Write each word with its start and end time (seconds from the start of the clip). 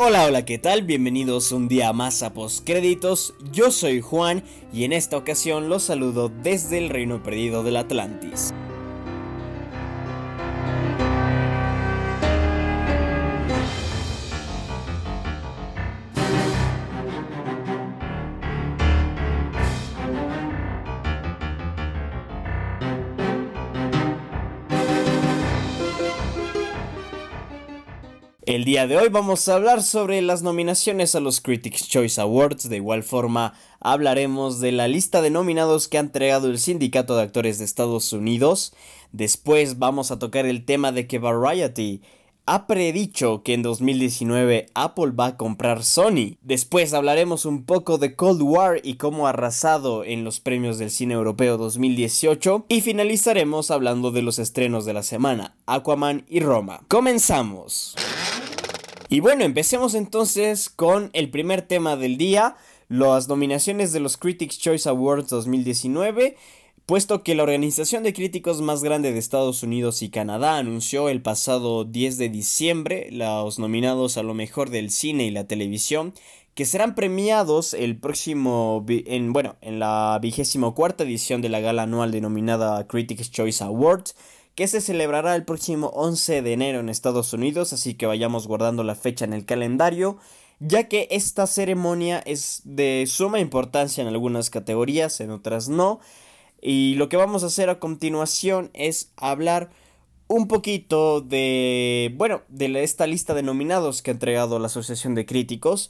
Hola, 0.00 0.26
hola, 0.26 0.44
¿qué 0.44 0.58
tal? 0.58 0.84
Bienvenidos 0.84 1.50
un 1.50 1.66
día 1.66 1.92
más 1.92 2.22
a 2.22 2.32
Postcréditos. 2.32 3.34
Yo 3.50 3.72
soy 3.72 4.00
Juan 4.00 4.44
y 4.72 4.84
en 4.84 4.92
esta 4.92 5.16
ocasión 5.16 5.68
los 5.68 5.82
saludo 5.82 6.28
desde 6.28 6.78
el 6.78 6.88
Reino 6.88 7.20
Perdido 7.20 7.64
del 7.64 7.78
Atlantis. 7.78 8.54
Día 28.68 28.86
de 28.86 28.98
hoy 28.98 29.08
vamos 29.08 29.48
a 29.48 29.54
hablar 29.54 29.82
sobre 29.82 30.20
las 30.20 30.42
nominaciones 30.42 31.14
a 31.14 31.20
los 31.20 31.40
Critics 31.40 31.88
Choice 31.88 32.20
Awards, 32.20 32.68
de 32.68 32.76
igual 32.76 33.02
forma 33.02 33.54
hablaremos 33.80 34.60
de 34.60 34.72
la 34.72 34.88
lista 34.88 35.22
de 35.22 35.30
nominados 35.30 35.88
que 35.88 35.96
ha 35.96 36.00
entregado 36.00 36.48
el 36.48 36.58
Sindicato 36.58 37.16
de 37.16 37.22
Actores 37.22 37.58
de 37.58 37.64
Estados 37.64 38.12
Unidos, 38.12 38.74
después 39.10 39.78
vamos 39.78 40.10
a 40.10 40.18
tocar 40.18 40.44
el 40.44 40.66
tema 40.66 40.92
de 40.92 41.06
que 41.06 41.18
Variety 41.18 42.02
ha 42.44 42.66
predicho 42.66 43.42
que 43.42 43.54
en 43.54 43.62
2019 43.62 44.66
Apple 44.74 45.12
va 45.18 45.26
a 45.26 45.36
comprar 45.38 45.82
Sony. 45.82 46.36
Después 46.42 46.92
hablaremos 46.92 47.46
un 47.46 47.64
poco 47.64 47.96
de 47.96 48.16
Cold 48.16 48.42
War 48.42 48.80
y 48.82 48.94
cómo 48.94 49.26
ha 49.26 49.30
arrasado 49.30 50.04
en 50.04 50.24
los 50.24 50.40
premios 50.40 50.78
del 50.78 50.90
cine 50.90 51.14
europeo 51.14 51.56
2018. 51.58 52.64
Y 52.68 52.80
finalizaremos 52.80 53.70
hablando 53.70 54.10
de 54.10 54.22
los 54.22 54.38
estrenos 54.38 54.86
de 54.86 54.94
la 54.94 55.02
semana, 55.02 55.56
Aquaman 55.66 56.24
y 56.26 56.40
Roma. 56.40 56.80
Comenzamos. 56.88 57.94
Y 59.10 59.20
bueno, 59.20 59.44
empecemos 59.44 59.94
entonces 59.94 60.68
con 60.68 61.08
el 61.14 61.30
primer 61.30 61.62
tema 61.62 61.96
del 61.96 62.18
día, 62.18 62.56
las 62.88 63.26
nominaciones 63.26 63.92
de 63.92 64.00
los 64.00 64.18
Critics 64.18 64.58
Choice 64.58 64.86
Awards 64.86 65.28
2019 65.30 66.36
puesto 66.88 67.22
que 67.22 67.34
la 67.34 67.42
organización 67.42 68.02
de 68.02 68.14
críticos 68.14 68.62
más 68.62 68.82
grande 68.82 69.12
de 69.12 69.18
Estados 69.18 69.62
Unidos 69.62 70.00
y 70.00 70.08
Canadá 70.08 70.56
anunció 70.56 71.10
el 71.10 71.20
pasado 71.20 71.84
10 71.84 72.16
de 72.16 72.30
diciembre 72.30 73.08
los 73.10 73.58
nominados 73.58 74.16
a 74.16 74.22
lo 74.22 74.32
mejor 74.32 74.70
del 74.70 74.90
cine 74.90 75.26
y 75.26 75.30
la 75.30 75.46
televisión 75.46 76.14
que 76.54 76.64
serán 76.64 76.94
premiados 76.94 77.74
el 77.74 77.98
próximo 77.98 78.86
en 78.88 79.34
bueno 79.34 79.56
en 79.60 79.80
la 79.80 80.18
vigésimo 80.22 80.74
cuarta 80.74 81.04
edición 81.04 81.42
de 81.42 81.50
la 81.50 81.60
gala 81.60 81.82
anual 81.82 82.10
denominada 82.10 82.86
Critics 82.86 83.30
Choice 83.30 83.62
Awards 83.62 84.16
que 84.58 84.66
se 84.66 84.80
celebrará 84.80 85.36
el 85.36 85.44
próximo 85.44 85.92
11 85.94 86.42
de 86.42 86.52
enero 86.52 86.80
en 86.80 86.88
Estados 86.88 87.32
Unidos, 87.32 87.72
así 87.72 87.94
que 87.94 88.06
vayamos 88.06 88.48
guardando 88.48 88.82
la 88.82 88.96
fecha 88.96 89.24
en 89.24 89.32
el 89.32 89.44
calendario, 89.44 90.18
ya 90.58 90.88
que 90.88 91.06
esta 91.12 91.46
ceremonia 91.46 92.18
es 92.26 92.62
de 92.64 93.04
suma 93.06 93.38
importancia 93.38 94.02
en 94.02 94.08
algunas 94.08 94.50
categorías, 94.50 95.20
en 95.20 95.30
otras 95.30 95.68
no, 95.68 96.00
y 96.60 96.96
lo 96.96 97.08
que 97.08 97.16
vamos 97.16 97.44
a 97.44 97.46
hacer 97.46 97.70
a 97.70 97.78
continuación 97.78 98.72
es 98.74 99.12
hablar 99.16 99.70
un 100.26 100.48
poquito 100.48 101.20
de, 101.20 102.12
bueno, 102.16 102.42
de 102.48 102.82
esta 102.82 103.06
lista 103.06 103.34
de 103.34 103.44
nominados 103.44 104.02
que 104.02 104.10
ha 104.10 104.14
entregado 104.14 104.58
la 104.58 104.66
Asociación 104.66 105.14
de 105.14 105.24
Críticos. 105.24 105.88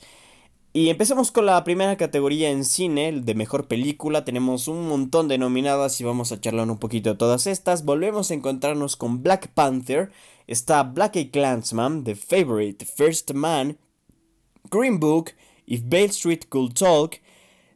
Y 0.74 0.90
empecemos 0.90 1.32
con 1.32 1.46
la 1.46 1.64
primera 1.64 1.96
categoría 1.96 2.50
en 2.50 2.62
cine, 2.62 3.10
de 3.12 3.34
mejor 3.34 3.68
película. 3.68 4.26
Tenemos 4.26 4.68
un 4.68 4.86
montón 4.86 5.26
de 5.26 5.38
nominadas 5.38 5.98
y 6.00 6.04
vamos 6.04 6.30
a 6.30 6.40
charlar 6.40 6.70
un 6.70 6.78
poquito 6.78 7.10
de 7.10 7.16
todas 7.16 7.46
estas. 7.46 7.86
Volvemos 7.86 8.30
a 8.30 8.34
encontrarnos 8.34 8.94
con 8.96 9.22
Black 9.22 9.48
Panther. 9.48 10.10
Está 10.46 10.82
Black 10.82 11.16
a 11.16 11.30
Clansman, 11.30 12.04
The 12.04 12.14
Favorite, 12.14 12.84
First 12.84 13.32
Man, 13.32 13.78
Green 14.70 15.00
Book, 15.00 15.30
If 15.66 15.82
Bale 15.86 16.04
Street 16.06 16.44
Could 16.50 16.74
Talk, 16.74 17.16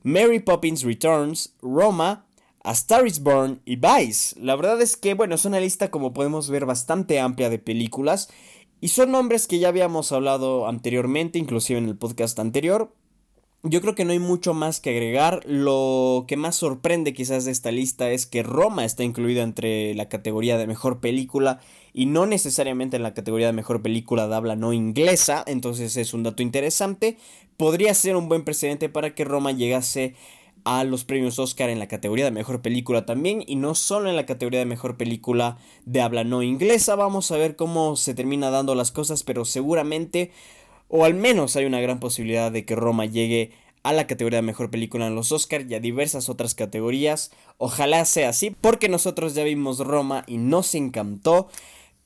Mary 0.03 0.41
Poppins 0.41 0.83
Returns, 0.83 1.55
Roma, 1.63 2.27
A 2.63 2.73
Star 2.73 3.07
is 3.07 3.23
Born 3.23 3.63
y 3.65 3.77
Vice. 3.77 4.39
La 4.39 4.55
verdad 4.55 4.80
es 4.83 4.98
que, 4.98 5.14
bueno, 5.14 5.35
es 5.35 5.47
una 5.47 5.61
lista 5.61 5.91
como 5.91 6.13
podemos 6.13 6.51
ver 6.51 6.67
bastante 6.67 7.19
amplia 7.20 7.48
de 7.48 7.59
películas 7.59 8.29
y 8.83 8.89
son 8.89 9.13
nombres 9.13 9.47
que 9.47 9.61
ya 9.61 9.69
habíamos 9.69 10.11
hablado 10.11 10.67
anteriormente, 10.67 11.39
inclusive 11.39 11.79
en 11.79 11.89
el 11.89 11.97
podcast 11.97 12.37
anterior. 12.41 12.93
Yo 13.63 13.81
creo 13.81 13.95
que 13.95 14.05
no 14.05 14.11
hay 14.11 14.19
mucho 14.19 14.55
más 14.55 14.81
que 14.81 14.91
agregar. 14.91 15.41
Lo 15.47 16.25
que 16.27 16.37
más 16.37 16.57
sorprende 16.57 17.15
quizás 17.15 17.45
de 17.45 17.53
esta 17.53 17.71
lista 17.71 18.11
es 18.11 18.27
que 18.27 18.42
Roma 18.42 18.85
está 18.85 19.05
incluida 19.05 19.45
entre 19.45 19.95
la 19.95 20.09
categoría 20.09 20.59
de 20.59 20.67
mejor 20.67 20.98
película 20.98 21.61
y 21.92 22.07
no 22.07 22.27
necesariamente 22.27 22.97
en 22.97 23.05
la 23.05 23.15
categoría 23.15 23.47
de 23.47 23.53
mejor 23.53 23.83
película 23.83 24.27
de 24.27 24.35
habla 24.35 24.57
no 24.57 24.73
inglesa. 24.73 25.45
Entonces 25.47 25.97
es 25.97 26.13
un 26.13 26.25
dato 26.25 26.42
interesante. 26.42 27.19
Podría 27.57 27.95
ser 27.95 28.17
un 28.17 28.29
buen 28.29 28.42
precedente 28.42 28.89
para 28.89 29.15
que 29.15 29.25
Roma 29.25 29.53
llegase 29.53 30.17
a 30.64 30.84
los 30.84 31.05
premios 31.05 31.39
Oscar 31.39 31.70
en 31.70 31.78
la 31.78 31.89
categoría 31.89 32.24
de 32.24 32.30
mejor 32.30 32.62
película 32.62 33.06
también 33.06 33.42
y 33.46 33.56
no 33.56 33.74
solo 33.74 34.08
en 34.08 34.17
la 34.17 34.27
categoría 34.27 34.61
de 34.61 34.67
mejor 34.67 34.96
película 34.96 35.58
de 35.84 36.00
habla 36.00 36.24
no 36.24 36.42
inglesa. 36.42 36.95
Vamos 36.95 37.30
a 37.30 37.36
ver 37.36 37.56
cómo 37.56 37.96
se 37.96 38.14
termina 38.14 38.50
dando 38.50 38.74
las 38.74 38.92
cosas, 38.92 39.23
pero 39.23 39.45
seguramente 39.45 40.30
o 40.95 41.05
al 41.05 41.14
menos 41.14 41.56
hay 41.56 41.64
una 41.64 41.80
gran 41.80 42.00
posibilidad 42.00 42.52
de 42.52 42.67
que 42.67 42.77
Roma 42.77 43.06
llegue 43.06 43.50
a 43.83 43.92
la 43.92 44.06
categoría 44.06 44.39
de 44.39 44.42
mejor 44.42 44.70
película 44.70 45.06
en 45.06 45.14
los 45.14 45.33
Oscar 45.33 45.64
y 45.68 45.74
a 45.74 45.80
diversas 45.80 46.28
otras 46.28 46.55
categorías. 46.55 47.33
Ojalá 47.58 48.05
sea 48.05 48.29
así 48.29 48.50
porque 48.50 48.89
nosotros 48.90 49.34
ya 49.34 49.42
vimos 49.42 49.79
Roma 49.79 50.23
y 50.27 50.36
nos 50.36 50.74
encantó. 50.74 51.48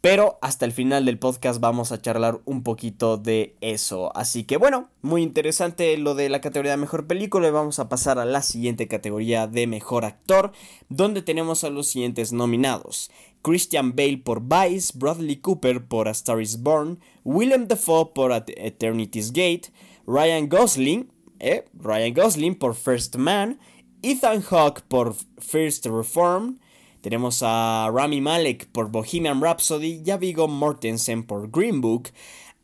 Pero 0.08 0.38
hasta 0.40 0.64
el 0.64 0.70
final 0.70 1.04
del 1.04 1.18
podcast 1.18 1.58
vamos 1.58 1.90
a 1.90 2.00
charlar 2.00 2.40
un 2.44 2.62
poquito 2.62 3.16
de 3.16 3.56
eso. 3.60 4.16
Así 4.16 4.44
que 4.44 4.56
bueno, 4.56 4.88
muy 5.02 5.20
interesante 5.20 5.98
lo 5.98 6.14
de 6.14 6.28
la 6.28 6.40
categoría 6.40 6.70
de 6.70 6.76
mejor 6.76 7.08
película. 7.08 7.48
Y 7.48 7.50
vamos 7.50 7.80
a 7.80 7.88
pasar 7.88 8.20
a 8.20 8.24
la 8.24 8.40
siguiente 8.42 8.86
categoría 8.86 9.48
de 9.48 9.66
mejor 9.66 10.04
actor, 10.04 10.52
donde 10.88 11.22
tenemos 11.22 11.64
a 11.64 11.70
los 11.70 11.88
siguientes 11.88 12.32
nominados. 12.32 13.10
Christian 13.42 13.96
Bale 13.96 14.18
por 14.18 14.42
Vice, 14.42 14.92
Bradley 14.94 15.38
Cooper 15.40 15.84
por 15.84 16.06
A 16.06 16.12
Star 16.12 16.40
is 16.40 16.62
Born, 16.62 17.00
Willem 17.24 17.66
Dafoe 17.66 18.12
por 18.14 18.30
Eternity's 18.30 19.32
Gate, 19.32 19.72
Ryan 20.06 20.48
Gosling, 20.48 21.10
eh, 21.40 21.64
Ryan 21.74 22.14
Gosling 22.14 22.54
por 22.54 22.76
First 22.76 23.16
Man, 23.16 23.58
Ethan 24.02 24.40
Hawke 24.42 24.82
por 24.86 25.16
First 25.40 25.84
Reform, 25.86 26.60
tenemos 27.06 27.44
a 27.44 27.88
Rami 27.94 28.20
Malek 28.20 28.66
por 28.72 28.90
Bohemian 28.90 29.40
Rhapsody 29.40 30.02
y 30.04 30.10
a 30.10 30.16
Viggo 30.16 30.48
Mortensen 30.48 31.22
por 31.22 31.48
Green 31.52 31.80
Book. 31.80 32.08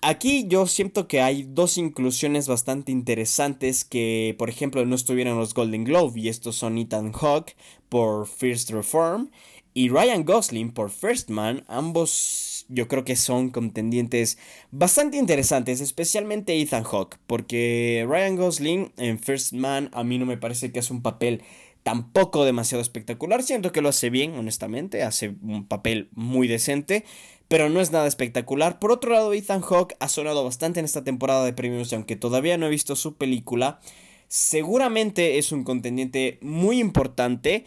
Aquí 0.00 0.48
yo 0.48 0.66
siento 0.66 1.06
que 1.06 1.20
hay 1.20 1.44
dos 1.44 1.78
inclusiones 1.78 2.48
bastante 2.48 2.90
interesantes 2.90 3.84
que, 3.84 4.34
por 4.36 4.50
ejemplo, 4.50 4.84
no 4.84 4.96
estuvieron 4.96 5.34
en 5.34 5.38
los 5.38 5.54
Golden 5.54 5.84
Globe 5.84 6.18
y 6.18 6.28
estos 6.28 6.56
son 6.56 6.76
Ethan 6.76 7.12
Hawke 7.12 7.54
por 7.88 8.26
First 8.26 8.70
Reform 8.70 9.30
y 9.74 9.90
Ryan 9.90 10.24
Gosling 10.24 10.72
por 10.72 10.90
First 10.90 11.30
Man. 11.30 11.64
Ambos 11.68 12.66
yo 12.68 12.88
creo 12.88 13.04
que 13.04 13.14
son 13.14 13.50
contendientes 13.50 14.38
bastante 14.72 15.18
interesantes, 15.18 15.80
especialmente 15.80 16.60
Ethan 16.60 16.82
Hawke, 16.82 17.18
porque 17.28 18.04
Ryan 18.08 18.34
Gosling 18.34 18.92
en 18.96 19.20
First 19.20 19.52
Man 19.52 19.88
a 19.92 20.02
mí 20.02 20.18
no 20.18 20.26
me 20.26 20.36
parece 20.36 20.72
que 20.72 20.80
es 20.80 20.90
un 20.90 21.00
papel 21.00 21.42
tampoco 21.82 22.44
demasiado 22.44 22.82
espectacular. 22.82 23.42
Siento 23.42 23.72
que 23.72 23.80
lo 23.80 23.88
hace 23.88 24.10
bien, 24.10 24.34
honestamente. 24.34 25.02
Hace 25.02 25.34
un 25.42 25.66
papel 25.66 26.08
muy 26.12 26.48
decente. 26.48 27.04
Pero 27.48 27.68
no 27.68 27.80
es 27.80 27.92
nada 27.92 28.06
espectacular. 28.06 28.78
Por 28.78 28.92
otro 28.92 29.12
lado, 29.12 29.32
Ethan 29.32 29.60
Hawke 29.60 29.96
ha 30.00 30.08
sonado 30.08 30.42
bastante 30.44 30.80
en 30.80 30.86
esta 30.86 31.04
temporada 31.04 31.44
de 31.44 31.52
premios. 31.52 31.92
Y 31.92 31.94
aunque 31.94 32.16
todavía 32.16 32.56
no 32.56 32.66
he 32.66 32.70
visto 32.70 32.96
su 32.96 33.16
película, 33.16 33.80
seguramente 34.28 35.38
es 35.38 35.52
un 35.52 35.64
contendiente 35.64 36.38
muy 36.40 36.80
importante. 36.80 37.64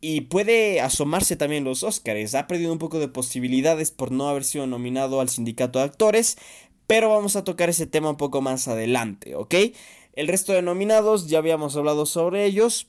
Y 0.00 0.22
puede 0.22 0.80
asomarse 0.80 1.34
también 1.34 1.64
los 1.64 1.82
Oscars. 1.82 2.34
Ha 2.34 2.46
perdido 2.46 2.72
un 2.72 2.78
poco 2.78 2.98
de 2.98 3.08
posibilidades 3.08 3.90
por 3.90 4.12
no 4.12 4.28
haber 4.28 4.44
sido 4.44 4.66
nominado 4.66 5.20
al 5.20 5.30
sindicato 5.30 5.78
de 5.78 5.86
actores. 5.86 6.36
Pero 6.86 7.08
vamos 7.08 7.34
a 7.36 7.44
tocar 7.44 7.70
ese 7.70 7.86
tema 7.86 8.10
un 8.10 8.16
poco 8.16 8.42
más 8.42 8.68
adelante, 8.68 9.34
¿ok? 9.34 9.54
El 10.12 10.28
resto 10.28 10.52
de 10.52 10.62
nominados 10.62 11.28
ya 11.28 11.38
habíamos 11.38 11.76
hablado 11.76 12.06
sobre 12.06 12.44
ellos. 12.44 12.88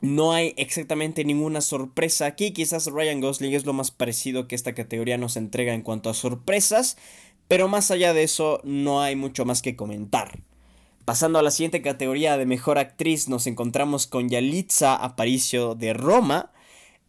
No 0.00 0.32
hay 0.32 0.54
exactamente 0.56 1.24
ninguna 1.24 1.60
sorpresa 1.60 2.26
aquí. 2.26 2.52
Quizás 2.52 2.86
Ryan 2.86 3.20
Gosling 3.20 3.54
es 3.54 3.64
lo 3.64 3.72
más 3.72 3.90
parecido 3.90 4.48
que 4.48 4.54
esta 4.54 4.74
categoría 4.74 5.18
nos 5.18 5.36
entrega 5.36 5.74
en 5.74 5.82
cuanto 5.82 6.10
a 6.10 6.14
sorpresas. 6.14 6.96
Pero 7.48 7.68
más 7.68 7.90
allá 7.90 8.12
de 8.14 8.22
eso, 8.22 8.60
no 8.64 9.02
hay 9.02 9.16
mucho 9.16 9.44
más 9.44 9.62
que 9.62 9.76
comentar. 9.76 10.40
Pasando 11.04 11.38
a 11.38 11.42
la 11.42 11.50
siguiente 11.50 11.82
categoría 11.82 12.38
de 12.38 12.46
mejor 12.46 12.78
actriz, 12.78 13.28
nos 13.28 13.46
encontramos 13.46 14.06
con 14.06 14.30
Yalitza 14.30 14.96
Aparicio 14.96 15.74
de 15.74 15.92
Roma, 15.92 16.50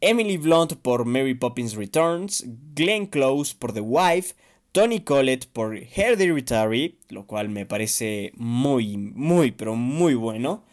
Emily 0.01 0.35
Blunt 0.35 0.73
por 0.73 1.05
Mary 1.05 1.33
Poppins 1.33 1.75
Returns, 1.75 2.45
Glenn 2.75 3.07
Close 3.07 3.55
por 3.57 3.71
The 3.71 3.79
Wife, 3.79 4.35
Tony 4.73 4.99
Collette 4.99 5.47
por 5.47 5.77
Hereditary, 5.77 6.99
lo 7.07 7.25
cual 7.25 7.47
me 7.47 7.65
parece 7.65 8.33
muy, 8.35 8.97
muy, 8.97 9.51
pero 9.51 9.75
muy 9.75 10.15
bueno. 10.15 10.65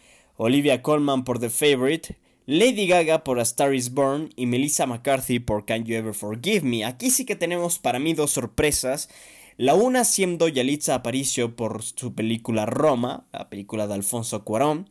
Olivia 0.45 0.83
Colman 0.83 1.23
por 1.23 1.39
The 1.39 1.51
Favorite, 1.51 2.17
Lady 2.47 2.89
Gaga 2.89 3.23
por 3.23 3.39
A 3.39 3.43
Star 3.43 3.73
is 3.77 3.95
Born 3.95 4.31
y 4.35 4.47
Melissa 4.47 4.87
McCarthy 4.87 5.39
por 5.39 5.65
Can 5.67 5.85
You 5.85 5.95
Ever 5.95 6.15
Forgive 6.15 6.63
Me. 6.63 6.85
Aquí 6.85 7.13
sí 7.13 7.25
que 7.25 7.37
tenemos 7.37 7.79
para 7.79 8.01
mí 8.01 8.13
dos 8.13 8.33
sorpresas. 8.33 9.09
La 9.57 9.77
una 9.77 10.05
siendo 10.05 10.49
Yalitza 10.49 10.97
Aparicio 10.97 11.55
por 11.55 11.85
su 11.85 12.17
película 12.17 12.67
Roma, 12.67 13.25
la 13.33 13.49
película 13.51 13.87
de 13.87 13.95
Alfonso 13.95 14.43
Cuarón. 14.43 14.89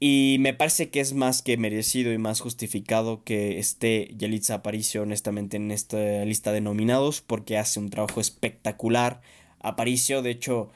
Y 0.00 0.38
me 0.40 0.54
parece 0.54 0.90
que 0.90 0.98
es 0.98 1.14
más 1.14 1.40
que 1.40 1.56
merecido 1.56 2.12
y 2.12 2.18
más 2.18 2.40
justificado 2.40 3.22
que 3.22 3.60
esté 3.60 4.12
Yalitza 4.16 4.54
Aparicio 4.54 5.02
honestamente 5.02 5.56
en 5.56 5.70
esta 5.70 6.24
lista 6.24 6.50
de 6.50 6.60
nominados 6.60 7.20
porque 7.20 7.58
hace 7.58 7.78
un 7.78 7.90
trabajo 7.90 8.20
espectacular. 8.20 9.20
Aparicio, 9.60 10.20
de 10.20 10.30
hecho, 10.30 10.70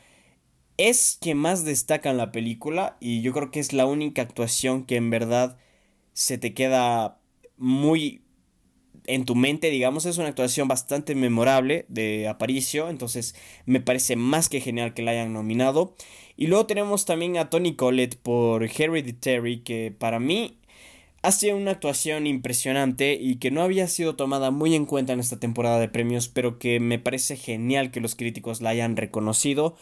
es 0.79 1.19
quien 1.21 1.37
más 1.39 1.65
destaca 1.65 2.11
en 2.11 2.17
la 2.17 2.33
película 2.33 2.97
y 3.01 3.21
yo 3.23 3.33
creo 3.33 3.51
que 3.51 3.61
es 3.61 3.73
la 3.73 3.87
única 3.87 4.23
actuación 4.23 4.85
que 4.85 4.97
en 4.97 5.11
verdad 5.11 5.59
se 6.15 6.39
te 6.39 6.55
queda 6.55 7.19
muy 7.57 8.23
en 9.07 9.25
tu 9.25 9.35
mente, 9.35 9.71
digamos, 9.71 10.07
es 10.07 10.19
una 10.19 10.29
actuación 10.29 10.69
bastante 10.69 11.15
memorable 11.15 11.87
de 11.89 12.29
Aparicio, 12.29 12.91
entonces 12.91 13.35
me 13.65 13.81
parece 13.81 14.17
más 14.17 14.49
que 14.49 14.61
genial 14.61 14.95
que 14.95 15.03
la 15.03 15.13
hayan 15.13 15.33
nominado. 15.33 15.95
Y 16.37 16.47
luego 16.47 16.67
tenemos 16.67 17.07
también 17.07 17.39
a 17.39 17.49
Tony 17.51 17.75
Collette 17.75 18.17
por 18.17 18.65
Hereditary, 18.65 19.61
que 19.61 19.95
para 19.99 20.21
mí 20.21 20.59
ha 21.23 21.33
sido 21.33 21.57
una 21.57 21.73
actuación 21.73 22.27
impresionante 22.27 23.15
y 23.15 23.37
que 23.37 23.51
no 23.51 23.63
había 23.63 23.89
sido 23.89 24.15
tomada 24.15 24.51
muy 24.51 24.75
en 24.75 24.87
cuenta 24.87 25.15
en 25.15 25.21
esta 25.21 25.41
temporada 25.41 25.81
de 25.81 25.89
premios, 25.89 26.29
pero 26.29 26.59
que 26.59 26.79
me 26.79 26.99
parece 26.99 27.37
genial 27.37 27.91
que 27.91 28.01
los 28.01 28.15
críticos 28.15 28.61
la 28.61 28.71
hayan 28.71 28.97
reconocido. 28.97 29.77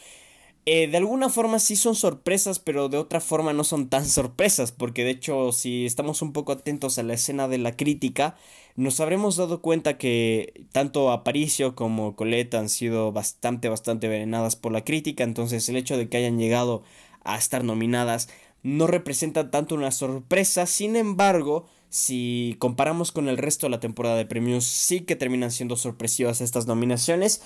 Eh, 0.69 0.89
de 0.89 0.97
alguna 0.97 1.29
forma 1.29 1.61
sí 1.61 1.77
son 1.77 1.95
sorpresas, 1.95 2.59
pero 2.59 2.89
de 2.89 2.99
otra 2.99 3.21
forma 3.21 3.53
no 3.53 3.63
son 3.63 3.89
tan 3.89 4.05
sorpresas, 4.05 4.73
porque 4.73 5.05
de 5.05 5.11
hecho 5.11 5.53
si 5.53 5.87
estamos 5.87 6.23
un 6.23 6.33
poco 6.33 6.51
atentos 6.51 6.99
a 6.99 7.05
la 7.05 7.15
escena 7.15 7.47
de 7.47 7.59
la 7.59 7.77
crítica, 7.77 8.37
nos 8.75 8.99
habremos 8.99 9.37
dado 9.37 9.63
cuenta 9.63 9.97
que 9.97 10.67
tanto 10.73 11.13
Aparicio 11.13 11.77
como 11.77 12.17
Colette 12.17 12.57
han 12.57 12.69
sido 12.69 13.13
bastante, 13.13 13.69
bastante 13.69 14.09
venenadas 14.09 14.57
por 14.57 14.73
la 14.73 14.83
crítica, 14.83 15.23
entonces 15.23 15.69
el 15.69 15.77
hecho 15.77 15.97
de 15.97 16.09
que 16.09 16.17
hayan 16.17 16.37
llegado 16.37 16.83
a 17.23 17.39
estar 17.39 17.63
nominadas 17.63 18.29
no 18.65 18.89
representa 18.89 19.53
tanto 19.53 19.77
una 19.77 19.93
sorpresa, 19.93 20.67
sin 20.67 20.97
embargo, 20.97 21.69
si 21.91 22.57
comparamos 22.59 23.13
con 23.13 23.29
el 23.29 23.39
resto 23.39 23.67
de 23.67 23.71
la 23.71 23.81
temporada 23.81 24.17
de 24.17 24.27
premios, 24.27 24.65
sí 24.65 25.03
que 25.03 25.15
terminan 25.15 25.53
siendo 25.53 25.77
sorpresivas 25.77 26.41
estas 26.41 26.67
nominaciones. 26.67 27.43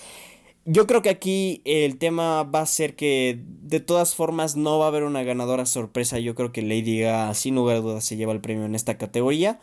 Yo 0.67 0.87
creo 0.87 1.01
que 1.03 1.09
aquí 1.09 1.63
el 1.65 1.97
tema 1.97 2.43
va 2.43 2.61
a 2.61 2.67
ser 2.67 2.95
que 2.95 3.43
de 3.63 3.81
todas 3.81 4.15
formas 4.15 4.57
no 4.57 4.79
va 4.79 4.85
a 4.85 4.89
haber 4.89 5.05
una 5.05 5.23
ganadora 5.23 5.65
sorpresa. 5.67 6.19
Yo 6.19 6.35
creo 6.35 6.53
que 6.53 6.63
Lady 6.63 7.01
Gaga 7.01 7.33
sin 7.35 7.55
lugar 7.55 7.77
a 7.77 7.81
dudas 7.81 8.05
se 8.05 8.17
lleva 8.17 8.33
el 8.33 8.41
premio 8.41 8.67
en 8.67 8.75
esta 8.75 8.99
categoría. 8.99 9.59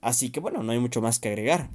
Así 0.00 0.30
que 0.30 0.40
bueno, 0.40 0.62
no 0.62 0.72
hay 0.72 0.78
mucho 0.78 1.02
más 1.02 1.18
que 1.18 1.28
agregar. 1.28 1.70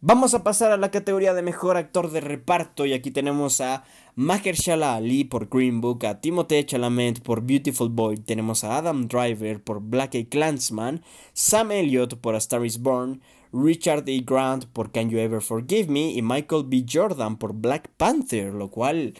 Vamos 0.00 0.32
a 0.32 0.44
pasar 0.44 0.70
a 0.70 0.76
la 0.76 0.92
categoría 0.92 1.34
de 1.34 1.42
mejor 1.42 1.76
actor 1.76 2.12
de 2.12 2.20
reparto 2.20 2.86
y 2.86 2.92
aquí 2.92 3.10
tenemos 3.10 3.60
a 3.60 3.82
Mahershala 4.14 4.94
Ali 4.94 5.24
por 5.24 5.48
Green 5.48 5.80
Book, 5.80 6.06
a 6.06 6.20
Timothée 6.20 6.64
Chalamet 6.64 7.20
por 7.20 7.40
Beautiful 7.42 7.88
Boy, 7.88 8.16
tenemos 8.18 8.62
a 8.62 8.76
Adam 8.76 9.08
Driver 9.08 9.60
por 9.60 9.80
Black 9.80 10.14
Eyed 10.14 10.28
Clansman, 10.28 11.02
Sam 11.32 11.72
Elliott 11.72 12.14
por 12.14 12.36
A 12.36 12.38
Star 12.38 12.64
Is 12.64 12.78
Born, 12.78 13.20
Richard 13.52 14.08
E. 14.08 14.20
Grant 14.20 14.66
por 14.66 14.92
Can 14.92 15.10
You 15.10 15.18
Ever 15.18 15.40
Forgive 15.40 15.88
Me 15.88 16.12
y 16.12 16.22
Michael 16.22 16.64
B. 16.66 16.84
Jordan 16.90 17.36
por 17.38 17.54
Black 17.54 17.88
Panther, 17.96 18.52
lo 18.52 18.70
cual 18.70 19.14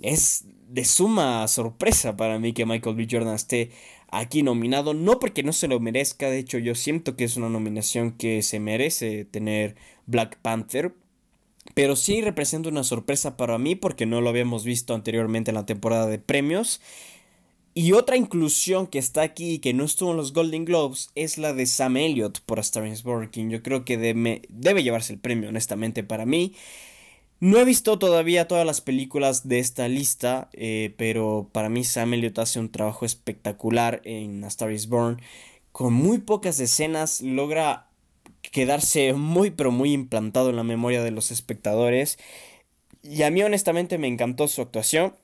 es 0.00 0.44
de 0.68 0.84
suma 0.84 1.46
sorpresa 1.48 2.16
para 2.16 2.38
mí 2.38 2.52
que 2.52 2.66
Michael 2.66 2.96
B. 2.96 3.06
Jordan 3.10 3.34
esté 3.34 3.70
aquí 4.08 4.42
nominado, 4.42 4.94
no 4.94 5.18
porque 5.18 5.42
no 5.42 5.52
se 5.52 5.68
lo 5.68 5.80
merezca, 5.80 6.30
de 6.30 6.38
hecho 6.38 6.58
yo 6.58 6.74
siento 6.74 7.16
que 7.16 7.24
es 7.24 7.36
una 7.36 7.48
nominación 7.48 8.12
que 8.12 8.42
se 8.42 8.60
merece 8.60 9.24
tener 9.24 9.76
Black 10.06 10.38
Panther, 10.40 10.94
pero 11.74 11.96
sí 11.96 12.20
representa 12.20 12.68
una 12.68 12.84
sorpresa 12.84 13.36
para 13.36 13.58
mí 13.58 13.74
porque 13.74 14.06
no 14.06 14.20
lo 14.20 14.28
habíamos 14.28 14.64
visto 14.64 14.94
anteriormente 14.94 15.50
en 15.50 15.56
la 15.56 15.66
temporada 15.66 16.06
de 16.06 16.18
premios 16.18 16.80
y 17.74 17.92
otra 17.92 18.16
inclusión 18.16 18.86
que 18.86 19.00
está 19.00 19.22
aquí 19.22 19.54
y 19.54 19.58
que 19.58 19.74
no 19.74 19.84
estuvo 19.84 20.12
en 20.12 20.16
los 20.16 20.32
Golden 20.32 20.64
Globes 20.64 21.10
es 21.16 21.38
la 21.38 21.52
de 21.52 21.66
Sam 21.66 21.96
Elliott 21.96 22.40
por 22.40 22.60
A 22.60 22.62
is 22.86 23.02
Born, 23.02 23.30
yo 23.50 23.62
creo 23.62 23.84
que 23.84 23.98
debe, 23.98 24.42
llevarse 24.82 25.12
el 25.12 25.18
premio, 25.18 25.48
honestamente, 25.48 26.04
para 26.04 26.24
mí. 26.24 26.54
No 27.40 27.58
he 27.58 27.64
visto 27.64 27.98
todavía 27.98 28.48
todas 28.48 28.64
las 28.64 28.80
películas 28.80 29.48
de 29.48 29.58
esta 29.58 29.88
lista, 29.88 30.48
eh, 30.52 30.94
pero 30.96 31.50
para 31.52 31.68
mí 31.68 31.84
Sam 31.84 32.14
Elliott 32.14 32.38
hace 32.38 32.60
un 32.60 32.70
trabajo 32.70 33.04
espectacular 33.04 34.00
en 34.04 34.44
A 34.44 34.72
is 34.72 34.88
Born. 34.88 35.20
Con 35.72 35.92
muy 35.92 36.18
pocas 36.18 36.60
escenas 36.60 37.20
logra 37.22 37.90
quedarse 38.40 39.14
muy 39.14 39.50
pero 39.50 39.72
muy 39.72 39.92
implantado 39.92 40.50
en 40.50 40.56
la 40.56 40.62
memoria 40.62 41.02
de 41.02 41.10
los 41.10 41.32
espectadores. 41.32 42.18
Y 43.02 43.22
a 43.22 43.30
mí 43.30 43.42
honestamente 43.42 43.98
me 43.98 44.06
encantó 44.08 44.48
su 44.48 44.62
actuación. 44.62 45.14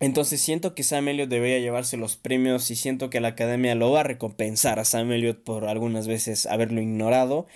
Entonces 0.00 0.40
siento 0.40 0.74
que 0.74 0.82
Sam 0.82 1.08
Elliott 1.08 1.28
debería 1.28 1.58
llevarse 1.58 1.98
los 1.98 2.16
premios 2.16 2.70
y 2.70 2.76
siento 2.76 3.10
que 3.10 3.20
la 3.20 3.28
academia 3.28 3.74
lo 3.74 3.90
va 3.90 4.00
a 4.00 4.04
recompensar 4.04 4.78
a 4.78 4.86
Sam 4.86 5.12
Elliott 5.12 5.44
por 5.44 5.66
algunas 5.66 6.08
veces 6.08 6.46
haberlo 6.46 6.80
ignorado. 6.80 7.46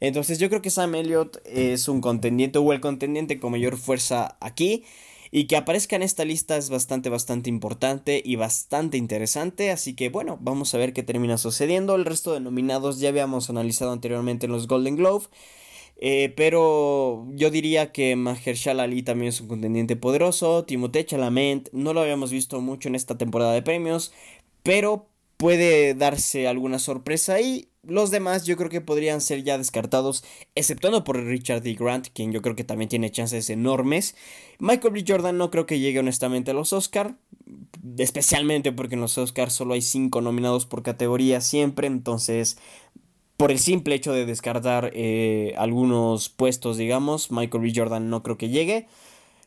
Entonces 0.00 0.38
yo 0.38 0.50
creo 0.50 0.60
que 0.60 0.68
Sam 0.68 0.94
Elliott 0.96 1.38
es 1.46 1.88
un 1.88 2.02
contendiente 2.02 2.58
o 2.58 2.72
el 2.74 2.80
contendiente 2.80 3.40
con 3.40 3.52
mayor 3.52 3.78
fuerza 3.78 4.36
aquí. 4.40 4.84
Y 5.30 5.46
que 5.46 5.56
aparezca 5.56 5.96
en 5.96 6.02
esta 6.02 6.24
lista 6.24 6.56
es 6.56 6.70
bastante, 6.70 7.08
bastante 7.08 7.50
importante 7.50 8.22
y 8.24 8.36
bastante 8.36 8.98
interesante. 8.98 9.70
Así 9.72 9.94
que 9.94 10.10
bueno, 10.10 10.38
vamos 10.40 10.74
a 10.74 10.78
ver 10.78 10.92
qué 10.92 11.02
termina 11.02 11.38
sucediendo. 11.38 11.96
El 11.96 12.04
resto 12.04 12.34
de 12.34 12.40
nominados 12.40 13.00
ya 13.00 13.08
habíamos 13.08 13.50
analizado 13.50 13.90
anteriormente 13.92 14.46
en 14.46 14.52
los 14.52 14.68
Golden 14.68 14.94
Globe. 14.94 15.24
Eh, 15.96 16.32
pero 16.36 17.26
yo 17.32 17.50
diría 17.50 17.92
que 17.92 18.16
Mahershala 18.16 18.82
Ali 18.82 19.02
también 19.02 19.28
es 19.28 19.40
un 19.40 19.48
contendiente 19.48 19.96
poderoso. 19.96 20.64
Timothée 20.64 21.06
Chalamet 21.06 21.70
no 21.72 21.92
lo 21.94 22.00
habíamos 22.00 22.30
visto 22.30 22.60
mucho 22.60 22.88
en 22.88 22.94
esta 22.94 23.16
temporada 23.16 23.52
de 23.52 23.62
premios, 23.62 24.12
pero 24.62 25.06
puede 25.36 25.94
darse 25.94 26.48
alguna 26.48 26.78
sorpresa 26.78 27.40
y 27.40 27.68
los 27.86 28.10
demás 28.10 28.46
yo 28.46 28.56
creo 28.56 28.70
que 28.70 28.80
podrían 28.80 29.20
ser 29.20 29.42
ya 29.44 29.58
descartados, 29.58 30.24
exceptuando 30.54 31.04
por 31.04 31.22
Richard 31.22 31.62
D. 31.62 31.74
Grant, 31.74 32.08
quien 32.14 32.32
yo 32.32 32.40
creo 32.40 32.56
que 32.56 32.64
también 32.64 32.88
tiene 32.88 33.10
chances 33.10 33.50
enormes. 33.50 34.16
Michael 34.58 34.94
B. 34.94 35.04
Jordan 35.06 35.36
no 35.36 35.50
creo 35.50 35.66
que 35.66 35.78
llegue 35.78 35.98
honestamente 35.98 36.52
a 36.52 36.54
los 36.54 36.72
Oscar, 36.72 37.16
especialmente 37.98 38.72
porque 38.72 38.94
en 38.94 39.02
los 39.02 39.18
Oscars 39.18 39.52
solo 39.52 39.74
hay 39.74 39.82
5 39.82 40.20
nominados 40.20 40.66
por 40.66 40.82
categoría 40.82 41.40
siempre, 41.40 41.86
entonces 41.86 42.56
por 43.36 43.50
el 43.50 43.58
simple 43.58 43.94
hecho 43.94 44.12
de 44.12 44.26
descartar 44.26 44.90
eh, 44.94 45.54
algunos 45.58 46.28
puestos, 46.28 46.76
digamos, 46.76 47.30
Michael 47.30 47.62
B. 47.62 47.72
Jordan 47.74 48.10
no 48.10 48.22
creo 48.22 48.38
que 48.38 48.48
llegue. 48.48 48.86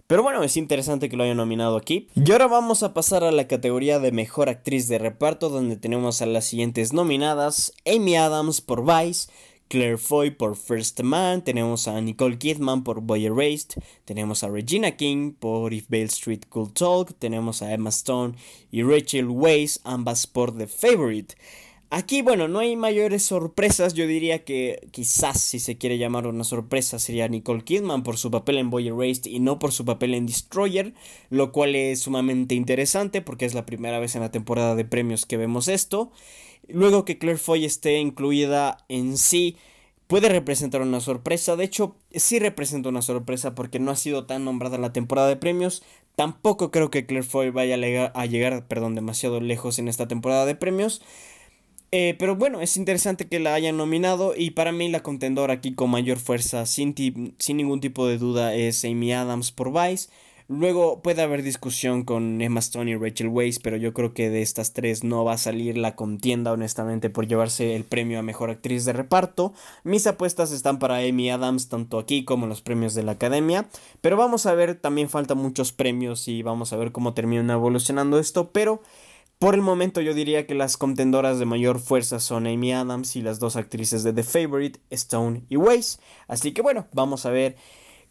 Pero 0.08 0.24
bueno, 0.24 0.42
es 0.44 0.56
interesante 0.56 1.10
que 1.10 1.18
lo 1.18 1.24
hayan 1.24 1.38
nominado 1.38 1.76
aquí. 1.76 2.08
Y 2.16 2.32
ahora 2.32 2.48
vamos 2.48 2.82
a 2.82 2.94
pasar 2.94 3.26
a 3.26 3.32
la 3.32 3.48
categoría 3.48 4.00
de 4.00 4.14
mejor 4.14 4.48
actriz 4.48 4.88
de 4.88 5.00
reparto, 5.00 5.50
donde 5.50 5.76
tenemos 5.76 6.22
a 6.22 6.26
las 6.26 6.46
siguientes 6.46 6.94
nominadas: 6.94 7.74
Amy 7.86 8.16
Adams 8.16 8.62
por 8.62 8.86
Vice, 8.86 9.30
Claire 9.68 9.98
Foy 9.98 10.32
por 10.32 10.56
First 10.56 11.02
Man, 11.02 11.44
tenemos 11.44 11.90
a 11.90 12.00
Nicole 12.00 12.38
Kidman 12.38 12.86
por 12.86 13.02
Boy 13.02 13.26
Erased, 13.26 13.82
tenemos 14.06 14.44
a 14.44 14.48
Regina 14.48 14.96
King 14.96 15.34
por 15.34 15.74
If 15.74 15.90
Bale 15.90 16.06
Street 16.06 16.44
Could 16.48 16.72
Talk, 16.72 17.14
tenemos 17.20 17.62
a 17.62 17.74
Emma 17.74 17.90
Stone 17.90 18.36
y 18.72 18.84
Rachel 18.84 19.28
Weisz, 19.28 19.82
ambas 19.84 20.26
por 20.26 20.58
The 20.58 20.68
Favorite. 20.68 21.36
Aquí, 21.90 22.22
bueno, 22.22 22.50
no 22.50 22.60
hay 22.60 22.76
mayores 22.76 23.24
sorpresas. 23.24 23.94
Yo 23.94 24.08
diría 24.08 24.44
que 24.44 24.90
quizás, 24.92 25.40
si 25.40 25.60
se 25.60 25.78
quiere 25.78 25.98
llamar 25.98 26.28
una 26.28 26.44
sorpresa, 26.44 27.00
sería 27.00 27.30
Nicole 27.30 27.64
Kidman 27.64 28.04
por 28.04 28.18
su 28.18 28.30
papel 28.30 28.58
en 28.58 28.70
Boy 28.70 28.90
Erased 28.90 29.26
y 29.26 29.40
no 29.40 29.58
por 29.58 29.72
su 29.72 29.86
papel 29.86 30.14
en 30.14 30.26
Destroyer, 30.26 30.94
lo 31.30 31.54
cual 31.54 31.76
es 31.76 32.02
sumamente 32.02 32.56
interesante 32.56 33.22
porque 33.22 33.46
es 33.46 33.54
la 33.54 33.66
primera 33.66 34.00
vez 34.00 34.16
en 34.16 34.22
la 34.22 34.32
temporada 34.32 34.76
de 34.76 34.84
premios 34.84 35.26
que 35.26 35.38
vemos 35.38 35.70
esto. 35.70 36.12
Luego 36.68 37.06
que 37.06 37.18
Claire 37.18 37.40
Foy 37.40 37.64
esté 37.64 38.00
incluida 38.00 38.80
en 38.90 39.18
sí, 39.18 39.56
puede 40.08 40.28
representar 40.28 40.82
una 40.82 41.00
sorpresa. 41.00 41.56
De 41.56 41.64
hecho, 41.64 41.96
sí 42.12 42.40
representa 42.40 42.90
una 42.90 43.02
sorpresa 43.02 43.56
porque 43.56 43.80
no 43.80 43.92
ha 43.92 43.96
sido 43.96 44.26
tan 44.26 44.44
nombrada 44.44 44.78
la 44.78 44.92
temporada 44.92 45.30
de 45.30 45.38
premios. 45.38 45.84
Tampoco 46.18 46.70
creo 46.70 46.92
que 46.92 47.06
Claire 47.06 47.26
Foy 47.26 47.50
vaya 47.52 47.76
a 47.76 47.78
llegar, 47.78 48.12
a 48.14 48.26
llegar 48.26 48.68
perdón, 48.68 48.96
demasiado 48.96 49.40
lejos 49.40 49.80
en 49.80 49.88
esta 49.88 50.10
temporada 50.10 50.46
de 50.46 50.56
premios. 50.56 51.02
Eh, 51.92 52.16
pero 52.20 52.36
bueno, 52.36 52.62
es 52.62 52.76
interesante 52.76 53.28
que 53.28 53.40
la 53.40 53.54
hayan 53.54 53.78
nominado 53.78 54.34
y 54.36 54.52
para 54.52 54.72
mí 54.72 54.90
la 54.90 55.04
contendora 55.04 55.54
aquí 55.54 55.74
con 55.74 55.90
mayor 55.90 56.18
fuerza, 56.18 56.66
sin, 56.66 56.94
sin 57.40 57.58
ningún 57.58 57.80
tipo 57.80 58.08
de 58.08 58.18
duda, 58.18 58.54
es 58.56 58.84
Amy 58.84 59.14
Adams 59.14 59.52
por 59.52 59.72
Vice. 59.72 60.10
Luego 60.50 61.02
puede 61.02 61.22
haber 61.22 61.44
discusión 61.44 62.06
con 62.06 62.42
Emma 62.42 62.62
Stone 62.62 62.90
y 62.90 62.96
Rachel 62.96 63.28
Weisz, 63.28 63.60
pero 63.60 63.76
yo 63.76 63.94
creo 63.94 64.14
que 64.14 64.30
de 64.30 64.42
estas 64.42 64.72
tres 64.72 65.04
no 65.04 65.26
va 65.26 65.34
a 65.34 65.38
salir 65.38 65.78
la 65.78 65.96
contienda, 65.98 66.54
honestamente, 66.54 67.10
por 67.10 67.28
llevarse 67.28 67.76
el 67.76 67.84
premio 67.84 68.18
a 68.18 68.22
mejor 68.22 68.50
actriz 68.50 68.86
de 68.86 68.94
reparto. 68.94 69.54
Mis 69.84 70.08
apuestas 70.08 70.54
están 70.54 70.80
para 70.80 71.00
Amy 71.00 71.30
Adams, 71.30 71.68
tanto 71.68 72.00
aquí 72.00 72.24
como 72.24 72.46
en 72.46 72.50
los 72.50 72.62
premios 72.62 72.94
de 72.94 73.04
la 73.04 73.14
academia. 73.14 73.68
Pero 74.00 74.16
vamos 74.16 74.46
a 74.46 74.54
ver, 74.54 74.76
también 74.76 75.10
faltan 75.10 75.38
muchos 75.38 75.74
premios 75.74 76.30
y 76.30 76.44
vamos 76.44 76.72
a 76.72 76.78
ver 76.78 76.94
cómo 76.94 77.14
termina 77.14 77.54
evolucionando 77.54 78.18
esto. 78.18 78.50
Pero 78.52 78.82
por 79.40 79.54
el 79.54 79.62
momento 79.62 80.02
yo 80.02 80.14
diría 80.14 80.48
que 80.48 80.56
las 80.56 80.78
contendoras 80.78 81.38
de 81.38 81.46
mayor 81.46 81.80
fuerza 81.80 82.20
son 82.20 82.48
Amy 82.48 82.74
Adams 82.74 83.16
y 83.16 83.22
las 83.22 83.40
dos 83.40 83.56
actrices 83.56 84.04
de 84.04 84.14
The 84.14 84.24
Favorite, 84.24 84.80
Stone 84.90 85.44
y 85.48 85.58
Weiss. 85.58 86.00
Así 86.28 86.54
que 86.54 86.64
bueno, 86.64 86.88
vamos 86.92 87.26
a 87.26 87.30
ver 87.30 87.56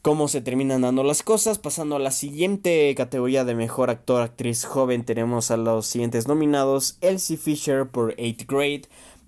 cómo 0.02 0.28
se 0.28 0.40
terminan 0.40 0.82
dando 0.82 1.02
las 1.02 1.24
cosas. 1.24 1.58
Pasando 1.58 1.96
a 1.96 1.98
la 1.98 2.12
siguiente 2.12 2.94
categoría 2.94 3.44
de 3.44 3.56
mejor 3.56 3.90
actor, 3.90 4.22
actriz 4.22 4.64
joven, 4.64 5.04
tenemos 5.04 5.50
a 5.50 5.56
los 5.56 5.86
siguientes 5.86 6.28
nominados: 6.28 6.96
Elsie 7.00 7.36
Fisher 7.36 7.88
por 7.88 8.14
8th 8.14 8.46
Grade, 8.46 8.82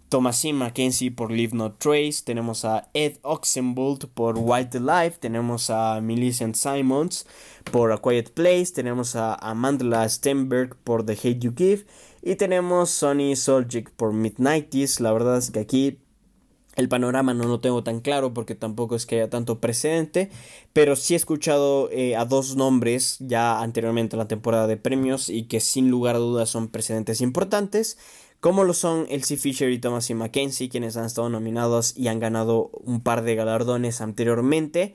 Thomasin 0.08 0.56
Mackenzie 0.56 1.10
por 1.10 1.30
Leave 1.30 1.54
No 1.54 1.72
Trace, 1.72 2.22
tenemos 2.24 2.64
a 2.64 2.88
Ed 2.94 3.18
Oxenbould 3.22 4.06
por 4.14 4.38
Wild 4.38 4.74
Life, 4.74 5.18
tenemos 5.20 5.70
a 5.70 6.00
Millicent 6.00 6.54
Simons 6.54 7.26
por 7.70 7.92
A 7.92 7.98
Quiet 7.98 8.30
Place, 8.30 8.72
tenemos 8.74 9.16
a 9.16 9.34
Amanda 9.34 10.08
Stenberg 10.08 10.76
por 10.76 11.04
The 11.04 11.12
Hate 11.12 11.38
You 11.38 11.52
Give 11.56 11.84
y 12.22 12.36
tenemos 12.36 12.90
Sonny 12.90 13.36
Soljic 13.36 13.90
por 13.90 14.12
Midnighties. 14.12 15.00
La 15.00 15.12
verdad 15.12 15.38
es 15.38 15.50
que 15.50 15.60
aquí 15.60 15.98
el 16.78 16.88
panorama 16.88 17.34
no 17.34 17.44
lo 17.44 17.58
tengo 17.60 17.82
tan 17.82 18.00
claro 18.00 18.32
porque 18.32 18.54
tampoco 18.54 18.94
es 18.94 19.04
que 19.04 19.16
haya 19.16 19.28
tanto 19.28 19.60
precedente, 19.60 20.30
pero 20.72 20.94
sí 20.94 21.14
he 21.14 21.16
escuchado 21.16 21.90
eh, 21.90 22.14
a 22.14 22.24
dos 22.24 22.54
nombres 22.54 23.16
ya 23.18 23.60
anteriormente 23.60 24.14
en 24.14 24.18
la 24.18 24.28
temporada 24.28 24.68
de 24.68 24.76
premios 24.76 25.28
y 25.28 25.48
que 25.48 25.58
sin 25.58 25.90
lugar 25.90 26.14
a 26.14 26.20
dudas 26.20 26.50
son 26.50 26.68
precedentes 26.68 27.20
importantes, 27.20 27.98
como 28.40 28.64
lo 28.64 28.73
son 28.73 29.07
Elsie 29.09 29.37
Fisher 29.37 29.71
y 29.71 29.78
Thomas 29.78 30.11
y 30.11 30.14
Mackenzie, 30.14 30.68
quienes 30.68 30.97
han 30.97 31.07
estado 31.07 31.28
nominados 31.28 31.97
y 31.97 32.09
han 32.09 32.21
ganado 32.21 32.71
un 32.85 33.00
par 33.00 33.23
de 33.23 33.35
galardones 33.35 34.00
anteriormente. 34.00 34.95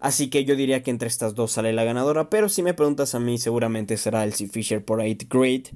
Así 0.00 0.30
que 0.30 0.44
yo 0.44 0.56
diría 0.56 0.82
que 0.82 0.90
entre 0.90 1.08
estas 1.08 1.34
dos 1.34 1.52
sale 1.52 1.72
la 1.72 1.84
ganadora, 1.84 2.30
pero 2.30 2.48
si 2.48 2.62
me 2.62 2.74
preguntas 2.74 3.14
a 3.14 3.20
mí 3.20 3.38
seguramente 3.38 3.96
será 3.96 4.24
Elsie 4.24 4.48
Fisher 4.48 4.84
por 4.84 5.00
8 5.00 5.26
Great. 5.28 5.68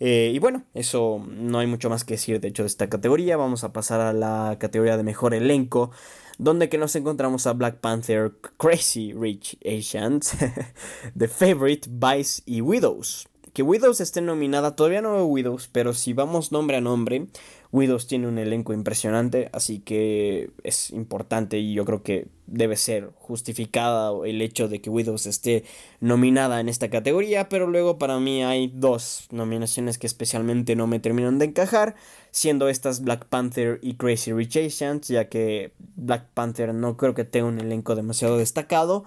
Eh, 0.00 0.30
y 0.32 0.38
bueno, 0.38 0.64
eso 0.74 1.24
no 1.28 1.58
hay 1.58 1.66
mucho 1.66 1.90
más 1.90 2.04
que 2.04 2.14
decir 2.14 2.40
de 2.40 2.48
hecho 2.48 2.62
de 2.62 2.68
esta 2.68 2.88
categoría. 2.88 3.36
Vamos 3.36 3.64
a 3.64 3.72
pasar 3.72 4.00
a 4.00 4.12
la 4.12 4.56
categoría 4.58 4.96
de 4.96 5.02
mejor 5.02 5.34
elenco, 5.34 5.90
donde 6.38 6.68
que 6.68 6.78
nos 6.78 6.96
encontramos 6.96 7.46
a 7.46 7.52
Black 7.52 7.78
Panther, 7.78 8.32
Crazy 8.56 9.12
Rich 9.12 9.58
Asians, 9.64 10.34
The 11.16 11.28
Favorite, 11.28 11.88
Vice 11.90 12.42
y 12.46 12.62
Widows. 12.62 13.27
Que 13.52 13.62
Widows 13.62 14.00
esté 14.00 14.20
nominada, 14.20 14.76
todavía 14.76 15.02
no 15.02 15.14
veo 15.14 15.26
Widows, 15.26 15.68
pero 15.70 15.94
si 15.94 16.12
vamos 16.12 16.52
nombre 16.52 16.76
a 16.76 16.80
nombre, 16.80 17.26
Widows 17.70 18.06
tiene 18.06 18.28
un 18.28 18.38
elenco 18.38 18.72
impresionante, 18.72 19.50
así 19.52 19.80
que 19.80 20.50
es 20.64 20.90
importante 20.90 21.58
y 21.58 21.74
yo 21.74 21.84
creo 21.84 22.02
que 22.02 22.28
debe 22.46 22.76
ser 22.76 23.10
justificada 23.16 24.10
el 24.26 24.40
hecho 24.40 24.68
de 24.68 24.80
que 24.80 24.88
Widows 24.88 25.26
esté 25.26 25.64
nominada 26.00 26.60
en 26.60 26.68
esta 26.68 26.88
categoría, 26.88 27.48
pero 27.48 27.66
luego 27.66 27.98
para 27.98 28.18
mí 28.20 28.42
hay 28.42 28.72
dos 28.74 29.28
nominaciones 29.30 29.98
que 29.98 30.06
especialmente 30.06 30.76
no 30.76 30.86
me 30.86 30.98
terminan 30.98 31.38
de 31.38 31.46
encajar, 31.46 31.94
siendo 32.30 32.68
estas 32.68 33.02
Black 33.02 33.26
Panther 33.26 33.78
y 33.82 33.94
Crazy 33.94 34.32
Rich 34.32 34.56
Asians, 34.56 35.08
ya 35.08 35.28
que 35.28 35.72
Black 35.96 36.28
Panther 36.32 36.72
no 36.72 36.96
creo 36.96 37.14
que 37.14 37.24
tenga 37.24 37.48
un 37.48 37.60
elenco 37.60 37.94
demasiado 37.94 38.38
destacado. 38.38 39.04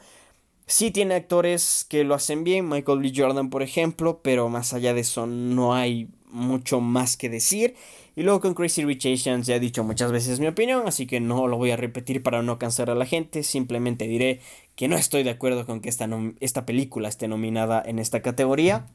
Sí 0.71 0.89
tiene 0.89 1.15
actores 1.15 1.85
que 1.89 2.05
lo 2.05 2.15
hacen 2.15 2.45
bien, 2.45 2.69
Michael 2.69 2.99
B. 2.99 3.11
Jordan 3.13 3.49
por 3.49 3.61
ejemplo, 3.61 4.21
pero 4.23 4.47
más 4.47 4.71
allá 4.71 4.93
de 4.93 5.01
eso 5.01 5.27
no 5.27 5.73
hay 5.73 6.07
mucho 6.29 6.79
más 6.79 7.17
que 7.17 7.27
decir. 7.27 7.75
Y 8.15 8.23
luego 8.23 8.39
con 8.39 8.53
Crazy 8.53 8.85
Rich 8.85 9.05
Asians 9.07 9.47
ya 9.47 9.57
he 9.57 9.59
dicho 9.59 9.83
muchas 9.83 10.13
veces 10.13 10.39
mi 10.39 10.47
opinión, 10.47 10.83
así 10.87 11.07
que 11.07 11.19
no 11.19 11.45
lo 11.49 11.57
voy 11.57 11.71
a 11.71 11.75
repetir 11.75 12.23
para 12.23 12.41
no 12.41 12.57
cansar 12.57 12.89
a 12.89 12.95
la 12.95 13.05
gente. 13.05 13.43
Simplemente 13.43 14.07
diré 14.07 14.39
que 14.77 14.87
no 14.87 14.95
estoy 14.95 15.23
de 15.23 15.31
acuerdo 15.31 15.65
con 15.65 15.81
que 15.81 15.89
esta, 15.89 16.07
esta 16.39 16.65
película 16.65 17.09
esté 17.09 17.27
nominada 17.27 17.83
en 17.85 17.99
esta 17.99 18.21
categoría. 18.21 18.87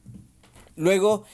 Luego, 0.77 1.25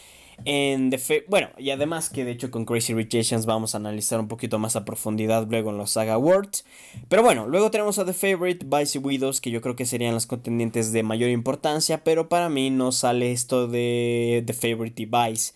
en 0.44 0.90
The 0.90 1.24
bueno, 1.28 1.48
y 1.58 1.70
además 1.70 2.10
que 2.10 2.24
de 2.24 2.32
hecho 2.32 2.50
con 2.50 2.64
Crazy 2.64 2.94
Rich 2.94 3.16
Asians 3.16 3.46
vamos 3.46 3.74
a 3.74 3.78
analizar 3.78 4.20
un 4.20 4.28
poquito 4.28 4.58
más 4.58 4.76
a 4.76 4.84
profundidad 4.84 5.46
luego 5.48 5.70
en 5.70 5.78
los 5.78 5.92
Saga 5.92 6.14
Awards. 6.14 6.64
Pero 7.08 7.22
bueno, 7.22 7.46
luego 7.48 7.70
tenemos 7.70 7.98
a 7.98 8.04
The 8.04 8.12
Favorite, 8.12 8.66
Vice 8.66 8.98
y 8.98 9.00
Widows, 9.00 9.40
que 9.40 9.50
yo 9.50 9.60
creo 9.60 9.76
que 9.76 9.86
serían 9.86 10.14
las 10.14 10.26
contendientes 10.26 10.92
de 10.92 11.02
mayor 11.02 11.30
importancia, 11.30 12.04
pero 12.04 12.28
para 12.28 12.48
mí 12.48 12.70
no 12.70 12.92
sale 12.92 13.32
esto 13.32 13.68
de 13.68 14.42
The 14.46 14.52
Favorite 14.52 15.02
y 15.02 15.06
Vice 15.06 15.52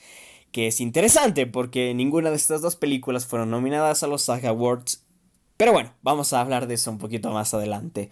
que 0.57 0.69
es 0.69 0.81
interesante 0.81 1.47
porque 1.47 1.93
ninguna 1.93 2.31
de 2.31 2.37
estas 2.37 2.63
dos 2.63 2.77
películas 2.77 3.27
fueron 3.27 3.51
nominadas 3.51 4.03
a 4.03 4.07
los 4.07 4.23
SAG 4.23 4.47
Awards. 4.47 5.05
Pero 5.59 5.73
bueno, 5.73 5.93
vamos 6.01 6.33
a 6.33 6.41
hablar 6.41 6.67
de 6.67 6.75
eso 6.75 6.91
un 6.91 6.97
poquito 6.97 7.31
más 7.31 7.53
adelante. 7.53 8.09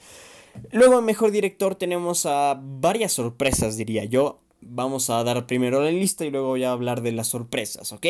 Luego 0.71 0.99
en 0.99 1.07
Mejor 1.07 1.31
Director 1.31 1.75
tenemos 1.75 2.27
a 2.27 2.61
varias 2.63 3.15
sorpresas, 3.15 3.79
diría 3.79 4.05
yo. 4.05 4.41
Vamos 4.67 5.11
a 5.11 5.23
dar 5.25 5.47
primero 5.47 5.83
la 5.83 5.91
lista 5.91 6.25
y 6.25 6.31
luego 6.31 6.49
voy 6.49 6.65
a 6.65 6.73
hablar 6.73 7.03
de 7.03 7.13
las 7.13 7.29
sorpresas, 7.29 7.93
¿ok? 7.93 8.07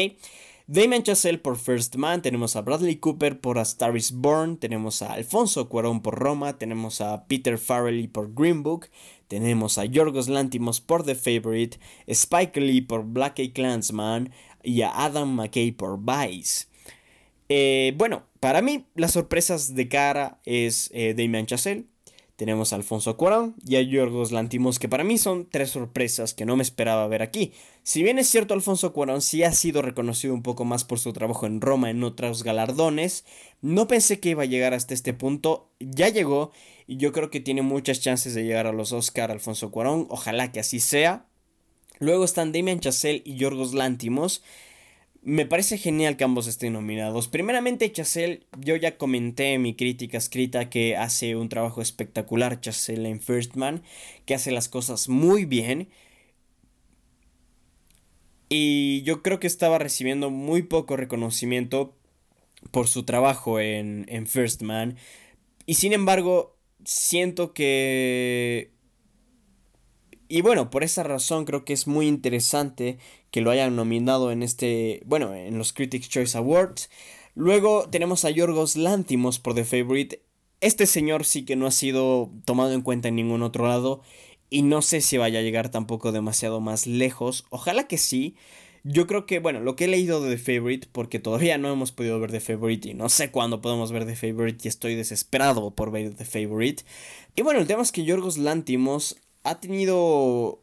Damien 0.66 1.02
Chazelle 1.02 1.36
por 1.36 1.58
First 1.58 1.96
Man, 1.96 2.22
tenemos 2.22 2.56
a 2.56 2.62
Bradley 2.62 2.96
Cooper 2.96 3.38
por 3.38 3.58
A 3.58 3.62
Star 3.62 3.94
is 3.98 4.12
Born, 4.12 4.56
tenemos 4.56 5.02
a 5.02 5.12
Alfonso 5.12 5.68
Cuarón 5.68 6.00
por 6.00 6.18
Roma, 6.18 6.56
tenemos 6.56 7.02
a 7.02 7.26
Peter 7.26 7.58
Farrelly 7.58 8.08
por 8.08 8.32
Green 8.32 8.62
Book, 8.62 8.86
tenemos 9.28 9.76
a 9.76 9.84
Yorgos 9.84 10.28
Lantimos 10.28 10.80
por 10.80 11.04
The 11.04 11.16
Favorite, 11.16 11.78
Spike 12.06 12.58
Lee 12.62 12.80
por 12.80 13.04
Black 13.04 13.40
A 13.40 13.52
Clansman 13.52 14.32
y 14.62 14.80
a 14.80 15.04
Adam 15.04 15.34
McKay 15.34 15.72
por 15.72 15.98
Vice. 16.00 16.66
Eh, 17.50 17.92
bueno, 17.98 18.22
para 18.40 18.62
mí 18.62 18.86
las 18.94 19.12
sorpresas 19.12 19.74
de 19.74 19.88
cara 19.88 20.40
es 20.46 20.90
eh, 20.94 21.12
Damien 21.12 21.46
tenemos 22.36 22.72
a 22.72 22.76
Alfonso 22.76 23.16
Cuarón 23.16 23.54
y 23.64 23.76
a 23.76 23.82
Yorgos 23.82 24.32
Lantimos, 24.32 24.78
que 24.78 24.88
para 24.88 25.04
mí 25.04 25.18
son 25.18 25.48
tres 25.50 25.70
sorpresas 25.70 26.34
que 26.34 26.44
no 26.44 26.56
me 26.56 26.62
esperaba 26.62 27.06
ver 27.06 27.22
aquí. 27.22 27.52
Si 27.82 28.02
bien 28.02 28.18
es 28.18 28.28
cierto, 28.28 28.54
Alfonso 28.54 28.92
Cuarón 28.92 29.20
sí 29.20 29.44
ha 29.44 29.52
sido 29.52 29.82
reconocido 29.82 30.34
un 30.34 30.42
poco 30.42 30.64
más 30.64 30.84
por 30.84 30.98
su 30.98 31.12
trabajo 31.12 31.46
en 31.46 31.60
Roma 31.60 31.90
en 31.90 32.02
otros 32.02 32.42
galardones, 32.42 33.24
no 33.60 33.86
pensé 33.86 34.18
que 34.20 34.30
iba 34.30 34.42
a 34.42 34.46
llegar 34.46 34.74
hasta 34.74 34.94
este 34.94 35.14
punto, 35.14 35.70
ya 35.78 36.08
llegó 36.08 36.50
y 36.86 36.96
yo 36.96 37.12
creo 37.12 37.30
que 37.30 37.40
tiene 37.40 37.62
muchas 37.62 38.00
chances 38.00 38.34
de 38.34 38.44
llegar 38.44 38.66
a 38.66 38.72
los 38.72 38.92
Oscar 38.92 39.30
Alfonso 39.30 39.70
Cuarón, 39.70 40.06
ojalá 40.10 40.50
que 40.50 40.60
así 40.60 40.80
sea. 40.80 41.26
Luego 42.00 42.24
están 42.24 42.52
Damian 42.52 42.80
Chazelle 42.80 43.22
y 43.24 43.36
Yorgos 43.36 43.72
Lantimos. 43.72 44.42
Me 45.26 45.46
parece 45.46 45.78
genial 45.78 46.18
que 46.18 46.24
ambos 46.24 46.46
estén 46.46 46.74
nominados. 46.74 47.28
Primeramente, 47.28 47.90
Chazelle, 47.90 48.42
yo 48.60 48.76
ya 48.76 48.98
comenté 48.98 49.54
en 49.54 49.62
mi 49.62 49.74
crítica 49.74 50.18
escrita 50.18 50.68
que 50.68 50.98
hace 50.98 51.34
un 51.34 51.48
trabajo 51.48 51.80
espectacular 51.80 52.60
Chazelle 52.60 53.08
en 53.08 53.20
First 53.22 53.54
Man, 53.54 53.82
que 54.26 54.34
hace 54.34 54.50
las 54.50 54.68
cosas 54.68 55.08
muy 55.08 55.46
bien. 55.46 55.88
Y 58.50 59.00
yo 59.04 59.22
creo 59.22 59.40
que 59.40 59.46
estaba 59.46 59.78
recibiendo 59.78 60.28
muy 60.28 60.62
poco 60.62 60.94
reconocimiento 60.94 61.96
por 62.70 62.86
su 62.86 63.04
trabajo 63.04 63.60
en, 63.60 64.04
en 64.08 64.26
First 64.26 64.60
Man. 64.60 64.96
Y 65.64 65.74
sin 65.74 65.94
embargo, 65.94 66.54
siento 66.84 67.54
que 67.54 68.73
y 70.28 70.40
bueno, 70.40 70.70
por 70.70 70.84
esa 70.84 71.02
razón 71.02 71.44
creo 71.44 71.64
que 71.64 71.72
es 71.72 71.86
muy 71.86 72.06
interesante 72.06 72.98
que 73.30 73.40
lo 73.40 73.50
hayan 73.50 73.76
nominado 73.76 74.32
en 74.32 74.42
este, 74.42 75.02
bueno, 75.06 75.34
en 75.34 75.58
los 75.58 75.72
Critics 75.72 76.08
Choice 76.08 76.36
Awards. 76.36 76.90
Luego 77.34 77.88
tenemos 77.90 78.24
a 78.24 78.30
Yorgos 78.30 78.76
Lantimos 78.76 79.38
por 79.38 79.54
The 79.54 79.64
Favorite. 79.64 80.22
Este 80.60 80.86
señor 80.86 81.24
sí 81.24 81.44
que 81.44 81.56
no 81.56 81.66
ha 81.66 81.70
sido 81.70 82.30
tomado 82.44 82.72
en 82.72 82.82
cuenta 82.82 83.08
en 83.08 83.16
ningún 83.16 83.42
otro 83.42 83.66
lado 83.66 84.02
y 84.50 84.62
no 84.62 84.82
sé 84.82 85.00
si 85.00 85.18
vaya 85.18 85.40
a 85.40 85.42
llegar 85.42 85.68
tampoco 85.68 86.12
demasiado 86.12 86.60
más 86.60 86.86
lejos. 86.86 87.44
Ojalá 87.50 87.88
que 87.88 87.98
sí. 87.98 88.36
Yo 88.86 89.06
creo 89.06 89.24
que, 89.24 89.38
bueno, 89.38 89.60
lo 89.60 89.76
que 89.76 89.84
he 89.84 89.88
leído 89.88 90.20
de 90.20 90.36
The 90.36 90.58
Favorite, 90.58 90.88
porque 90.92 91.18
todavía 91.18 91.56
no 91.56 91.72
hemos 91.72 91.90
podido 91.90 92.20
ver 92.20 92.30
The 92.30 92.40
Favorite 92.40 92.90
y 92.90 92.94
no 92.94 93.08
sé 93.08 93.30
cuándo 93.30 93.62
podemos 93.62 93.90
ver 93.92 94.04
The 94.04 94.14
Favorite 94.14 94.58
y 94.62 94.68
estoy 94.68 94.94
desesperado 94.94 95.70
por 95.70 95.90
ver 95.90 96.14
The 96.14 96.26
Favorite. 96.26 96.84
Y 97.34 97.42
bueno, 97.42 97.60
el 97.60 97.66
tema 97.66 97.82
es 97.82 97.92
que 97.92 98.04
Yorgos 98.04 98.36
Lantimos 98.36 99.16
ha 99.44 99.60
tenido 99.60 100.60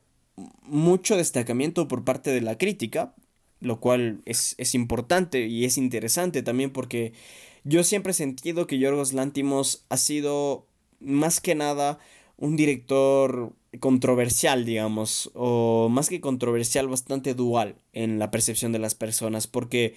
mucho 0.64 1.16
destacamiento 1.16 1.88
por 1.88 2.04
parte 2.04 2.32
de 2.32 2.42
la 2.42 2.58
crítica, 2.58 3.14
lo 3.60 3.80
cual 3.80 4.22
es, 4.26 4.56
importante 4.74 5.48
y 5.48 5.66
es 5.66 5.78
interesante 5.78 6.42
también 6.42 6.72
porque 6.72 7.14
yo 7.64 7.84
siempre 7.84 8.12
he 8.12 8.16
sentido 8.16 8.66
que 8.68 8.80
Yorgos 8.80 9.14
Lántimos 9.14 9.86
ha 9.90 9.98
sido 9.98 10.66
más 11.00 11.40
que 11.40 11.56
nada 11.56 12.00
un 12.38 12.56
director 12.56 13.54
controversial, 13.80 14.66
digamos, 14.66 15.30
o 15.36 15.88
más 15.90 16.10
que 16.10 16.20
controversial, 16.20 16.88
bastante 16.88 17.36
dual 17.36 17.76
en 17.94 18.18
la 18.18 18.32
percepción 18.32 18.72
de 18.72 18.80
las 18.80 18.96
personas, 18.96 19.46
porque 19.46 19.94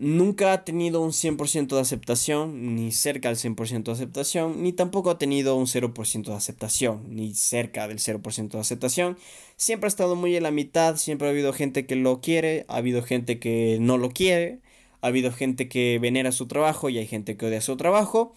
nunca 0.00 0.54
ha 0.54 0.64
tenido 0.64 1.02
un 1.02 1.12
100% 1.12 1.74
de 1.74 1.80
aceptación, 1.80 2.74
ni 2.74 2.90
cerca 2.90 3.28
del 3.28 3.36
100% 3.36 3.84
de 3.84 3.92
aceptación, 3.92 4.62
ni 4.62 4.72
tampoco 4.72 5.10
ha 5.10 5.18
tenido 5.18 5.56
un 5.56 5.66
0% 5.66 6.24
de 6.24 6.34
aceptación, 6.34 7.14
ni 7.14 7.34
cerca 7.34 7.86
del 7.86 7.98
0% 7.98 8.48
de 8.48 8.60
aceptación. 8.60 9.18
Siempre 9.56 9.86
ha 9.86 9.88
estado 9.88 10.16
muy 10.16 10.34
en 10.36 10.42
la 10.44 10.50
mitad, 10.52 10.96
siempre 10.96 11.28
ha 11.28 11.32
habido 11.32 11.52
gente 11.52 11.84
que 11.84 11.96
lo 11.96 12.22
quiere, 12.22 12.64
ha 12.68 12.76
habido 12.76 13.02
gente 13.02 13.38
que 13.38 13.76
no 13.78 13.98
lo 13.98 14.08
quiere, 14.10 14.60
ha 15.02 15.08
habido 15.08 15.32
gente 15.32 15.68
que 15.68 15.98
venera 16.00 16.32
su 16.32 16.46
trabajo 16.48 16.88
y 16.88 16.96
hay 16.96 17.06
gente 17.06 17.36
que 17.36 17.46
odia 17.46 17.60
su 17.60 17.76
trabajo. 17.76 18.32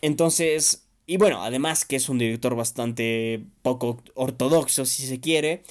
Entonces, 0.00 0.86
y 1.06 1.18
bueno, 1.18 1.42
además 1.44 1.84
que 1.84 1.96
es 1.96 2.08
un 2.08 2.18
director 2.18 2.56
bastante 2.56 3.44
poco 3.62 4.02
ortodoxo, 4.14 4.86
si 4.86 5.06
se 5.06 5.20
quiere. 5.20 5.62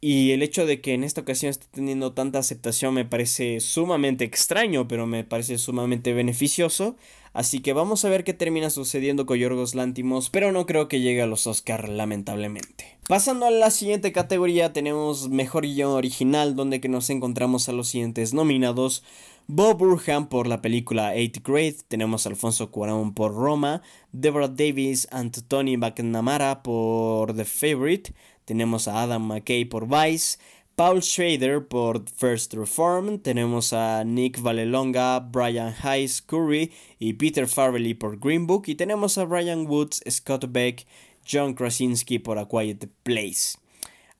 Y 0.00 0.30
el 0.30 0.42
hecho 0.42 0.64
de 0.64 0.80
que 0.80 0.94
en 0.94 1.02
esta 1.02 1.22
ocasión 1.22 1.50
esté 1.50 1.66
teniendo 1.72 2.12
tanta 2.12 2.38
aceptación 2.38 2.94
me 2.94 3.04
parece 3.04 3.58
sumamente 3.60 4.24
extraño, 4.24 4.86
pero 4.86 5.06
me 5.06 5.24
parece 5.24 5.58
sumamente 5.58 6.12
beneficioso. 6.12 6.96
Así 7.32 7.60
que 7.60 7.72
vamos 7.72 8.04
a 8.04 8.08
ver 8.08 8.24
qué 8.24 8.32
termina 8.32 8.70
sucediendo 8.70 9.26
con 9.26 9.38
Yorgos 9.38 9.74
Lántimos, 9.74 10.30
pero 10.30 10.52
no 10.52 10.66
creo 10.66 10.88
que 10.88 11.00
llegue 11.00 11.22
a 11.22 11.26
los 11.26 11.46
Oscar 11.46 11.88
lamentablemente. 11.88 12.98
Pasando 13.08 13.46
a 13.46 13.50
la 13.50 13.70
siguiente 13.70 14.12
categoría 14.12 14.72
tenemos 14.72 15.28
Mejor 15.28 15.64
Guión 15.64 15.92
Original, 15.92 16.54
donde 16.54 16.80
que 16.80 16.88
nos 16.88 17.10
encontramos 17.10 17.68
a 17.68 17.72
los 17.72 17.88
siguientes 17.88 18.34
nominados. 18.34 19.02
Bob 19.46 19.78
Burham 19.78 20.28
por 20.28 20.46
la 20.46 20.60
película 20.60 21.14
Eighth 21.14 21.42
Grade, 21.42 21.76
tenemos 21.88 22.26
Alfonso 22.26 22.70
Cuarón 22.70 23.14
por 23.14 23.34
Roma, 23.34 23.82
Deborah 24.12 24.48
Davis 24.48 25.08
and 25.10 25.46
Tony 25.48 25.78
McNamara 25.78 26.62
por 26.62 27.34
The 27.34 27.46
Favorite, 27.46 28.12
tenemos 28.48 28.88
a 28.88 29.02
Adam 29.02 29.26
McKay 29.26 29.66
por 29.66 29.86
Vice, 29.86 30.38
Paul 30.74 31.02
Schrader 31.02 31.68
por 31.68 32.08
First 32.08 32.54
Reform, 32.54 33.18
tenemos 33.18 33.74
a 33.74 34.04
Nick 34.04 34.40
Valelonga, 34.40 35.20
Brian 35.20 35.74
Hayes 35.82 36.22
Curry 36.22 36.72
y 36.98 37.12
Peter 37.12 37.46
Farrelly 37.46 37.92
por 37.92 38.18
Green 38.18 38.46
Book 38.46 38.64
y 38.68 38.74
tenemos 38.74 39.18
a 39.18 39.26
Brian 39.26 39.66
Woods, 39.66 40.02
Scott 40.08 40.46
Beck, 40.48 40.86
John 41.30 41.52
Krasinski 41.52 42.18
por 42.18 42.38
A 42.38 42.48
Quiet 42.48 42.88
Place. 43.02 43.58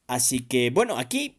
Así 0.06 0.40
que 0.40 0.68
bueno, 0.68 0.98
aquí 0.98 1.36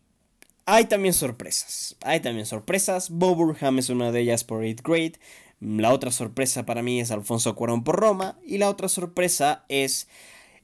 hay 0.65 0.86
también 0.86 1.13
sorpresas. 1.13 1.96
Hay 2.01 2.22
también 2.22 2.48
sorpresas. 2.48 3.12
Bob 3.12 3.36
Burham 3.36 3.77
es 3.77 3.89
una 3.89 4.12
de 4.12 4.22
ellas 4.22 4.43
por 4.43 4.63
8th 4.63 4.81
grade. 4.81 5.13
La 5.60 5.93
otra 5.93 6.10
sorpresa 6.10 6.65
para 6.65 6.81
mí 6.81 7.00
es 7.00 7.12
Alfonso 7.12 7.55
Cuarón 7.55 7.84
por 7.84 8.00
Roma. 8.00 8.39
Y 8.43 8.58
la 8.58 8.69
otra 8.69 8.89
sorpresa 8.89 9.63
es 9.69 10.08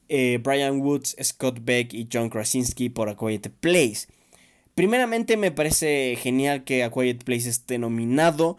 eh, 0.10 0.40
Brian 0.42 0.82
Woods, 0.82 1.16
Scott 1.22 1.60
Beck 1.64 1.94
y 1.94 2.08
John 2.12 2.30
Krasinski 2.30 2.90
por 2.90 3.10
A 3.10 3.16
Quiet 3.16 3.50
Place. 3.60 4.08
Primeramente 4.76 5.38
me 5.38 5.52
parece 5.52 6.18
genial 6.22 6.64
que 6.64 6.84
A 6.84 6.92
Quiet 6.92 7.24
Place 7.24 7.50
esté 7.50 7.78
nominado. 7.78 8.58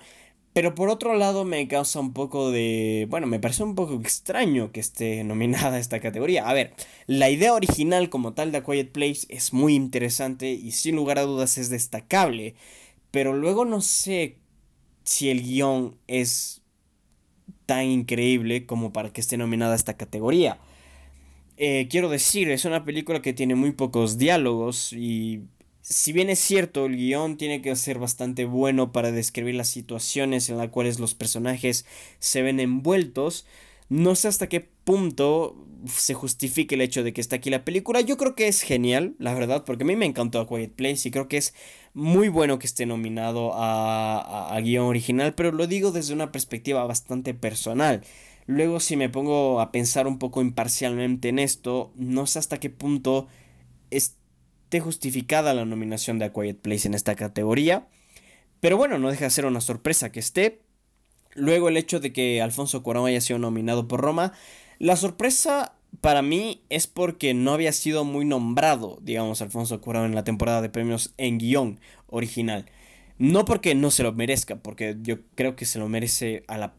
Pero 0.57 0.75
por 0.75 0.89
otro 0.89 1.15
lado 1.17 1.45
me 1.45 1.69
causa 1.69 2.01
un 2.01 2.15
poco 2.15 2.51
de... 2.51 3.07
Bueno, 3.11 3.27
me 3.27 3.39
parece 3.39 3.63
un 3.63 3.75
poco 3.75 4.01
extraño 4.01 4.73
que 4.73 4.81
esté 4.81 5.23
nominada 5.25 5.79
esta 5.79 6.01
categoría. 6.01 6.49
A 6.49 6.55
ver, 6.55 6.73
la 7.07 7.29
idea 7.29 7.53
original 7.53 8.09
como 8.09 8.33
tal 8.33 8.53
de 8.53 8.59
A 8.59 8.65
Quiet 8.65 8.91
Place 8.91 9.27
es 9.29 9.53
muy 9.53 9.75
interesante 9.75 10.53
y 10.53 10.71
sin 10.71 10.97
lugar 10.97 11.19
a 11.19 11.25
dudas 11.25 11.59
es 11.59 11.69
destacable. 11.69 12.55
Pero 13.11 13.35
luego 13.35 13.67
no 13.67 13.83
sé 13.83 14.37
si 15.05 15.29
el 15.29 15.43
guion 15.43 15.99
es 16.07 16.63
tan 17.67 17.85
increíble 17.85 18.65
como 18.65 18.95
para 18.95 19.13
que 19.13 19.21
esté 19.21 19.37
nominada 19.37 19.75
esta 19.75 19.99
categoría. 19.99 20.59
Eh, 21.57 21.89
quiero 21.91 22.09
decir, 22.11 22.51
es 22.51 22.65
una 22.67 22.85
película 22.85 23.23
que 23.23 23.33
tiene 23.33 23.55
muy 23.55 23.73
pocos 23.73 24.19
diálogos 24.19 24.93
y 24.93 25.43
si 25.81 26.13
bien 26.13 26.29
es 26.29 26.39
cierto, 26.39 26.85
el 26.87 26.97
guion 26.97 27.37
tiene 27.39 27.63
que 27.63 27.75
ser 27.77 27.99
bastante 27.99 28.45
bueno 28.45 28.93
para 28.93 29.11
describir 29.11 29.55
las 29.55 29.69
situaciones 29.69 30.51
en 30.51 30.59
las 30.59 30.69
cuales 30.69 30.99
los 31.01 31.15
personajes 31.15 31.87
se 32.19 32.43
ven 32.43 32.61
envueltos, 32.61 33.47
no 33.89 34.17
sé 34.17 34.29
hasta 34.29 34.49
qué 34.49 34.61
punto 34.61 35.57
se 35.87 36.13
justifique 36.15 36.75
el 36.75 36.81
hecho 36.83 37.03
de 37.05 37.13
que 37.13 37.21
está 37.21 37.37
aquí 37.37 37.51
la 37.51 37.65
película. 37.65 38.01
Yo 38.01 38.17
creo 38.17 38.35
que 38.35 38.49
es 38.49 38.63
genial, 38.63 39.15
la 39.19 39.33
verdad, 39.35 39.65
porque 39.65 39.85
a 39.85 39.87
mí 39.87 39.97
me 39.97 40.07
encantó 40.07 40.41
A 40.41 40.49
Quiet 40.49 40.73
Place 40.73 41.09
y 41.09 41.11
creo 41.13 41.29
que 41.29 41.37
es 41.39 41.55
muy 41.95 42.29
bueno 42.29 42.59
que 42.59 42.67
esté 42.67 42.85
nominado 42.87 43.53
a, 43.55 44.55
a 44.55 44.61
guion 44.61 44.87
original, 44.87 45.35
pero 45.35 45.53
lo 45.53 45.67
digo 45.67 45.93
desde 45.93 46.13
una 46.15 46.33
perspectiva 46.33 46.85
bastante 46.85 47.33
personal. 47.35 48.03
Luego 48.47 48.81
si 48.81 48.97
me 48.97 49.09
pongo 49.09 49.61
a 49.61 49.73
pensar 49.73 50.07
un 50.07 50.19
poco 50.19 50.41
imparcialmente 50.41 51.29
en 51.29 51.39
esto, 51.39 51.93
no 51.97 52.27
sé 52.27 52.39
hasta 52.39 52.59
qué 52.59 52.71
punto 52.71 53.27
es 53.91 54.17
esté 54.67 54.81
justificada 54.81 55.55
la 55.55 55.65
nominación 55.65 56.19
de 56.19 56.25
A 56.25 56.33
Quiet 56.33 56.59
Place 56.59 56.89
en 56.89 56.95
esta 56.95 57.15
categoría. 57.15 57.87
Pero 58.59 58.77
bueno, 58.77 58.99
no 58.99 59.11
deja 59.11 59.27
de 59.27 59.31
ser 59.31 59.47
una 59.47 59.61
sorpresa 59.61 60.11
que 60.11 60.19
esté. 60.19 60.61
Luego 61.35 61.69
el 61.69 61.77
hecho 61.77 62.01
de 62.01 62.13
que 62.13 62.43
Alfonso 62.43 62.83
Cuarón 62.83 63.07
haya 63.07 63.21
sido 63.21 63.39
nominado 63.39 63.87
por 63.87 64.01
Roma. 64.01 64.33
La 64.81 64.97
sorpresa 64.97 65.77
para 66.01 66.21
mí 66.21 66.63
es 66.69 66.89
porque 66.89 67.33
no 67.33 67.53
había 67.53 67.73
sido 67.73 68.05
muy 68.05 68.25
nombrado, 68.25 68.99
digamos, 69.03 69.41
Alfonso 69.41 69.81
Cuarón 69.81 70.07
en 70.07 70.15
la 70.17 70.25
temporada 70.25 70.61
de 70.63 70.69
premios 70.69 71.15
en 71.17 71.39
guion 71.39 71.79
original. 72.09 72.67
No 73.19 73.45
porque 73.45 73.77
no 73.77 73.93
se 73.93 74.03
lo 74.03 74.13
merezca, 74.15 74.57
porque 74.57 74.97
yo 75.01 75.19
creo 75.37 75.55
que 75.55 75.65
se 75.65 75.79
lo 75.79 75.89
merece 75.89 76.43
a 76.49 76.59
la 76.59 76.75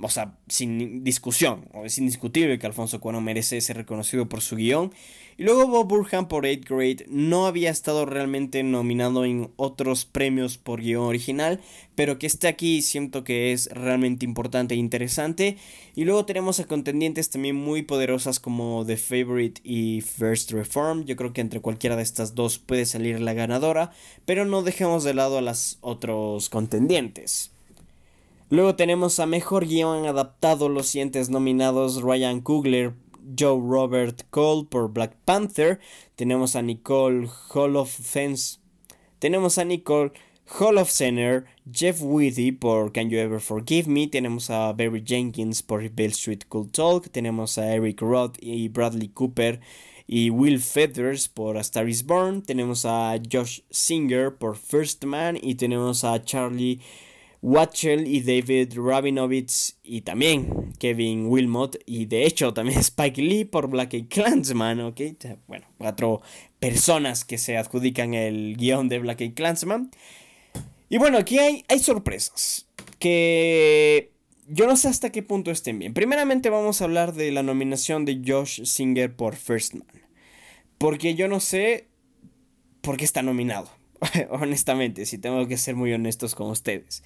o 0.00 0.08
sea, 0.08 0.36
sin 0.48 1.04
discusión, 1.04 1.68
es 1.84 1.98
indiscutible 1.98 2.58
que 2.58 2.66
Alfonso 2.66 3.00
Cuarón 3.00 3.24
merece 3.24 3.60
ser 3.60 3.76
reconocido 3.76 4.28
por 4.28 4.40
su 4.40 4.56
guion. 4.56 4.92
Y 5.36 5.44
luego 5.44 5.68
Bob 5.68 5.86
Burham 5.86 6.26
por 6.26 6.46
8 6.46 6.62
Grade 6.68 7.06
no 7.08 7.46
había 7.46 7.70
estado 7.70 8.06
realmente 8.06 8.64
nominado 8.64 9.24
en 9.24 9.52
otros 9.54 10.04
premios 10.04 10.58
por 10.58 10.80
guion 10.80 11.04
original, 11.04 11.60
pero 11.94 12.18
que 12.18 12.26
esté 12.26 12.48
aquí 12.48 12.82
siento 12.82 13.22
que 13.22 13.52
es 13.52 13.68
realmente 13.72 14.24
importante 14.24 14.74
e 14.74 14.78
interesante. 14.78 15.56
Y 15.94 16.04
luego 16.04 16.26
tenemos 16.26 16.58
a 16.58 16.64
contendientes 16.64 17.30
también 17.30 17.54
muy 17.54 17.82
poderosas 17.82 18.40
como 18.40 18.84
The 18.84 18.96
Favorite 18.96 19.60
y 19.62 20.00
First 20.00 20.50
Reform. 20.50 21.04
Yo 21.04 21.14
creo 21.14 21.32
que 21.32 21.40
entre 21.40 21.60
cualquiera 21.60 21.94
de 21.94 22.02
estas 22.02 22.34
dos 22.34 22.58
puede 22.58 22.84
salir 22.84 23.20
la 23.20 23.32
ganadora, 23.32 23.92
pero 24.24 24.44
no 24.44 24.62
dejemos 24.62 25.04
de 25.04 25.14
lado 25.14 25.38
a 25.38 25.42
los 25.42 25.78
otros 25.82 26.48
contendientes. 26.48 27.52
Luego 28.50 28.76
tenemos 28.76 29.20
a 29.20 29.26
Mejor 29.26 29.66
Guión 29.66 30.06
Adaptado, 30.06 30.70
los 30.70 30.86
siguientes 30.86 31.28
nominados 31.28 32.00
Ryan 32.00 32.40
Coogler, 32.40 32.94
Joe 33.38 33.60
Robert 33.60 34.22
Cole 34.30 34.66
por 34.70 34.90
Black 34.90 35.14
Panther, 35.26 35.80
tenemos 36.16 36.56
a 36.56 36.62
Nicole 36.62 37.28
Holofcener, 37.52 38.38
tenemos 39.18 39.58
a 39.58 39.66
Nicole 39.66 40.12
Holofcener, 40.58 41.44
Jeff 41.70 42.00
Whitty 42.00 42.52
por 42.52 42.90
Can 42.90 43.10
You 43.10 43.18
Ever 43.18 43.40
Forgive 43.40 43.86
Me, 43.86 44.06
tenemos 44.06 44.48
a 44.48 44.72
Barry 44.72 45.04
Jenkins 45.04 45.62
por 45.62 45.86
Bill 45.90 46.12
Street 46.12 46.44
Cool 46.48 46.70
Talk, 46.70 47.10
tenemos 47.10 47.58
a 47.58 47.74
Eric 47.74 48.00
Roth 48.00 48.36
y 48.40 48.68
Bradley 48.68 49.08
Cooper 49.08 49.60
y 50.06 50.30
Will 50.30 50.58
Feathers 50.58 51.28
por 51.28 51.58
A 51.58 51.60
Star 51.60 51.86
Is 51.86 52.02
Born, 52.02 52.40
tenemos 52.40 52.86
a 52.86 53.20
Josh 53.30 53.60
Singer 53.68 54.34
por 54.38 54.56
First 54.56 55.04
Man 55.04 55.38
y 55.38 55.56
tenemos 55.56 56.02
a 56.02 56.24
Charlie 56.24 56.80
Watchell 57.40 58.06
y 58.06 58.20
David 58.20 58.74
Rabinovitz 58.76 59.78
y 59.82 60.00
también 60.00 60.72
Kevin 60.78 61.26
Wilmot 61.26 61.76
y 61.86 62.06
de 62.06 62.26
hecho 62.26 62.52
también 62.52 62.78
Spike 62.80 63.22
Lee 63.22 63.44
por 63.44 63.68
Black 63.68 63.94
Eyed 63.94 64.08
Clansman, 64.08 64.80
¿ok? 64.80 65.00
Bueno, 65.46 65.66
cuatro 65.78 66.20
personas 66.58 67.24
que 67.24 67.38
se 67.38 67.56
adjudican 67.56 68.14
el 68.14 68.56
guion 68.56 68.88
de 68.88 68.98
Black 68.98 69.20
Eyed 69.20 69.34
Clansman. 69.34 69.90
Y 70.88 70.98
bueno, 70.98 71.18
aquí 71.18 71.38
hay, 71.38 71.64
hay 71.68 71.78
sorpresas 71.78 72.66
que 72.98 74.12
yo 74.48 74.66
no 74.66 74.76
sé 74.76 74.88
hasta 74.88 75.10
qué 75.10 75.22
punto 75.22 75.50
estén 75.50 75.78
bien. 75.78 75.94
Primeramente 75.94 76.50
vamos 76.50 76.80
a 76.80 76.84
hablar 76.84 77.12
de 77.14 77.30
la 77.30 77.42
nominación 77.42 78.04
de 78.04 78.22
Josh 78.26 78.64
Singer 78.64 79.14
por 79.14 79.36
First 79.36 79.74
Man. 79.74 79.86
Porque 80.78 81.14
yo 81.14 81.28
no 81.28 81.40
sé 81.40 81.88
por 82.80 82.96
qué 82.96 83.04
está 83.04 83.22
nominado. 83.22 83.68
honestamente, 84.30 85.06
si 85.06 85.18
tengo 85.18 85.46
que 85.46 85.56
ser 85.56 85.76
muy 85.76 85.92
honestos 85.92 86.34
con 86.34 86.50
ustedes. 86.50 87.02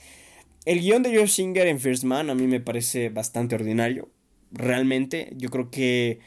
El 0.65 0.81
guion 0.81 1.03
de 1.03 1.11
George 1.11 1.33
Singer 1.33 1.67
en 1.67 1.81
First 1.81 2.05
Man 2.05 2.31
a 2.31 2.35
mí 2.35 2.47
me 2.47 2.61
parece 2.61 3.09
bastante 3.09 3.57
ordinario. 3.57 4.09
Realmente, 4.53 5.33
yo 5.37 5.51
creo 5.51 5.71
que 5.71 6.21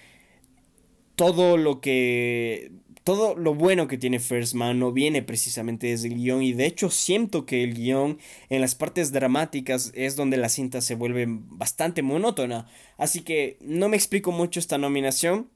todo 1.15 1.57
lo 1.57 1.79
que. 1.79 2.71
Todo 3.05 3.35
lo 3.35 3.53
bueno 3.53 3.87
que 3.87 3.99
tiene 3.99 4.19
First 4.19 4.55
Man 4.55 4.79
no 4.79 4.91
viene 4.91 5.21
precisamente 5.21 5.87
desde 5.87 6.07
el 6.07 6.15
guion. 6.15 6.41
Y 6.41 6.53
de 6.53 6.65
hecho, 6.65 6.89
siento 6.89 7.45
que 7.45 7.63
el 7.63 7.75
guion 7.75 8.17
en 8.49 8.61
las 8.61 8.73
partes 8.73 9.11
dramáticas 9.11 9.91
es 9.93 10.15
donde 10.15 10.37
la 10.37 10.49
cinta 10.49 10.81
se 10.81 10.95
vuelve 10.95 11.27
bastante 11.27 12.01
monótona. 12.01 12.67
Así 12.97 13.21
que 13.21 13.57
no 13.61 13.89
me 13.89 13.95
explico 13.95 14.31
mucho 14.31 14.59
esta 14.59 14.79
nominación. 14.79 15.49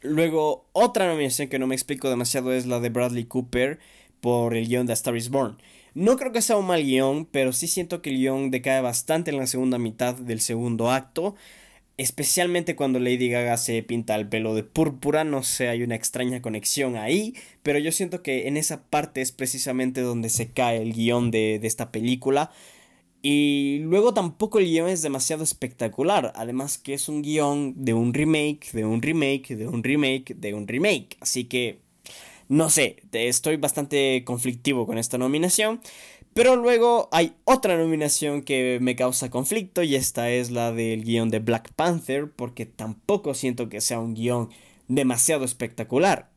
Luego, 0.00 0.70
otra 0.72 1.06
nominación 1.06 1.48
que 1.48 1.58
no 1.58 1.66
me 1.66 1.74
explico 1.74 2.08
demasiado 2.08 2.50
es 2.50 2.64
la 2.64 2.80
de 2.80 2.88
Bradley 2.88 3.26
Cooper 3.26 3.78
por 4.22 4.56
el 4.56 4.66
guion 4.66 4.86
de 4.86 4.92
A 4.92 4.94
Star 4.94 5.16
is 5.16 5.28
Born. 5.28 5.58
No 5.94 6.16
creo 6.16 6.32
que 6.32 6.42
sea 6.42 6.56
un 6.56 6.66
mal 6.66 6.84
guion, 6.84 7.26
pero 7.26 7.52
sí 7.52 7.66
siento 7.66 8.02
que 8.02 8.10
el 8.10 8.18
guion 8.18 8.50
decae 8.50 8.80
bastante 8.80 9.30
en 9.30 9.38
la 9.38 9.46
segunda 9.46 9.78
mitad 9.78 10.14
del 10.14 10.40
segundo 10.40 10.90
acto. 10.90 11.34
Especialmente 11.96 12.76
cuando 12.76 12.98
Lady 12.98 13.28
Gaga 13.28 13.56
se 13.58 13.82
pinta 13.82 14.14
el 14.16 14.28
pelo 14.28 14.54
de 14.54 14.62
púrpura, 14.62 15.24
no 15.24 15.42
sé, 15.42 15.68
hay 15.68 15.82
una 15.82 15.96
extraña 15.96 16.40
conexión 16.40 16.96
ahí, 16.96 17.34
pero 17.62 17.78
yo 17.78 17.92
siento 17.92 18.22
que 18.22 18.48
en 18.48 18.56
esa 18.56 18.84
parte 18.84 19.20
es 19.20 19.32
precisamente 19.32 20.00
donde 20.00 20.30
se 20.30 20.50
cae 20.50 20.80
el 20.80 20.94
guion 20.94 21.30
de, 21.30 21.58
de 21.60 21.66
esta 21.66 21.92
película. 21.92 22.50
Y 23.22 23.80
luego 23.82 24.14
tampoco 24.14 24.58
el 24.58 24.66
guion 24.66 24.88
es 24.88 25.02
demasiado 25.02 25.44
espectacular, 25.44 26.32
además 26.36 26.78
que 26.78 26.94
es 26.94 27.08
un 27.08 27.20
guion 27.20 27.74
de 27.84 27.92
un 27.92 28.14
remake, 28.14 28.72
de 28.72 28.86
un 28.86 29.02
remake, 29.02 29.56
de 29.56 29.68
un 29.68 29.84
remake, 29.84 30.34
de 30.34 30.54
un 30.54 30.66
remake. 30.66 31.18
Así 31.20 31.44
que 31.44 31.80
no 32.50 32.68
sé, 32.68 32.96
estoy 33.12 33.58
bastante 33.58 34.24
conflictivo 34.24 34.84
con 34.84 34.98
esta 34.98 35.18
nominación. 35.18 35.80
Pero 36.34 36.56
luego 36.56 37.08
hay 37.12 37.34
otra 37.44 37.78
nominación 37.78 38.42
que 38.42 38.78
me 38.80 38.96
causa 38.96 39.30
conflicto 39.30 39.84
y 39.84 39.94
esta 39.94 40.30
es 40.30 40.50
la 40.50 40.72
del 40.72 41.04
guion 41.04 41.30
de 41.30 41.38
Black 41.38 41.72
Panther 41.74 42.30
porque 42.30 42.66
tampoco 42.66 43.34
siento 43.34 43.68
que 43.68 43.80
sea 43.80 44.00
un 44.00 44.14
guion 44.14 44.50
demasiado 44.88 45.44
espectacular. 45.44 46.30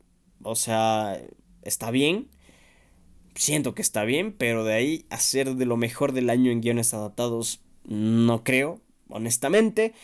O 0.44 0.54
sea, 0.54 1.20
está 1.62 1.90
bien, 1.90 2.28
siento 3.34 3.74
que 3.74 3.82
está 3.82 4.04
bien, 4.04 4.32
pero 4.32 4.62
de 4.64 4.74
ahí 4.74 5.06
a 5.10 5.18
ser 5.18 5.56
de 5.56 5.66
lo 5.66 5.76
mejor 5.76 6.12
del 6.12 6.30
año 6.30 6.52
en 6.52 6.60
guiones 6.60 6.94
adaptados, 6.94 7.60
no 7.84 8.44
creo. 8.44 8.80
honestamente. 9.08 9.94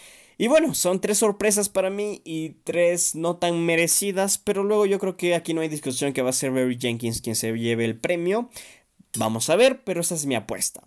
Y 0.41 0.49
bueno, 0.49 0.73
son 0.73 1.03
tres 1.03 1.19
sorpresas 1.19 1.69
para 1.69 1.91
mí 1.91 2.23
y 2.25 2.55
tres 2.65 3.15
no 3.15 3.37
tan 3.37 3.67
merecidas, 3.67 4.39
pero 4.39 4.65
luego 4.65 4.87
yo 4.87 4.99
creo 4.99 5.15
que 5.15 5.35
aquí 5.35 5.53
no 5.53 5.61
hay 5.61 5.69
discusión 5.69 6.15
que 6.15 6.23
va 6.23 6.31
a 6.31 6.33
ser 6.33 6.51
Barry 6.51 6.79
Jenkins 6.81 7.21
quien 7.21 7.37
se 7.37 7.53
lleve 7.53 7.85
el 7.85 7.99
premio. 7.99 8.49
Vamos 9.19 9.51
a 9.51 9.57
ver, 9.57 9.85
pero 9.85 10.01
esa 10.01 10.15
es 10.15 10.25
mi 10.25 10.35
apuesta. 10.35 10.83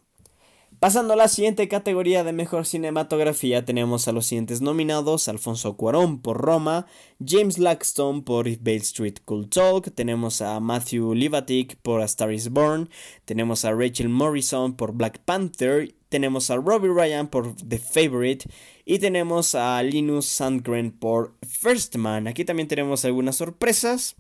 Pasando 0.84 1.14
a 1.14 1.16
la 1.16 1.30
siguiente 1.30 1.70
categoría 1.70 2.26
de 2.26 2.34
mejor 2.34 2.66
cinematografía, 2.66 3.64
tenemos 3.64 4.10
a 4.10 4.12
los 4.12 4.26
siguientes 4.26 4.60
nominados: 4.60 5.30
Alfonso 5.30 5.78
Cuarón 5.78 6.22
por 6.22 6.42
Roma, 6.42 6.88
James 7.26 7.58
Laxton 7.58 8.22
por 8.22 8.50
If 8.50 8.60
Bale 8.62 8.76
Street 8.80 9.20
Cool 9.24 9.48
Talk, 9.48 9.94
tenemos 9.96 10.42
a 10.42 10.60
Matthew 10.60 11.14
Livatic 11.14 11.78
por 11.78 12.02
A 12.02 12.04
Star 12.04 12.34
is 12.34 12.50
Born, 12.50 12.90
tenemos 13.24 13.64
a 13.64 13.72
Rachel 13.72 14.10
Morrison 14.10 14.74
por 14.74 14.92
Black 14.92 15.20
Panther, 15.20 15.96
tenemos 16.10 16.50
a 16.50 16.58
Robbie 16.58 16.92
Ryan 16.94 17.30
por 17.30 17.56
The 17.56 17.80
Favorite 17.80 18.50
y 18.84 19.00
tenemos 19.00 19.56
a 19.56 19.82
Linus 19.84 20.26
Sandgren 20.26 20.92
por 20.92 21.34
First 21.48 21.96
Man. 21.96 22.28
Aquí 22.28 22.44
también 22.44 22.68
tenemos 22.68 23.06
algunas 23.06 23.38
sorpresas. 23.38 24.18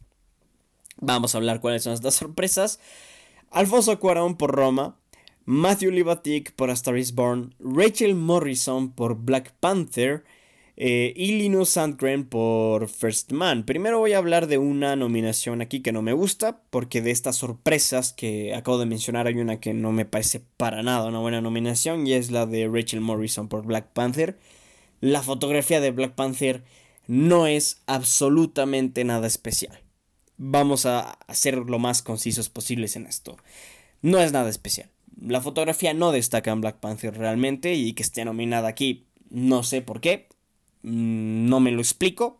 Vamos 0.95 1.35
a 1.35 1.39
hablar 1.39 1.59
cuáles 1.59 1.83
son 1.83 1.91
estas 1.91 2.15
sorpresas. 2.15 2.79
Alfonso 3.51 3.99
Cuarón 3.99 4.37
por 4.37 4.55
Roma, 4.55 4.97
Matthew 5.45 5.91
Libatic 5.91 6.53
por 6.53 6.69
A 6.69 6.73
Star 6.73 6.97
is 6.97 7.13
Born, 7.13 7.53
Rachel 7.59 8.15
Morrison 8.15 8.91
por 8.91 9.15
Black 9.15 9.53
Panther 9.59 10.23
eh, 10.77 11.13
y 11.17 11.33
Linus 11.33 11.71
Sandgren 11.71 12.23
por 12.23 12.87
First 12.87 13.33
Man. 13.33 13.65
Primero 13.65 13.99
voy 13.99 14.13
a 14.13 14.19
hablar 14.19 14.47
de 14.47 14.57
una 14.57 14.95
nominación 14.95 15.61
aquí 15.61 15.81
que 15.81 15.91
no 15.91 16.01
me 16.01 16.13
gusta, 16.13 16.61
porque 16.69 17.01
de 17.01 17.11
estas 17.11 17.35
sorpresas 17.35 18.13
que 18.13 18.55
acabo 18.55 18.77
de 18.77 18.85
mencionar 18.85 19.27
hay 19.27 19.35
una 19.35 19.59
que 19.59 19.73
no 19.73 19.91
me 19.91 20.05
parece 20.05 20.41
para 20.55 20.81
nada 20.81 21.09
una 21.09 21.19
buena 21.19 21.41
nominación 21.41 22.07
y 22.07 22.13
es 22.13 22.31
la 22.31 22.45
de 22.45 22.69
Rachel 22.69 23.01
Morrison 23.01 23.49
por 23.49 23.65
Black 23.65 23.91
Panther. 23.91 24.39
La 25.01 25.21
fotografía 25.21 25.81
de 25.81 25.91
Black 25.91 26.15
Panther 26.15 26.63
no 27.05 27.47
es 27.47 27.81
absolutamente 27.85 29.03
nada 29.03 29.27
especial. 29.27 29.77
Vamos 30.37 30.85
a 30.85 31.19
ser 31.33 31.57
lo 31.57 31.79
más 31.79 32.01
concisos 32.01 32.47
posibles 32.47 32.95
en 32.95 33.07
esto. 33.07 33.35
No 34.01 34.19
es 34.19 34.31
nada 34.31 34.49
especial 34.49 34.92
la 35.27 35.41
fotografía 35.41 35.93
no 35.93 36.11
destaca 36.11 36.51
en 36.51 36.61
Black 36.61 36.77
Panther 36.77 37.17
realmente 37.17 37.73
y 37.73 37.93
que 37.93 38.03
esté 38.03 38.25
nominada 38.25 38.67
aquí 38.67 39.05
no 39.29 39.63
sé 39.63 39.81
por 39.81 39.99
qué, 40.01 40.27
mm, 40.83 41.47
no 41.47 41.59
me 41.59 41.71
lo 41.71 41.81
explico 41.81 42.37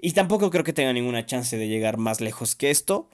y 0.00 0.12
tampoco 0.12 0.50
creo 0.50 0.64
que 0.64 0.72
tenga 0.72 0.92
ninguna 0.92 1.26
chance 1.26 1.56
de 1.56 1.68
llegar 1.68 1.96
más 1.96 2.20
lejos 2.20 2.56
que 2.56 2.70
esto. 2.70 3.08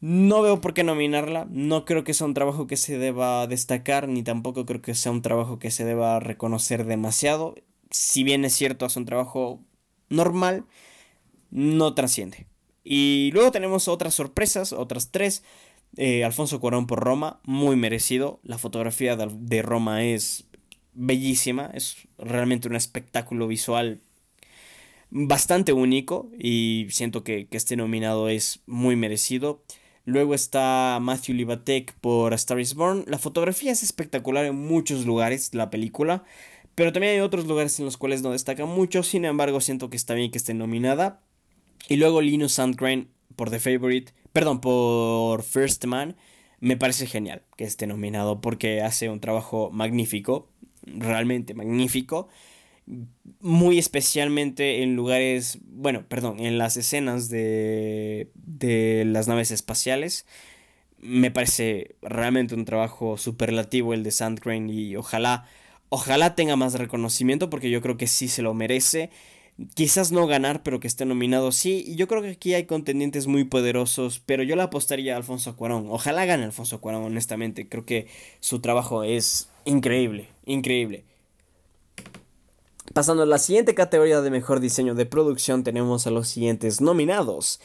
No 0.00 0.42
veo 0.42 0.60
por 0.60 0.74
qué 0.74 0.84
nominarla, 0.84 1.46
no 1.48 1.84
creo 1.84 2.04
que 2.04 2.12
sea 2.12 2.26
un 2.26 2.34
trabajo 2.34 2.66
que 2.66 2.76
se 2.76 2.98
deba 2.98 3.46
destacar, 3.46 4.08
ni 4.08 4.22
tampoco 4.22 4.66
creo 4.66 4.82
que 4.82 4.94
sea 4.94 5.12
un 5.12 5.22
trabajo 5.22 5.58
que 5.58 5.70
se 5.70 5.84
deba 5.84 6.20
reconocer 6.20 6.84
demasiado. 6.84 7.54
Si 7.90 8.24
bien 8.24 8.44
es 8.44 8.52
cierto, 8.52 8.84
es 8.84 8.96
un 8.96 9.06
trabajo 9.06 9.60
normal, 10.10 10.66
no 11.50 11.94
trasciende. 11.94 12.46
Y 12.84 13.30
luego 13.32 13.52
tenemos 13.52 13.88
otras 13.88 14.14
sorpresas, 14.14 14.72
otras 14.72 15.10
tres. 15.10 15.44
Eh, 15.96 16.24
Alfonso 16.24 16.60
Cuarón 16.60 16.86
por 16.86 17.00
Roma, 17.00 17.40
muy 17.44 17.76
merecido. 17.76 18.40
La 18.44 18.58
fotografía 18.58 19.16
de, 19.16 19.62
Roma 19.62 20.04
es 20.04 20.46
bellísima, 20.94 21.70
es 21.74 21.96
realmente 22.18 22.68
un 22.68 22.76
espectáculo 22.76 23.46
visual 23.46 24.00
bastante 25.10 25.74
único 25.74 26.30
y 26.38 26.86
siento 26.90 27.22
que, 27.24 27.46
este 27.50 27.76
nominado 27.76 28.28
es 28.28 28.60
muy 28.66 28.96
merecido. 28.96 29.62
Luego 30.04 30.34
está 30.34 30.98
Matthew 31.00 31.36
Libatek 31.36 31.94
por 32.00 32.32
Star 32.34 32.58
is 32.58 32.74
Born. 32.74 33.04
La 33.06 33.18
fotografía 33.18 33.70
es 33.70 33.82
espectacular 33.82 34.46
en 34.46 34.56
muchos 34.56 35.04
lugares, 35.04 35.54
la 35.54 35.70
película, 35.70 36.24
pero 36.74 36.92
también 36.92 37.14
hay 37.14 37.20
otros 37.20 37.46
lugares 37.46 37.78
en 37.78 37.84
los 37.84 37.98
cuales 37.98 38.22
no 38.22 38.32
destaca 38.32 38.64
mucho. 38.64 39.02
Sin 39.02 39.26
embargo, 39.26 39.60
siento 39.60 39.90
que 39.90 39.96
está 39.96 40.14
bien 40.14 40.30
que 40.30 40.38
esté 40.38 40.54
nominada. 40.54 41.20
Y 41.88 41.96
luego 41.96 42.22
Linus 42.22 42.54
Sandgren 42.54 43.08
por 43.36 43.50
The 43.50 43.60
Favorite 43.60 44.12
perdón, 44.32 44.60
por 44.60 45.42
First 45.42 45.84
Man, 45.84 46.16
me 46.60 46.76
parece 46.76 47.06
genial 47.06 47.42
que 47.56 47.64
esté 47.64 47.86
nominado 47.86 48.40
porque 48.40 48.82
hace 48.82 49.08
un 49.08 49.20
trabajo 49.20 49.70
magnífico, 49.72 50.48
realmente 50.86 51.54
magnífico, 51.54 52.28
muy 53.40 53.78
especialmente 53.78 54.82
en 54.82 54.96
lugares, 54.96 55.58
bueno, 55.64 56.06
perdón, 56.08 56.40
en 56.40 56.58
las 56.58 56.76
escenas 56.76 57.28
de, 57.28 58.30
de 58.34 59.04
las 59.06 59.28
naves 59.28 59.50
espaciales. 59.50 60.26
Me 60.98 61.30
parece 61.30 61.96
realmente 62.00 62.54
un 62.54 62.64
trabajo 62.64 63.16
superlativo 63.18 63.92
el 63.92 64.04
de 64.04 64.12
Sandgrain 64.12 64.70
y 64.70 64.94
ojalá, 64.96 65.46
ojalá 65.88 66.34
tenga 66.36 66.56
más 66.56 66.74
reconocimiento 66.74 67.50
porque 67.50 67.70
yo 67.70 67.82
creo 67.82 67.96
que 67.96 68.06
sí 68.06 68.28
se 68.28 68.42
lo 68.42 68.54
merece 68.54 69.10
quizás 69.74 70.12
no 70.12 70.26
ganar, 70.26 70.62
pero 70.62 70.80
que 70.80 70.86
esté 70.86 71.04
nominado 71.04 71.52
sí. 71.52 71.84
Y 71.86 71.96
yo 71.96 72.08
creo 72.08 72.22
que 72.22 72.30
aquí 72.30 72.54
hay 72.54 72.66
contendientes 72.66 73.26
muy 73.26 73.44
poderosos, 73.44 74.20
pero 74.24 74.42
yo 74.42 74.56
le 74.56 74.62
apostaría 74.62 75.14
a 75.14 75.16
Alfonso 75.16 75.56
Cuarón. 75.56 75.86
Ojalá 75.88 76.24
gane 76.24 76.44
Alfonso 76.44 76.80
Cuarón, 76.80 77.04
honestamente. 77.04 77.68
Creo 77.68 77.84
que 77.84 78.08
su 78.40 78.60
trabajo 78.60 79.04
es 79.04 79.48
increíble, 79.64 80.28
increíble. 80.46 81.04
Pasando 82.94 83.22
a 83.22 83.26
la 83.26 83.38
siguiente 83.38 83.74
categoría 83.74 84.20
de 84.20 84.30
mejor 84.30 84.60
diseño 84.60 84.94
de 84.94 85.06
producción, 85.06 85.64
tenemos 85.64 86.06
a 86.06 86.10
los 86.10 86.28
siguientes 86.28 86.80
nominados. 86.80 87.60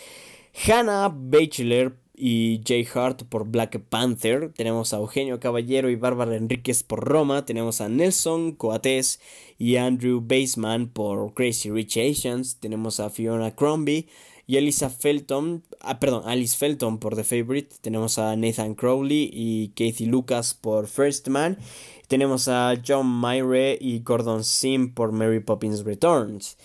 Hannah 0.67 1.11
Bachelor 1.13 1.97
y 2.17 2.61
Jay 2.65 2.85
Hart 2.93 3.23
por 3.29 3.47
Black 3.47 3.79
Panther. 3.89 4.51
Tenemos 4.53 4.93
a 4.93 4.97
Eugenio 4.97 5.39
Caballero 5.39 5.89
y 5.89 5.95
Bárbara 5.95 6.35
Enríquez 6.35 6.81
por 6.83 7.05
Roma. 7.05 7.45
Tenemos 7.45 7.79
a 7.79 7.87
Nelson 7.87 8.53
Coates 8.53 9.21
y 9.59 9.75
Andrew 9.75 10.19
Baseman 10.21 10.89
por 10.89 11.33
Crazy 11.35 11.69
Rich 11.69 11.97
Asians. 11.97 12.57
Tenemos 12.59 12.99
a 12.99 13.11
Fiona 13.11 13.55
Crombie 13.55 14.07
y 14.47 14.55
Elisa 14.55 14.89
Felton, 14.89 15.63
ah, 15.81 15.99
perdón, 15.99 16.23
Alice 16.25 16.57
Felton 16.57 16.99
por 16.99 17.15
The 17.15 17.25
Favorite. 17.25 17.75
Tenemos 17.81 18.17
a 18.17 18.35
Nathan 18.37 18.75
Crowley 18.75 19.29
y 19.31 19.69
Kathy 19.75 20.05
Lucas 20.05 20.53
por 20.53 20.87
First 20.87 21.27
Man. 21.27 21.57
Tenemos 22.07 22.47
a 22.47 22.73
John 22.85 23.07
Myre 23.19 23.77
y 23.79 23.99
Gordon 23.99 24.45
Sim 24.45 24.93
por 24.93 25.11
Mary 25.11 25.41
Poppins 25.41 25.83
Returns. 25.83 26.57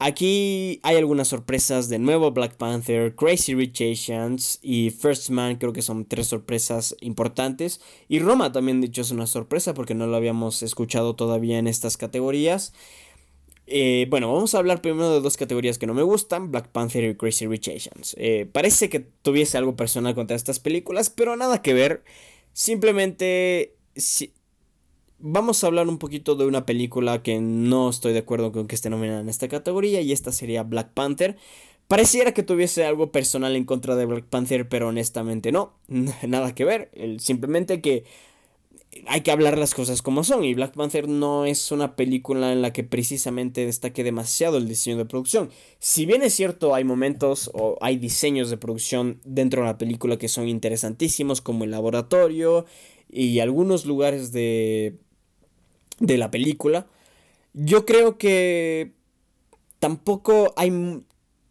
Aquí 0.00 0.78
hay 0.84 0.96
algunas 0.96 1.26
sorpresas 1.26 1.88
de 1.88 1.98
nuevo 1.98 2.30
Black 2.30 2.56
Panther, 2.56 3.16
Crazy 3.16 3.54
Rich 3.54 3.82
Asians 3.82 4.60
y 4.62 4.90
First 4.90 5.30
Man 5.30 5.56
creo 5.56 5.72
que 5.72 5.82
son 5.82 6.04
tres 6.04 6.28
sorpresas 6.28 6.94
importantes 7.00 7.80
y 8.08 8.20
Roma 8.20 8.52
también 8.52 8.80
dicho 8.80 9.00
es 9.00 9.10
una 9.10 9.26
sorpresa 9.26 9.74
porque 9.74 9.96
no 9.96 10.06
lo 10.06 10.16
habíamos 10.16 10.62
escuchado 10.62 11.16
todavía 11.16 11.58
en 11.58 11.66
estas 11.66 11.96
categorías. 11.96 12.74
Eh, 13.66 14.06
bueno, 14.08 14.32
vamos 14.32 14.54
a 14.54 14.58
hablar 14.58 14.80
primero 14.82 15.12
de 15.12 15.20
dos 15.20 15.36
categorías 15.36 15.78
que 15.78 15.88
no 15.88 15.94
me 15.94 16.02
gustan, 16.04 16.52
Black 16.52 16.68
Panther 16.68 17.02
y 17.02 17.16
Crazy 17.16 17.48
Rich 17.48 17.68
Asians. 17.68 18.14
Eh, 18.18 18.48
parece 18.50 18.88
que 18.88 19.00
tuviese 19.00 19.58
algo 19.58 19.74
personal 19.74 20.14
contra 20.14 20.36
estas 20.36 20.60
películas, 20.60 21.10
pero 21.10 21.36
nada 21.36 21.60
que 21.60 21.74
ver. 21.74 22.04
Simplemente 22.52 23.74
vamos 25.18 25.62
a 25.62 25.66
hablar 25.66 25.88
un 25.88 25.98
poquito 25.98 26.34
de 26.34 26.46
una 26.46 26.66
película 26.66 27.22
que 27.22 27.40
no 27.40 27.90
estoy 27.90 28.12
de 28.12 28.20
acuerdo 28.20 28.52
con 28.52 28.66
que 28.66 28.74
esté 28.74 28.90
nominada 28.90 29.20
en 29.20 29.28
esta 29.28 29.48
categoría 29.48 30.00
y 30.00 30.12
esta 30.12 30.32
sería 30.32 30.62
Black 30.62 30.92
Panther. 30.92 31.36
Pareciera 31.88 32.32
que 32.32 32.42
tuviese 32.42 32.84
algo 32.84 33.12
personal 33.12 33.56
en 33.56 33.64
contra 33.64 33.96
de 33.96 34.04
Black 34.04 34.26
Panther, 34.26 34.68
pero 34.68 34.88
honestamente 34.88 35.52
no, 35.52 35.72
nada 36.26 36.54
que 36.54 36.64
ver, 36.64 36.90
simplemente 37.18 37.80
que 37.80 38.04
hay 39.06 39.20
que 39.20 39.30
hablar 39.30 39.58
las 39.58 39.74
cosas 39.74 40.02
como 40.02 40.24
son 40.24 40.44
y 40.44 40.54
Black 40.54 40.74
Panther 40.74 41.08
no 41.08 41.44
es 41.44 41.70
una 41.72 41.94
película 41.94 42.52
en 42.52 42.62
la 42.62 42.72
que 42.72 42.84
precisamente 42.84 43.66
destaque 43.66 44.02
demasiado 44.02 44.56
el 44.56 44.66
diseño 44.66 44.96
de 44.96 45.04
producción. 45.04 45.50
Si 45.78 46.06
bien 46.06 46.22
es 46.22 46.34
cierto, 46.34 46.74
hay 46.74 46.84
momentos 46.84 47.50
o 47.54 47.76
hay 47.80 47.96
diseños 47.96 48.50
de 48.50 48.56
producción 48.56 49.20
dentro 49.24 49.62
de 49.62 49.68
la 49.68 49.78
película 49.78 50.16
que 50.16 50.28
son 50.28 50.48
interesantísimos, 50.48 51.40
como 51.40 51.64
el 51.64 51.70
laboratorio 51.70 52.66
y 53.10 53.38
algunos 53.40 53.86
lugares 53.86 54.32
de 54.32 54.96
de 56.00 56.18
la 56.18 56.30
película. 56.30 56.86
Yo 57.54 57.86
creo 57.86 58.18
que 58.18 58.92
tampoco 59.78 60.52
hay 60.56 61.02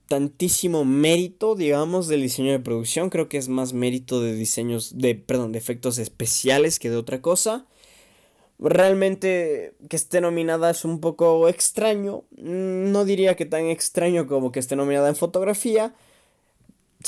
tantísimo 0.08 0.86
mérito, 0.86 1.56
digamos, 1.56 2.08
del 2.08 2.22
diseño 2.22 2.52
de 2.52 2.60
producción. 2.60 3.10
Creo 3.10 3.30
que 3.30 3.38
es 3.38 3.50
más 3.50 3.74
mérito 3.74 4.22
de 4.22 4.34
diseños, 4.34 4.98
de, 4.98 5.16
perdón, 5.16 5.52
de 5.52 5.60
efectos 5.60 5.98
especiales 5.98 6.80
que 6.80 6.90
de 6.90 6.98
otra 6.98 7.22
cosa. 7.22 7.66
Realmente 8.60 9.76
que 9.90 9.96
esté 9.96 10.22
nominada 10.22 10.72
es 10.72 10.86
un 10.86 11.00
poco 11.00 11.48
extraño. 11.48 12.24
No 12.38 13.06
diría 13.06 13.36
que 13.36 13.46
tan 13.46 13.66
extraño 13.66 14.28
como 14.28 14.52
que 14.52 14.60
esté 14.60 14.76
nominada 14.76 15.10
en 15.10 15.16
fotografía 15.16 15.94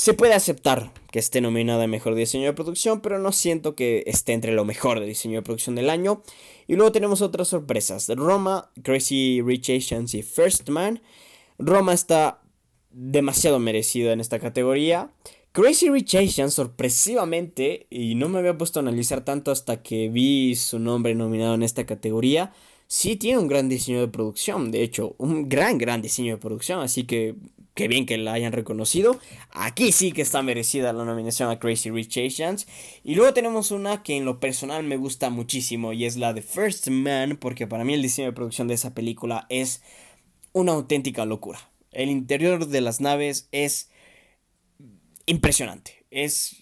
se 0.00 0.14
puede 0.14 0.32
aceptar 0.32 0.94
que 1.12 1.18
esté 1.18 1.42
nominada 1.42 1.84
en 1.84 1.90
mejor 1.90 2.14
diseño 2.14 2.46
de 2.46 2.54
producción, 2.54 3.02
pero 3.02 3.18
no 3.18 3.32
siento 3.32 3.74
que 3.74 4.02
esté 4.06 4.32
entre 4.32 4.52
lo 4.52 4.64
mejor 4.64 4.98
de 4.98 5.04
diseño 5.04 5.40
de 5.40 5.42
producción 5.42 5.74
del 5.74 5.90
año. 5.90 6.22
Y 6.66 6.76
luego 6.76 6.90
tenemos 6.90 7.20
otras 7.20 7.48
sorpresas: 7.48 8.08
Roma, 8.08 8.70
Crazy 8.82 9.42
Rich 9.42 9.68
Asians 9.68 10.14
y 10.14 10.22
First 10.22 10.70
Man. 10.70 11.02
Roma 11.58 11.92
está 11.92 12.40
demasiado 12.90 13.58
merecida 13.58 14.14
en 14.14 14.20
esta 14.20 14.38
categoría. 14.38 15.10
Crazy 15.52 15.90
Rich 15.90 16.14
Asians, 16.14 16.54
sorpresivamente, 16.54 17.86
y 17.90 18.14
no 18.14 18.30
me 18.30 18.38
había 18.38 18.56
puesto 18.56 18.78
a 18.78 18.82
analizar 18.82 19.22
tanto 19.22 19.50
hasta 19.50 19.82
que 19.82 20.08
vi 20.08 20.54
su 20.54 20.78
nombre 20.78 21.14
nominado 21.14 21.54
en 21.54 21.62
esta 21.62 21.84
categoría, 21.84 22.54
sí 22.86 23.16
tiene 23.16 23.38
un 23.38 23.48
gran 23.48 23.68
diseño 23.68 24.00
de 24.00 24.08
producción, 24.08 24.70
de 24.70 24.82
hecho, 24.82 25.14
un 25.18 25.50
gran, 25.50 25.76
gran 25.76 26.00
diseño 26.00 26.36
de 26.36 26.40
producción, 26.40 26.80
así 26.80 27.04
que 27.04 27.34
qué 27.80 27.88
bien 27.88 28.04
que 28.04 28.18
la 28.18 28.34
hayan 28.34 28.52
reconocido. 28.52 29.18
Aquí 29.48 29.90
sí 29.90 30.12
que 30.12 30.20
está 30.20 30.42
merecida 30.42 30.92
la 30.92 31.06
nominación 31.06 31.48
a 31.48 31.58
Crazy 31.58 31.88
Rich 31.90 32.18
Asians. 32.18 32.66
Y 33.02 33.14
luego 33.14 33.32
tenemos 33.32 33.70
una 33.70 34.02
que 34.02 34.18
en 34.18 34.26
lo 34.26 34.38
personal 34.38 34.82
me 34.82 34.98
gusta 34.98 35.30
muchísimo 35.30 35.94
y 35.94 36.04
es 36.04 36.18
la 36.18 36.34
de 36.34 36.42
First 36.42 36.88
Man, 36.88 37.38
porque 37.40 37.66
para 37.66 37.84
mí 37.84 37.94
el 37.94 38.02
diseño 38.02 38.28
de 38.28 38.34
producción 38.34 38.68
de 38.68 38.74
esa 38.74 38.92
película 38.92 39.46
es 39.48 39.82
una 40.52 40.72
auténtica 40.72 41.24
locura. 41.24 41.70
El 41.90 42.10
interior 42.10 42.66
de 42.66 42.82
las 42.82 43.00
naves 43.00 43.48
es 43.50 43.88
impresionante 45.24 46.00
es 46.10 46.56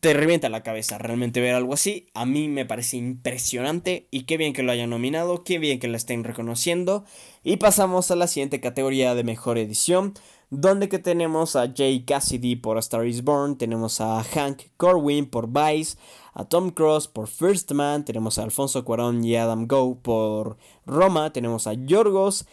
te, 0.00 0.12
revienta 0.12 0.48
la 0.50 0.62
cabeza 0.62 0.98
realmente 0.98 1.40
ver 1.40 1.54
algo 1.54 1.74
así. 1.74 2.08
A 2.14 2.26
mí 2.26 2.48
me 2.48 2.66
parece 2.66 2.96
impresionante 2.96 4.06
y 4.10 4.24
qué 4.24 4.36
bien 4.36 4.52
que 4.52 4.62
lo 4.62 4.72
hayan 4.72 4.90
nominado, 4.90 5.42
qué 5.42 5.58
bien 5.58 5.78
que 5.78 5.88
la 5.88 5.96
estén 5.96 6.24
reconociendo. 6.24 7.04
Y 7.42 7.56
pasamos 7.56 8.10
a 8.10 8.16
la 8.16 8.26
siguiente 8.26 8.60
categoría 8.60 9.14
de 9.14 9.24
mejor 9.24 9.58
edición, 9.58 10.14
donde 10.50 10.88
que 10.88 10.98
tenemos 10.98 11.56
a 11.56 11.72
Jay 11.74 12.04
Cassidy 12.04 12.56
por 12.56 12.78
Star 12.78 13.06
Is 13.06 13.22
Born, 13.22 13.56
tenemos 13.56 14.00
a 14.00 14.22
Hank 14.22 14.62
Corwin 14.76 15.26
por 15.26 15.48
Vice, 15.48 15.96
a 16.34 16.44
Tom 16.44 16.70
Cruise 16.70 17.06
por 17.06 17.28
First 17.28 17.72
Man, 17.72 18.04
tenemos 18.04 18.38
a 18.38 18.42
Alfonso 18.42 18.84
Cuarón 18.84 19.24
y 19.24 19.36
Adam 19.36 19.66
Go 19.66 19.98
por 20.00 20.56
Roma, 20.86 21.32
tenemos 21.32 21.66
a 21.66 21.74
Yorgos 21.74 22.46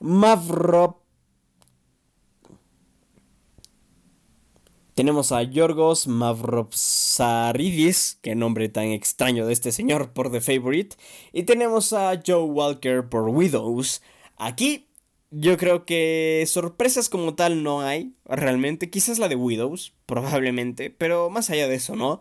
Mavrop 0.00 1.02
Tenemos 4.94 5.32
a 5.32 5.42
Yorgos 5.42 6.06
Mavropsaridis, 6.06 8.18
qué 8.20 8.34
nombre 8.34 8.68
tan 8.68 8.88
extraño 8.88 9.46
de 9.46 9.54
este 9.54 9.72
señor 9.72 10.12
por 10.12 10.30
The 10.30 10.42
Favorite. 10.42 10.96
Y 11.32 11.44
tenemos 11.44 11.94
a 11.94 12.20
Joe 12.24 12.44
Walker 12.44 13.08
por 13.08 13.30
Widows. 13.30 14.02
Aquí 14.36 14.91
yo 15.32 15.56
creo 15.56 15.84
que 15.84 16.44
sorpresas 16.46 17.08
como 17.08 17.34
tal 17.34 17.62
no 17.62 17.80
hay, 17.80 18.12
realmente. 18.26 18.90
Quizás 18.90 19.18
la 19.18 19.28
de 19.28 19.34
Widows, 19.34 19.92
probablemente, 20.06 20.90
pero 20.90 21.30
más 21.30 21.50
allá 21.50 21.66
de 21.66 21.74
eso, 21.74 21.96
¿no? 21.96 22.20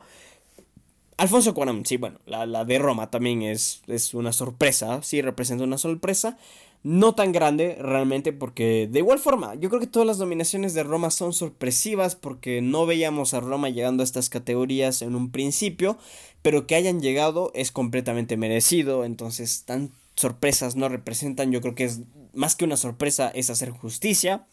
Alfonso 1.18 1.54
Cuarón, 1.54 1.86
sí, 1.86 1.98
bueno, 1.98 2.20
la, 2.26 2.48
la 2.48 2.66
de 2.66 2.80
Roma 2.80 3.12
también 3.12 3.44
es, 3.44 3.84
es 3.88 4.16
una 4.16 4.34
sorpresa, 4.34 5.04
sí, 5.04 5.22
representa 5.22 5.64
una 5.64 5.78
sorpresa 5.78 6.38
no 6.84 7.14
tan 7.14 7.32
grande 7.32 7.78
realmente 7.80 8.34
porque 8.34 8.88
de 8.92 9.00
igual 9.00 9.20
forma 9.20 9.54
yo 9.56 9.70
creo 9.70 9.80
que 9.80 9.88
todas 9.88 10.08
las 10.08 10.18
nominaciones 10.18 10.74
de 10.74 10.84
Roma 10.84 11.12
son 11.12 11.34
sorpresivas 11.34 12.16
porque 12.16 12.62
no 12.62 12.86
veíamos 12.86 13.34
a 13.34 13.40
Roma 13.40 13.70
llegando 13.70 14.02
a 14.02 14.06
estas 14.06 14.30
categorías 14.30 15.02
en 15.04 15.16
un 15.16 15.32
principio 15.32 15.98
pero 16.42 16.66
que 16.66 16.76
hayan 16.76 17.00
llegado 17.00 17.52
es 17.54 17.72
completamente 17.72 18.36
merecido 18.36 19.06
entonces 19.06 19.64
tan 19.64 19.92
sorpresas 20.22 20.76
no 20.76 20.90
representan 20.90 21.52
yo 21.52 21.62
creo 21.62 21.76
que 21.76 21.86
es 21.86 22.02
más 22.34 22.56
que 22.56 22.66
una 22.66 22.78
sorpresa 22.78 23.30
es 23.34 23.50
hacer 23.50 23.72
justicia 23.72 24.48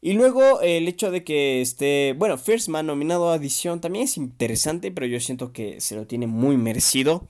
y 0.00 0.14
luego 0.14 0.60
el 0.60 0.88
hecho 0.88 1.10
de 1.10 1.22
que 1.22 1.60
esté 1.60 2.14
bueno 2.18 2.36
First 2.38 2.68
Man 2.68 2.86
nominado 2.86 3.30
a 3.30 3.36
edición 3.36 3.80
también 3.80 4.06
es 4.06 4.16
interesante 4.16 4.90
pero 4.90 5.06
yo 5.06 5.20
siento 5.20 5.52
que 5.52 5.80
se 5.80 5.94
lo 5.94 6.06
tiene 6.06 6.26
muy 6.26 6.56
merecido 6.56 7.28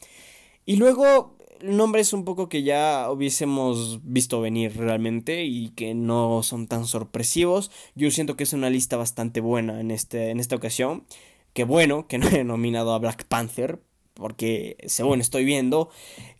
y 0.65 0.77
luego 0.77 1.37
nombres 1.63 2.13
un 2.13 2.25
poco 2.25 2.49
que 2.49 2.63
ya 2.63 3.11
hubiésemos 3.11 4.01
visto 4.03 4.41
venir 4.41 4.77
realmente 4.77 5.45
y 5.45 5.71
que 5.71 5.95
no 5.95 6.43
son 6.43 6.67
tan 6.67 6.87
sorpresivos. 6.87 7.71
Yo 7.95 8.11
siento 8.11 8.37
que 8.37 8.45
es 8.45 8.53
una 8.53 8.71
lista 8.71 8.97
bastante 8.97 9.41
buena 9.41 9.81
en, 9.81 9.91
este, 9.91 10.31
en 10.31 10.41
esta 10.41 10.57
ocasión. 10.57 11.07
Qué 11.53 11.65
bueno 11.65 12.07
que 12.07 12.19
no 12.19 12.29
he 12.29 12.45
nominado 12.45 12.93
a 12.93 12.99
Black 12.99 13.25
Panther, 13.27 13.81
porque 14.15 14.77
según 14.87 15.21
estoy 15.21 15.45
viendo, 15.45 15.91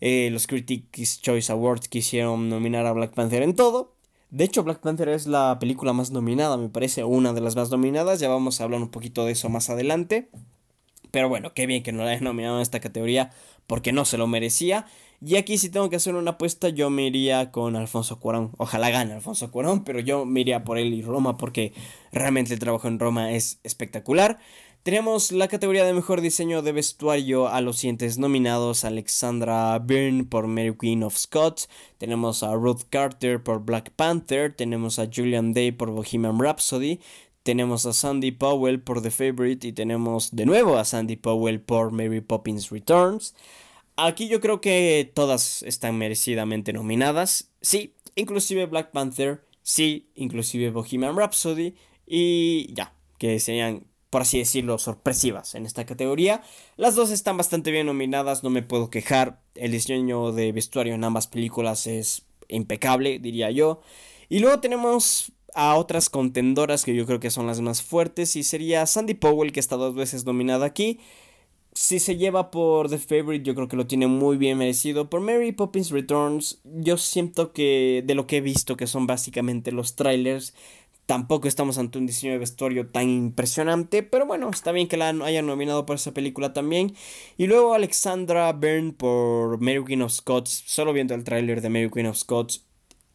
eh, 0.01 0.29
los 0.31 0.47
Critics 0.47 1.21
Choice 1.21 1.51
Awards 1.51 1.87
quisieron 1.87 2.49
nominar 2.49 2.85
a 2.85 2.93
Black 2.93 3.13
Panther 3.13 3.43
en 3.43 3.55
todo. 3.55 3.93
De 4.29 4.43
hecho, 4.43 4.63
Black 4.63 4.79
Panther 4.79 5.09
es 5.09 5.27
la 5.27 5.57
película 5.59 5.93
más 5.93 6.09
nominada, 6.09 6.57
me 6.57 6.69
parece, 6.69 7.03
una 7.03 7.33
de 7.33 7.41
las 7.41 7.55
más 7.55 7.69
nominadas. 7.69 8.19
Ya 8.19 8.29
vamos 8.29 8.59
a 8.59 8.63
hablar 8.63 8.81
un 8.81 8.89
poquito 8.89 9.25
de 9.25 9.33
eso 9.33 9.47
más 9.49 9.69
adelante. 9.69 10.29
Pero 11.11 11.29
bueno, 11.29 11.53
qué 11.53 11.67
bien 11.67 11.83
que 11.83 11.91
no 11.91 12.03
la 12.03 12.09
hayan 12.09 12.23
nominado 12.23 12.55
en 12.55 12.63
esta 12.63 12.79
categoría 12.79 13.31
porque 13.67 13.91
no 13.91 14.05
se 14.05 14.17
lo 14.17 14.25
merecía. 14.25 14.87
Y 15.25 15.35
aquí 15.35 15.57
si 15.57 15.69
tengo 15.69 15.89
que 15.89 15.95
hacer 15.95 16.15
una 16.15 16.31
apuesta, 16.31 16.69
yo 16.69 16.89
me 16.89 17.05
iría 17.05 17.51
con 17.51 17.75
Alfonso 17.75 18.19
Cuarón. 18.19 18.51
Ojalá 18.57 18.89
gane 18.89 19.13
Alfonso 19.13 19.51
Cuarón, 19.51 19.83
pero 19.83 19.99
yo 19.99 20.25
me 20.25 20.41
iría 20.41 20.63
por 20.63 20.77
él 20.77 20.93
y 20.93 21.01
Roma 21.01 21.37
porque 21.37 21.71
realmente 22.11 22.53
el 22.53 22.59
trabajo 22.59 22.87
en 22.87 22.99
Roma 22.99 23.31
es 23.31 23.59
espectacular. 23.63 24.39
Tenemos 24.83 25.31
la 25.31 25.47
categoría 25.47 25.85
de 25.85 25.93
mejor 25.93 26.19
diseño 26.19 26.61
de 26.61 26.73
vestuario 26.73 27.47
a 27.47 27.61
los 27.61 27.77
siguientes 27.77 28.17
nominados: 28.17 28.83
Alexandra 28.83 29.79
Byrne 29.79 30.25
por 30.25 30.47
Mary 30.47 30.75
Queen 30.77 31.03
of 31.03 31.15
Scots, 31.15 31.69
tenemos 31.97 32.43
a 32.43 32.53
Ruth 32.53 32.81
Carter 32.89 33.41
por 33.41 33.63
Black 33.63 33.91
Panther, 33.91 34.53
tenemos 34.53 34.99
a 34.99 35.07
Julian 35.07 35.53
Day 35.53 35.71
por 35.71 35.89
Bohemian 35.89 36.37
Rhapsody, 36.37 36.99
tenemos 37.43 37.85
a 37.85 37.93
Sandy 37.93 38.31
Powell 38.31 38.81
por 38.81 39.01
The 39.01 39.11
Favorite 39.11 39.65
y 39.65 39.71
tenemos 39.71 40.35
de 40.35 40.45
nuevo 40.45 40.77
a 40.77 40.83
Sandy 40.83 41.15
Powell 41.15 41.61
por 41.61 41.93
Mary 41.93 42.19
Poppins 42.19 42.69
Returns. 42.69 43.35
Aquí 43.95 44.27
yo 44.27 44.41
creo 44.41 44.59
que 44.59 45.09
todas 45.13 45.63
están 45.63 45.97
merecidamente 45.97 46.73
nominadas. 46.73 47.51
Sí, 47.61 47.93
inclusive 48.15 48.65
Black 48.65 48.91
Panther. 48.91 49.45
Sí, 49.61 50.09
inclusive 50.15 50.71
Bohemian 50.71 51.15
Rhapsody. 51.15 51.73
Y 52.05 52.73
ya, 52.73 52.93
que 53.17 53.39
serían, 53.39 53.85
por 54.13 54.21
así 54.21 54.37
decirlo, 54.37 54.77
sorpresivas 54.77 55.55
en 55.55 55.65
esta 55.65 55.87
categoría. 55.87 56.43
Las 56.77 56.93
dos 56.93 57.09
están 57.09 57.35
bastante 57.35 57.71
bien 57.71 57.87
nominadas, 57.87 58.43
no 58.43 58.51
me 58.51 58.61
puedo 58.61 58.91
quejar. 58.91 59.39
El 59.55 59.71
diseño 59.71 60.31
de 60.31 60.51
vestuario 60.51 60.93
en 60.93 61.03
ambas 61.03 61.25
películas 61.25 61.87
es 61.87 62.21
impecable, 62.47 63.17
diría 63.17 63.49
yo. 63.49 63.81
Y 64.29 64.37
luego 64.37 64.59
tenemos 64.59 65.31
a 65.55 65.73
otras 65.77 66.11
contendoras 66.11 66.85
que 66.85 66.93
yo 66.93 67.07
creo 67.07 67.19
que 67.19 67.31
son 67.31 67.47
las 67.47 67.59
más 67.61 67.81
fuertes. 67.81 68.35
Y 68.35 68.43
sería 68.43 68.85
Sandy 68.85 69.15
Powell, 69.15 69.51
que 69.51 69.59
está 69.59 69.77
dos 69.77 69.95
veces 69.95 70.25
nominada 70.25 70.67
aquí 70.67 70.99
si 71.73 71.99
se 71.99 72.17
lleva 72.17 72.51
por 72.51 72.89
The 72.89 72.99
Favorite, 72.99 73.43
yo 73.43 73.55
creo 73.55 73.67
que 73.67 73.75
lo 73.75 73.87
tiene 73.87 74.07
muy 74.07 74.37
bien 74.37 74.57
merecido. 74.57 75.09
Por 75.09 75.21
Mary 75.21 75.51
Poppins 75.51 75.89
Returns, 75.89 76.61
yo 76.63 76.97
siento 76.97 77.51
que 77.51 78.03
de 78.05 78.15
lo 78.15 78.27
que 78.27 78.37
he 78.37 78.41
visto, 78.41 78.77
que 78.77 78.87
son 78.87 79.07
básicamente 79.07 79.71
los 79.71 79.95
trailers, 79.95 80.53
tampoco 81.05 81.47
estamos 81.47 81.77
ante 81.77 81.97
un 81.97 82.05
diseño 82.05 82.33
de 82.33 82.39
vestuario 82.39 82.87
tan 82.87 83.09
impresionante. 83.09 84.03
Pero 84.03 84.25
bueno, 84.25 84.49
está 84.49 84.71
bien 84.71 84.87
que 84.87 84.97
la 84.97 85.09
hayan 85.09 85.45
nominado 85.45 85.85
por 85.85 85.95
esa 85.95 86.13
película 86.13 86.53
también. 86.53 86.95
Y 87.37 87.47
luego 87.47 87.73
Alexandra 87.73 88.51
Byrne 88.53 88.93
por 88.93 89.59
Mary 89.61 89.83
Queen 89.85 90.01
of 90.01 90.11
Scots. 90.11 90.63
Solo 90.65 90.93
viendo 90.93 91.13
el 91.15 91.23
trailer 91.23 91.61
de 91.61 91.69
Mary 91.69 91.89
Queen 91.89 92.07
of 92.07 92.17
Scots, 92.17 92.65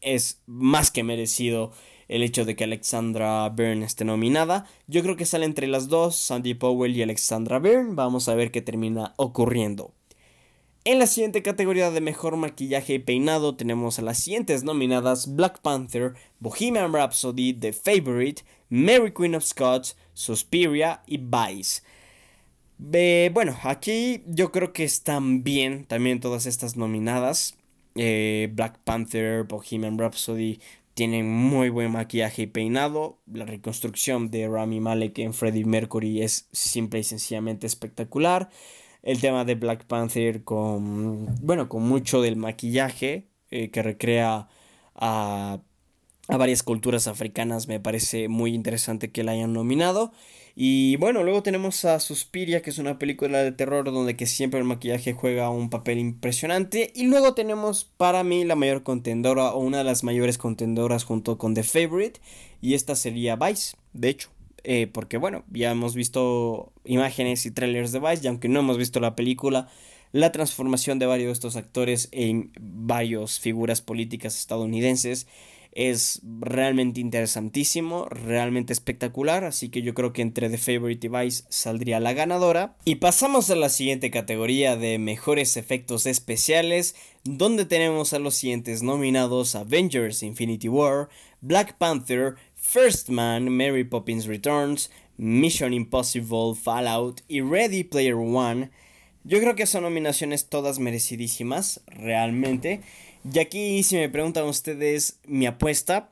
es 0.01 0.41
más 0.45 0.91
que 0.91 1.03
merecido 1.03 1.71
el 2.07 2.23
hecho 2.23 2.43
de 2.43 2.55
que 2.55 2.63
Alexandra 2.63 3.47
Byrne 3.49 3.85
esté 3.85 4.03
nominada. 4.03 4.65
Yo 4.87 5.03
creo 5.03 5.15
que 5.15 5.25
sale 5.25 5.45
entre 5.45 5.67
las 5.67 5.87
dos, 5.89 6.15
Sandy 6.15 6.55
Powell 6.55 6.95
y 6.97 7.03
Alexandra 7.03 7.59
Byrne. 7.59 7.93
Vamos 7.93 8.27
a 8.27 8.35
ver 8.35 8.51
qué 8.51 8.61
termina 8.61 9.13
ocurriendo. 9.17 9.93
En 10.85 10.97
la 10.97 11.07
siguiente 11.07 11.43
categoría 11.43 11.91
de 11.91 11.99
mejor 11.99 12.37
maquillaje 12.37 12.93
y 12.93 12.99
peinado 12.99 13.55
tenemos 13.55 13.99
a 13.99 14.01
las 14.01 14.19
siguientes 14.19 14.63
nominadas 14.63 15.35
Black 15.35 15.59
Panther, 15.61 16.13
Bohemian 16.39 16.93
Rhapsody, 16.93 17.53
The 17.53 17.73
Favorite, 17.73 18.43
Mary 18.69 19.13
Queen 19.13 19.35
of 19.35 19.43
Scots, 19.43 19.97
Suspiria 20.13 21.03
y 21.05 21.17
Vice. 21.17 21.81
bueno, 22.77 23.57
aquí 23.63 24.23
yo 24.25 24.53
creo 24.53 24.71
que 24.71 24.85
están 24.85 25.43
bien 25.43 25.83
también 25.85 26.21
todas 26.21 26.45
estas 26.45 26.77
nominadas. 26.77 27.57
Eh, 27.95 28.49
Black 28.53 28.79
Panther, 28.85 29.43
Bohemian 29.43 29.97
Rhapsody, 29.97 30.59
tienen 30.93 31.29
muy 31.29 31.69
buen 31.69 31.91
maquillaje 31.91 32.43
y 32.43 32.47
peinado. 32.47 33.19
La 33.25 33.45
reconstrucción 33.45 34.31
de 34.31 34.47
Rami 34.47 34.79
Malek 34.79 35.19
en 35.19 35.33
Freddie 35.33 35.65
Mercury 35.65 36.21
es 36.21 36.47
simple 36.53 36.99
y 36.99 37.03
sencillamente 37.03 37.67
espectacular. 37.67 38.49
El 39.01 39.21
tema 39.21 39.45
de 39.45 39.55
Black 39.55 39.85
Panther 39.85 40.43
con, 40.43 41.27
bueno, 41.41 41.69
con 41.69 41.83
mucho 41.83 42.21
del 42.21 42.35
maquillaje 42.35 43.29
eh, 43.51 43.69
que 43.71 43.81
recrea 43.81 44.47
a 44.95 45.59
a 46.29 46.37
varias 46.37 46.63
culturas 46.63 47.07
africanas. 47.07 47.67
Me 47.67 47.79
parece 47.79 48.29
muy 48.29 48.53
interesante 48.53 49.11
que 49.11 49.23
la 49.23 49.33
hayan 49.33 49.51
nominado. 49.51 50.13
Y 50.55 50.95
bueno, 50.97 51.23
luego 51.23 51.41
tenemos 51.41 51.85
a 51.85 51.99
Suspiria, 51.99 52.61
que 52.61 52.69
es 52.69 52.77
una 52.77 52.99
película 52.99 53.43
de 53.43 53.51
terror 53.51 53.91
donde 53.91 54.15
que 54.15 54.25
siempre 54.25 54.59
el 54.59 54.65
maquillaje 54.65 55.13
juega 55.13 55.49
un 55.49 55.69
papel 55.69 55.97
impresionante. 55.97 56.91
Y 56.95 57.07
luego 57.07 57.33
tenemos 57.33 57.85
para 57.85 58.23
mí 58.23 58.45
la 58.45 58.55
mayor 58.55 58.83
contendora 58.83 59.51
o 59.53 59.59
una 59.59 59.79
de 59.79 59.83
las 59.83 60.03
mayores 60.03 60.37
contendoras 60.37 61.03
junto 61.03 61.37
con 61.37 61.55
The 61.55 61.63
Favorite. 61.63 62.21
Y 62.61 62.75
esta 62.75 62.95
sería 62.95 63.35
Vice, 63.35 63.75
de 63.93 64.09
hecho. 64.09 64.29
Eh, 64.63 64.87
porque 64.91 65.17
bueno, 65.17 65.43
ya 65.51 65.71
hemos 65.71 65.95
visto 65.95 66.71
imágenes 66.85 67.45
y 67.45 67.51
trailers 67.51 67.91
de 67.91 67.99
Vice 67.99 68.21
y 68.23 68.27
aunque 68.27 68.49
no 68.49 68.59
hemos 68.59 68.77
visto 68.77 68.99
la 68.99 69.15
película, 69.15 69.69
la 70.11 70.31
transformación 70.31 70.99
de 70.99 71.05
varios 71.05 71.27
de 71.27 71.33
estos 71.33 71.55
actores 71.55 72.09
en 72.11 72.51
varias 72.59 73.39
figuras 73.39 73.81
políticas 73.81 74.37
estadounidenses 74.37 75.27
es 75.71 76.21
realmente 76.23 76.99
interesantísimo, 76.99 78.05
realmente 78.05 78.73
espectacular, 78.73 79.43
así 79.43 79.69
que 79.69 79.81
yo 79.81 79.93
creo 79.93 80.13
que 80.13 80.21
entre 80.21 80.49
The 80.49 80.57
Favorite 80.57 81.07
y 81.07 81.09
Vice 81.09 81.43
saldría 81.49 81.99
la 81.99 82.13
ganadora. 82.13 82.75
Y 82.85 82.95
pasamos 82.95 83.49
a 83.49 83.55
la 83.55 83.69
siguiente 83.69 84.09
categoría 84.09 84.75
de 84.75 84.97
mejores 84.97 85.57
efectos 85.57 86.05
especiales, 86.05 86.95
donde 87.23 87.65
tenemos 87.65 88.13
a 88.13 88.19
los 88.19 88.35
siguientes 88.35 88.81
nominados 88.81 89.55
Avengers 89.55 90.23
Infinity 90.23 90.69
War, 90.69 91.09
Black 91.41 91.77
Panther, 91.77 92.35
First 92.61 93.09
Man, 93.09 93.49
Mary 93.55 93.83
Poppins 93.83 94.27
Returns, 94.27 94.91
Mission 95.17 95.73
Impossible, 95.73 96.53
Fallout 96.55 97.21
y 97.27 97.41
Ready 97.41 97.83
Player 97.83 98.15
One. 98.15 98.69
Yo 99.23 99.39
creo 99.39 99.55
que 99.55 99.65
son 99.65 99.83
nominaciones 99.83 100.49
todas 100.49 100.79
merecidísimas, 100.79 101.81
realmente. 101.87 102.81
Y 103.33 103.39
aquí, 103.39 103.83
si 103.83 103.95
me 103.95 104.09
preguntan 104.09 104.45
ustedes 104.45 105.19
mi 105.25 105.45
apuesta, 105.45 106.09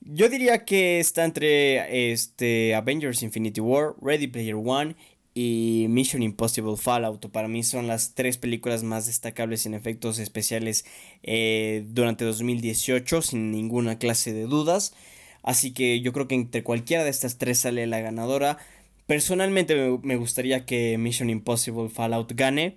yo 0.00 0.28
diría 0.28 0.64
que 0.64 1.00
está 1.00 1.24
entre 1.24 2.12
este, 2.12 2.74
Avengers 2.74 3.22
Infinity 3.22 3.60
War, 3.60 3.94
Ready 4.00 4.28
Player 4.28 4.54
One 4.54 4.96
y 5.34 5.86
Mission 5.88 6.22
Impossible 6.22 6.76
Fallout. 6.76 7.30
Para 7.30 7.48
mí 7.48 7.62
son 7.62 7.86
las 7.86 8.14
tres 8.14 8.38
películas 8.38 8.82
más 8.82 9.06
destacables 9.06 9.66
en 9.66 9.74
efectos 9.74 10.18
especiales 10.18 10.84
eh, 11.22 11.84
durante 11.88 12.24
2018, 12.24 13.22
sin 13.22 13.50
ninguna 13.50 13.98
clase 13.98 14.32
de 14.32 14.42
dudas. 14.42 14.94
Así 15.42 15.72
que 15.72 16.00
yo 16.00 16.12
creo 16.12 16.28
que 16.28 16.34
entre 16.34 16.62
cualquiera 16.62 17.04
de 17.04 17.10
estas 17.10 17.38
tres 17.38 17.60
sale 17.60 17.86
la 17.86 18.00
ganadora. 18.00 18.58
Personalmente 19.06 19.98
me 20.02 20.16
gustaría 20.16 20.66
que 20.66 20.98
Mission 20.98 21.30
Impossible 21.30 21.88
Fallout 21.88 22.32
gane. 22.34 22.76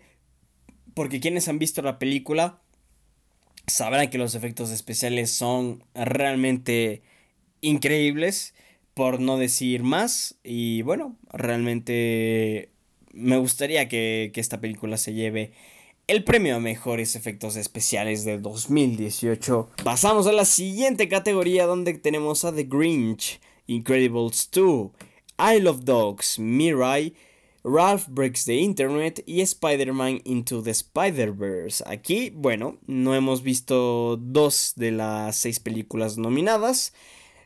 Porque 0.93 1.19
quienes 1.19 1.47
han 1.47 1.59
visto 1.59 1.81
la 1.81 1.99
película 1.99 2.61
sabrán 3.67 4.09
que 4.09 4.17
los 4.17 4.35
efectos 4.35 4.71
especiales 4.71 5.31
son 5.31 5.83
realmente 5.93 7.01
increíbles. 7.61 8.53
Por 8.93 9.19
no 9.19 9.37
decir 9.37 9.83
más. 9.83 10.35
Y 10.43 10.81
bueno, 10.83 11.17
realmente 11.31 12.69
me 13.13 13.37
gustaría 13.37 13.87
que, 13.87 14.31
que 14.33 14.41
esta 14.41 14.61
película 14.61 14.97
se 14.97 15.13
lleve 15.13 15.53
el 16.11 16.25
premio 16.25 16.57
a 16.57 16.59
mejores 16.59 17.15
efectos 17.15 17.55
especiales 17.55 18.25
del 18.25 18.41
2018. 18.41 19.69
Pasamos 19.81 20.27
a 20.27 20.33
la 20.33 20.43
siguiente 20.43 21.07
categoría 21.07 21.65
donde 21.65 21.93
tenemos 21.93 22.43
a 22.43 22.53
The 22.53 22.65
Grinch, 22.65 23.39
Incredibles 23.65 24.49
2, 24.51 24.91
I 25.39 25.61
Love 25.61 25.85
Dogs, 25.85 26.37
Mirai, 26.37 27.13
Ralph 27.63 28.09
Breaks 28.09 28.43
the 28.43 28.57
Internet 28.57 29.23
y 29.25 29.39
Spider-Man 29.39 30.19
Into 30.25 30.61
the 30.61 30.71
Spider-Verse. 30.71 31.81
Aquí, 31.87 32.29
bueno, 32.31 32.77
no 32.87 33.15
hemos 33.15 33.41
visto 33.41 34.17
dos 34.17 34.73
de 34.75 34.91
las 34.91 35.37
seis 35.37 35.61
películas 35.61 36.17
nominadas. 36.17 36.91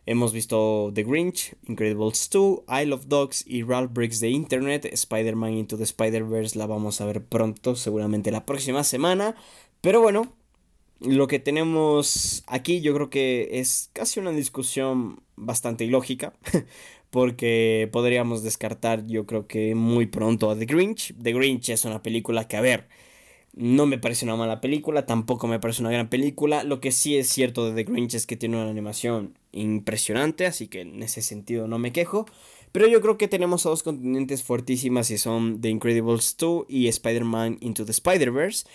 Hemos 0.08 0.34
visto 0.34 0.92
The 0.94 1.04
Grinch, 1.04 1.56
Incredibles 1.68 2.30
2, 2.30 2.66
I 2.68 2.86
Love 2.86 3.08
Dogs 3.08 3.44
y 3.48 3.64
Ralph 3.64 3.92
Breaks 3.92 4.20
the 4.20 4.30
Internet. 4.30 4.86
Spider-Man 4.86 5.54
Into 5.54 5.78
the 5.78 5.84
Spider-Verse 5.84 6.60
la 6.60 6.68
vamos 6.68 7.02
a 7.02 7.06
ver 7.06 7.24
pronto, 7.24 7.76
seguramente 7.76 8.30
la 8.30 8.46
próxima 8.46 8.84
semana. 8.84 9.36
Pero 9.82 10.02
bueno, 10.02 10.32
lo 11.00 11.28
que 11.28 11.40
tenemos 11.40 12.44
aquí 12.46 12.82
yo 12.82 12.94
creo 12.94 13.10
que 13.10 13.60
es 13.60 13.90
casi 13.94 14.20
una 14.20 14.32
discusión 14.32 15.24
bastante 15.36 15.86
ilógica. 15.86 16.34
Porque 17.10 17.90
podríamos 17.92 18.44
descartar 18.44 19.08
yo 19.08 19.26
creo 19.26 19.48
que 19.48 19.74
muy 19.74 20.06
pronto 20.06 20.52
a 20.52 20.56
The 20.56 20.66
Grinch. 20.66 21.16
The 21.20 21.34
Grinch 21.34 21.70
es 21.70 21.84
una 21.86 22.04
película 22.04 22.48
que, 22.48 22.58
a 22.58 22.62
ver, 22.62 22.88
no 23.54 23.86
me 23.86 23.98
parece 23.98 24.26
una 24.26 24.36
mala 24.36 24.62
película, 24.62 25.06
tampoco 25.06 25.48
me 25.48 25.60
parece 25.60 25.82
una 25.82 25.92
gran 25.92 26.10
película. 26.10 26.64
Lo 26.64 26.80
que 26.80 26.92
sí 26.92 27.18
es 27.18 27.28
cierto 27.30 27.66
de 27.66 27.74
The 27.84 27.90
Grinch 27.90 28.14
es 28.14 28.28
que 28.28 28.36
tiene 28.36 28.58
una 28.58 28.70
animación 28.70 29.34
impresionante, 29.56 30.46
así 30.46 30.68
que 30.68 30.82
en 30.82 31.02
ese 31.02 31.22
sentido 31.22 31.68
no 31.68 31.80
me 31.80 31.92
quejo. 31.92 32.26
Pero 32.72 32.88
yo 32.88 33.02
creo 33.02 33.18
que 33.18 33.28
tenemos 33.28 33.66
a 33.66 33.70
dos 33.70 33.84
continentes 33.84 34.44
fuertísimas 34.44 35.10
y 35.10 35.18
son 35.18 35.62
The 35.62 35.70
Incredibles 35.70 36.36
2 36.38 36.66
y 36.68 36.88
Spider-Man 36.90 37.58
Into 37.62 37.86
the 37.86 37.92
Spider-Verse. 37.92 38.66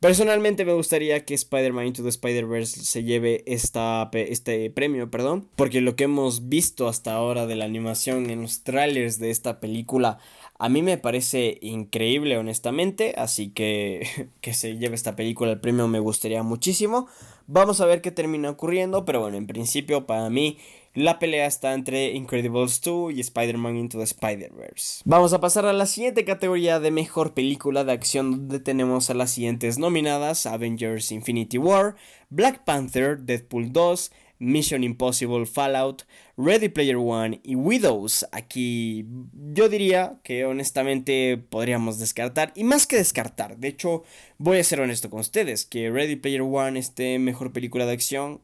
Personalmente 0.00 0.64
me 0.64 0.74
gustaría 0.74 1.24
que 1.24 1.34
Spider-Man 1.34 1.88
Into 1.88 2.02
the 2.02 2.10
Spider-Verse 2.10 2.84
se 2.84 3.02
lleve 3.02 3.42
esta, 3.46 4.08
este 4.12 4.70
premio, 4.70 5.10
perdón, 5.10 5.48
porque 5.56 5.80
lo 5.80 5.96
que 5.96 6.04
hemos 6.04 6.48
visto 6.48 6.86
hasta 6.86 7.14
ahora 7.14 7.46
de 7.46 7.56
la 7.56 7.64
animación 7.64 8.30
en 8.30 8.42
los 8.42 8.62
trailers 8.62 9.18
de 9.18 9.30
esta 9.30 9.58
película 9.58 10.18
a 10.58 10.68
mí 10.68 10.82
me 10.82 10.98
parece 10.98 11.58
increíble, 11.62 12.36
honestamente, 12.36 13.14
así 13.16 13.50
que 13.50 14.28
que 14.40 14.54
se 14.54 14.76
lleve 14.76 14.96
esta 14.96 15.16
película 15.16 15.52
el 15.52 15.60
premio 15.60 15.88
me 15.88 16.00
gustaría 16.00 16.42
muchísimo. 16.42 17.08
Vamos 17.50 17.80
a 17.80 17.86
ver 17.86 18.02
qué 18.02 18.10
termina 18.10 18.50
ocurriendo, 18.50 19.06
pero 19.06 19.20
bueno, 19.20 19.38
en 19.38 19.46
principio 19.46 20.06
para 20.06 20.28
mí 20.28 20.58
la 20.92 21.18
pelea 21.18 21.46
está 21.46 21.72
entre 21.72 22.10
Incredibles 22.12 22.82
2 22.82 23.14
y 23.14 23.20
Spider-Man 23.20 23.78
Into 23.78 23.96
the 23.96 24.04
Spider-Verse. 24.04 25.00
Vamos 25.06 25.32
a 25.32 25.40
pasar 25.40 25.64
a 25.64 25.72
la 25.72 25.86
siguiente 25.86 26.26
categoría 26.26 26.78
de 26.78 26.90
mejor 26.90 27.32
película 27.32 27.84
de 27.84 27.92
acción 27.92 28.32
donde 28.32 28.60
tenemos 28.60 29.08
a 29.08 29.14
las 29.14 29.30
siguientes 29.30 29.78
nominadas: 29.78 30.44
Avengers 30.44 31.10
Infinity 31.10 31.56
War, 31.56 31.96
Black 32.28 32.64
Panther, 32.64 33.18
Deadpool 33.18 33.72
2, 33.72 34.12
Mission 34.38 34.84
Impossible, 34.84 35.46
Fallout, 35.46 36.02
Ready 36.36 36.68
Player 36.68 36.96
One 36.96 37.40
y 37.42 37.54
Widows. 37.54 38.26
Aquí 38.32 39.06
yo 39.52 39.68
diría 39.68 40.18
que 40.22 40.44
honestamente 40.44 41.36
podríamos 41.36 41.98
descartar, 41.98 42.52
y 42.54 42.64
más 42.64 42.86
que 42.86 42.96
descartar, 42.96 43.58
de 43.58 43.68
hecho 43.68 44.04
voy 44.38 44.58
a 44.58 44.64
ser 44.64 44.80
honesto 44.80 45.10
con 45.10 45.20
ustedes, 45.20 45.64
que 45.64 45.90
Ready 45.90 46.16
Player 46.16 46.42
One 46.42 46.78
esté 46.78 47.18
mejor 47.18 47.52
película 47.52 47.86
de 47.86 47.92
acción, 47.92 48.40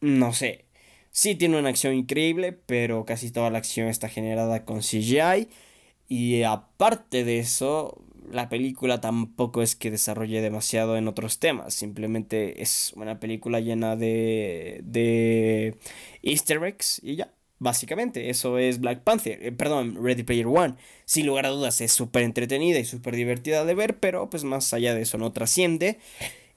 no 0.00 0.32
sé. 0.32 0.64
Sí 1.12 1.34
tiene 1.34 1.58
una 1.58 1.70
acción 1.70 1.94
increíble, 1.94 2.52
pero 2.52 3.04
casi 3.04 3.30
toda 3.30 3.50
la 3.50 3.58
acción 3.58 3.88
está 3.88 4.08
generada 4.08 4.64
con 4.64 4.80
CGI. 4.80 5.48
Y 6.08 6.42
aparte 6.42 7.24
de 7.24 7.38
eso, 7.38 8.02
la 8.30 8.48
película 8.48 9.00
tampoco 9.00 9.62
es 9.62 9.76
que 9.76 9.90
desarrolle 9.90 10.40
demasiado 10.40 10.96
en 10.96 11.08
otros 11.08 11.38
temas, 11.38 11.74
simplemente 11.74 12.62
es 12.62 12.92
una 12.96 13.20
película 13.20 13.60
llena 13.60 13.96
de, 13.96 14.80
de 14.84 15.76
easter 16.22 16.62
eggs 16.64 17.00
y 17.02 17.16
ya. 17.16 17.32
Básicamente, 17.62 18.30
eso 18.30 18.56
es 18.56 18.80
Black 18.80 19.02
Panther, 19.02 19.38
eh, 19.42 19.52
perdón, 19.52 20.02
Ready 20.02 20.22
Player 20.22 20.46
One. 20.46 20.76
Sin 21.04 21.26
lugar 21.26 21.44
a 21.44 21.50
dudas 21.50 21.82
es 21.82 21.92
súper 21.92 22.22
entretenida 22.22 22.78
y 22.78 22.86
súper 22.86 23.14
divertida 23.14 23.66
de 23.66 23.74
ver, 23.74 23.98
pero 23.98 24.30
pues 24.30 24.44
más 24.44 24.72
allá 24.72 24.94
de 24.94 25.02
eso 25.02 25.18
no 25.18 25.32
trasciende. 25.32 25.98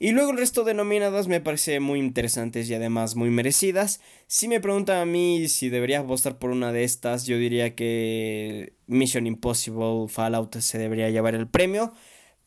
Y 0.04 0.12
luego 0.12 0.32
el 0.32 0.38
resto 0.38 0.66
de 0.66 0.74
nominadas 0.74 1.30
me 1.30 1.40
parece 1.40 1.80
muy 1.80 1.98
interesantes 1.98 2.70
y 2.70 2.74
además 2.74 3.16
muy 3.16 3.30
merecidas. 3.30 4.02
Si 4.28 4.50
me 4.50 4.60
preguntan 4.60 4.98
a 4.98 5.06
mí 5.06 5.48
si 5.48 5.70
debería 5.70 6.00
apostar 6.00 6.40
por 6.40 6.50
una 6.50 6.74
de 6.74 6.84
estas, 6.84 7.26
yo 7.26 7.38
diría 7.38 7.74
que 7.74 8.74
Mission 8.86 9.28
Impossible 9.28 10.10
Fallout 10.10 10.58
se 10.58 10.78
debería 10.78 11.10
llevar 11.10 11.36
el 11.36 11.48
premio. 11.48 11.94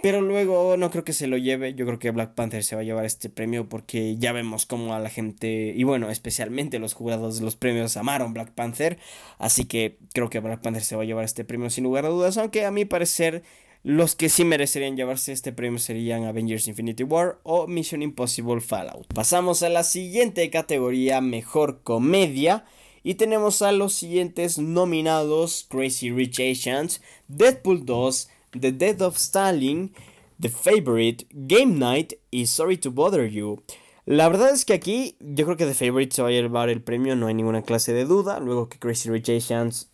Pero 0.03 0.21
luego 0.21 0.77
no 0.77 0.91
creo 0.91 1.05
que 1.05 1.15
se 1.15 1.29
lo 1.29 1.39
lleve. 1.39 1.73
Yo 1.73 1.87
creo 1.87 1.99
que 1.99 2.11
Black 2.11 2.35
Panther 2.35 2.63
se 2.63 2.77
va 2.77 2.83
a 2.83 2.85
llevar 2.85 3.07
este 3.07 3.31
premio 3.31 3.71
porque 3.71 4.19
ya 4.19 4.33
vemos 4.33 4.67
cómo 4.67 4.95
a 4.95 5.01
la 5.01 5.09
gente, 5.09 5.73
y 5.75 5.83
bueno, 5.85 6.11
especialmente 6.11 6.79
los 6.79 6.93
jurados 6.93 7.39
de 7.39 7.45
los 7.47 7.57
premios 7.57 7.97
amaron 7.97 8.35
Black 8.35 8.51
Panther. 8.53 8.99
Así 9.39 9.65
que 9.65 9.97
creo 10.13 10.29
que 10.29 10.41
Black 10.41 10.61
Panther 10.61 10.85
se 10.85 10.95
va 10.95 11.05
a 11.05 11.07
llevar 11.07 11.25
este 11.25 11.47
premio 11.47 11.71
sin 11.71 11.85
lugar 11.85 12.05
a 12.05 12.11
dudas. 12.11 12.37
Aunque 12.37 12.67
a 12.67 12.71
mi 12.71 12.85
parecer 12.85 13.45
los 13.87 14.17
que 14.17 14.29
sí 14.29 14.45
merecerían 14.45 14.97
llevarse 14.97 15.31
este 15.31 15.53
premio 15.53 15.79
serían 15.79 16.25
Avengers 16.25 16.67
Infinity 16.67 17.05
War 17.05 17.39
o 17.45 17.69
Mission 17.69 18.03
Impossible 18.03 18.61
Fallout. 18.61 19.07
Pasamos 19.15 19.63
a 19.63 19.69
la 19.69 19.85
siguiente 19.85 20.51
categoría, 20.51 21.21
mejor 21.21 21.83
comedia. 21.85 22.65
Y 23.05 23.15
tenemos 23.15 23.63
a 23.63 23.71
los 23.71 23.93
siguientes 23.93 24.59
nominados: 24.59 25.69
Crazy 25.71 26.11
Rich 26.11 26.41
Asians, 26.41 27.01
Deadpool 27.29 27.87
2, 27.87 28.29
The 28.59 28.73
Death 28.73 29.03
of 29.03 29.17
Stalin, 29.19 29.93
The 30.41 30.49
Favorite, 30.49 31.29
Game 31.31 31.77
Night 31.77 32.15
y 32.33 32.47
Sorry 32.47 32.79
to 32.79 32.91
Bother 32.91 33.31
You. 33.31 33.63
La 34.05 34.29
verdad 34.29 34.51
es 34.51 34.65
que 34.65 34.75
aquí 34.75 35.15
yo 35.21 35.45
creo 35.45 35.57
que 35.57 35.65
The 35.65 35.75
Favorite 35.75 36.13
se 36.13 36.23
va 36.23 36.29
a 36.29 36.33
llevar 36.33 36.71
el 36.71 36.83
premio, 36.83 37.15
no 37.15 37.29
hay 37.29 37.35
ninguna 37.35 37.63
clase 37.63 37.93
de 37.93 38.05
duda. 38.05 38.41
Luego 38.41 38.69
que 38.69 38.81
Crazy 38.81 39.11
Rich 39.11 39.31
Asians 39.31 39.91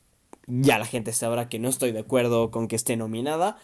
ya 0.47 0.79
la 0.79 0.87
gente 0.87 1.13
sabrá 1.13 1.49
que 1.49 1.59
no 1.59 1.69
estoy 1.69 1.93
de 1.93 2.01
acuerdo 2.01 2.51
con 2.51 2.69
que 2.69 2.77
esté 2.77 2.97
nominada. 2.97 3.57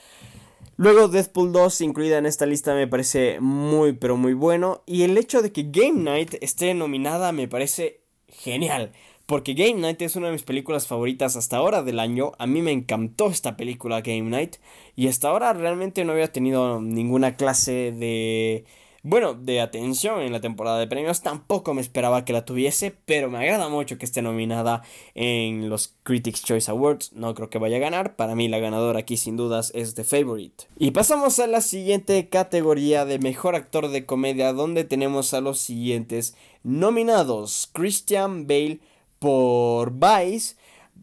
Luego 0.76 1.08
Deadpool 1.08 1.52
2 1.52 1.80
incluida 1.80 2.18
en 2.18 2.26
esta 2.26 2.46
lista 2.46 2.74
me 2.74 2.86
parece 2.86 3.40
muy 3.40 3.94
pero 3.94 4.16
muy 4.16 4.34
bueno. 4.34 4.82
Y 4.86 5.02
el 5.02 5.18
hecho 5.18 5.42
de 5.42 5.52
que 5.52 5.64
Game 5.70 6.02
Night 6.02 6.34
esté 6.40 6.72
nominada 6.74 7.32
me 7.32 7.48
parece 7.48 8.00
genial. 8.28 8.92
Porque 9.26 9.52
Game 9.54 9.74
Night 9.74 10.00
es 10.00 10.16
una 10.16 10.28
de 10.28 10.32
mis 10.32 10.42
películas 10.42 10.86
favoritas 10.86 11.36
hasta 11.36 11.58
ahora 11.58 11.82
del 11.82 11.98
año. 11.98 12.32
A 12.38 12.46
mí 12.46 12.62
me 12.62 12.72
encantó 12.72 13.28
esta 13.28 13.56
película 13.56 14.00
Game 14.00 14.30
Night. 14.30 14.56
Y 14.96 15.08
hasta 15.08 15.28
ahora 15.28 15.52
realmente 15.52 16.04
no 16.04 16.12
había 16.12 16.32
tenido 16.32 16.80
ninguna 16.80 17.36
clase 17.36 17.92
de 17.92 18.64
bueno, 19.08 19.32
de 19.32 19.62
atención 19.62 20.20
en 20.20 20.32
la 20.32 20.42
temporada 20.42 20.78
de 20.78 20.86
premios. 20.86 21.22
Tampoco 21.22 21.72
me 21.72 21.80
esperaba 21.80 22.26
que 22.26 22.34
la 22.34 22.44
tuviese, 22.44 22.94
pero 23.06 23.30
me 23.30 23.38
agrada 23.38 23.70
mucho 23.70 23.96
que 23.96 24.04
esté 24.04 24.20
nominada 24.20 24.82
en 25.14 25.70
los 25.70 25.94
Critics 26.02 26.44
Choice 26.44 26.70
Awards. 26.70 27.14
No 27.14 27.34
creo 27.34 27.48
que 27.48 27.56
vaya 27.56 27.78
a 27.78 27.80
ganar. 27.80 28.16
Para 28.16 28.34
mí 28.34 28.48
la 28.48 28.58
ganadora 28.58 28.98
aquí 28.98 29.16
sin 29.16 29.38
dudas 29.38 29.72
es 29.74 29.94
The 29.94 30.04
Favorite. 30.04 30.66
Y 30.78 30.90
pasamos 30.90 31.38
a 31.38 31.46
la 31.46 31.62
siguiente 31.62 32.28
categoría 32.28 33.06
de 33.06 33.18
mejor 33.18 33.54
actor 33.54 33.88
de 33.88 34.04
comedia 34.04 34.52
donde 34.52 34.84
tenemos 34.84 35.32
a 35.32 35.40
los 35.40 35.58
siguientes 35.58 36.36
nominados. 36.62 37.70
Christian 37.72 38.46
Bale 38.46 38.80
por 39.18 39.92
Vice. 39.92 40.56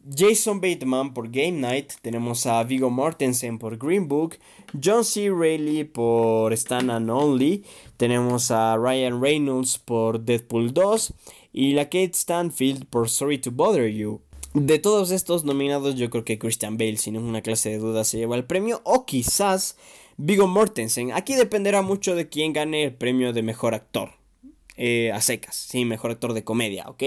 Jason 0.07 0.61
Bateman 0.61 1.13
por 1.15 1.31
Game 1.31 1.53
Night, 1.53 1.93
tenemos 2.01 2.45
a 2.45 2.63
Vigo 2.63 2.91
Mortensen 2.91 3.57
por 3.57 3.77
Green 3.77 4.07
Book, 4.07 4.37
John 4.83 5.03
C. 5.03 5.31
Reilly 5.31 5.83
por 5.83 6.53
Stan 6.53 6.91
and 6.91 7.09
Only, 7.09 7.63
tenemos 7.97 8.51
a 8.51 8.77
Ryan 8.77 9.19
Reynolds 9.19 9.79
por 9.79 10.19
Deadpool 10.19 10.73
2 10.73 11.13
y 11.53 11.73
la 11.73 11.85
Kate 11.85 12.13
Stanfield 12.13 12.85
por 12.85 13.09
Sorry 13.09 13.39
to 13.39 13.49
Bother 13.49 13.91
You. 13.91 14.21
De 14.53 14.77
todos 14.77 15.09
estos 15.09 15.43
nominados, 15.43 15.95
yo 15.95 16.09
creo 16.11 16.23
que 16.23 16.37
Christian 16.37 16.77
Bale, 16.77 16.97
sin 16.97 17.15
ninguna 17.15 17.41
clase 17.41 17.71
de 17.71 17.79
duda, 17.79 18.03
se 18.03 18.17
lleva 18.17 18.35
el 18.35 18.45
premio, 18.45 18.81
o 18.83 19.05
quizás 19.05 19.75
Vigo 20.17 20.47
Mortensen. 20.47 21.13
Aquí 21.13 21.33
dependerá 21.33 21.81
mucho 21.81 22.15
de 22.15 22.29
quién 22.29 22.53
gane 22.53 22.83
el 22.83 22.93
premio 22.93 23.33
de 23.33 23.41
mejor 23.41 23.73
actor. 23.73 24.11
Eh, 24.77 25.11
a 25.11 25.21
secas, 25.21 25.55
sí, 25.55 25.83
mejor 25.83 26.11
actor 26.11 26.33
de 26.33 26.43
comedia, 26.43 26.85
¿ok? 26.89 27.03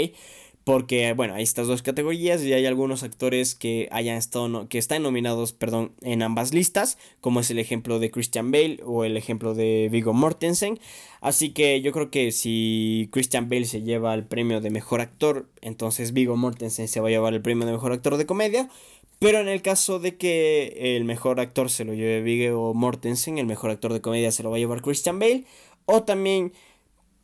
Porque, 0.68 1.14
bueno, 1.14 1.32
hay 1.32 1.44
estas 1.44 1.66
dos 1.66 1.80
categorías 1.80 2.44
y 2.44 2.52
hay 2.52 2.66
algunos 2.66 3.02
actores 3.02 3.54
que 3.54 3.88
hayan 3.90 4.18
estado, 4.18 4.68
que 4.68 4.76
están 4.76 5.02
nominados, 5.02 5.54
perdón, 5.54 5.92
en 6.02 6.22
ambas 6.22 6.52
listas, 6.52 6.98
como 7.22 7.40
es 7.40 7.50
el 7.50 7.58
ejemplo 7.58 7.98
de 7.98 8.10
Christian 8.10 8.50
Bale 8.50 8.78
o 8.84 9.04
el 9.04 9.16
ejemplo 9.16 9.54
de 9.54 9.88
Vigo 9.90 10.12
Mortensen. 10.12 10.78
Así 11.22 11.54
que 11.54 11.80
yo 11.80 11.90
creo 11.92 12.10
que 12.10 12.32
si 12.32 13.08
Christian 13.12 13.48
Bale 13.48 13.64
se 13.64 13.80
lleva 13.80 14.12
el 14.12 14.24
premio 14.24 14.60
de 14.60 14.68
mejor 14.68 15.00
actor, 15.00 15.48
entonces 15.62 16.12
Vigo 16.12 16.36
Mortensen 16.36 16.86
se 16.86 17.00
va 17.00 17.08
a 17.08 17.12
llevar 17.12 17.32
el 17.32 17.40
premio 17.40 17.64
de 17.64 17.72
mejor 17.72 17.92
actor 17.92 18.18
de 18.18 18.26
comedia. 18.26 18.68
Pero 19.20 19.38
en 19.38 19.48
el 19.48 19.62
caso 19.62 19.98
de 20.00 20.18
que 20.18 20.96
el 20.98 21.04
mejor 21.04 21.40
actor 21.40 21.70
se 21.70 21.86
lo 21.86 21.94
lleve 21.94 22.20
Vigo 22.20 22.74
Mortensen, 22.74 23.38
el 23.38 23.46
mejor 23.46 23.70
actor 23.70 23.94
de 23.94 24.02
comedia 24.02 24.32
se 24.32 24.42
lo 24.42 24.50
va 24.50 24.56
a 24.56 24.60
llevar 24.60 24.82
Christian 24.82 25.18
Bale. 25.18 25.46
O 25.86 26.02
también 26.02 26.52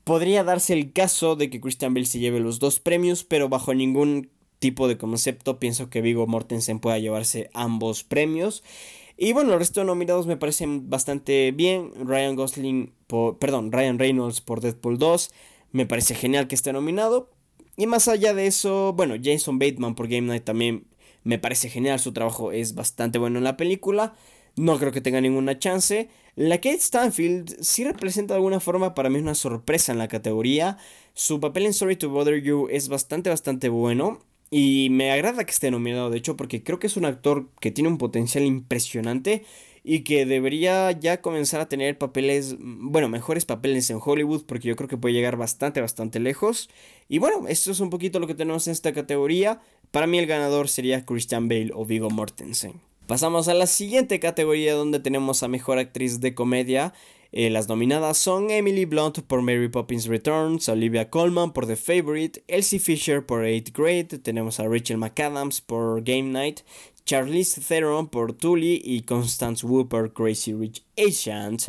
Podría 0.05 0.45
darse 0.45 0.75
el 0.75 0.93
caso 0.93 1.35
de 1.35 1.51
que 1.51 1.61
Christian 1.61 1.95
Bale 1.95 2.07
se 2.07 2.19
lleve 2.19 2.39
los 2.41 2.59
dos 2.59 2.79
premios, 2.79 3.25
pero 3.25 3.49
bajo 3.49 3.73
ningún 3.75 4.31
tipo 4.59 4.89
de 4.89 4.99
concepto 4.99 5.59
pienso 5.59 5.91
que 5.91 6.01
Vigo 6.01 6.27
Mortensen 6.27 6.79
pueda 6.79 6.99
llevarse 6.99 7.51
ambos 7.55 8.05
premios. 8.05 8.63
Y 9.17 9.33
bueno, 9.33 9.53
el 9.53 9.59
resto 9.59 9.81
de 9.81 9.87
nominados 9.87 10.27
me 10.27 10.37
parecen 10.37 10.91
bastante 10.91 11.53
bien. 11.53 11.93
Ryan 11.97 12.37
Gosling, 12.37 12.93
por, 13.07 13.39
perdón, 13.39 13.73
Ryan 13.73 13.99
Reynolds 13.99 14.41
por 14.41 14.61
Deadpool 14.61 14.99
2, 14.99 15.31
me 15.73 15.87
parece 15.87 16.15
genial 16.15 16.49
que 16.49 16.55
esté 16.55 16.73
nominado. 16.73 17.31
Y 17.77 17.87
más 17.87 18.09
allá 18.09 18.35
de 18.35 18.47
eso, 18.47 18.93
bueno, 18.93 19.15
Jason 19.23 19.59
Bateman 19.59 19.95
por 19.95 20.09
Game 20.09 20.29
Night 20.29 20.45
también 20.45 20.87
me 21.23 21.39
parece 21.39 21.71
genial, 21.71 21.99
su 21.99 22.13
trabajo 22.13 22.53
es 22.53 22.75
bastante 22.75 23.19
bueno 23.19 23.39
en 23.39 23.45
la 23.45 23.57
película. 23.57 24.15
No 24.57 24.79
creo 24.79 24.93
que 24.93 25.01
tenga 25.01 25.21
ninguna 25.21 25.59
chance. 25.59 26.09
La 26.37 26.57
Kate 26.57 26.81
Stanfield 26.81 27.61
sí 27.61 27.85
representa 27.85 28.35
de 28.35 28.39
alguna 28.39 28.59
forma 28.59 28.95
para 28.95 29.09
mí 29.09 29.19
una 29.19 29.37
sorpresa 29.37 29.93
en 29.93 29.99
la 29.99 30.09
categoría. 30.09 30.79
Su 31.13 31.39
papel 31.39 31.67
en 31.67 31.73
Sorry 31.73 31.97
to 31.97 32.11
Bother 32.11 32.43
You 32.43 32.67
es 32.71 32.89
bastante, 32.89 33.31
bastante 33.31 33.69
bueno. 33.69 34.19
Y 34.51 34.89
me 34.91 35.13
agrada 35.13 35.45
que 35.45 35.53
esté 35.53 35.71
nominado, 35.71 36.11
de 36.11 36.19
hecho, 36.19 36.37
porque 36.37 36.63
creo 36.63 36.79
que 36.79 36.87
es 36.89 36.97
un 36.97 37.05
actor 37.05 37.49
que 37.61 37.71
tiene 37.71 37.89
un 37.89 37.99
potencial 37.99 38.45
impresionante 38.45 39.45
y 39.85 40.01
que 40.01 40.27
debería 40.27 40.91
ya 40.93 41.21
comenzar 41.21 41.61
a 41.61 41.69
tener 41.69 41.99
papeles, 41.99 42.57
bueno, 42.59 43.09
mejores 43.09 43.45
papeles 43.45 43.91
en 43.91 43.99
Hollywood, 44.03 44.45
porque 44.45 44.69
yo 44.69 44.77
creo 44.77 44.89
que 44.89 44.97
puede 44.97 45.15
llegar 45.15 45.37
bastante, 45.37 45.81
bastante 45.81 46.21
lejos. 46.21 46.71
Y 47.09 47.19
bueno, 47.19 47.47
esto 47.49 47.71
es 47.71 47.81
un 47.81 47.91
poquito 47.91 48.19
lo 48.19 48.27
que 48.27 48.35
tenemos 48.35 48.67
en 48.67 48.73
esta 48.73 48.93
categoría. 48.93 49.61
Para 49.91 50.07
mí 50.07 50.19
el 50.19 50.27
ganador 50.27 50.69
sería 50.69 51.05
Christian 51.05 51.49
Bale 51.49 51.71
o 51.75 51.85
Vigo 51.85 52.11
Mortensen. 52.11 52.81
Pasamos 53.07 53.49
a 53.49 53.55
la 53.55 53.67
siguiente 53.67 54.19
categoría 54.19 54.75
donde 54.75 54.99
tenemos 54.99 55.43
a 55.43 55.49
Mejor 55.49 55.79
Actriz 55.79 56.21
de 56.21 56.35
Comedia. 56.35 56.95
Eh, 57.33 57.51
las 57.51 57.69
nominadas 57.69 58.17
son 58.17 58.51
Emily 58.51 58.87
Blunt 58.87 59.19
por 59.21 59.43
Mary 59.43 59.69
Poppins 59.69 60.07
Returns, 60.07 60.71
Olivia 60.71 61.11
Colman 61.11 61.53
por 61.53 61.67
The 61.67 61.77
Favorite, 61.77 62.43
Elsie 62.49 62.79
Fisher 62.79 63.27
por 63.27 63.43
8th 63.43 63.73
Grade, 63.77 64.19
tenemos 64.21 64.59
a 64.59 64.69
Rachel 64.69 64.97
McAdams 64.97 65.61
por 65.61 66.03
Game 66.03 66.31
Night, 66.31 66.61
Charlize 67.05 67.61
Theron 67.61 68.09
por 68.09 68.33
Tully 68.33 68.81
y 68.83 69.03
Constance 69.03 69.67
Wu 69.67 69.87
por 69.87 70.15
Crazy 70.15 70.55
Rich 70.55 70.83
Asians. 70.97 71.67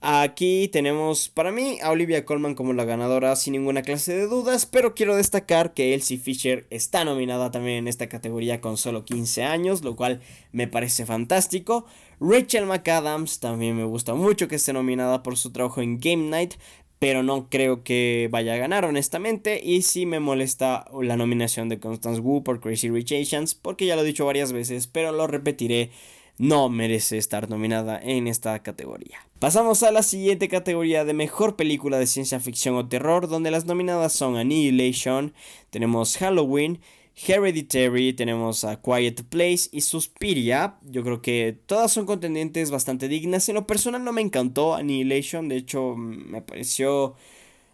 Aquí 0.00 0.68
tenemos 0.68 1.28
para 1.28 1.50
mí 1.50 1.78
a 1.82 1.90
Olivia 1.90 2.24
Colman 2.24 2.54
como 2.54 2.72
la 2.72 2.84
ganadora 2.84 3.34
sin 3.34 3.54
ninguna 3.54 3.82
clase 3.82 4.14
de 4.14 4.28
dudas, 4.28 4.64
pero 4.64 4.94
quiero 4.94 5.16
destacar 5.16 5.74
que 5.74 5.92
Elsie 5.92 6.18
Fisher 6.18 6.68
está 6.70 7.04
nominada 7.04 7.50
también 7.50 7.78
en 7.78 7.88
esta 7.88 8.08
categoría 8.08 8.60
con 8.60 8.76
solo 8.76 9.04
15 9.04 9.42
años, 9.42 9.82
lo 9.82 9.96
cual 9.96 10.20
me 10.52 10.68
parece 10.68 11.04
fantástico. 11.04 11.84
Rachel 12.20 12.66
McAdams 12.66 13.40
también 13.40 13.76
me 13.76 13.82
gusta 13.82 14.14
mucho 14.14 14.46
que 14.46 14.54
esté 14.54 14.72
nominada 14.72 15.24
por 15.24 15.36
su 15.36 15.50
trabajo 15.50 15.82
en 15.82 15.98
Game 15.98 16.28
Night, 16.28 16.54
pero 17.00 17.24
no 17.24 17.48
creo 17.50 17.82
que 17.82 18.28
vaya 18.30 18.54
a 18.54 18.58
ganar 18.58 18.84
honestamente 18.84 19.60
y 19.60 19.82
sí 19.82 20.06
me 20.06 20.20
molesta 20.20 20.86
la 21.02 21.16
nominación 21.16 21.68
de 21.68 21.80
Constance 21.80 22.20
Wu 22.20 22.44
por 22.44 22.60
Crazy 22.60 22.88
Rich 22.88 23.14
Asians 23.14 23.56
porque 23.56 23.86
ya 23.86 23.96
lo 23.96 24.02
he 24.02 24.06
dicho 24.06 24.26
varias 24.26 24.52
veces, 24.52 24.86
pero 24.86 25.10
lo 25.10 25.26
repetiré 25.26 25.90
no 26.38 26.68
merece 26.68 27.18
estar 27.18 27.50
nominada 27.50 28.00
en 28.02 28.26
esta 28.26 28.62
categoría. 28.62 29.18
Pasamos 29.38 29.82
a 29.82 29.90
la 29.90 30.02
siguiente 30.02 30.48
categoría 30.48 31.04
de 31.04 31.12
mejor 31.12 31.56
película 31.56 31.98
de 31.98 32.06
ciencia 32.06 32.40
ficción 32.40 32.76
o 32.76 32.88
terror, 32.88 33.28
donde 33.28 33.50
las 33.50 33.66
nominadas 33.66 34.12
son 34.12 34.36
Annihilation, 34.36 35.34
tenemos 35.70 36.16
Halloween, 36.16 36.80
Hereditary, 37.26 38.12
tenemos 38.12 38.64
a 38.64 38.80
Quiet 38.80 39.24
Place 39.24 39.68
y 39.72 39.80
Suspiria. 39.80 40.76
Yo 40.82 41.02
creo 41.02 41.20
que 41.20 41.58
todas 41.66 41.92
son 41.92 42.06
contendientes 42.06 42.70
bastante 42.70 43.08
dignas. 43.08 43.48
En 43.48 43.56
lo 43.56 43.66
personal 43.66 44.04
no 44.04 44.12
me 44.12 44.20
encantó 44.20 44.74
Annihilation, 44.74 45.48
de 45.48 45.56
hecho 45.56 45.96
me 45.96 46.42
pareció... 46.42 47.16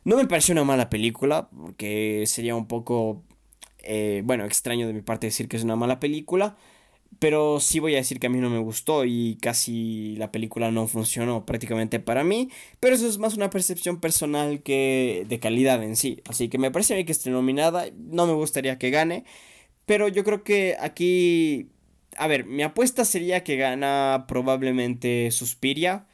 No 0.04 0.16
me 0.16 0.26
pareció 0.26 0.52
una 0.52 0.64
mala 0.64 0.90
película, 0.90 1.48
porque 1.50 2.24
sería 2.26 2.54
un 2.54 2.66
poco... 2.66 3.22
Eh, 3.82 4.22
bueno, 4.24 4.44
extraño 4.44 4.86
de 4.86 4.94
mi 4.94 5.02
parte 5.02 5.26
decir 5.26 5.48
que 5.48 5.56
es 5.56 5.64
una 5.64 5.76
mala 5.76 6.00
película. 6.00 6.56
Pero 7.18 7.60
sí 7.60 7.78
voy 7.80 7.94
a 7.94 7.98
decir 7.98 8.18
que 8.20 8.26
a 8.26 8.30
mí 8.30 8.38
no 8.38 8.50
me 8.50 8.58
gustó 8.58 9.04
y 9.04 9.36
casi 9.40 10.16
la 10.16 10.32
película 10.32 10.70
no 10.70 10.86
funcionó 10.86 11.46
prácticamente 11.46 12.00
para 12.00 12.24
mí. 12.24 12.50
Pero 12.80 12.94
eso 12.94 13.06
es 13.06 13.18
más 13.18 13.34
una 13.34 13.50
percepción 13.50 14.00
personal 14.00 14.62
que 14.62 15.26
de 15.28 15.38
calidad 15.40 15.82
en 15.82 15.96
sí. 15.96 16.22
Así 16.28 16.48
que 16.48 16.58
me 16.58 16.70
parece 16.70 16.94
bien 16.94 17.06
que 17.06 17.12
esté 17.12 17.30
nominada. 17.30 17.86
No 17.96 18.26
me 18.26 18.32
gustaría 18.32 18.78
que 18.78 18.90
gane. 18.90 19.24
Pero 19.86 20.08
yo 20.08 20.24
creo 20.24 20.44
que 20.44 20.76
aquí... 20.80 21.68
A 22.16 22.26
ver, 22.28 22.44
mi 22.46 22.62
apuesta 22.62 23.04
sería 23.04 23.44
que 23.44 23.56
gana 23.56 24.26
probablemente 24.28 25.30
Suspiria. 25.30 26.06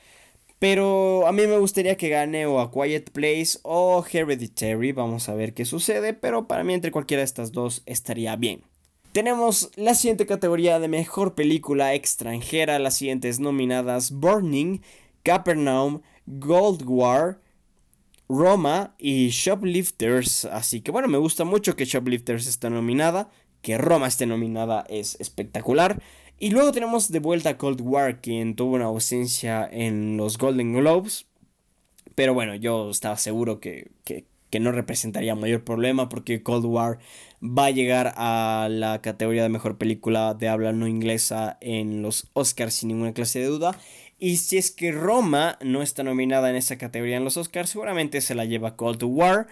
Pero 0.58 1.26
a 1.26 1.32
mí 1.32 1.46
me 1.46 1.58
gustaría 1.58 1.96
que 1.96 2.08
gane 2.08 2.46
o 2.46 2.60
A 2.60 2.70
Quiet 2.72 3.10
Place 3.10 3.58
o 3.62 4.04
Hereditary. 4.10 4.92
Vamos 4.92 5.28
a 5.28 5.34
ver 5.34 5.54
qué 5.54 5.64
sucede. 5.64 6.14
Pero 6.14 6.48
para 6.48 6.64
mí 6.64 6.74
entre 6.74 6.90
cualquiera 6.90 7.20
de 7.20 7.26
estas 7.26 7.52
dos 7.52 7.82
estaría 7.86 8.36
bien. 8.36 8.69
Tenemos 9.12 9.72
la 9.74 9.96
siguiente 9.96 10.24
categoría 10.24 10.78
de 10.78 10.86
mejor 10.86 11.34
película 11.34 11.94
extranjera, 11.94 12.78
las 12.78 12.96
siguientes 12.96 13.40
nominadas 13.40 14.12
Burning, 14.12 14.82
Capernaum, 15.24 16.02
Gold 16.26 16.84
War, 16.86 17.40
Roma 18.28 18.94
y 18.98 19.30
Shoplifters. 19.30 20.44
Así 20.44 20.80
que 20.80 20.92
bueno, 20.92 21.08
me 21.08 21.18
gusta 21.18 21.42
mucho 21.42 21.74
que 21.74 21.86
Shoplifters 21.86 22.46
esté 22.46 22.70
nominada, 22.70 23.30
que 23.62 23.78
Roma 23.78 24.06
esté 24.06 24.26
nominada 24.26 24.84
es 24.88 25.16
espectacular. 25.18 26.00
Y 26.38 26.50
luego 26.50 26.70
tenemos 26.70 27.10
de 27.10 27.18
vuelta 27.18 27.58
Cold 27.58 27.80
War, 27.80 28.20
quien 28.20 28.54
tuvo 28.54 28.76
una 28.76 28.84
ausencia 28.84 29.68
en 29.72 30.16
los 30.18 30.38
Golden 30.38 30.72
Globes. 30.72 31.26
Pero 32.14 32.32
bueno, 32.32 32.54
yo 32.54 32.90
estaba 32.90 33.16
seguro 33.16 33.58
que, 33.58 33.90
que, 34.04 34.24
que 34.50 34.60
no 34.60 34.70
representaría 34.70 35.34
mayor 35.34 35.64
problema 35.64 36.08
porque 36.08 36.44
Cold 36.44 36.64
War 36.64 36.98
va 37.42 37.66
a 37.66 37.70
llegar 37.70 38.14
a 38.16 38.68
la 38.70 39.00
categoría 39.00 39.42
de 39.42 39.48
mejor 39.48 39.78
película 39.78 40.34
de 40.34 40.48
habla 40.48 40.72
no 40.72 40.86
inglesa 40.86 41.58
en 41.60 42.02
los 42.02 42.28
Oscars 42.34 42.74
sin 42.74 42.88
ninguna 42.88 43.12
clase 43.12 43.40
de 43.40 43.46
duda. 43.46 43.78
Y 44.18 44.36
si 44.36 44.58
es 44.58 44.70
que 44.70 44.92
Roma 44.92 45.58
no 45.62 45.82
está 45.82 46.02
nominada 46.02 46.50
en 46.50 46.56
esa 46.56 46.76
categoría 46.76 47.16
en 47.16 47.24
los 47.24 47.38
Oscars, 47.38 47.70
seguramente 47.70 48.20
se 48.20 48.34
la 48.34 48.44
lleva 48.44 48.76
Cold 48.76 49.02
War. 49.02 49.48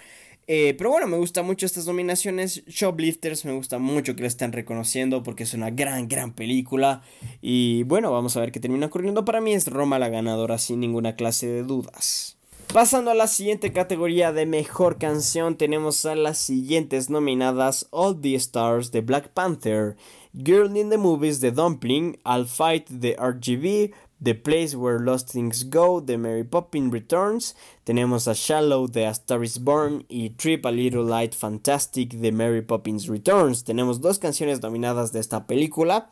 Eh, 0.46 0.74
pero 0.78 0.90
bueno, 0.90 1.06
me 1.06 1.18
gustan 1.18 1.46
mucho 1.46 1.66
estas 1.66 1.86
nominaciones. 1.86 2.64
Shoplifters 2.66 3.44
me 3.44 3.52
gusta 3.52 3.78
mucho 3.78 4.16
que 4.16 4.22
la 4.22 4.28
estén 4.28 4.52
reconociendo 4.52 5.22
porque 5.22 5.42
es 5.42 5.54
una 5.54 5.70
gran, 5.70 6.08
gran 6.08 6.32
película. 6.32 7.02
Y 7.42 7.82
bueno, 7.84 8.12
vamos 8.12 8.36
a 8.36 8.40
ver 8.40 8.52
qué 8.52 8.60
termina 8.60 8.86
ocurriendo. 8.86 9.24
Para 9.24 9.40
mí 9.40 9.52
es 9.52 9.66
Roma 9.66 9.98
la 9.98 10.08
ganadora 10.08 10.58
sin 10.58 10.80
ninguna 10.80 11.16
clase 11.16 11.46
de 11.46 11.62
dudas. 11.62 12.37
Pasando 12.72 13.10
a 13.10 13.14
la 13.14 13.28
siguiente 13.28 13.72
categoría 13.72 14.30
de 14.30 14.44
mejor 14.44 14.98
canción, 14.98 15.56
tenemos 15.56 16.04
a 16.04 16.14
las 16.14 16.36
siguientes 16.36 17.08
nominadas: 17.08 17.88
All 17.90 18.20
the 18.20 18.34
Stars 18.34 18.92
de 18.92 19.00
Black 19.00 19.30
Panther, 19.30 19.96
Girl 20.34 20.76
in 20.76 20.90
the 20.90 20.98
Movies 20.98 21.40
de 21.40 21.50
Dumpling, 21.50 22.18
I'll 22.26 22.46
Fight 22.46 22.90
de 22.90 23.16
RGB, 23.18 23.94
The 24.22 24.34
Place 24.34 24.76
Where 24.76 25.00
Lost 25.00 25.32
Things 25.32 25.70
Go 25.70 26.02
de 26.02 26.18
Mary 26.18 26.44
Poppins 26.44 26.92
Returns, 26.92 27.56
tenemos 27.84 28.28
a 28.28 28.34
Shallow 28.34 28.86
de 28.86 29.06
A 29.06 29.10
Star 29.12 29.42
is 29.42 29.58
Born 29.58 30.04
y 30.08 30.30
Trip 30.30 30.66
a 30.66 30.70
Little 30.70 31.04
Light 31.04 31.34
Fantastic 31.34 32.16
de 32.16 32.32
Mary 32.32 32.60
Poppins 32.60 33.06
Returns. 33.06 33.64
Tenemos 33.64 34.02
dos 34.02 34.18
canciones 34.18 34.60
nominadas 34.60 35.10
de 35.12 35.20
esta 35.20 35.46
película. 35.46 36.10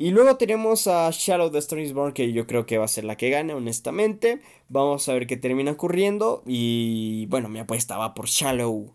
Y 0.00 0.12
luego 0.12 0.36
tenemos 0.36 0.86
a 0.86 1.10
Shallow 1.10 1.50
de 1.50 1.58
Star 1.58 1.80
is 1.80 1.92
Born, 1.92 2.12
que 2.12 2.32
yo 2.32 2.46
creo 2.46 2.66
que 2.66 2.78
va 2.78 2.84
a 2.84 2.88
ser 2.88 3.02
la 3.02 3.16
que 3.16 3.30
gane, 3.30 3.52
honestamente. 3.52 4.40
Vamos 4.68 5.08
a 5.08 5.12
ver 5.12 5.26
qué 5.26 5.36
termina 5.36 5.72
ocurriendo. 5.72 6.44
Y 6.46 7.26
bueno, 7.26 7.48
mi 7.48 7.58
apuesta 7.58 7.98
va 7.98 8.14
por 8.14 8.28
Shallow. 8.28 8.94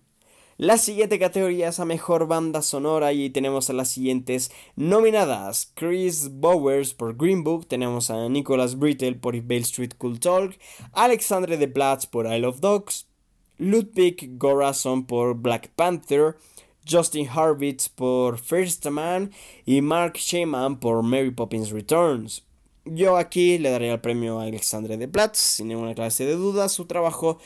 La 0.55 0.77
siguiente 0.77 1.19
categoría 1.19 1.67
es 1.67 1.81
a 1.81 1.85
mejor 1.85 2.27
banda 2.27 2.61
sonora 2.61 3.11
y 3.11 3.29
tenemos 3.31 3.69
a 3.69 3.73
las 3.73 3.89
siguientes 3.89 4.49
nominadas: 4.77 5.73
Chris 5.73 6.29
Bowers 6.31 6.93
por 6.93 7.17
Green 7.17 7.43
Book, 7.43 7.67
tenemos 7.67 8.09
a 8.09 8.29
Nicholas 8.29 8.79
Brittle 8.79 9.15
por 9.15 9.35
Bale 9.41 9.59
Street 9.59 9.95
Cool 9.97 10.21
Talk, 10.21 10.57
Alexandre 10.93 11.57
de 11.57 11.67
Platz 11.67 12.05
por 12.05 12.27
Isle 12.27 12.47
of 12.47 12.61
Dogs, 12.61 13.09
Ludwig 13.57 14.37
Gorason 14.37 15.05
por 15.05 15.35
Black 15.35 15.69
Panther, 15.75 16.37
Justin 16.89 17.27
Harvitz 17.27 17.89
por 17.89 18.39
First 18.39 18.85
Man 18.87 19.31
y 19.65 19.81
Mark 19.81 20.17
Shaman 20.17 20.79
por 20.79 21.03
Mary 21.03 21.31
Poppins 21.31 21.71
Returns. 21.71 22.43
Yo 22.85 23.15
aquí 23.17 23.57
le 23.57 23.69
daría 23.69 23.93
el 23.93 24.01
premio 24.01 24.39
a 24.39 24.43
Alexandre 24.43 24.97
de 24.97 25.07
Platz, 25.07 25.37
sin 25.37 25.69
ninguna 25.69 25.95
clase 25.95 26.25
de 26.25 26.35
duda. 26.35 26.67
Su 26.67 26.85
trabajo 26.85 27.39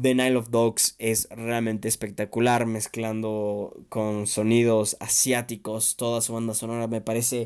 The 0.00 0.14
Nile 0.14 0.36
of 0.36 0.50
Dogs 0.50 0.94
es 0.98 1.28
realmente 1.30 1.88
espectacular, 1.88 2.66
mezclando 2.66 3.76
con 3.88 4.26
sonidos 4.26 4.96
asiáticos. 5.00 5.96
Toda 5.96 6.20
su 6.20 6.32
banda 6.32 6.54
sonora 6.54 6.86
me 6.86 7.00
parece 7.00 7.44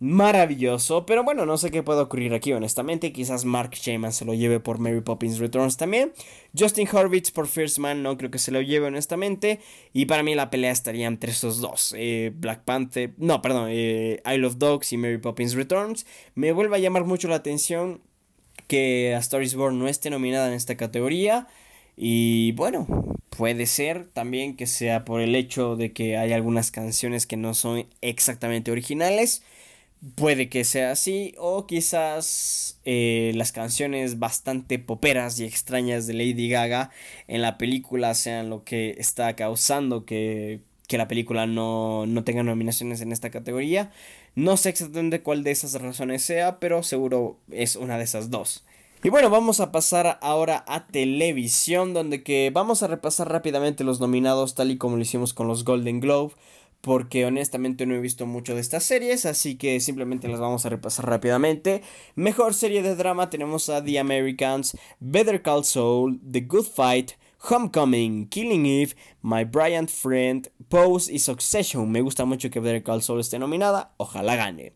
maravilloso. 0.00 1.06
Pero 1.06 1.22
bueno, 1.22 1.46
no 1.46 1.56
sé 1.56 1.70
qué 1.70 1.82
puede 1.82 2.00
ocurrir 2.00 2.34
aquí, 2.34 2.52
honestamente. 2.52 3.12
Quizás 3.12 3.44
Mark 3.44 3.70
Shaman 3.72 4.12
se 4.12 4.24
lo 4.24 4.34
lleve 4.34 4.58
por 4.58 4.78
Mary 4.78 5.02
Poppins 5.02 5.38
Returns 5.38 5.76
también. 5.76 6.12
Justin 6.58 6.88
Horvitz 6.90 7.30
por 7.30 7.46
First 7.46 7.78
Man, 7.78 8.02
no 8.02 8.16
creo 8.16 8.30
que 8.30 8.38
se 8.38 8.50
lo 8.50 8.60
lleve, 8.62 8.86
honestamente. 8.86 9.60
Y 9.92 10.06
para 10.06 10.22
mí 10.24 10.34
la 10.34 10.50
pelea 10.50 10.72
estaría 10.72 11.06
entre 11.06 11.30
esos 11.30 11.60
dos: 11.60 11.94
eh, 11.96 12.32
Black 12.34 12.64
Panther, 12.64 13.12
no, 13.18 13.40
perdón, 13.42 13.68
eh, 13.70 14.22
Isle 14.26 14.46
of 14.46 14.56
Dogs 14.58 14.92
y 14.92 14.96
Mary 14.96 15.18
Poppins 15.18 15.54
Returns. 15.54 16.06
Me 16.34 16.52
vuelve 16.52 16.76
a 16.76 16.80
llamar 16.80 17.04
mucho 17.04 17.28
la 17.28 17.36
atención 17.36 18.00
que 18.66 19.14
A 19.14 19.18
Star 19.18 19.46
Born 19.54 19.78
no 19.78 19.88
esté 19.88 20.10
nominada 20.10 20.48
en 20.48 20.54
esta 20.54 20.76
categoría. 20.76 21.46
Y 21.96 22.52
bueno, 22.52 22.86
puede 23.36 23.66
ser 23.66 24.06
también 24.06 24.56
que 24.56 24.66
sea 24.66 25.04
por 25.04 25.20
el 25.20 25.34
hecho 25.34 25.76
de 25.76 25.92
que 25.92 26.16
hay 26.16 26.32
algunas 26.32 26.70
canciones 26.70 27.26
que 27.26 27.36
no 27.36 27.52
son 27.52 27.86
exactamente 28.00 28.70
originales. 28.70 29.42
Puede 30.14 30.48
que 30.48 30.64
sea 30.64 30.92
así. 30.92 31.34
O 31.38 31.66
quizás 31.66 32.80
eh, 32.84 33.32
las 33.34 33.52
canciones 33.52 34.18
bastante 34.18 34.78
poperas 34.78 35.38
y 35.38 35.44
extrañas 35.44 36.06
de 36.06 36.14
Lady 36.14 36.48
Gaga 36.48 36.90
en 37.28 37.42
la 37.42 37.58
película 37.58 38.14
sean 38.14 38.48
lo 38.48 38.64
que 38.64 38.94
está 38.98 39.36
causando 39.36 40.06
que, 40.06 40.60
que 40.88 40.98
la 40.98 41.08
película 41.08 41.46
no, 41.46 42.06
no 42.06 42.24
tenga 42.24 42.42
nominaciones 42.42 43.00
en 43.02 43.12
esta 43.12 43.30
categoría. 43.30 43.92
No 44.34 44.56
sé 44.56 44.70
exactamente 44.70 45.22
cuál 45.22 45.44
de 45.44 45.50
esas 45.50 45.74
razones 45.80 46.22
sea, 46.22 46.60
pero 46.60 46.82
seguro 46.82 47.38
es 47.50 47.76
una 47.76 47.98
de 47.98 48.04
esas 48.04 48.30
dos. 48.30 48.64
Y 49.02 49.08
bueno, 49.08 49.30
vamos 49.30 49.60
a 49.60 49.72
pasar 49.72 50.18
ahora 50.20 50.62
a 50.68 50.86
televisión, 50.86 51.94
donde 51.94 52.22
que 52.22 52.50
vamos 52.52 52.82
a 52.82 52.86
repasar 52.86 53.30
rápidamente 53.32 53.82
los 53.82 53.98
nominados 53.98 54.54
tal 54.54 54.70
y 54.70 54.76
como 54.76 54.96
lo 54.96 55.02
hicimos 55.02 55.32
con 55.32 55.48
los 55.48 55.64
Golden 55.64 56.00
Globe, 56.00 56.34
porque 56.80 57.26
honestamente 57.26 57.86
no 57.86 57.94
he 57.94 58.00
visto 58.00 58.26
mucho 58.26 58.54
de 58.54 58.60
estas 58.60 58.84
series, 58.84 59.26
así 59.26 59.56
que 59.56 59.80
simplemente 59.80 60.28
las 60.28 60.40
vamos 60.40 60.64
a 60.64 60.70
repasar 60.70 61.06
rápidamente. 61.06 61.82
Mejor 62.14 62.54
serie 62.54 62.82
de 62.82 62.96
drama 62.96 63.30
tenemos 63.30 63.68
a 63.68 63.84
The 63.84 63.98
Americans, 63.98 64.76
Better 64.98 65.42
Call 65.42 65.64
Saul, 65.64 66.20
The 66.30 66.40
Good 66.40 66.66
Fight, 66.74 67.12
Homecoming, 67.48 68.28
Killing 68.28 68.66
Eve, 68.66 68.94
My 69.22 69.44
Brilliant 69.44 69.90
Friend, 69.90 70.50
Pose 70.68 71.12
y 71.12 71.18
Succession. 71.18 71.90
Me 71.90 72.00
gusta 72.00 72.24
mucho 72.24 72.50
que 72.50 72.60
Better 72.60 72.82
Call 72.82 73.02
Saul 73.02 73.20
esté 73.20 73.38
nominada, 73.38 73.94
ojalá 73.96 74.36
gane. 74.36 74.74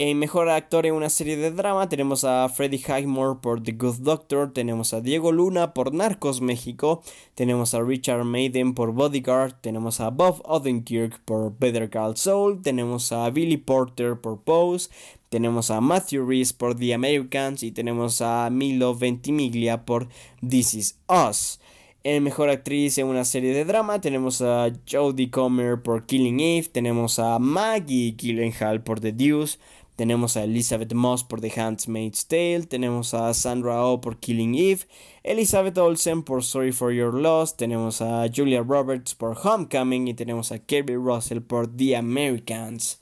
En 0.00 0.16
mejor 0.16 0.48
actor 0.48 0.86
en 0.86 0.94
una 0.94 1.10
serie 1.10 1.36
de 1.36 1.50
drama 1.50 1.88
tenemos 1.88 2.22
a 2.22 2.48
Freddie 2.50 2.78
Highmore 2.78 3.40
por 3.42 3.60
The 3.60 3.72
Good 3.72 3.96
Doctor, 4.02 4.52
tenemos 4.52 4.94
a 4.94 5.00
Diego 5.00 5.32
Luna 5.32 5.74
por 5.74 5.92
Narcos 5.92 6.40
México, 6.40 7.02
tenemos 7.34 7.74
a 7.74 7.82
Richard 7.82 8.22
Maiden 8.22 8.74
por 8.74 8.92
Bodyguard, 8.92 9.54
tenemos 9.60 9.98
a 9.98 10.10
Bob 10.10 10.40
Odenkirk 10.44 11.18
por 11.24 11.58
Better 11.58 11.90
Call 11.90 12.16
Saul, 12.16 12.62
tenemos 12.62 13.10
a 13.10 13.28
Billy 13.30 13.56
Porter 13.56 14.20
por 14.20 14.40
Pose, 14.40 14.88
tenemos 15.30 15.68
a 15.72 15.80
Matthew 15.80 16.24
Reese 16.24 16.54
por 16.54 16.76
The 16.76 16.94
Americans 16.94 17.64
y 17.64 17.72
tenemos 17.72 18.22
a 18.22 18.48
Milo 18.50 18.94
Ventimiglia 18.94 19.84
por 19.84 20.06
This 20.48 20.74
Is 20.74 20.98
Us. 21.08 21.58
En 22.04 22.22
Mejor 22.22 22.48
Actriz 22.48 22.96
en 22.98 23.08
una 23.08 23.24
serie 23.24 23.52
de 23.52 23.64
drama 23.64 24.00
tenemos 24.00 24.40
a 24.40 24.70
Jodie 24.88 25.30
Comer 25.30 25.82
por 25.82 26.06
Killing 26.06 26.38
Eve, 26.38 26.68
tenemos 26.70 27.18
a 27.18 27.40
Maggie 27.40 28.14
Gyllenhaal 28.16 28.84
por 28.84 29.00
The 29.00 29.12
Deuce, 29.12 29.58
tenemos 29.98 30.36
a 30.36 30.44
Elizabeth 30.44 30.94
Moss 30.94 31.24
por 31.24 31.40
The 31.40 31.60
Handmaid's 31.60 32.28
Tale, 32.28 32.66
tenemos 32.68 33.14
a 33.14 33.34
Sandra 33.34 33.84
Oh 33.84 34.00
por 34.00 34.20
Killing 34.20 34.54
Eve, 34.54 34.82
Elizabeth 35.24 35.76
Olsen 35.76 36.22
por 36.22 36.44
Sorry 36.44 36.70
for 36.70 36.92
Your 36.92 37.12
Loss, 37.12 37.56
tenemos 37.56 38.00
a 38.00 38.28
Julia 38.32 38.62
Roberts 38.62 39.16
por 39.16 39.36
Homecoming 39.36 40.06
y 40.06 40.14
tenemos 40.14 40.52
a 40.52 40.60
Kirby 40.60 40.94
Russell 40.94 41.40
por 41.40 41.66
The 41.66 41.96
Americans. 41.96 43.00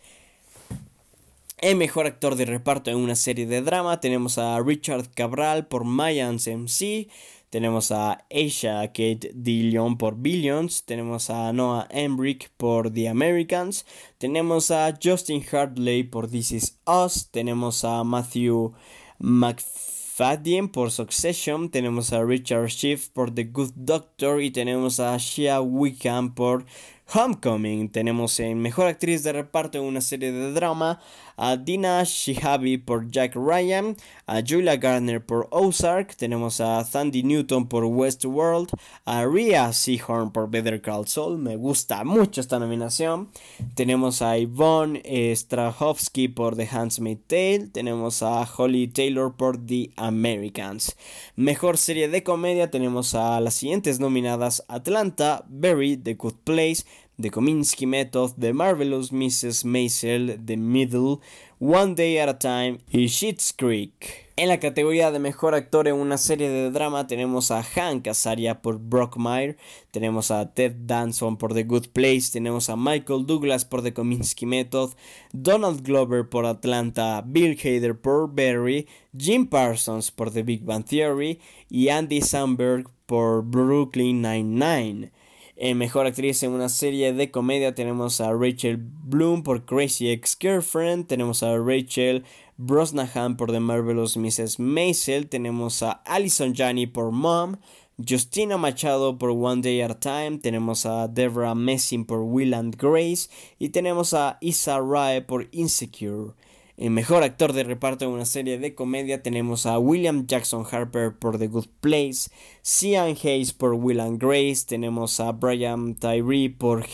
El 1.59 1.77
mejor 1.77 2.07
actor 2.07 2.35
de 2.35 2.47
reparto 2.47 2.91
en 2.91 2.97
una 2.97 3.15
serie 3.15 3.45
de 3.45 3.61
drama 3.61 4.01
tenemos 4.01 4.39
a 4.39 4.59
Richard 4.61 5.11
Cabral 5.15 5.67
por 5.67 5.85
Mayans 5.85 6.47
MC, 6.47 7.09
tenemos 7.51 7.93
a 7.93 8.25
Aisha 8.31 8.83
Kate 8.89 9.31
Dillon 9.33 9.97
por 9.97 10.17
Billions. 10.17 10.85
Tenemos 10.85 11.31
a 11.31 11.53
Noah 11.53 11.87
Embrick 11.91 12.51
por 12.57 12.93
The 12.93 13.09
Americans. 13.09 13.87
Tenemos 14.19 14.71
a 14.71 14.93
Justin 15.01 15.45
Hartley 15.51 16.03
por 16.03 16.29
This 16.29 16.51
Is 16.51 16.79
Us. 16.87 17.29
Tenemos 17.31 17.85
a 17.85 18.03
Matthew 18.03 18.73
McFadden 19.21 20.69
por 20.69 20.91
Succession. 20.91 21.71
Tenemos 21.71 22.13
a 22.13 22.25
Richard 22.25 22.69
Schiff 22.69 23.11
por 23.11 23.33
The 23.33 23.45
Good 23.45 23.73
Doctor. 23.77 24.43
Y 24.43 24.51
tenemos 24.51 24.99
a 24.99 25.17
Shia 25.17 25.61
Wickham 25.61 26.35
por 26.35 26.67
Homecoming. 27.15 27.91
Tenemos 27.91 28.41
en 28.41 28.59
Mejor 28.59 28.89
Actriz 28.89 29.23
de 29.23 29.33
Reparto 29.33 29.79
en 29.79 29.85
una 29.85 30.01
serie 30.01 30.33
de 30.33 30.53
drama 30.53 31.01
a 31.37 31.57
Dina 31.57 32.03
Shihabi 32.05 32.79
por 32.79 33.11
Jack 33.11 33.35
Ryan, 33.35 33.97
a 34.27 34.43
Julia 34.43 34.77
Garner 34.77 35.21
por 35.21 35.49
Ozark, 35.51 36.15
tenemos 36.17 36.61
a 36.61 36.85
Sandy 36.85 37.23
Newton 37.23 37.67
por 37.69 37.85
Westworld, 37.85 38.71
a 39.05 39.27
Rhea 39.27 39.73
Seahorn 39.73 40.31
por 40.31 40.49
Better 40.49 40.81
Call 40.81 41.07
Saul, 41.07 41.39
me 41.39 41.57
gusta 41.57 42.05
mucho 42.05 42.41
esta 42.41 42.59
nominación, 42.59 43.29
tenemos 43.75 44.23
a 44.23 44.39
Yvonne 44.39 45.03
Strahovski 45.35 46.29
por 46.29 46.57
The 46.57 46.69
Handmaid's 46.71 47.27
Tale, 47.27 47.69
tenemos 47.73 48.23
a 48.23 48.45
Holly 48.45 48.89
Taylor 48.89 49.35
por 49.35 49.59
The 49.59 49.91
Americans. 49.97 50.97
Mejor 51.35 51.77
serie 51.77 52.09
de 52.09 52.23
comedia 52.23 52.71
tenemos 52.71 53.15
a 53.15 53.41
las 53.41 53.55
siguientes 53.55 54.01
nominadas 54.01 54.65
Atlanta, 54.69 55.45
Barry, 55.49 55.97
The 55.97 56.15
Good 56.15 56.37
Place, 56.45 56.85
The 57.19 57.31
Kominsky 57.31 57.87
Method, 57.87 58.35
The 58.37 58.53
Marvelous 58.53 59.11
Mrs. 59.11 59.65
Maisel, 59.65 60.39
The 60.45 60.57
Middle, 60.59 61.21
One 61.59 61.95
Day 61.95 62.19
at 62.19 62.29
a 62.29 62.39
Time 62.39 62.81
y 62.93 63.09
Schitt's 63.09 63.55
Creek. 63.55 64.27
En 64.37 64.51
la 64.51 64.61
categoría 64.61 65.11
de 65.11 65.19
mejor 65.19 65.55
actor 65.55 65.89
en 65.89 65.95
una 65.95 66.19
serie 66.19 66.51
de 66.51 66.71
drama 66.71 67.07
tenemos 67.07 67.51
a 67.51 67.63
Hank 67.63 68.07
Azaria 68.07 68.61
por 68.61 68.79
Brockmire, 68.79 69.57
tenemos 69.93 70.31
a 70.31 70.53
Ted 70.53 70.75
Danson 70.81 71.39
por 71.39 71.55
The 71.55 71.63
Good 71.63 71.87
Place, 71.95 72.33
tenemos 72.33 72.69
a 72.69 72.77
Michael 72.77 73.25
Douglas 73.25 73.65
por 73.65 73.83
The 73.83 73.95
Kominsky 73.95 74.45
Method, 74.45 74.91
Donald 75.33 75.83
Glover 75.83 76.29
por 76.29 76.45
Atlanta, 76.45 77.23
Bill 77.25 77.57
Hader 77.59 77.99
por 77.99 78.29
Barry, 78.29 78.87
Jim 79.17 79.47
Parsons 79.47 80.11
por 80.11 80.31
The 80.31 80.43
Big 80.43 80.65
Bang 80.67 80.85
Theory 80.85 81.41
y 81.71 81.89
Andy 81.89 82.21
Samberg 82.21 82.91
por 83.07 83.43
Brooklyn 83.43 84.21
Nine-Nine. 84.21 85.13
En 85.59 85.79
Mejor 85.79 86.05
Actriz 86.07 86.43
en 86.43 86.53
una 86.53 86.69
serie 86.69 87.15
de 87.15 87.31
comedia. 87.31 87.75
Tenemos 87.75 88.21
a 88.21 88.31
Rachel 88.33 88.77
Bloom 88.79 89.43
por 89.43 89.65
Crazy 89.65 90.11
Ex-Girlfriend, 90.11 91.07
tenemos 91.07 91.43
a 91.43 91.57
Rachel 91.57 92.25
Brosnahan 92.59 93.39
por 93.39 93.51
The 93.51 93.61
Marvelous 93.61 94.19
Mrs. 94.19 94.59
Maisel, 94.59 95.29
tenemos 95.29 95.83
a 95.83 95.93
Alison 96.05 96.55
Janney 96.55 96.87
por 96.87 97.11
Mom, 97.11 97.57
Justina 97.97 98.59
Machado 98.59 99.17
por 99.17 99.31
One 99.31 99.63
Day 99.63 99.81
at 99.81 99.91
a 99.91 99.99
Time, 99.99 100.39
tenemos 100.39 100.85
a 100.85 101.09
Deborah 101.09 101.55
Messing 101.55 102.05
por 102.05 102.21
Will 102.21 102.53
and 102.53 102.77
Grace. 102.77 103.31
Y 103.59 103.71
tenemos 103.71 104.13
a 104.13 104.37
Isa 104.43 104.79
Rae 104.81 105.23
por 105.23 105.49
Insecure. 105.53 106.35
En 106.79 106.93
mejor 106.93 107.23
actor 107.23 107.55
de 107.55 107.65
reparto 107.65 108.05
en 108.05 108.11
una 108.11 108.27
serie 108.27 108.59
de 108.59 108.75
comedia 108.75 109.23
tenemos 109.23 109.65
a 109.65 109.79
William 109.79 110.27
Jackson 110.27 110.67
Harper 110.71 111.15
por 111.15 111.39
The 111.39 111.47
Good 111.47 111.69
Place, 111.81 112.31
Cian 112.63 113.17
Hayes 113.23 113.55
por 113.55 113.73
Will 113.73 113.99
and 113.99 114.21
Grace, 114.21 114.67
tenemos 114.67 115.19
a 115.19 115.33
Brian 115.33 115.95
Tyree 115.95 116.51
por, 116.51 116.85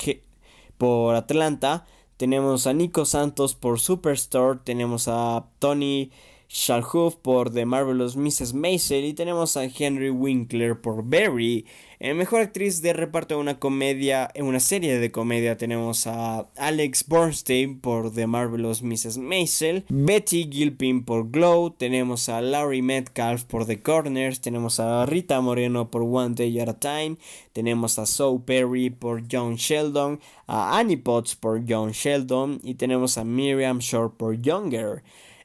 por 0.78 1.16
Atlanta, 1.16 1.84
tenemos 2.16 2.68
a 2.68 2.74
Nico 2.74 3.04
Santos 3.04 3.56
por 3.56 3.80
Superstore, 3.80 4.60
tenemos 4.62 5.08
a 5.08 5.46
Tony 5.58 6.12
Shalhoub 6.52 7.16
por 7.22 7.50
The 7.50 7.64
Marvelous 7.64 8.14
Mrs. 8.14 8.52
Maisel 8.52 9.06
y 9.06 9.14
tenemos 9.14 9.56
a 9.56 9.64
Henry 9.64 10.10
Winkler 10.10 10.78
por 10.78 11.02
Barry. 11.02 11.64
En 11.98 12.18
mejor 12.18 12.42
actriz 12.42 12.82
de 12.82 12.92
reparto 12.92 13.34
en 13.34 13.40
una 13.40 13.58
comedia, 13.58 14.30
en 14.34 14.44
una 14.44 14.60
serie 14.60 14.98
de 14.98 15.10
comedia 15.10 15.56
tenemos 15.56 16.06
a 16.06 16.50
Alex 16.58 17.06
Bornstein 17.08 17.80
por 17.80 18.12
The 18.12 18.26
Marvelous 18.26 18.82
Mrs. 18.82 19.16
Maisel, 19.16 19.86
Betty 19.88 20.46
Gilpin 20.52 21.06
por 21.06 21.30
Glow, 21.30 21.70
tenemos 21.70 22.28
a 22.28 22.42
Larry 22.42 22.82
Metcalf 22.82 23.44
por 23.44 23.64
The 23.64 23.80
Corners, 23.80 24.42
tenemos 24.42 24.78
a 24.78 25.06
Rita 25.06 25.40
Moreno 25.40 25.90
por 25.90 26.02
One 26.02 26.34
Day 26.34 26.60
at 26.60 26.68
a 26.68 26.78
Time, 26.78 27.16
tenemos 27.54 27.98
a 27.98 28.04
Zoe 28.04 28.40
Perry 28.40 28.90
por 28.90 29.22
John 29.30 29.54
Sheldon, 29.54 30.20
a 30.46 30.78
Annie 30.78 30.98
Potts 30.98 31.34
por 31.34 31.62
John 31.66 31.92
Sheldon 31.92 32.60
y 32.62 32.74
tenemos 32.74 33.16
a 33.16 33.24
Miriam 33.24 33.78
Shore 33.78 34.10
por 34.14 34.36
Younger. 34.38 35.02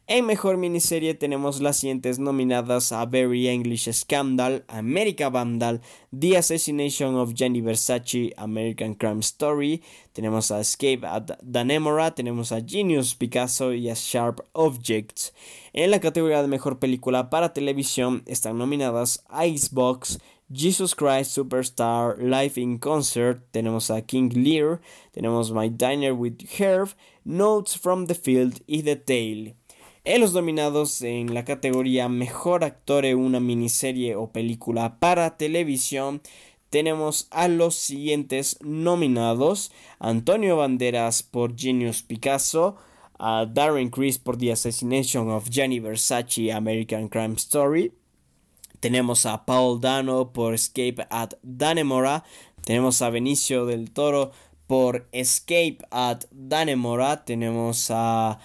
En 0.10 0.26
mejor 0.26 0.56
miniserie 0.56 1.16
tenemos 1.16 1.60
las 1.60 1.80
siguientes 1.80 2.18
nominadas 2.18 2.94
a 2.94 3.06
Very 3.06 3.50
English 3.50 3.92
Scandal, 3.92 4.64
America 4.70 5.28
Vandal, 5.28 5.82
The 6.18 6.38
Assassination 6.38 7.16
of 7.16 7.34
Jenny 7.36 7.60
Versace, 7.60 8.34
American 8.38 8.96
Crime 8.96 9.20
Story, 9.20 9.84
tenemos 10.14 10.50
a 10.50 10.62
Escape 10.62 11.06
at 11.06 11.38
Danemora, 11.42 12.16
tenemos 12.16 12.54
a 12.54 12.62
Genius 12.62 13.16
Picasso 13.16 13.74
y 13.74 13.90
a 13.90 13.96
Sharp 13.96 14.40
Objects. 14.54 15.34
En 15.74 15.92
la 15.92 16.00
categoría 16.00 16.42
de 16.42 16.48
mejor 16.48 16.80
película 16.80 17.30
para 17.30 17.52
televisión 17.52 18.24
están 18.28 18.58
nominadas 18.58 19.26
Icebox, 19.30 20.20
Jesus 20.50 20.96
Christ 20.96 21.32
Superstar, 21.32 22.18
Live 22.18 22.54
in 22.56 22.78
Concert, 22.78 23.42
tenemos 23.52 23.92
a 23.92 24.02
King 24.04 24.30
Lear, 24.34 24.80
tenemos 25.12 25.52
My 25.52 25.68
Diner 25.70 26.14
with 26.14 26.38
Herb, 26.58 26.92
Notes 27.26 27.78
from 27.78 28.08
the 28.08 28.16
Field 28.16 28.64
y 28.68 28.84
The 28.84 28.96
Tale. 28.96 29.58
En 30.10 30.22
los 30.22 30.32
nominados 30.32 31.02
en 31.02 31.34
la 31.34 31.44
categoría 31.44 32.08
Mejor 32.08 32.64
Actor 32.64 33.04
en 33.04 33.18
una 33.18 33.42
miniserie 33.42 34.16
o 34.16 34.32
película 34.32 35.02
para 35.02 35.36
televisión 35.36 36.22
tenemos 36.70 37.28
a 37.30 37.50
los 37.50 37.76
siguientes 37.76 38.58
nominados: 38.62 39.70
Antonio 40.00 40.56
Banderas 40.56 41.24
por 41.24 41.60
Genius 41.60 42.04
Picasso, 42.04 42.78
a 43.20 43.46
Darren 43.48 43.90
Criss 43.90 44.18
por 44.18 44.38
The 44.38 44.54
Assassination 44.54 45.30
of 45.30 45.50
Gianni 45.50 45.82
Versace 45.82 46.54
American 46.54 47.10
Crime 47.10 47.36
Story. 47.36 47.92
Tenemos 48.80 49.26
a 49.26 49.46
Paul 49.46 49.82
Dano 49.82 50.32
por 50.32 50.54
Escape 50.54 51.06
at 51.10 51.34
Danemora. 51.44 52.24
Tenemos 52.64 53.02
a 53.02 53.10
Benicio 53.10 53.66
del 53.66 53.92
Toro 53.92 54.32
por 54.68 55.10
Escape 55.12 55.80
at 55.92 56.24
Danemora. 56.32 57.26
Tenemos 57.26 57.92
a 57.92 58.40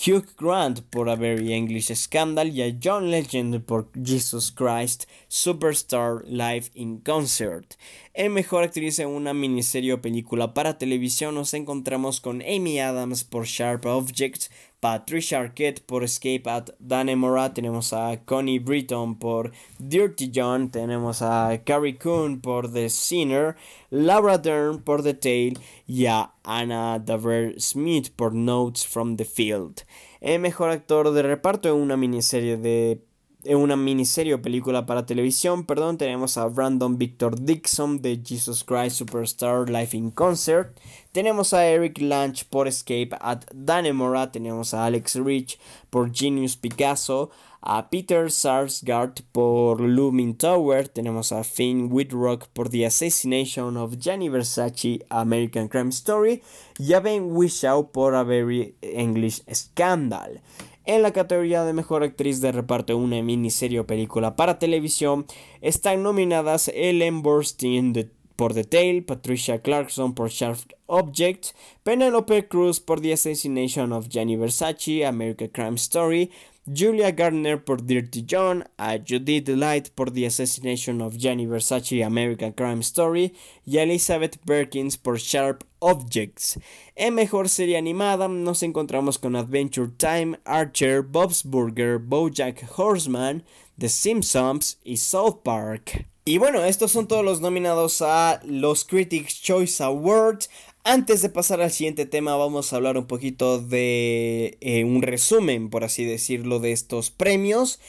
Hugh 0.00 0.24
Grant 0.38 0.82
por 0.90 1.08
A 1.08 1.16
Very 1.16 1.52
English 1.52 1.92
Scandal 1.92 2.56
y 2.56 2.62
a 2.62 2.78
John 2.80 3.10
Legend 3.10 3.64
por 3.64 3.88
Jesus 4.00 4.52
Christ 4.52 5.06
Superstar 5.26 6.22
Live 6.24 6.70
in 6.74 7.00
Concert. 7.00 7.74
En 8.14 8.32
Mejor 8.32 8.62
Actriz 8.62 9.00
en 9.00 9.08
una 9.08 9.34
miniserie 9.34 9.92
o 9.94 10.00
película 10.00 10.54
para 10.54 10.78
televisión 10.78 11.34
nos 11.34 11.52
encontramos 11.52 12.20
con 12.20 12.42
Amy 12.42 12.78
Adams 12.78 13.24
por 13.24 13.46
Sharp 13.46 13.86
Objects, 13.86 14.52
Patricia 14.80 15.40
Arquette 15.40 15.80
por 15.80 16.04
Escape 16.04 16.42
at 16.46 16.70
Danemora, 16.78 17.52
tenemos 17.52 17.92
a 17.92 18.20
Connie 18.24 18.60
Britton 18.60 19.18
por 19.18 19.50
Dirty 19.78 20.30
John, 20.32 20.70
tenemos 20.70 21.20
a 21.20 21.62
Carrie 21.64 21.98
Coon 21.98 22.40
por 22.40 22.72
The 22.72 22.88
Sinner, 22.88 23.56
Laura 23.90 24.38
Dern 24.38 24.82
por 24.82 25.02
The 25.02 25.14
Tale 25.14 25.54
y 25.86 26.06
a 26.06 26.32
Anna 26.44 26.98
Daver 26.98 27.60
Smith 27.60 28.10
por 28.14 28.34
Notes 28.34 28.86
from 28.86 29.16
the 29.16 29.24
Field. 29.24 29.82
El 30.20 30.40
mejor 30.40 30.70
actor 30.70 31.12
de 31.12 31.22
reparto 31.22 31.68
en 31.68 31.74
una 31.74 31.96
miniserie 31.96 32.56
de 32.56 33.02
en 33.44 33.56
una 33.56 33.76
miniserie 33.76 34.34
o 34.34 34.42
película 34.42 34.84
para 34.84 35.06
televisión, 35.06 35.64
perdón, 35.64 35.96
tenemos 35.96 36.36
a 36.36 36.46
Brandon 36.46 36.98
Victor 36.98 37.40
Dixon 37.40 38.02
de 38.02 38.20
Jesus 38.22 38.64
Christ 38.64 38.96
Superstar 38.96 39.70
Life 39.70 39.96
in 39.96 40.10
Concert, 40.10 40.76
tenemos 41.12 41.52
a 41.52 41.66
Eric 41.66 42.00
Lange 42.00 42.44
por 42.48 42.68
Escape 42.68 43.10
at 43.20 43.44
Danemora, 43.54 44.30
tenemos 44.30 44.74
a 44.74 44.86
Alex 44.86 45.16
Rich 45.16 45.58
por 45.90 46.14
Genius 46.14 46.56
Picasso, 46.56 47.30
a 47.60 47.90
Peter 47.90 48.30
Sarsgaard 48.30 49.22
por 49.32 49.80
Looming 49.80 50.34
Tower, 50.36 50.88
tenemos 50.88 51.32
a 51.32 51.42
Finn 51.44 51.88
Whitrock 51.90 52.46
por 52.48 52.68
The 52.68 52.86
Assassination 52.86 53.76
of 53.76 53.98
Gianni 53.98 54.28
Versace 54.28 55.04
American 55.08 55.68
Crime 55.68 55.90
Story 55.90 56.42
y 56.78 56.92
a 56.92 57.00
Ben 57.00 57.32
Whishaw 57.32 57.90
por 57.90 58.14
A 58.14 58.22
Very 58.22 58.76
English 58.80 59.42
Scandal. 59.52 60.40
En 60.84 61.02
la 61.02 61.12
categoría 61.12 61.64
de 61.64 61.74
mejor 61.74 62.02
actriz 62.02 62.40
de 62.40 62.50
reparto 62.50 62.96
una 62.96 63.20
miniserie 63.22 63.80
o 63.80 63.86
película 63.86 64.36
para 64.36 64.58
televisión 64.58 65.26
están 65.60 66.02
nominadas 66.02 66.68
Ellen 66.68 67.20
Burstyn 67.20 67.92
por 68.38 68.54
The 68.54 68.62
Tale, 68.62 69.02
Patricia 69.02 69.58
Clarkson 69.58 70.14
por 70.14 70.30
Sharp 70.30 70.60
Object, 70.86 71.56
Penelope 71.82 72.46
Cruz 72.46 72.78
por 72.78 73.00
The 73.00 73.12
Assassination 73.12 73.92
of 73.92 74.08
Gianni 74.08 74.36
Versace, 74.36 75.04
American 75.04 75.48
Crime 75.48 75.74
Story, 75.74 76.30
Julia 76.64 77.10
Gardner 77.10 77.64
por 77.64 77.84
Dirty 77.84 78.24
John, 78.24 78.62
a 78.78 78.96
Judith 78.98 79.48
Light 79.48 79.88
por 79.92 80.12
The 80.12 80.26
Assassination 80.26 81.02
of 81.02 81.16
Gianni 81.16 81.46
Versace 81.46 82.04
American 82.04 82.52
Crime 82.52 82.80
Story 82.82 83.34
y 83.66 83.78
Elizabeth 83.78 84.38
Perkins 84.46 84.96
por 84.96 85.18
Sharp 85.18 85.64
Objects. 85.80 86.60
En 86.94 87.14
mejor 87.14 87.48
serie 87.48 87.76
animada 87.76 88.28
nos 88.28 88.62
encontramos 88.62 89.18
con 89.18 89.34
Adventure 89.34 89.90
Time, 89.96 90.38
Archer, 90.44 91.02
Bob's 91.02 91.42
Burger, 91.42 91.98
Bojack 91.98 92.64
Horseman, 92.78 93.42
The 93.76 93.88
Simpsons 93.88 94.78
y 94.84 94.98
South 94.98 95.42
Park. 95.42 96.06
Y 96.28 96.36
bueno, 96.36 96.62
estos 96.62 96.92
son 96.92 97.08
todos 97.08 97.24
los 97.24 97.40
nominados 97.40 98.02
a 98.02 98.42
los 98.44 98.84
Critics 98.84 99.40
Choice 99.40 99.82
Awards. 99.82 100.50
Antes 100.84 101.22
de 101.22 101.30
pasar 101.30 101.62
al 101.62 101.70
siguiente 101.70 102.04
tema, 102.04 102.36
vamos 102.36 102.70
a 102.70 102.76
hablar 102.76 102.98
un 102.98 103.06
poquito 103.06 103.58
de 103.58 104.58
eh, 104.60 104.84
un 104.84 105.00
resumen, 105.00 105.70
por 105.70 105.84
así 105.84 106.04
decirlo, 106.04 106.58
de 106.58 106.72
estos 106.72 107.10
premios. 107.10 107.80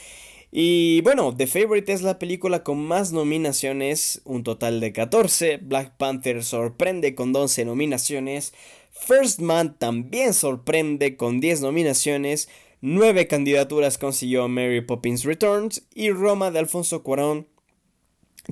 Y 0.54 1.02
bueno, 1.02 1.36
The 1.36 1.48
Favorite 1.48 1.92
es 1.92 2.02
la 2.02 2.18
película 2.18 2.64
con 2.64 2.78
más 2.78 3.12
nominaciones, 3.12 4.22
un 4.24 4.46
total 4.46 4.80
de 4.80 4.94
14. 4.94 5.58
Black 5.58 5.98
Panther 5.98 6.42
sorprende 6.42 7.16
con 7.16 7.34
12 7.34 7.66
nominaciones. 7.66 8.54
First 8.94 9.42
Man 9.42 9.76
también 9.78 10.34
sorprende 10.34 11.18
con 11.18 11.42
10 11.42 11.60
nominaciones. 11.60 12.48
9 12.80 13.28
candidaturas 13.28 13.98
consiguió 13.98 14.48
Mary 14.48 14.80
Poppins 14.80 15.26
Returns 15.26 15.84
y 15.94 16.12
Roma 16.12 16.52
de 16.52 16.60
Alfonso 16.60 17.04
Cuarón 17.04 17.46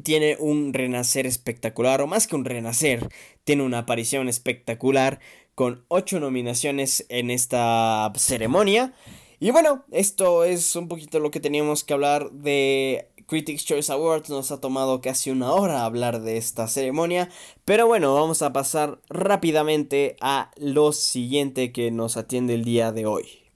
tiene 0.03 0.37
un 0.39 0.73
renacer 0.73 1.25
espectacular, 1.25 2.01
o 2.01 2.07
más 2.07 2.27
que 2.27 2.35
un 2.35 2.45
renacer, 2.45 3.09
tiene 3.43 3.63
una 3.63 3.79
aparición 3.79 4.29
espectacular 4.29 5.19
con 5.55 5.83
ocho 5.87 6.19
nominaciones 6.19 7.05
en 7.09 7.31
esta 7.31 8.11
ceremonia. 8.15 8.93
Y 9.39 9.51
bueno, 9.51 9.85
esto 9.91 10.43
es 10.43 10.75
un 10.75 10.87
poquito 10.87 11.19
lo 11.19 11.31
que 11.31 11.39
teníamos 11.39 11.83
que 11.83 11.93
hablar 11.93 12.31
de 12.31 13.09
Critics 13.27 13.65
Choice 13.65 13.91
Awards. 13.91 14.29
Nos 14.29 14.51
ha 14.51 14.59
tomado 14.59 15.01
casi 15.01 15.29
una 15.29 15.51
hora 15.51 15.85
hablar 15.85 16.21
de 16.21 16.37
esta 16.37 16.67
ceremonia. 16.67 17.29
Pero 17.65 17.87
bueno, 17.87 18.13
vamos 18.13 18.41
a 18.41 18.53
pasar 18.53 18.99
rápidamente 19.09 20.15
a 20.21 20.51
lo 20.57 20.91
siguiente 20.91 21.71
que 21.71 21.91
nos 21.91 22.17
atiende 22.17 22.55
el 22.55 22.63
día 22.63 22.91
de 22.91 23.05
hoy. 23.05 23.46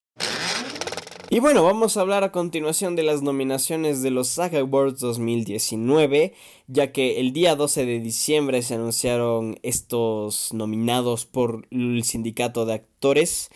Y 1.33 1.39
bueno, 1.39 1.63
vamos 1.63 1.95
a 1.95 2.01
hablar 2.01 2.25
a 2.25 2.33
continuación 2.33 2.97
de 2.97 3.03
las 3.03 3.21
nominaciones 3.21 4.01
de 4.01 4.11
los 4.11 4.27
SAG 4.27 4.57
Awards 4.57 4.99
2019, 4.99 6.33
ya 6.67 6.91
que 6.91 7.21
el 7.21 7.31
día 7.31 7.55
12 7.55 7.85
de 7.85 8.01
diciembre 8.01 8.61
se 8.61 8.75
anunciaron 8.75 9.57
estos 9.63 10.51
nominados 10.51 11.25
por 11.25 11.69
el 11.71 12.03
sindicato 12.03 12.65
de 12.65 12.73
actores. 12.73 13.49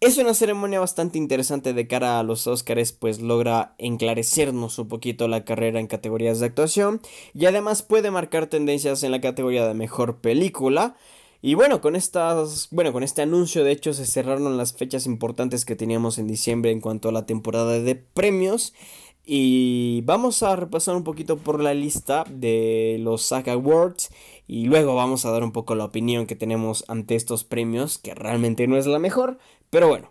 Es 0.00 0.18
una 0.18 0.34
ceremonia 0.34 0.80
bastante 0.80 1.18
interesante 1.18 1.72
de 1.72 1.86
cara 1.86 2.18
a 2.18 2.24
los 2.24 2.48
Oscars, 2.48 2.90
pues 2.90 3.20
logra 3.20 3.76
enclarecernos 3.78 4.80
un 4.80 4.88
poquito 4.88 5.28
la 5.28 5.44
carrera 5.44 5.78
en 5.78 5.86
categorías 5.86 6.40
de 6.40 6.46
actuación 6.46 7.00
y 7.32 7.46
además 7.46 7.84
puede 7.84 8.10
marcar 8.10 8.48
tendencias 8.48 9.04
en 9.04 9.12
la 9.12 9.20
categoría 9.20 9.68
de 9.68 9.74
mejor 9.74 10.16
película. 10.16 10.96
Y 11.42 11.54
bueno, 11.54 11.80
con 11.80 11.96
estas, 11.96 12.68
bueno, 12.70 12.92
con 12.92 13.02
este 13.02 13.22
anuncio 13.22 13.64
de 13.64 13.72
hecho 13.72 13.94
se 13.94 14.04
cerraron 14.04 14.58
las 14.58 14.74
fechas 14.74 15.06
importantes 15.06 15.64
que 15.64 15.76
teníamos 15.76 16.18
en 16.18 16.26
diciembre 16.26 16.70
en 16.70 16.80
cuanto 16.80 17.08
a 17.08 17.12
la 17.12 17.24
temporada 17.24 17.80
de 17.80 17.94
premios. 17.94 18.74
Y 19.24 20.02
vamos 20.02 20.42
a 20.42 20.56
repasar 20.56 20.96
un 20.96 21.04
poquito 21.04 21.38
por 21.38 21.60
la 21.60 21.72
lista 21.72 22.24
de 22.28 22.98
los 23.00 23.22
SAG 23.22 23.48
Awards 23.50 24.10
y 24.46 24.64
luego 24.64 24.94
vamos 24.94 25.24
a 25.24 25.30
dar 25.30 25.44
un 25.44 25.52
poco 25.52 25.74
la 25.74 25.84
opinión 25.84 26.26
que 26.26 26.36
tenemos 26.36 26.84
ante 26.88 27.14
estos 27.14 27.44
premios, 27.44 27.98
que 27.98 28.14
realmente 28.14 28.66
no 28.66 28.76
es 28.76 28.86
la 28.86 28.98
mejor, 28.98 29.38
pero 29.70 29.88
bueno. 29.88 30.10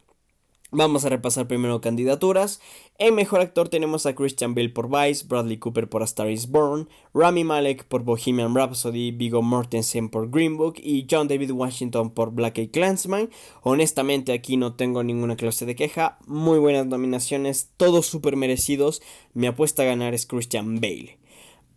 Vamos 0.72 1.04
a 1.04 1.10
repasar 1.10 1.48
primero 1.48 1.82
candidaturas. 1.82 2.62
En 3.00 3.16
mejor 3.16 3.42
actor 3.42 3.70
tenemos 3.70 4.06
a 4.06 4.14
Christian 4.14 4.54
Bale 4.54 4.70
por 4.70 4.88
Vice, 4.88 5.26
Bradley 5.28 5.58
Cooper 5.58 5.90
por 5.90 6.02
A 6.02 6.06
Star 6.06 6.30
is 6.30 6.50
Born, 6.50 6.88
Rami 7.14 7.44
Malek 7.44 7.86
por 7.86 8.04
Bohemian 8.04 8.54
Rhapsody, 8.54 9.12
Viggo 9.12 9.42
Mortensen 9.42 10.10
por 10.10 10.30
Green 10.30 10.58
Book 10.58 10.76
y 10.78 11.08
John 11.10 11.28
David 11.28 11.52
Washington 11.52 12.12
por 12.12 12.32
Black 12.32 12.60
Eyed 12.60 12.72
Clansman. 12.72 13.30
Honestamente 13.64 14.32
aquí 14.32 14.58
no 14.58 14.76
tengo 14.76 15.04
ninguna 15.04 15.36
clase 15.36 15.66
de 15.66 15.76
queja. 15.76 16.20
Muy 16.28 16.60
buenas 16.60 16.86
nominaciones, 16.86 17.72
todos 17.78 18.06
súper 18.06 18.36
merecidos. 18.36 19.02
Mi 19.34 19.48
apuesta 19.48 19.82
a 19.82 19.86
ganar 19.86 20.14
es 20.14 20.26
Christian 20.26 20.80
Bale. 20.80 21.19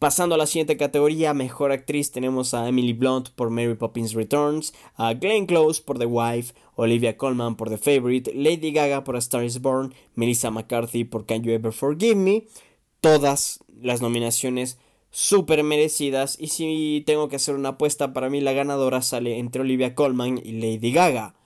Pasando 0.03 0.35
a 0.35 0.39
la 0.39 0.47
siguiente 0.47 0.77
categoría, 0.77 1.33
mejor 1.33 1.71
actriz, 1.71 2.11
tenemos 2.11 2.55
a 2.55 2.69
Emily 2.69 2.93
Blunt 2.93 3.29
por 3.29 3.51
Mary 3.51 3.77
Poppins 3.77 4.15
Returns, 4.15 4.75
a 4.97 5.15
Glenn 5.15 5.47
Close 5.47 5.81
por 5.81 5.97
The 5.97 6.07
Wife, 6.07 6.55
Olivia 6.75 7.17
Colman 7.17 7.55
por 7.55 7.71
The 7.71 7.79
Favorite, 7.79 8.35
Lady 8.35 8.73
Gaga 8.73 9.05
por 9.05 9.15
A 9.15 9.21
Star 9.21 9.45
is 9.45 9.61
Born, 9.61 9.95
Melissa 10.17 10.51
McCarthy 10.51 11.05
por 11.05 11.25
Can 11.25 11.45
You 11.45 11.53
Ever 11.53 11.73
Forgive 11.73 12.17
Me. 12.17 12.49
Todas 13.01 13.61
las 13.81 14.03
nominaciones 14.03 14.77
súper 15.13 15.63
merecidas. 15.63 16.37
Y 16.41 16.49
si 16.49 17.05
tengo 17.07 17.29
que 17.29 17.37
hacer 17.37 17.55
una 17.55 17.69
apuesta, 17.69 18.13
para 18.13 18.29
mí 18.29 18.41
la 18.41 18.55
ganadora 18.55 19.03
sale 19.03 19.39
entre 19.39 19.63
Olivia 19.63 19.95
Colman 19.95 20.41
y 20.45 20.51
Lady 20.51 20.91
Gaga. 20.91 21.37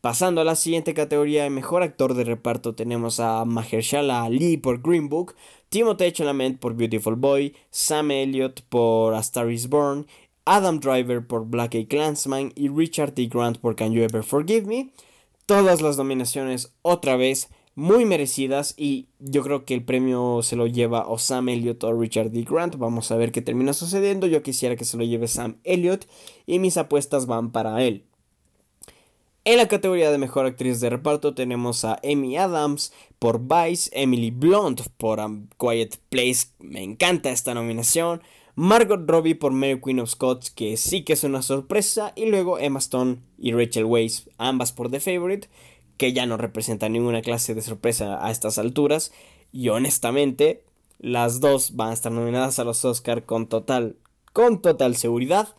Pasando 0.00 0.40
a 0.40 0.44
la 0.44 0.54
siguiente 0.54 0.94
categoría 0.94 1.42
de 1.42 1.50
mejor 1.50 1.82
actor 1.82 2.14
de 2.14 2.22
reparto 2.22 2.76
tenemos 2.76 3.18
a 3.18 3.44
Mahershala 3.44 4.22
Ali 4.22 4.56
por 4.56 4.80
Green 4.80 5.08
Book, 5.08 5.34
Timothée 5.70 6.12
Chalamet 6.12 6.60
por 6.60 6.74
Beautiful 6.74 7.16
Boy, 7.16 7.56
Sam 7.70 8.12
Elliott 8.12 8.62
por 8.68 9.14
A 9.14 9.18
Star 9.18 9.50
Is 9.50 9.68
Born, 9.68 10.06
Adam 10.44 10.78
Driver 10.78 11.26
por 11.26 11.46
Black 11.46 11.74
Eyed 11.74 11.88
Clansman 11.88 12.52
y 12.54 12.68
Richard 12.68 13.12
D. 13.14 13.26
Grant 13.26 13.58
por 13.58 13.74
Can 13.74 13.92
You 13.92 14.02
Ever 14.02 14.22
Forgive 14.22 14.66
Me. 14.66 14.92
Todas 15.46 15.82
las 15.82 15.96
nominaciones 15.98 16.72
otra 16.82 17.16
vez 17.16 17.48
muy 17.74 18.04
merecidas 18.04 18.74
y 18.76 19.08
yo 19.18 19.42
creo 19.42 19.64
que 19.64 19.74
el 19.74 19.84
premio 19.84 20.42
se 20.42 20.54
lo 20.56 20.66
lleva 20.68 21.08
o 21.08 21.18
Sam 21.18 21.48
Elliott 21.48 21.82
o 21.82 21.92
Richard 21.92 22.30
D. 22.30 22.46
Grant. 22.48 22.76
Vamos 22.76 23.10
a 23.10 23.16
ver 23.16 23.32
qué 23.32 23.42
termina 23.42 23.72
sucediendo. 23.72 24.28
Yo 24.28 24.44
quisiera 24.44 24.76
que 24.76 24.84
se 24.84 24.96
lo 24.96 25.02
lleve 25.02 25.26
Sam 25.26 25.58
Elliott 25.64 26.06
y 26.46 26.60
mis 26.60 26.76
apuestas 26.76 27.26
van 27.26 27.50
para 27.50 27.82
él. 27.82 28.07
En 29.44 29.56
la 29.56 29.68
categoría 29.68 30.10
de 30.10 30.18
mejor 30.18 30.46
actriz 30.46 30.80
de 30.80 30.90
reparto 30.90 31.34
tenemos 31.34 31.84
a 31.84 31.98
Amy 32.04 32.36
Adams 32.36 32.92
por 33.18 33.40
Vice, 33.40 33.90
Emily 33.92 34.30
Blunt 34.30 34.82
por 34.98 35.20
Quiet 35.58 35.96
Place, 36.10 36.48
me 36.58 36.82
encanta 36.82 37.30
esta 37.30 37.54
nominación, 37.54 38.20
Margot 38.56 39.08
Robbie 39.08 39.36
por 39.36 39.52
Mary 39.52 39.80
Queen 39.80 40.00
of 40.00 40.10
Scots, 40.10 40.50
que 40.50 40.76
sí 40.76 41.02
que 41.02 41.12
es 41.12 41.24
una 41.24 41.42
sorpresa, 41.42 42.12
y 42.16 42.26
luego 42.26 42.58
Emma 42.58 42.80
Stone 42.80 43.18
y 43.38 43.52
Rachel 43.52 43.84
Weisz, 43.84 44.28
ambas 44.36 44.72
por 44.72 44.90
The 44.90 45.00
Favorite, 45.00 45.48
que 45.96 46.12
ya 46.12 46.26
no 46.26 46.36
representan 46.36 46.92
ninguna 46.92 47.22
clase 47.22 47.54
de 47.54 47.62
sorpresa 47.62 48.24
a 48.24 48.30
estas 48.30 48.58
alturas, 48.58 49.12
y 49.52 49.68
honestamente 49.68 50.64
las 50.98 51.40
dos 51.40 51.76
van 51.76 51.90
a 51.90 51.92
estar 51.94 52.12
nominadas 52.12 52.58
a 52.58 52.64
los 52.64 52.84
Oscar 52.84 53.24
con 53.24 53.46
total, 53.46 53.96
con 54.32 54.60
total 54.60 54.96
seguridad. 54.96 55.54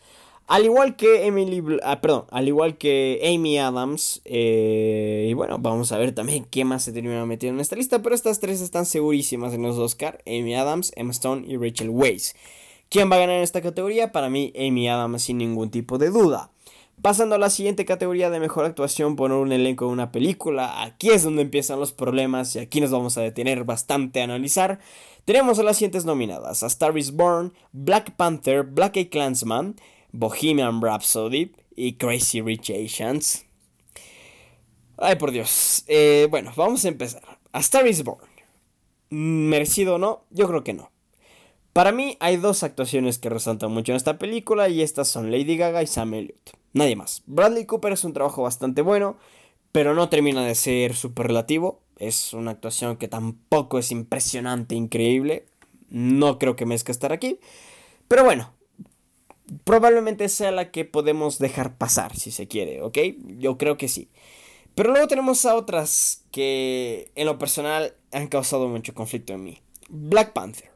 Al 0.50 0.64
igual 0.64 0.96
que 0.96 1.28
Emily, 1.28 1.62
ah, 1.84 2.00
perdón, 2.00 2.24
al 2.32 2.48
igual 2.48 2.76
que 2.76 3.20
Amy 3.22 3.56
Adams, 3.56 4.20
eh, 4.24 5.28
y 5.30 5.32
bueno, 5.32 5.58
vamos 5.60 5.92
a 5.92 5.98
ver 5.98 6.12
también 6.12 6.44
qué 6.44 6.64
más 6.64 6.82
se 6.82 6.92
termina 6.92 7.24
metiendo 7.24 7.58
en 7.58 7.60
esta 7.60 7.76
lista, 7.76 8.02
pero 8.02 8.16
estas 8.16 8.40
tres 8.40 8.60
están 8.60 8.84
segurísimas 8.84 9.54
en 9.54 9.62
los 9.62 9.78
Oscar, 9.78 10.20
Amy 10.26 10.56
Adams, 10.56 10.90
Emma 10.96 11.12
Stone 11.12 11.46
y 11.46 11.56
Rachel 11.56 11.90
Weisz. 11.90 12.34
¿Quién 12.88 13.08
va 13.08 13.14
a 13.14 13.18
ganar 13.20 13.36
en 13.36 13.42
esta 13.44 13.62
categoría? 13.62 14.10
Para 14.10 14.28
mí, 14.28 14.52
Amy 14.58 14.88
Adams 14.88 15.22
sin 15.22 15.38
ningún 15.38 15.70
tipo 15.70 15.98
de 15.98 16.10
duda. 16.10 16.50
Pasando 17.00 17.36
a 17.36 17.38
la 17.38 17.48
siguiente 17.48 17.84
categoría 17.84 18.28
de 18.28 18.40
mejor 18.40 18.64
actuación 18.64 19.14
por 19.14 19.30
un 19.30 19.52
elenco 19.52 19.86
de 19.86 19.92
una 19.92 20.10
película, 20.10 20.82
aquí 20.82 21.10
es 21.10 21.22
donde 21.22 21.42
empiezan 21.42 21.78
los 21.78 21.92
problemas 21.92 22.56
y 22.56 22.58
aquí 22.58 22.80
nos 22.80 22.90
vamos 22.90 23.16
a 23.16 23.20
detener 23.20 23.62
bastante 23.62 24.20
a 24.20 24.24
analizar. 24.24 24.80
Tenemos 25.24 25.60
a 25.60 25.62
las 25.62 25.76
siguientes 25.76 26.04
nominadas: 26.04 26.64
A 26.64 26.66
Star 26.66 26.98
is 26.98 27.12
Born, 27.12 27.52
Black 27.70 28.16
Panther, 28.16 28.64
Black 28.64 28.96
Eyed 28.96 29.10
Clansman, 29.10 29.76
Bohemian 30.12 30.80
Rhapsody 30.82 31.52
y 31.76 31.94
Crazy 31.94 32.40
Rich 32.40 32.70
Asians. 32.70 33.46
Ay, 34.96 35.16
por 35.16 35.30
Dios. 35.30 35.84
Eh, 35.86 36.28
bueno, 36.30 36.52
vamos 36.56 36.84
a 36.84 36.88
empezar. 36.88 37.22
A 37.52 37.60
Star 37.60 37.86
is 37.86 38.04
Born. 38.04 38.28
¿Merecido 39.08 39.96
o 39.96 39.98
no? 39.98 40.24
Yo 40.30 40.46
creo 40.46 40.62
que 40.62 40.74
no. 40.74 40.90
Para 41.72 41.92
mí 41.92 42.16
hay 42.20 42.36
dos 42.36 42.62
actuaciones 42.62 43.18
que 43.18 43.28
resaltan 43.28 43.72
mucho 43.72 43.92
en 43.92 43.96
esta 43.96 44.18
película 44.18 44.68
y 44.68 44.82
estas 44.82 45.08
son 45.08 45.30
Lady 45.30 45.56
Gaga 45.56 45.82
y 45.82 45.86
Sam 45.86 46.14
Elliott. 46.14 46.50
Nadie 46.72 46.96
más. 46.96 47.22
Bradley 47.26 47.64
Cooper 47.64 47.92
es 47.92 48.04
un 48.04 48.12
trabajo 48.12 48.42
bastante 48.42 48.82
bueno, 48.82 49.16
pero 49.72 49.94
no 49.94 50.08
termina 50.08 50.44
de 50.44 50.54
ser 50.54 50.94
superlativo. 50.94 51.80
Es 51.98 52.32
una 52.32 52.52
actuación 52.52 52.96
que 52.96 53.08
tampoco 53.08 53.78
es 53.78 53.90
impresionante, 53.92 54.74
increíble. 54.74 55.46
No 55.88 56.38
creo 56.38 56.56
que 56.56 56.66
merezca 56.66 56.92
estar 56.92 57.12
aquí. 57.12 57.38
Pero 58.08 58.24
bueno, 58.24 58.52
probablemente 59.64 60.28
sea 60.28 60.50
la 60.50 60.70
que 60.70 60.84
podemos 60.84 61.38
dejar 61.38 61.76
pasar, 61.76 62.16
si 62.16 62.30
se 62.30 62.48
quiere, 62.48 62.82
¿ok? 62.82 62.98
Yo 63.38 63.58
creo 63.58 63.76
que 63.76 63.88
sí. 63.88 64.08
Pero 64.74 64.90
luego 64.90 65.08
tenemos 65.08 65.44
a 65.46 65.56
otras 65.56 66.24
que 66.30 67.10
en 67.14 67.26
lo 67.26 67.38
personal 67.38 67.94
han 68.12 68.28
causado 68.28 68.68
mucho 68.68 68.94
conflicto 68.94 69.32
en 69.32 69.44
mí. 69.44 69.58
Black 69.88 70.32
Panther. 70.32 70.70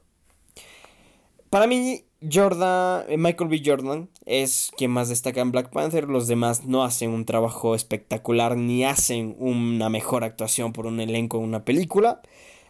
Para 1.49 1.67
mí, 1.69 2.05
Jordan, 2.33 3.05
eh, 3.09 3.17
Michael 3.17 3.49
B. 3.49 3.63
Jordan 3.65 4.09
es 4.27 4.73
quien 4.77 4.91
más 4.91 5.09
destaca 5.09 5.41
en 5.41 5.53
Black 5.53 5.71
Panther. 5.71 6.09
Los 6.09 6.27
demás 6.27 6.65
no 6.65 6.83
hacen 6.83 7.11
un 7.11 7.25
trabajo 7.25 7.75
espectacular 7.75 8.57
ni 8.57 8.85
hacen 8.85 9.37
una 9.39 9.89
mejor 9.89 10.25
actuación 10.25 10.73
por 10.73 10.87
un 10.87 11.01
elenco 11.01 11.39
en 11.39 11.45
una 11.45 11.65
película. 11.65 12.23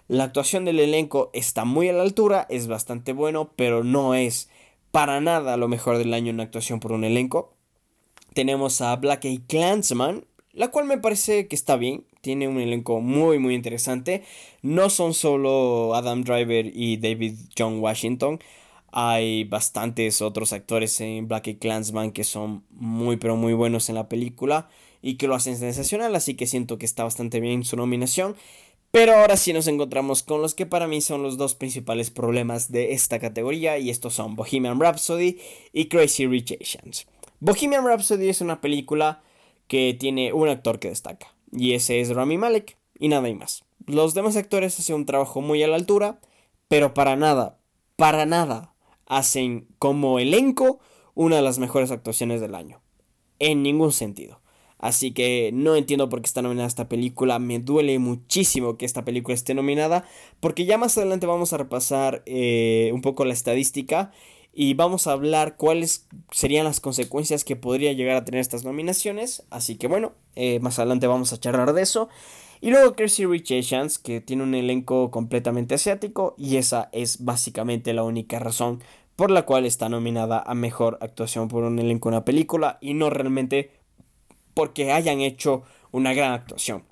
La 0.06 0.24
actuación 0.24 0.66
del 0.66 0.80
elenco 0.80 1.30
está 1.32 1.64
muy 1.64 1.88
a 1.88 1.94
la 1.94 2.02
altura, 2.02 2.46
es 2.50 2.66
bastante 2.66 3.14
bueno, 3.14 3.52
pero 3.56 3.84
no 3.84 4.14
es 4.14 4.50
para 4.94 5.20
nada 5.20 5.56
lo 5.56 5.66
mejor 5.66 5.98
del 5.98 6.14
año 6.14 6.30
en 6.30 6.38
actuación 6.38 6.78
por 6.78 6.92
un 6.92 7.02
elenco. 7.02 7.52
Tenemos 8.32 8.80
a 8.80 8.94
Black 8.94 9.24
Eyed 9.24 9.40
Clansman, 9.48 10.24
la 10.52 10.68
cual 10.68 10.86
me 10.86 10.98
parece 10.98 11.48
que 11.48 11.56
está 11.56 11.74
bien. 11.74 12.04
Tiene 12.20 12.46
un 12.46 12.60
elenco 12.60 13.00
muy 13.00 13.40
muy 13.40 13.56
interesante. 13.56 14.22
No 14.62 14.90
son 14.90 15.12
solo 15.12 15.96
Adam 15.96 16.22
Driver 16.22 16.70
y 16.72 16.98
David 16.98 17.34
John 17.58 17.80
Washington. 17.80 18.38
Hay 18.92 19.42
bastantes 19.42 20.22
otros 20.22 20.52
actores 20.52 21.00
en 21.00 21.26
Black 21.26 21.48
Eyed 21.48 21.58
Clansman 21.58 22.12
que 22.12 22.22
son 22.22 22.62
muy 22.70 23.16
pero 23.16 23.34
muy 23.34 23.52
buenos 23.52 23.88
en 23.88 23.96
la 23.96 24.08
película 24.08 24.68
y 25.02 25.16
que 25.16 25.26
lo 25.26 25.34
hacen 25.34 25.58
sensacional, 25.58 26.14
así 26.14 26.34
que 26.34 26.46
siento 26.46 26.78
que 26.78 26.86
está 26.86 27.02
bastante 27.02 27.40
bien 27.40 27.64
su 27.64 27.76
nominación. 27.76 28.36
Pero 28.94 29.16
ahora 29.16 29.36
sí 29.36 29.52
nos 29.52 29.66
encontramos 29.66 30.22
con 30.22 30.40
los 30.40 30.54
que 30.54 30.66
para 30.66 30.86
mí 30.86 31.00
son 31.00 31.20
los 31.20 31.36
dos 31.36 31.56
principales 31.56 32.12
problemas 32.12 32.70
de 32.70 32.92
esta 32.92 33.18
categoría 33.18 33.76
y 33.76 33.90
estos 33.90 34.14
son 34.14 34.36
Bohemian 34.36 34.78
Rhapsody 34.78 35.40
y 35.72 35.88
Crazy 35.88 36.28
Rich 36.28 36.56
Asians. 36.60 37.08
Bohemian 37.40 37.84
Rhapsody 37.84 38.28
es 38.28 38.40
una 38.40 38.60
película 38.60 39.20
que 39.66 39.96
tiene 39.98 40.32
un 40.32 40.48
actor 40.48 40.78
que 40.78 40.90
destaca 40.90 41.34
y 41.50 41.72
ese 41.72 42.00
es 42.00 42.14
Rami 42.14 42.38
Malek 42.38 42.78
y 42.96 43.08
nada 43.08 43.28
más. 43.34 43.64
Los 43.84 44.14
demás 44.14 44.36
actores 44.36 44.78
hacen 44.78 44.94
un 44.94 45.06
trabajo 45.06 45.40
muy 45.40 45.60
a 45.64 45.66
la 45.66 45.74
altura, 45.74 46.20
pero 46.68 46.94
para 46.94 47.16
nada, 47.16 47.58
para 47.96 48.26
nada 48.26 48.76
hacen 49.06 49.66
como 49.80 50.20
elenco 50.20 50.78
una 51.14 51.34
de 51.34 51.42
las 51.42 51.58
mejores 51.58 51.90
actuaciones 51.90 52.40
del 52.40 52.54
año. 52.54 52.80
En 53.40 53.64
ningún 53.64 53.90
sentido. 53.90 54.43
Así 54.84 55.12
que 55.12 55.50
no 55.54 55.76
entiendo 55.76 56.10
por 56.10 56.20
qué 56.20 56.26
está 56.26 56.42
nominada 56.42 56.68
esta 56.68 56.90
película. 56.90 57.38
Me 57.38 57.58
duele 57.58 57.98
muchísimo 57.98 58.76
que 58.76 58.84
esta 58.84 59.02
película 59.02 59.34
esté 59.34 59.54
nominada. 59.54 60.04
Porque 60.40 60.66
ya 60.66 60.76
más 60.76 60.98
adelante 60.98 61.26
vamos 61.26 61.54
a 61.54 61.56
repasar 61.56 62.22
eh, 62.26 62.90
un 62.92 63.00
poco 63.00 63.24
la 63.24 63.32
estadística. 63.32 64.12
Y 64.52 64.74
vamos 64.74 65.06
a 65.06 65.12
hablar 65.12 65.56
cuáles 65.56 66.06
serían 66.30 66.66
las 66.66 66.80
consecuencias 66.80 67.44
que 67.44 67.56
podría 67.56 67.94
llegar 67.94 68.14
a 68.14 68.26
tener 68.26 68.42
estas 68.42 68.62
nominaciones. 68.62 69.44
Así 69.48 69.76
que 69.76 69.88
bueno, 69.88 70.12
eh, 70.36 70.60
más 70.60 70.78
adelante 70.78 71.06
vamos 71.06 71.32
a 71.32 71.40
charlar 71.40 71.72
de 71.72 71.80
eso. 71.80 72.10
Y 72.60 72.68
luego 72.68 72.94
Kirsty 72.94 73.24
Rich 73.24 73.52
Asians, 73.52 73.98
que 73.98 74.20
tiene 74.20 74.42
un 74.42 74.54
elenco 74.54 75.10
completamente 75.10 75.76
asiático. 75.76 76.34
Y 76.36 76.58
esa 76.58 76.90
es 76.92 77.24
básicamente 77.24 77.94
la 77.94 78.02
única 78.02 78.38
razón 78.38 78.82
por 79.16 79.30
la 79.30 79.46
cual 79.46 79.64
está 79.64 79.88
nominada 79.88 80.44
a 80.46 80.54
mejor 80.54 80.98
actuación 81.00 81.48
por 81.48 81.64
un 81.64 81.78
elenco 81.78 82.10
en 82.10 82.16
una 82.16 82.26
película. 82.26 82.76
Y 82.82 82.92
no 82.92 83.08
realmente 83.08 83.83
porque 84.54 84.92
hayan 84.92 85.20
hecho 85.20 85.64
una 85.92 86.14
gran 86.14 86.32
actuación. 86.32 86.84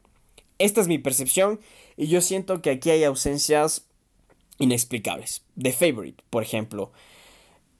Esta 0.59 0.81
es 0.81 0.89
mi 0.89 0.99
percepción 0.99 1.61
y 1.97 2.09
yo 2.09 2.21
siento 2.21 2.63
que 2.63 2.71
aquí 2.71 2.91
hay 2.91 3.05
ausencias 3.05 3.87
inexplicables. 4.59 5.43
The 5.61 5.73
Favorite, 5.73 6.23
por 6.31 6.43
ejemplo. 6.43 6.93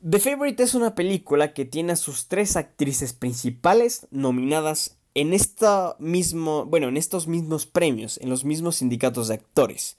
The 0.09 0.19
Favorite 0.19 0.63
es 0.63 0.75
una 0.75 0.95
película 0.95 1.55
que 1.55 1.65
tiene 1.65 1.93
a 1.93 1.97
sus 1.97 2.27
tres 2.27 2.57
actrices 2.57 3.13
principales 3.13 4.07
nominadas 4.11 4.97
en 5.15 5.33
esta 5.33 5.97
mismo, 5.99 6.65
bueno, 6.65 6.89
en 6.89 6.97
estos 6.97 7.29
mismos 7.29 7.67
premios, 7.67 8.19
en 8.19 8.31
los 8.31 8.45
mismos 8.45 8.77
sindicatos 8.77 9.29
de 9.29 9.35
actores. 9.35 9.97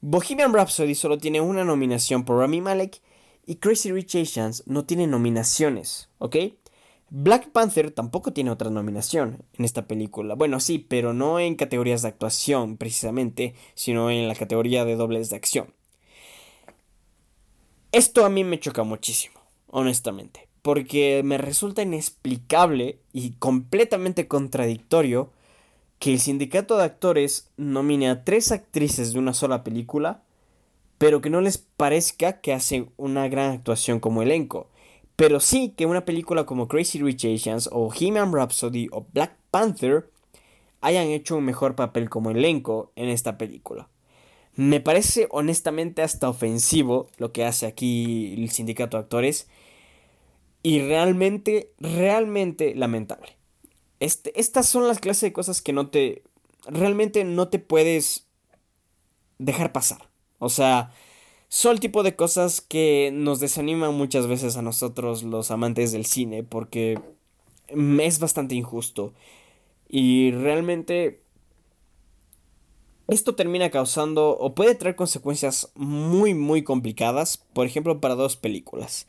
Bohemian 0.00 0.52
Rhapsody 0.52 0.94
solo 0.94 1.18
tiene 1.18 1.40
una 1.40 1.64
nominación 1.64 2.24
por 2.24 2.38
Rami 2.38 2.60
Malek 2.60 3.00
y 3.46 3.56
Crazy 3.56 3.92
Rich 3.92 4.16
Asians 4.16 4.62
no 4.66 4.84
tiene 4.84 5.06
nominaciones, 5.06 6.08
¿ok? 6.18 6.36
Black 7.08 7.50
Panther 7.50 7.92
tampoco 7.92 8.32
tiene 8.32 8.50
otra 8.50 8.68
nominación 8.68 9.44
en 9.56 9.64
esta 9.64 9.86
película. 9.86 10.34
Bueno, 10.34 10.58
sí, 10.58 10.78
pero 10.78 11.12
no 11.12 11.38
en 11.38 11.54
categorías 11.54 12.02
de 12.02 12.08
actuación 12.08 12.76
precisamente, 12.76 13.54
sino 13.74 14.10
en 14.10 14.26
la 14.26 14.34
categoría 14.34 14.84
de 14.84 14.96
dobles 14.96 15.30
de 15.30 15.36
acción. 15.36 15.72
Esto 17.92 18.26
a 18.26 18.28
mí 18.28 18.42
me 18.42 18.58
choca 18.58 18.82
muchísimo, 18.82 19.40
honestamente, 19.68 20.48
porque 20.62 21.22
me 21.24 21.38
resulta 21.38 21.82
inexplicable 21.82 22.98
y 23.12 23.30
completamente 23.34 24.26
contradictorio 24.26 25.30
que 26.00 26.12
el 26.12 26.20
sindicato 26.20 26.76
de 26.76 26.84
actores 26.84 27.50
nomine 27.56 28.10
a 28.10 28.24
tres 28.24 28.52
actrices 28.52 29.12
de 29.12 29.18
una 29.20 29.32
sola 29.32 29.62
película, 29.64 30.22
pero 30.98 31.20
que 31.20 31.30
no 31.30 31.40
les 31.40 31.58
parezca 31.58 32.40
que 32.40 32.52
hacen 32.52 32.90
una 32.96 33.28
gran 33.28 33.52
actuación 33.52 34.00
como 34.00 34.22
elenco. 34.22 34.68
Pero 35.16 35.40
sí 35.40 35.72
que 35.76 35.86
una 35.86 36.04
película 36.04 36.44
como 36.44 36.68
Crazy 36.68 37.00
Rich 37.00 37.24
Asians 37.24 37.68
o 37.72 37.92
He-Man 37.92 38.32
Rhapsody 38.32 38.88
o 38.92 39.06
Black 39.12 39.36
Panther 39.50 40.10
hayan 40.82 41.06
hecho 41.08 41.36
un 41.36 41.44
mejor 41.44 41.74
papel 41.74 42.10
como 42.10 42.30
elenco 42.30 42.92
en 42.96 43.08
esta 43.08 43.38
película. 43.38 43.88
Me 44.54 44.80
parece 44.80 45.26
honestamente 45.30 46.02
hasta 46.02 46.28
ofensivo 46.28 47.08
lo 47.18 47.32
que 47.32 47.44
hace 47.44 47.66
aquí 47.66 48.34
el 48.38 48.50
sindicato 48.50 48.96
de 48.96 49.02
actores 49.02 49.48
y 50.62 50.80
realmente, 50.80 51.72
realmente 51.78 52.74
lamentable. 52.74 53.36
Este, 54.00 54.38
estas 54.38 54.66
son 54.66 54.86
las 54.86 54.98
clases 54.98 55.22
de 55.22 55.32
cosas 55.32 55.62
que 55.62 55.72
no 55.72 55.88
te, 55.88 56.22
realmente 56.66 57.24
no 57.24 57.48
te 57.48 57.58
puedes 57.58 58.26
dejar 59.38 59.72
pasar. 59.72 60.08
O 60.38 60.48
sea, 60.48 60.90
son 61.48 61.72
el 61.72 61.80
tipo 61.80 62.02
de 62.02 62.16
cosas 62.16 62.60
que 62.60 63.10
nos 63.12 63.40
desaniman 63.40 63.94
muchas 63.94 64.26
veces 64.26 64.56
a 64.56 64.62
nosotros 64.62 65.22
los 65.22 65.50
amantes 65.50 65.92
del 65.92 66.06
cine 66.06 66.42
porque 66.42 66.98
es 67.68 68.18
bastante 68.18 68.54
injusto. 68.54 69.14
Y 69.88 70.32
realmente 70.32 71.22
esto 73.08 73.36
termina 73.36 73.70
causando 73.70 74.36
o 74.36 74.54
puede 74.54 74.74
traer 74.74 74.96
consecuencias 74.96 75.70
muy 75.74 76.34
muy 76.34 76.64
complicadas, 76.64 77.38
por 77.52 77.66
ejemplo 77.66 78.00
para 78.00 78.16
dos 78.16 78.36
películas. 78.36 79.06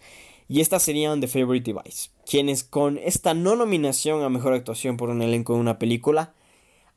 Y 0.49 0.61
estas 0.61 0.83
serían 0.83 1.19
The 1.19 1.27
Favorite 1.27 1.73
Device, 1.73 2.11
quienes 2.25 2.63
con 2.63 2.97
esta 2.99 3.33
no 3.33 3.55
nominación 3.55 4.23
a 4.23 4.29
mejor 4.29 4.53
actuación 4.53 4.95
por 4.95 5.09
un 5.09 5.21
elenco 5.21 5.55
de 5.55 5.59
una 5.59 5.79
película 5.79 6.33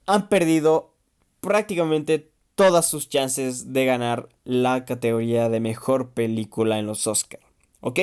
han 0.07 0.29
perdido 0.29 0.93
prácticamente 1.41 2.30
todas 2.61 2.91
sus 2.91 3.09
chances 3.09 3.73
de 3.73 3.87
ganar 3.87 4.29
la 4.45 4.85
categoría 4.85 5.49
de 5.49 5.61
mejor 5.61 6.11
película 6.11 6.79
en 6.79 6.85
los 6.85 7.07
Oscar. 7.07 7.41
¿Ok? 7.81 8.01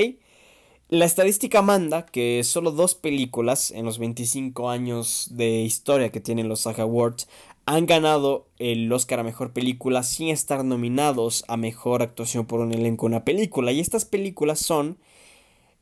La 0.89 1.05
estadística 1.05 1.62
manda 1.62 2.08
que 2.08 2.43
solo 2.43 2.72
dos 2.72 2.95
películas 2.95 3.70
en 3.70 3.86
los 3.86 3.99
25 3.99 4.72
años 4.72 5.28
de 5.30 5.62
historia 5.62 6.10
que 6.10 6.22
tienen 6.22 6.49
los 6.49 6.62
SAG 6.62 6.82
Awards 6.82 7.28
han 7.68 7.86
ganado 7.86 8.47
el 8.58 8.91
Oscar 8.91 9.20
a 9.20 9.24
Mejor 9.24 9.53
Película 9.53 10.01
sin 10.01 10.30
estar 10.30 10.66
nominados 10.66 11.45
a 11.47 11.55
Mejor 11.55 12.01
Actuación 12.01 12.47
por 12.47 12.60
un 12.60 12.74
elenco 12.74 13.05
en 13.05 13.14
una 13.14 13.26
película. 13.26 13.72
Y 13.72 13.80
estas 13.80 14.05
películas 14.05 14.58
son 14.58 14.97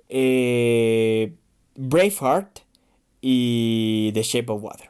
eh, 0.10 1.34
Braveheart 1.76 2.60
y 3.22 4.12
The 4.14 4.24
Shape 4.24 4.52
of 4.52 4.62
Water. 4.62 4.90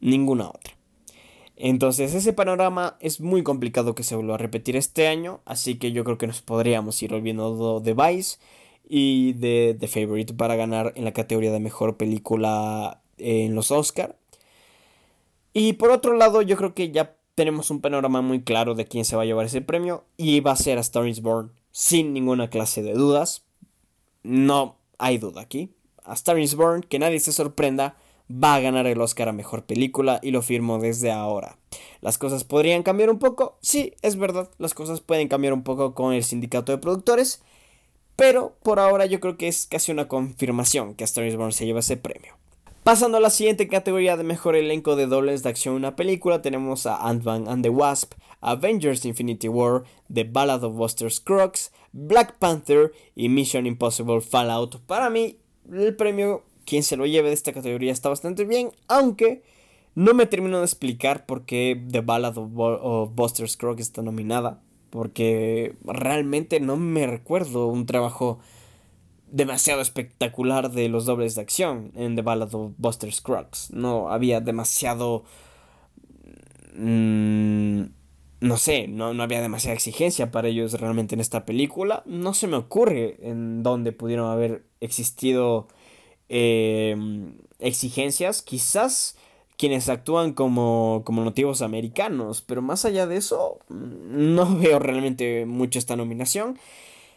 Ninguna 0.00 0.48
otra. 0.48 0.81
Entonces 1.56 2.14
ese 2.14 2.32
panorama 2.32 2.96
es 3.00 3.20
muy 3.20 3.42
complicado 3.42 3.94
que 3.94 4.02
se 4.02 4.16
vuelva 4.16 4.34
a 4.34 4.38
repetir 4.38 4.76
este 4.76 5.06
año, 5.06 5.40
así 5.44 5.76
que 5.76 5.92
yo 5.92 6.04
creo 6.04 6.18
que 6.18 6.26
nos 6.26 6.42
podríamos 6.42 7.02
ir 7.02 7.12
olvidando 7.14 7.80
de 7.80 7.94
Vice 7.94 8.38
y 8.88 9.34
de 9.34 9.76
The 9.78 9.88
Favorite 9.88 10.34
para 10.34 10.56
ganar 10.56 10.92
en 10.96 11.04
la 11.04 11.12
categoría 11.12 11.52
de 11.52 11.60
mejor 11.60 11.96
película 11.96 13.02
en 13.18 13.54
los 13.54 13.70
Oscar. 13.70 14.16
Y 15.52 15.74
por 15.74 15.90
otro 15.90 16.16
lado, 16.16 16.42
yo 16.42 16.56
creo 16.56 16.74
que 16.74 16.90
ya 16.90 17.16
tenemos 17.34 17.70
un 17.70 17.80
panorama 17.80 18.22
muy 18.22 18.42
claro 18.42 18.74
de 18.74 18.86
quién 18.86 19.04
se 19.04 19.16
va 19.16 19.22
a 19.22 19.26
llevar 19.26 19.46
ese 19.46 19.60
premio 19.60 20.04
y 20.16 20.40
va 20.40 20.52
a 20.52 20.56
ser 20.56 20.78
a 20.78 20.82
Star 20.82 21.06
is 21.06 21.22
Born 21.22 21.52
sin 21.70 22.12
ninguna 22.12 22.50
clase 22.50 22.82
de 22.82 22.92
dudas. 22.92 23.44
No 24.22 24.76
hay 24.98 25.18
duda 25.18 25.42
aquí. 25.42 25.70
A 26.04 26.14
Star 26.14 26.38
is 26.38 26.54
Born, 26.54 26.82
que 26.82 26.98
nadie 26.98 27.20
se 27.20 27.32
sorprenda, 27.32 27.96
va 28.32 28.54
a 28.54 28.60
ganar 28.60 28.86
el 28.86 29.00
Oscar 29.00 29.28
a 29.28 29.32
Mejor 29.32 29.64
Película 29.64 30.20
y 30.22 30.30
lo 30.30 30.42
firmo 30.42 30.78
desde 30.78 31.10
ahora. 31.10 31.58
¿Las 32.00 32.18
cosas 32.18 32.44
podrían 32.44 32.82
cambiar 32.82 33.10
un 33.10 33.18
poco? 33.18 33.58
Sí, 33.60 33.94
es 34.02 34.16
verdad, 34.16 34.50
las 34.58 34.74
cosas 34.74 35.00
pueden 35.00 35.28
cambiar 35.28 35.52
un 35.52 35.62
poco 35.62 35.94
con 35.94 36.12
el 36.12 36.24
sindicato 36.24 36.72
de 36.72 36.78
productores, 36.78 37.42
pero 38.16 38.56
por 38.62 38.78
ahora 38.78 39.06
yo 39.06 39.20
creo 39.20 39.36
que 39.36 39.48
es 39.48 39.66
casi 39.66 39.92
una 39.92 40.08
confirmación 40.08 40.94
que 40.94 41.04
Star 41.04 41.26
is 41.26 41.36
Born 41.36 41.52
se 41.52 41.66
lleva 41.66 41.80
ese 41.80 41.96
premio. 41.96 42.34
Pasando 42.84 43.18
a 43.18 43.20
la 43.20 43.30
siguiente 43.30 43.68
categoría 43.68 44.16
de 44.16 44.24
mejor 44.24 44.56
elenco 44.56 44.96
de 44.96 45.06
dobles 45.06 45.44
de 45.44 45.50
acción 45.50 45.74
en 45.74 45.78
una 45.78 45.94
película, 45.94 46.42
tenemos 46.42 46.84
a 46.86 46.96
Ant-Man 46.96 47.46
and 47.46 47.62
the 47.62 47.70
Wasp, 47.70 48.14
Avengers 48.40 49.04
Infinity 49.04 49.46
War, 49.46 49.84
The 50.12 50.24
Ballad 50.24 50.64
of 50.64 50.74
Buster 50.74 51.12
Scruggs, 51.12 51.70
Black 51.92 52.38
Panther 52.38 52.92
y 53.14 53.28
Mission 53.28 53.66
Impossible 53.66 54.20
Fallout. 54.20 54.80
Para 54.80 55.10
mí, 55.10 55.38
el 55.70 55.94
premio 55.94 56.42
quien 56.72 56.84
se 56.84 56.96
lo 56.96 57.04
lleve 57.04 57.28
de 57.28 57.34
esta 57.34 57.52
categoría 57.52 57.92
está 57.92 58.08
bastante 58.08 58.46
bien, 58.46 58.70
aunque 58.88 59.42
no 59.94 60.14
me 60.14 60.24
termino 60.24 60.56
de 60.56 60.64
explicar 60.64 61.26
por 61.26 61.44
qué 61.44 61.78
The 61.90 62.00
Ballad 62.00 62.38
of, 62.38 63.14
Buster 63.14 63.46
Scruggs 63.46 63.82
está 63.82 64.00
nominada, 64.00 64.62
porque 64.88 65.76
realmente 65.84 66.60
no 66.60 66.78
me 66.78 67.06
recuerdo 67.06 67.66
un 67.66 67.84
trabajo 67.84 68.38
demasiado 69.30 69.82
espectacular 69.82 70.70
de 70.70 70.88
los 70.88 71.04
dobles 71.04 71.34
de 71.34 71.42
acción 71.42 71.92
en 71.94 72.16
The 72.16 72.22
Ballad 72.22 72.54
of 72.54 72.72
Buster 72.78 73.12
Scruggs. 73.12 73.70
No 73.70 74.08
había 74.08 74.40
demasiado... 74.40 75.24
Mm, 76.74 77.82
no 78.40 78.56
sé, 78.56 78.88
no, 78.88 79.12
no, 79.12 79.22
había 79.22 79.42
demasiada 79.42 79.74
exigencia 79.74 80.30
para 80.30 80.48
ellos 80.48 80.72
realmente 80.80 81.16
en 81.16 81.20
esta 81.20 81.44
película. 81.44 82.02
No 82.06 82.32
se 82.32 82.46
me 82.46 82.56
ocurre 82.56 83.18
en 83.20 83.62
dónde 83.62 83.92
pudieron 83.92 84.30
haber 84.30 84.64
existido 84.80 85.68
Em, 86.34 87.34
exigencias, 87.58 88.40
quizás 88.40 89.16
quienes 89.58 89.90
actúan 89.90 90.32
como, 90.32 91.02
como 91.04 91.22
nativos 91.22 91.60
americanos, 91.60 92.40
pero 92.40 92.62
más 92.62 92.86
allá 92.86 93.06
de 93.06 93.18
eso, 93.18 93.58
mm, 93.68 94.34
no 94.34 94.56
veo 94.58 94.78
realmente 94.78 95.44
mucho 95.44 95.78
esta 95.78 95.94
nominación. 95.94 96.58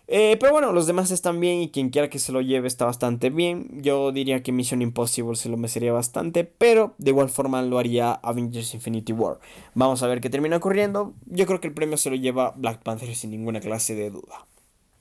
Eh, 0.09 0.35
pero 0.37 0.51
bueno, 0.51 0.73
los 0.73 0.85
demás 0.85 1.11
están 1.11 1.39
bien 1.39 1.61
y 1.61 1.69
quien 1.69 1.91
quiera 1.91 2.09
que 2.09 2.19
se 2.19 2.33
lo 2.33 2.41
lleve 2.41 2.67
está 2.67 2.83
bastante 2.83 3.29
bien. 3.29 3.81
Yo 3.81 4.11
diría 4.11 4.43
que 4.43 4.51
Mission 4.51 4.81
Impossible 4.81 5.37
se 5.37 5.47
lo 5.47 5.55
merecería 5.55 5.93
bastante, 5.93 6.43
pero 6.43 6.93
de 6.97 7.11
igual 7.11 7.29
forma 7.29 7.61
lo 7.61 7.79
haría 7.79 8.11
Avengers 8.11 8.73
Infinity 8.73 9.13
War. 9.13 9.39
Vamos 9.75 10.03
a 10.03 10.07
ver 10.07 10.19
qué 10.19 10.29
termina 10.29 10.57
ocurriendo. 10.57 11.13
Yo 11.25 11.45
creo 11.45 11.61
que 11.61 11.67
el 11.69 11.73
premio 11.73 11.95
se 11.95 12.09
lo 12.09 12.17
lleva 12.17 12.51
Black 12.57 12.83
Panther 12.83 13.15
sin 13.15 13.31
ninguna 13.31 13.61
clase 13.61 13.95
de 13.95 14.09
duda. 14.09 14.45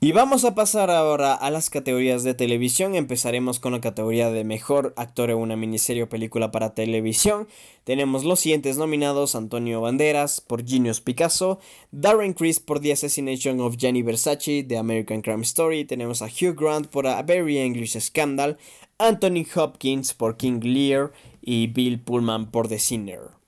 Y 0.05 0.13
vamos 0.13 0.45
a 0.45 0.55
pasar 0.55 0.91
ahora 0.91 1.33
a 1.33 1.51
las 1.51 1.71
categorías 1.71 2.25
de 2.25 2.35
televisión. 2.35 2.95
Empezaremos 2.95 3.59
con 3.59 3.73
la 3.73 3.81
categoría 3.81 4.31
de 4.31 4.45
mejor 4.45 4.93
actor 4.99 5.31
en 5.31 5.39
una 5.39 5.57
miniserie 5.57 6.03
o 6.03 6.11
película 6.11 6.51
para 6.51 6.75
televisión. 6.75 7.49
Tenemos 7.85 8.23
los 8.23 8.41
siguientes 8.41 8.77
nominados: 8.77 9.35
Antonio 9.35 9.81
Banderas 9.81 10.43
por 10.43 10.63
Genius 10.69 11.01
Picasso, 11.01 11.59
Darren 11.91 12.35
Criss 12.35 12.61
por 12.61 12.81
The 12.81 12.93
Assassination 12.93 13.63
of 13.63 13.79
Gianni 13.79 14.03
Versace, 14.03 14.63
The 14.63 14.77
American 14.77 15.23
Crime 15.23 15.41
Story. 15.41 15.87
Tenemos 15.87 16.21
a 16.21 16.27
Hugh 16.27 16.55
Grant 16.55 16.89
por 16.89 17.07
A 17.07 17.23
Very 17.23 17.57
English 17.57 17.99
Scandal, 17.99 18.59
Anthony 18.99 19.47
Hopkins 19.55 20.13
por 20.13 20.37
King 20.37 20.61
Lear 20.65 21.13
y 21.41 21.69
Bill 21.69 21.99
Pullman 21.99 22.51
por 22.51 22.69
The 22.69 22.79
Sinner. 22.79 23.44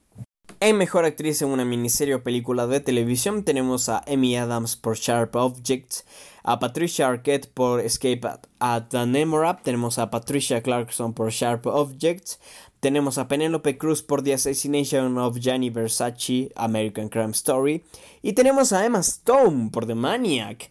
En 0.59 0.78
Mejor 0.78 1.04
Actriz 1.04 1.42
en 1.42 1.50
una 1.50 1.66
miniserie 1.66 2.14
o 2.14 2.22
película 2.22 2.66
de 2.66 2.80
televisión 2.80 3.44
tenemos 3.44 3.90
a 3.90 4.02
Amy 4.07 4.36
Adams 4.38 4.74
por 4.74 4.96
Sharp 4.96 5.36
Objects, 5.36 6.07
a 6.44 6.59
Patricia 6.59 7.09
Arquette 7.09 7.46
por 7.46 7.80
Escape 7.80 8.22
at, 8.59 8.84
the 8.88 9.04
Nemorab, 9.04 9.62
tenemos 9.62 9.98
a 9.98 10.09
Patricia 10.09 10.62
Clarkson 10.62 11.12
por 11.12 11.30
Sharp 11.30 11.66
Objects, 11.66 12.40
tenemos 12.80 13.18
a 13.18 13.28
Penelope 13.28 13.76
Cruz 13.76 14.02
por 14.02 14.22
The 14.22 14.32
Assassination 14.32 15.18
of 15.18 15.38
Gianni 15.38 15.68
Versace, 15.68 16.50
American 16.57 17.11
Crime 17.11 17.32
Story, 17.32 17.84
y 18.22 18.32
tenemos 18.32 18.72
a 18.72 18.86
Emma 18.86 19.00
Stone 19.00 19.68
por 19.70 19.86
The 19.86 19.94
Maniac. 19.94 20.70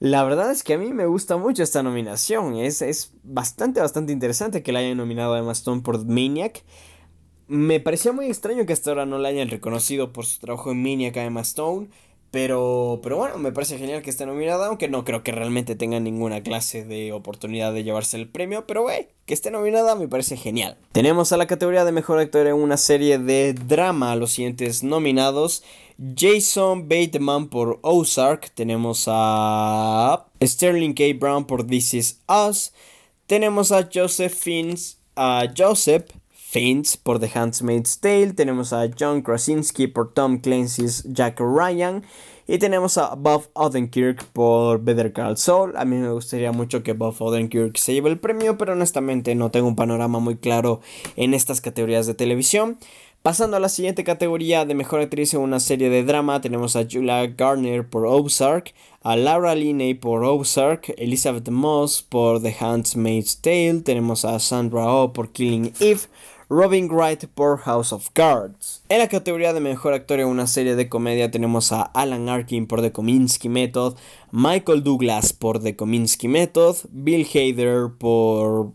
La 0.00 0.24
verdad 0.24 0.50
es 0.50 0.64
que 0.64 0.74
a 0.74 0.78
mí 0.78 0.92
me 0.92 1.06
gusta 1.06 1.36
mucho 1.36 1.62
esta 1.62 1.84
nominación, 1.84 2.56
es, 2.56 2.82
es 2.82 3.12
bastante, 3.22 3.80
bastante 3.80 4.12
interesante 4.12 4.64
que 4.64 4.72
la 4.72 4.80
hayan 4.80 4.96
nominado 4.96 5.34
a 5.34 5.38
Emma 5.38 5.52
Stone 5.52 5.82
por 5.82 6.04
The 6.04 6.12
Maniac. 6.12 6.64
Me 7.50 7.80
parecía 7.80 8.12
muy 8.12 8.26
extraño 8.26 8.64
que 8.64 8.72
hasta 8.72 8.90
ahora 8.90 9.06
no 9.06 9.18
la 9.18 9.28
hayan 9.28 9.48
reconocido 9.48 10.12
por 10.12 10.24
su 10.24 10.38
trabajo 10.38 10.70
en 10.70 10.80
Maniac 10.80 11.16
a 11.16 11.24
Emma 11.24 11.40
Stone. 11.40 11.88
Pero, 12.30 13.00
pero 13.02 13.16
bueno, 13.16 13.38
me 13.38 13.50
parece 13.50 13.76
genial 13.76 14.02
que 14.02 14.10
esté 14.10 14.24
nominada, 14.24 14.68
aunque 14.68 14.86
no 14.88 15.04
creo 15.04 15.24
que 15.24 15.32
realmente 15.32 15.74
tenga 15.74 15.98
ninguna 15.98 16.44
clase 16.44 16.84
de 16.84 17.12
oportunidad 17.12 17.72
de 17.72 17.82
llevarse 17.82 18.16
el 18.18 18.28
premio, 18.28 18.68
pero 18.68 18.82
güey, 18.82 19.08
que 19.26 19.34
esté 19.34 19.50
nominada 19.50 19.96
me 19.96 20.06
parece 20.06 20.36
genial. 20.36 20.78
Tenemos 20.92 21.32
a 21.32 21.36
la 21.36 21.48
categoría 21.48 21.84
de 21.84 21.90
mejor 21.90 22.20
actor 22.20 22.46
en 22.46 22.54
una 22.54 22.76
serie 22.76 23.18
de 23.18 23.52
drama 23.52 24.14
los 24.14 24.30
siguientes 24.30 24.84
nominados. 24.84 25.64
Jason 26.16 26.88
Bateman 26.88 27.48
por 27.48 27.80
Ozark, 27.82 28.50
tenemos 28.54 29.06
a 29.08 30.26
Sterling 30.40 30.94
K. 30.94 31.02
Brown 31.18 31.46
por 31.46 31.66
This 31.66 31.94
Is 31.94 32.20
Us, 32.28 32.72
tenemos 33.26 33.72
a 33.72 33.88
Joseph 33.92 34.34
Fiennes, 34.34 35.00
a 35.16 35.48
Joseph 35.58 36.04
Fiennes 36.50 36.96
por 36.96 37.20
The 37.20 37.30
Handmaid's 37.32 38.00
Tale, 38.00 38.32
tenemos 38.32 38.72
a 38.72 38.90
John 38.98 39.22
Krasinski 39.22 39.86
por 39.86 40.12
Tom 40.12 40.38
Clancy's 40.38 41.04
Jack 41.04 41.38
Ryan 41.38 42.02
y 42.48 42.58
tenemos 42.58 42.98
a 42.98 43.14
Bob 43.14 43.44
Odenkirk 43.52 44.24
por 44.32 44.82
Better 44.82 45.12
Call 45.12 45.36
Saul. 45.36 45.76
A 45.76 45.84
mí 45.84 45.94
me 45.94 46.10
gustaría 46.10 46.50
mucho 46.50 46.82
que 46.82 46.92
Bob 46.92 47.14
Odenkirk 47.20 47.76
se 47.76 47.92
lleve 47.92 48.10
el 48.10 48.18
premio, 48.18 48.58
pero 48.58 48.72
honestamente 48.72 49.36
no 49.36 49.52
tengo 49.52 49.68
un 49.68 49.76
panorama 49.76 50.18
muy 50.18 50.38
claro 50.38 50.80
en 51.14 51.34
estas 51.34 51.60
categorías 51.60 52.08
de 52.08 52.14
televisión. 52.14 52.78
Pasando 53.22 53.56
a 53.56 53.60
la 53.60 53.68
siguiente 53.68 54.02
categoría 54.02 54.64
de 54.64 54.74
mejor 54.74 55.02
actriz 55.02 55.34
en 55.34 55.42
una 55.42 55.60
serie 55.60 55.88
de 55.88 56.02
drama, 56.02 56.40
tenemos 56.40 56.74
a 56.74 56.84
Julia 56.90 57.26
Garner 57.28 57.88
por 57.88 58.06
Ozark, 58.06 58.74
a 59.02 59.14
Laura 59.14 59.54
Linney 59.54 59.94
por 59.94 60.24
Ozark, 60.24 60.94
Elizabeth 60.96 61.48
Moss 61.50 62.02
por 62.02 62.42
The 62.42 62.56
Handmaid's 62.58 63.40
Tale, 63.40 63.82
tenemos 63.84 64.24
a 64.24 64.40
Sandra 64.40 64.92
Oh 64.92 65.12
por 65.12 65.30
Killing 65.30 65.74
Eve, 65.80 66.00
Robin 66.52 66.88
Wright 66.90 67.26
por 67.26 67.58
House 67.58 67.92
of 67.92 68.10
Cards. 68.12 68.82
En 68.88 68.98
la 68.98 69.06
categoría 69.06 69.52
de 69.52 69.60
mejor 69.60 69.92
actor 69.92 70.18
en 70.18 70.26
una 70.26 70.48
serie 70.48 70.74
de 70.74 70.88
comedia 70.88 71.30
tenemos 71.30 71.70
a 71.70 71.82
Alan 71.82 72.28
Arkin 72.28 72.66
por 72.66 72.82
The 72.82 72.90
Kominsky 72.90 73.48
Method, 73.48 73.94
Michael 74.32 74.82
Douglas 74.82 75.32
por 75.32 75.62
The 75.62 75.76
Kominsky 75.76 76.26
Method, 76.26 76.74
Bill 76.90 77.24
Hader 77.24 77.90
por, 77.96 78.72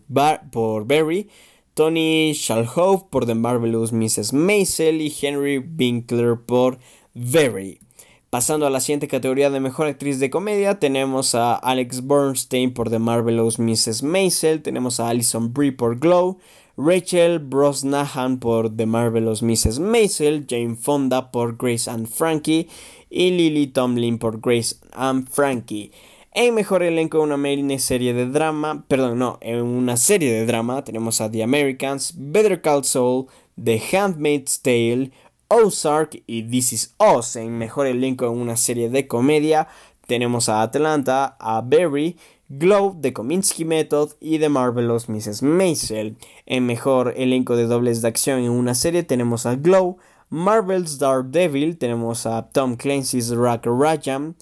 por 0.50 0.86
Barry, 0.86 1.28
Tony 1.74 2.32
Shalhoub 2.32 3.10
por 3.10 3.26
The 3.26 3.34
Marvelous 3.34 3.92
Mrs. 3.92 4.32
Maisel 4.32 5.02
y 5.02 5.14
Henry 5.20 5.58
Winkler 5.58 6.38
por 6.46 6.78
Very. 7.12 7.80
Pasando 8.30 8.66
a 8.66 8.70
la 8.70 8.80
siguiente 8.80 9.06
categoría 9.06 9.50
de 9.50 9.60
mejor 9.60 9.86
actriz 9.86 10.18
de 10.18 10.30
comedia, 10.30 10.78
tenemos 10.78 11.34
a 11.34 11.54
Alex 11.54 12.06
Bernstein 12.06 12.72
por 12.72 12.88
The 12.88 12.98
Marvelous 12.98 13.58
Mrs. 13.58 14.02
Maisel, 14.02 14.62
tenemos 14.62 14.98
a 14.98 15.10
Alison 15.10 15.52
Brie 15.52 15.72
por 15.72 15.98
Glow, 15.98 16.38
Rachel 16.78 17.38
Brosnahan 17.38 18.38
por 18.38 18.76
The 18.76 18.84
Marvelous 18.84 19.42
Mrs. 19.42 19.78
Maisel, 19.78 20.46
Jane 20.46 20.76
Fonda 20.76 21.30
por 21.30 21.56
Grace 21.56 21.90
and 21.90 22.06
Frankie 22.06 22.68
y 23.08 23.30
Lily 23.30 23.68
Tomlin 23.68 24.18
por 24.18 24.40
Grace 24.40 24.76
and 24.92 25.28
Frankie. 25.28 25.90
En 26.32 26.54
mejor 26.54 26.82
elenco 26.82 27.22
una 27.22 27.38
serie 27.78 28.12
de 28.12 28.26
drama, 28.26 28.84
perdón, 28.88 29.18
no, 29.18 29.38
en 29.40 29.62
una 29.62 29.96
serie 29.96 30.30
de 30.34 30.44
drama 30.44 30.84
tenemos 30.84 31.22
a 31.22 31.30
The 31.30 31.42
Americans, 31.42 32.12
Better 32.14 32.60
Call 32.60 32.84
Saul, 32.84 33.26
The 33.56 33.80
Handmaid's 33.92 34.60
Tale, 34.60 35.12
Ozark 35.48 36.22
y 36.26 36.42
This 36.42 36.74
Is 36.74 36.94
Us. 36.98 37.36
En 37.36 37.56
mejor 37.56 37.86
elenco 37.86 38.26
en 38.26 38.38
una 38.38 38.56
serie 38.56 38.90
de 38.90 39.06
comedia 39.06 39.68
tenemos 40.06 40.50
a 40.50 40.60
Atlanta, 40.60 41.36
a 41.40 41.62
Barry, 41.62 42.18
Glow, 42.48 42.96
The 43.00 43.12
Kominsky 43.12 43.64
Method 43.64 44.10
y 44.20 44.38
The 44.38 44.48
Marvelous 44.48 45.08
Mrs. 45.08 45.42
Maisel. 45.42 46.16
En 46.46 46.66
mejor 46.66 47.14
elenco 47.16 47.56
de 47.56 47.66
dobles 47.66 48.02
de 48.02 48.08
acción 48.08 48.40
en 48.40 48.50
una 48.50 48.74
serie 48.74 49.02
tenemos 49.02 49.46
a 49.46 49.56
Glow, 49.56 49.98
Marvel's 50.28 50.98
Devil, 50.98 51.78
tenemos 51.78 52.26
a 52.26 52.48
Tom 52.50 52.76
Clancy's 52.76 53.30
Rack 53.30 53.66
Ryan, 53.66 54.36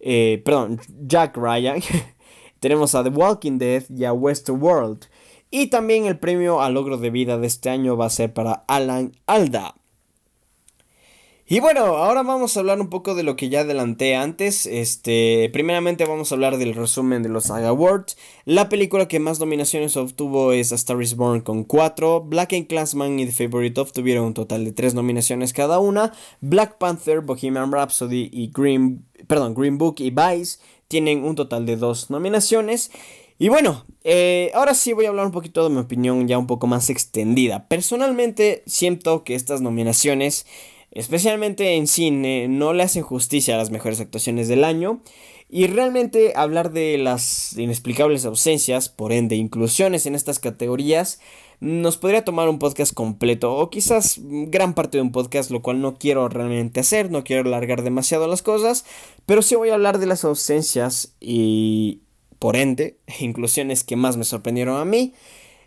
eh, 0.00 0.42
perdón, 0.44 0.80
Jack 1.06 1.36
Ryan, 1.36 1.80
tenemos 2.60 2.94
a 2.94 3.04
The 3.04 3.10
Walking 3.10 3.58
Dead 3.58 3.84
y 3.90 4.04
a 4.04 4.12
Westworld. 4.12 5.06
Y 5.50 5.66
también 5.66 6.06
el 6.06 6.18
premio 6.18 6.62
al 6.62 6.72
logro 6.72 6.96
de 6.96 7.10
vida 7.10 7.36
de 7.36 7.46
este 7.46 7.68
año 7.68 7.96
va 7.96 8.06
a 8.06 8.10
ser 8.10 8.32
para 8.32 8.64
Alan 8.66 9.12
Alda. 9.26 9.74
Y 11.52 11.60
bueno, 11.60 11.82
ahora 11.98 12.22
vamos 12.22 12.56
a 12.56 12.60
hablar 12.60 12.80
un 12.80 12.88
poco 12.88 13.14
de 13.14 13.24
lo 13.24 13.36
que 13.36 13.50
ya 13.50 13.60
adelanté 13.60 14.16
antes. 14.16 14.64
Este, 14.64 15.50
primeramente 15.52 16.06
vamos 16.06 16.32
a 16.32 16.34
hablar 16.34 16.56
del 16.56 16.74
resumen 16.74 17.22
de 17.22 17.28
los 17.28 17.44
Saga 17.44 17.68
Awards. 17.68 18.16
La 18.46 18.70
película 18.70 19.06
que 19.06 19.20
más 19.20 19.38
nominaciones 19.38 19.98
obtuvo 19.98 20.52
es 20.52 20.72
A 20.72 20.76
Star 20.76 21.02
is 21.02 21.14
Born 21.14 21.42
con 21.42 21.64
4. 21.64 22.22
Black 22.22 22.54
and 22.54 22.68
Classman 22.68 23.20
y 23.20 23.26
The 23.26 23.32
Favorite 23.32 23.78
of 23.78 23.92
tuvieron 23.92 24.24
un 24.24 24.32
total 24.32 24.64
de 24.64 24.72
3 24.72 24.94
nominaciones 24.94 25.52
cada 25.52 25.78
una. 25.78 26.14
Black 26.40 26.78
Panther, 26.78 27.20
Bohemian 27.20 27.70
Rhapsody 27.70 28.30
y 28.32 28.50
Green, 28.50 29.04
perdón, 29.26 29.52
Green 29.52 29.76
Book 29.76 29.96
y 29.98 30.08
Vice 30.08 30.58
tienen 30.88 31.22
un 31.22 31.34
total 31.34 31.66
de 31.66 31.76
2 31.76 32.08
nominaciones. 32.08 32.90
Y 33.38 33.50
bueno, 33.50 33.84
eh, 34.04 34.52
ahora 34.54 34.72
sí 34.72 34.94
voy 34.94 35.04
a 35.04 35.10
hablar 35.10 35.26
un 35.26 35.32
poquito 35.32 35.64
de 35.64 35.74
mi 35.74 35.80
opinión 35.80 36.26
ya 36.28 36.38
un 36.38 36.46
poco 36.46 36.66
más 36.66 36.88
extendida. 36.88 37.68
Personalmente 37.68 38.62
siento 38.64 39.22
que 39.22 39.34
estas 39.34 39.60
nominaciones 39.60 40.46
especialmente 40.92 41.76
en 41.76 41.86
cine, 41.86 42.48
no 42.48 42.72
le 42.72 42.84
hacen 42.84 43.02
justicia 43.02 43.54
a 43.54 43.58
las 43.58 43.70
mejores 43.70 44.00
actuaciones 44.00 44.48
del 44.48 44.64
año. 44.64 45.02
Y 45.48 45.66
realmente 45.66 46.32
hablar 46.34 46.72
de 46.72 46.96
las 46.96 47.58
inexplicables 47.58 48.24
ausencias, 48.24 48.88
por 48.88 49.12
ende 49.12 49.36
inclusiones 49.36 50.06
en 50.06 50.14
estas 50.14 50.38
categorías, 50.38 51.20
nos 51.60 51.96
podría 51.96 52.24
tomar 52.24 52.48
un 52.48 52.58
podcast 52.58 52.92
completo 52.92 53.54
o 53.54 53.70
quizás 53.70 54.18
gran 54.20 54.74
parte 54.74 54.96
de 54.98 55.02
un 55.02 55.12
podcast, 55.12 55.50
lo 55.50 55.62
cual 55.62 55.80
no 55.80 55.94
quiero 55.96 56.28
realmente 56.28 56.80
hacer, 56.80 57.10
no 57.10 57.22
quiero 57.22 57.48
alargar 57.48 57.82
demasiado 57.82 58.26
las 58.26 58.42
cosas, 58.42 58.84
pero 59.26 59.42
sí 59.42 59.54
voy 59.54 59.68
a 59.68 59.74
hablar 59.74 59.98
de 59.98 60.06
las 60.06 60.24
ausencias 60.24 61.14
y 61.20 62.00
por 62.38 62.56
ende 62.56 62.96
inclusiones 63.20 63.84
que 63.84 63.94
más 63.94 64.16
me 64.16 64.24
sorprendieron 64.24 64.80
a 64.80 64.84
mí. 64.84 65.14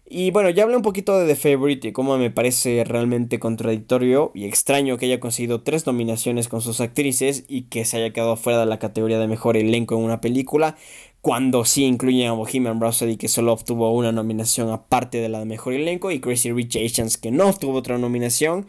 Y 0.08 0.30
bueno, 0.30 0.52
ya 0.52 0.64
hablé 0.64 0.76
un 0.76 0.84
poquito 0.84 1.18
de 1.18 1.26
The 1.26 1.36
Favorite 1.36 1.88
y 1.88 1.92
cómo 1.92 2.16
me 2.20 2.30
parece 2.30 2.84
realmente 2.84 3.40
contradictorio 3.40 4.32
y 4.36 4.46
extraño 4.46 4.98
que 4.98 5.08
haya 5.08 5.20
conseguido 5.20 5.64
tres 5.64 5.88
nominaciones 5.88 6.48
con 6.48 6.62
sus 6.62 6.80
actrices 6.80 7.44
y 7.48 7.64
que 7.64 7.86
se 7.86 7.98
haya 7.98 8.14
quedado 8.14 8.36
fuera 8.36 8.60
de 8.60 8.68
la 8.68 8.78
categoría 8.78 9.18
de 9.18 9.28
mejor 9.28 9.58
elenco 9.58 9.96
en 9.96 10.04
una 10.04 10.22
película, 10.22 10.78
cuando 11.22 11.66
sí 11.66 11.86
incluyen 11.86 12.28
a 12.28 12.34
Bohemian 12.34 12.80
Rhapsody 12.80 13.18
que 13.18 13.28
solo 13.28 13.54
obtuvo 13.54 13.92
una 13.96 14.12
nominación 14.12 14.70
aparte 14.70 15.18
de 15.18 15.30
la 15.30 15.40
de 15.40 15.46
mejor 15.46 15.74
elenco 15.74 16.12
y 16.12 16.20
Crazy 16.20 16.52
Rich 16.52 16.76
Asians 16.76 17.18
que 17.18 17.32
no 17.32 17.50
obtuvo 17.50 17.80
otra 17.80 17.98
nominación. 17.98 18.68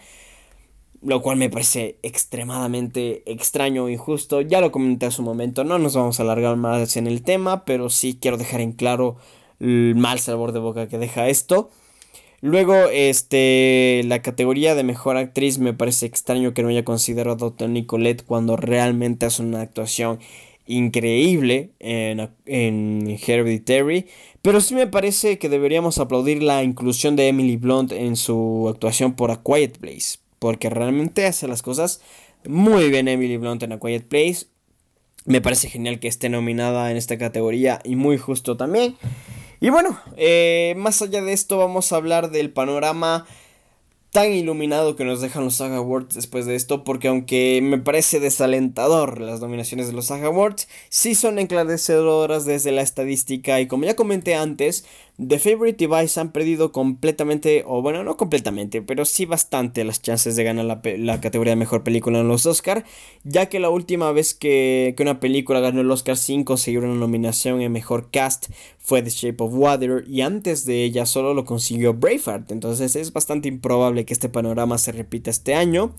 Lo 1.02 1.20
cual 1.20 1.36
me 1.36 1.50
parece 1.50 1.98
extremadamente 2.02 3.30
extraño 3.30 3.86
e 3.86 3.92
injusto. 3.92 4.40
Ya 4.40 4.62
lo 4.62 4.72
comenté 4.72 5.04
a 5.06 5.10
su 5.10 5.22
momento, 5.22 5.62
no 5.62 5.78
nos 5.78 5.94
vamos 5.94 6.18
a 6.18 6.22
alargar 6.22 6.56
más 6.56 6.96
en 6.96 7.06
el 7.06 7.22
tema, 7.22 7.66
pero 7.66 7.90
sí 7.90 8.18
quiero 8.20 8.38
dejar 8.38 8.62
en 8.62 8.72
claro 8.72 9.18
el 9.60 9.94
mal 9.96 10.18
sabor 10.18 10.52
de 10.52 10.58
boca 10.58 10.88
que 10.88 10.98
deja 10.98 11.28
esto. 11.28 11.70
Luego, 12.42 12.74
este, 12.92 14.02
la 14.04 14.22
categoría 14.22 14.74
de 14.74 14.84
mejor 14.84 15.16
actriz 15.16 15.58
me 15.58 15.72
parece 15.72 16.06
extraño 16.06 16.52
que 16.54 16.62
no 16.62 16.68
haya 16.68 16.84
considerado 16.84 17.46
a 17.46 17.56
Toni 17.56 17.86
Collette 17.86 18.24
cuando 18.24 18.56
realmente 18.56 19.26
hace 19.26 19.42
una 19.42 19.62
actuación 19.62 20.18
increíble 20.66 21.70
en, 21.78 22.28
en 22.44 23.18
Hereditary. 23.26 24.06
Pero 24.42 24.60
sí 24.60 24.74
me 24.74 24.86
parece 24.86 25.38
que 25.38 25.48
deberíamos 25.48 25.98
aplaudir 25.98 26.42
la 26.42 26.62
inclusión 26.62 27.16
de 27.16 27.28
Emily 27.28 27.56
Blunt 27.56 27.92
en 27.92 28.16
su 28.16 28.68
actuación 28.68 29.14
por 29.14 29.30
A 29.30 29.42
Quiet 29.42 29.78
Place. 29.78 30.18
Porque 30.38 30.68
realmente 30.68 31.26
hace 31.26 31.48
las 31.48 31.62
cosas 31.62 32.02
muy 32.46 32.90
bien 32.90 33.08
Emily 33.08 33.38
Blunt 33.38 33.62
en 33.62 33.72
A 33.72 33.80
Quiet 33.80 34.06
Place. 34.06 34.46
Me 35.24 35.40
parece 35.40 35.68
genial 35.68 35.98
que 35.98 36.06
esté 36.06 36.28
nominada 36.28 36.90
en 36.90 36.96
esta 36.96 37.18
categoría 37.18 37.80
y 37.82 37.96
muy 37.96 38.18
justo 38.18 38.56
también. 38.56 38.94
Y 39.60 39.70
bueno, 39.70 39.98
eh, 40.16 40.74
más 40.76 41.00
allá 41.02 41.22
de 41.22 41.32
esto 41.32 41.58
vamos 41.58 41.92
a 41.92 41.96
hablar 41.96 42.30
del 42.30 42.50
panorama 42.50 43.26
tan 44.10 44.32
iluminado 44.32 44.96
que 44.96 45.04
nos 45.04 45.20
dejan 45.20 45.44
los 45.44 45.56
Saga 45.56 45.76
Awards 45.76 46.14
después 46.14 46.46
de 46.46 46.54
esto, 46.54 46.84
porque 46.84 47.08
aunque 47.08 47.60
me 47.62 47.76
parece 47.76 48.18
desalentador 48.18 49.20
las 49.20 49.40
nominaciones 49.40 49.88
de 49.88 49.92
los 49.92 50.06
Saga 50.06 50.28
Awards, 50.28 50.68
sí 50.88 51.14
son 51.14 51.38
enclarecedoras 51.38 52.46
desde 52.46 52.72
la 52.72 52.80
estadística 52.80 53.60
y 53.60 53.66
como 53.66 53.84
ya 53.84 53.94
comenté 53.94 54.34
antes, 54.34 54.86
The 55.18 55.38
Favorite 55.38 55.82
y 55.82 56.18
han 56.20 56.30
perdido 56.30 56.72
completamente, 56.72 57.64
o 57.66 57.80
bueno, 57.80 58.04
no 58.04 58.18
completamente, 58.18 58.82
pero 58.82 59.06
sí 59.06 59.24
bastante 59.24 59.82
las 59.82 60.02
chances 60.02 60.36
de 60.36 60.44
ganar 60.44 60.66
la, 60.66 61.20
categoría 61.22 61.52
de 61.52 61.56
mejor 61.56 61.82
película 61.82 62.20
en 62.20 62.28
los 62.28 62.44
Oscar, 62.44 62.84
ya 63.24 63.46
que 63.46 63.58
la 63.58 63.70
última 63.70 64.12
vez 64.12 64.34
que, 64.34 64.92
que 64.94 65.02
una 65.02 65.18
película 65.18 65.60
ganó 65.60 65.80
el 65.80 65.90
Oscar 65.90 66.18
5 66.18 66.44
consiguió 66.44 66.80
una 66.80 66.94
nominación 66.94 67.62
en 67.62 67.72
mejor 67.72 68.10
cast 68.10 68.50
fue 68.78 69.00
The 69.00 69.08
Shape 69.08 69.42
of 69.42 69.54
Water 69.54 70.04
y 70.06 70.20
antes 70.20 70.66
de 70.66 70.84
ella 70.84 71.06
solo 71.06 71.32
lo 71.32 71.46
consiguió 71.46 71.94
Braveheart, 71.94 72.52
entonces 72.52 72.94
es 72.94 73.12
bastante 73.14 73.48
improbable 73.48 74.04
que 74.04 74.12
este 74.12 74.28
panorama 74.28 74.76
se 74.76 74.92
repita 74.92 75.30
este 75.30 75.54
año. 75.54 75.94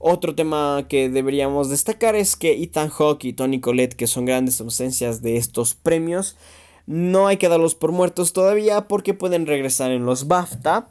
Otro 0.00 0.34
tema 0.34 0.86
que 0.88 1.08
deberíamos 1.08 1.70
destacar 1.70 2.16
es 2.16 2.36
que 2.36 2.62
Ethan 2.62 2.88
Hawke 2.88 3.24
y 3.24 3.32
Tony 3.32 3.60
Collette, 3.60 3.94
que 3.94 4.06
son 4.06 4.24
grandes 4.24 4.60
ausencias 4.60 5.22
de 5.22 5.36
estos 5.36 5.74
premios, 5.74 6.36
no 6.88 7.26
hay 7.26 7.36
que 7.36 7.50
darlos 7.50 7.74
por 7.74 7.92
muertos 7.92 8.32
todavía 8.32 8.88
porque 8.88 9.12
pueden 9.12 9.46
regresar 9.46 9.92
en 9.92 10.06
los 10.06 10.26
BAFTA. 10.26 10.88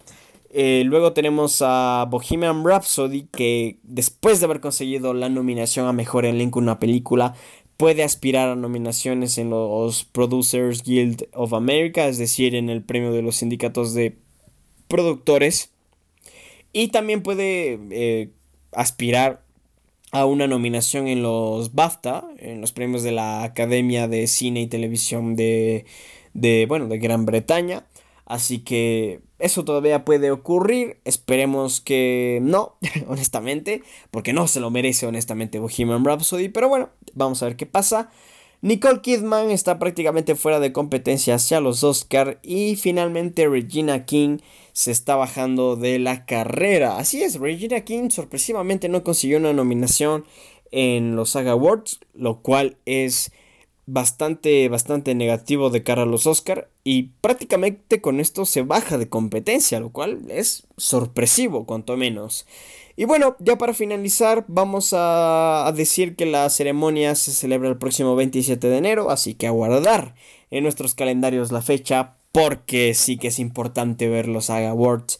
Eh, 0.51 0.83
luego 0.85 1.13
tenemos 1.13 1.63
a 1.65 2.05
Bohemian 2.07 2.63
Rhapsody 2.63 3.23
que 3.31 3.79
después 3.81 4.39
de 4.39 4.45
haber 4.45 4.59
conseguido 4.59 5.15
la 5.15 5.27
nominación 5.27 5.87
a 5.87 5.93
Mejor 5.93 6.25
Elenco 6.25 6.59
en 6.59 6.65
una 6.65 6.77
película 6.77 7.33
puede 7.77 8.03
aspirar 8.03 8.49
a 8.49 8.55
nominaciones 8.55 9.39
en 9.39 9.49
los 9.49 10.03
Producers 10.03 10.83
Guild 10.83 11.29
of 11.33 11.53
America, 11.53 12.07
es 12.07 12.19
decir, 12.19 12.53
en 12.53 12.69
el 12.69 12.83
premio 12.83 13.11
de 13.11 13.23
los 13.23 13.37
sindicatos 13.37 13.95
de 13.95 14.19
productores. 14.87 15.71
Y 16.73 16.89
también 16.89 17.23
puede 17.23 17.79
eh, 17.89 18.29
aspirar 18.71 19.46
a 20.11 20.25
una 20.25 20.47
nominación 20.47 21.07
en 21.07 21.21
los 21.21 21.73
BAFTA, 21.73 22.25
en 22.39 22.61
los 22.61 22.71
premios 22.71 23.03
de 23.03 23.11
la 23.11 23.43
Academia 23.43 24.07
de 24.07 24.27
Cine 24.27 24.61
y 24.61 24.67
Televisión 24.67 25.35
de, 25.35 25.85
de, 26.33 26.65
bueno, 26.67 26.87
de 26.87 26.97
Gran 26.97 27.25
Bretaña. 27.25 27.85
Así 28.25 28.59
que 28.59 29.21
eso 29.39 29.63
todavía 29.63 30.05
puede 30.05 30.31
ocurrir. 30.31 30.99
Esperemos 31.05 31.81
que 31.81 32.39
no, 32.41 32.75
honestamente, 33.07 33.83
porque 34.11 34.33
no 34.33 34.47
se 34.47 34.59
lo 34.59 34.69
merece 34.69 35.07
honestamente 35.07 35.59
Bohemian 35.59 36.03
Rhapsody. 36.03 36.49
Pero 36.49 36.69
bueno, 36.69 36.89
vamos 37.13 37.41
a 37.41 37.47
ver 37.47 37.55
qué 37.55 37.65
pasa. 37.65 38.09
Nicole 38.61 39.01
Kidman 39.01 39.51
está 39.51 39.77
prácticamente 39.77 40.33
fuera 40.33 40.59
de 40.59 40.73
competencia 40.73 41.35
hacia 41.35 41.61
los 41.61 41.83
Oscar 41.83 42.39
y 42.41 42.75
finalmente 42.75 43.47
Regina 43.47 44.05
King 44.05 44.39
se 44.77 44.91
está 44.91 45.15
bajando 45.15 45.75
de 45.75 45.97
la 45.97 46.27
carrera. 46.27 46.99
Así 46.99 47.23
es, 47.23 47.39
Regina 47.39 47.81
King 47.81 48.11
sorpresivamente 48.11 48.89
no 48.89 49.03
consiguió 49.03 49.39
una 49.39 49.51
nominación 49.51 50.23
en 50.69 51.15
los 51.15 51.31
Saga 51.31 51.53
Awards, 51.53 51.99
lo 52.13 52.43
cual 52.43 52.77
es 52.85 53.31
bastante, 53.87 54.69
bastante 54.69 55.15
negativo 55.15 55.71
de 55.71 55.81
cara 55.81 56.03
a 56.03 56.05
los 56.05 56.27
Oscar 56.27 56.69
y 56.83 57.09
prácticamente 57.21 58.01
con 58.01 58.19
esto 58.19 58.45
se 58.45 58.61
baja 58.61 58.99
de 58.99 59.09
competencia, 59.09 59.79
lo 59.79 59.89
cual 59.89 60.19
es 60.29 60.67
sorpresivo, 60.77 61.65
cuanto 61.65 61.97
menos. 61.97 62.45
Y 62.95 63.05
bueno, 63.05 63.35
ya 63.39 63.57
para 63.57 63.73
finalizar, 63.73 64.45
vamos 64.47 64.93
a, 64.95 65.73
decir 65.75 66.15
que 66.15 66.27
la 66.27 66.51
ceremonia 66.51 67.15
se 67.15 67.31
celebra 67.31 67.69
el 67.69 67.79
próximo 67.79 68.15
27 68.15 68.69
de 68.69 68.77
enero, 68.77 69.09
así 69.09 69.33
que 69.33 69.47
a 69.47 69.51
guardar 69.51 70.13
en 70.51 70.61
nuestros 70.61 70.93
calendarios 70.93 71.51
la 71.51 71.63
fecha, 71.63 72.16
porque 72.37 72.93
sí 72.93 73.17
que 73.17 73.29
es 73.29 73.39
importante 73.39 74.07
ver 74.09 74.27
los 74.27 74.45
Saga 74.45 74.69
Awards 74.69 75.19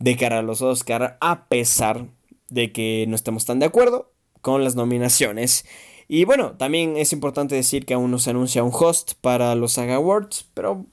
de 0.00 0.18
cara 0.18 0.40
a 0.40 0.42
los 0.42 0.60
Oscar, 0.60 1.16
a 1.18 1.46
pesar 1.46 2.08
de 2.50 2.72
que 2.72 3.06
no 3.08 3.16
estemos 3.16 3.46
tan 3.46 3.58
de 3.58 3.64
acuerdo 3.64 4.12
con 4.42 4.64
las 4.64 4.76
nominaciones. 4.76 5.64
Y 6.08 6.26
bueno, 6.26 6.58
también 6.58 6.98
es 6.98 7.14
importante 7.14 7.54
decir 7.54 7.86
que 7.86 7.94
aún 7.94 8.10
no 8.10 8.18
se 8.18 8.28
anuncia 8.28 8.64
un 8.64 8.70
host 8.70 9.12
para 9.22 9.54
los 9.54 9.72
Saga 9.72 9.94
Awards, 9.94 10.44
pero 10.52 10.84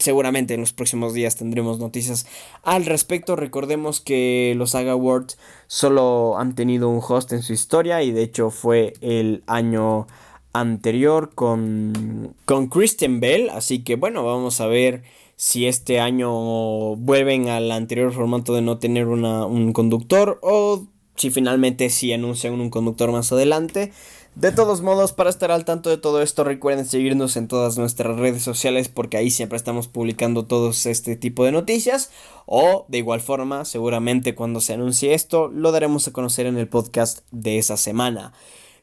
seguramente 0.00 0.52
en 0.52 0.60
los 0.60 0.74
próximos 0.74 1.14
días 1.14 1.34
tendremos 1.34 1.78
noticias 1.78 2.26
al 2.62 2.84
respecto. 2.84 3.36
Recordemos 3.36 4.02
que 4.02 4.52
los 4.58 4.72
Saga 4.72 4.92
Awards 4.92 5.38
solo 5.66 6.36
han 6.36 6.54
tenido 6.54 6.90
un 6.90 7.00
host 7.02 7.32
en 7.32 7.42
su 7.42 7.54
historia 7.54 8.02
y 8.02 8.12
de 8.12 8.22
hecho 8.22 8.50
fue 8.50 8.92
el 9.00 9.44
año 9.46 10.08
anterior 10.52 11.30
con, 11.34 12.34
con 12.44 12.68
Christian 12.68 13.20
Bell. 13.20 13.50
Así 13.50 13.82
que 13.82 13.96
bueno, 13.96 14.24
vamos 14.24 14.60
a 14.60 14.66
ver 14.66 15.02
si 15.36 15.66
este 15.66 16.00
año 16.00 16.96
vuelven 16.96 17.48
al 17.48 17.70
anterior 17.72 18.12
formato 18.12 18.54
de 18.54 18.62
no 18.62 18.78
tener 18.78 19.06
un 19.06 19.72
conductor 19.72 20.38
o 20.42 20.84
si 21.16 21.30
finalmente 21.30 21.90
sí 21.90 22.12
anuncian 22.12 22.60
un 22.60 22.70
conductor 22.70 23.12
más 23.12 23.30
adelante. 23.32 23.92
De 24.36 24.52
todos 24.52 24.80
modos, 24.80 25.12
para 25.12 25.28
estar 25.28 25.50
al 25.50 25.64
tanto 25.64 25.90
de 25.90 25.98
todo 25.98 26.22
esto, 26.22 26.44
recuerden 26.44 26.86
seguirnos 26.86 27.36
en 27.36 27.48
todas 27.48 27.76
nuestras 27.78 28.16
redes 28.16 28.42
sociales 28.42 28.88
porque 28.88 29.16
ahí 29.16 29.30
siempre 29.30 29.56
estamos 29.56 29.88
publicando 29.88 30.46
todos 30.46 30.86
este 30.86 31.16
tipo 31.16 31.44
de 31.44 31.52
noticias. 31.52 32.10
O 32.46 32.86
de 32.88 32.98
igual 32.98 33.20
forma, 33.20 33.64
seguramente 33.64 34.34
cuando 34.34 34.60
se 34.60 34.74
anuncie 34.74 35.14
esto, 35.14 35.48
lo 35.48 35.72
daremos 35.72 36.06
a 36.06 36.12
conocer 36.12 36.46
en 36.46 36.56
el 36.58 36.68
podcast 36.68 37.20
de 37.32 37.58
esa 37.58 37.76
semana. 37.76 38.32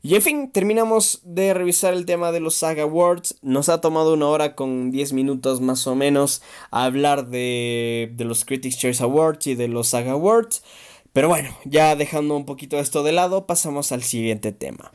Y 0.08 0.16
en 0.16 0.22
fin, 0.22 0.49
terminamos 0.49 1.20
de 1.26 1.53
revisar 1.53 1.93
el 1.93 2.05
tema 2.05 2.32
de 2.32 2.39
los 2.39 2.55
Saga 2.55 2.84
Awards. 2.84 3.36
Nos 3.41 3.68
ha 3.68 3.82
tomado 3.82 4.14
una 4.14 4.28
hora 4.28 4.55
con 4.55 4.89
10 4.89 5.12
minutos 5.12 5.60
más 5.60 5.86
o 5.86 5.95
menos 5.95 6.41
hablar 6.72 7.28
de, 7.28 8.14
de 8.14 8.24
los 8.24 8.45
Critics' 8.45 8.78
Choice 8.78 9.03
Awards 9.03 9.47
y 9.47 9.55
de 9.55 9.68
los 9.68 9.89
Saga 9.89 10.14
Awards. 10.14 10.64
Pero 11.12 11.28
bueno, 11.28 11.49
ya 11.66 11.97
dejando 11.97 12.38
un 12.38 12.45
poquito 12.45 12.80
esto 12.80 13.03
de 13.03 13.12
lado, 13.12 13.47
pasamos 13.47 13.91
al 13.91 14.01
siguiente 14.01 14.53
tema. 14.53 14.93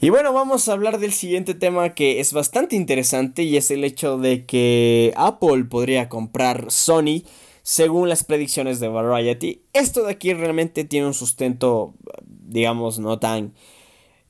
Y 0.00 0.08
bueno, 0.08 0.32
vamos 0.32 0.70
a 0.70 0.72
hablar 0.72 0.98
del 0.98 1.12
siguiente 1.12 1.52
tema 1.52 1.92
que 1.92 2.20
es 2.20 2.32
bastante 2.32 2.76
interesante 2.76 3.42
y 3.42 3.58
es 3.58 3.70
el 3.70 3.84
hecho 3.84 4.16
de 4.16 4.46
que 4.46 5.12
Apple 5.18 5.64
podría 5.64 6.08
comprar 6.08 6.70
Sony 6.70 7.24
según 7.62 8.08
las 8.08 8.24
predicciones 8.24 8.80
de 8.80 8.88
Variety. 8.88 9.60
Esto 9.74 10.04
de 10.04 10.12
aquí 10.12 10.32
realmente 10.32 10.84
tiene 10.84 11.08
un 11.08 11.14
sustento, 11.14 11.92
digamos, 12.24 12.98
no 12.98 13.18
tan 13.18 13.52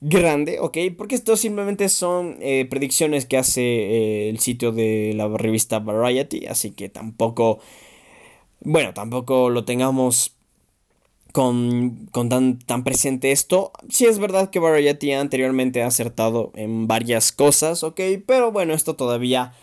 grande, 0.03 0.59
¿ok? 0.59 0.77
Porque 0.97 1.15
esto 1.15 1.37
simplemente 1.37 1.87
son 1.87 2.37
eh, 2.41 2.67
predicciones 2.69 3.25
que 3.25 3.37
hace 3.37 3.61
eh, 3.61 4.29
el 4.29 4.39
sitio 4.39 4.73
de 4.73 5.13
la 5.15 5.29
revista 5.29 5.79
Variety, 5.79 6.45
así 6.47 6.71
que 6.71 6.89
tampoco, 6.89 7.59
bueno, 8.59 8.93
tampoco 8.93 9.49
lo 9.49 9.63
tengamos 9.63 10.35
con, 11.31 12.09
tan, 12.29 12.59
tan, 12.59 12.83
presente 12.83 13.31
esto. 13.31 13.71
Sí 13.89 14.05
es 14.05 14.19
verdad 14.19 14.49
que 14.49 14.59
Variety 14.59 15.13
anteriormente 15.13 15.81
ha 15.83 15.87
acertado 15.87 16.51
en 16.55 16.85
varias 16.85 17.31
cosas, 17.31 17.83
ok, 17.83 18.01
pero 18.27 18.51
bueno, 18.51 18.73
esto 18.73 18.95
todavía 18.95 19.53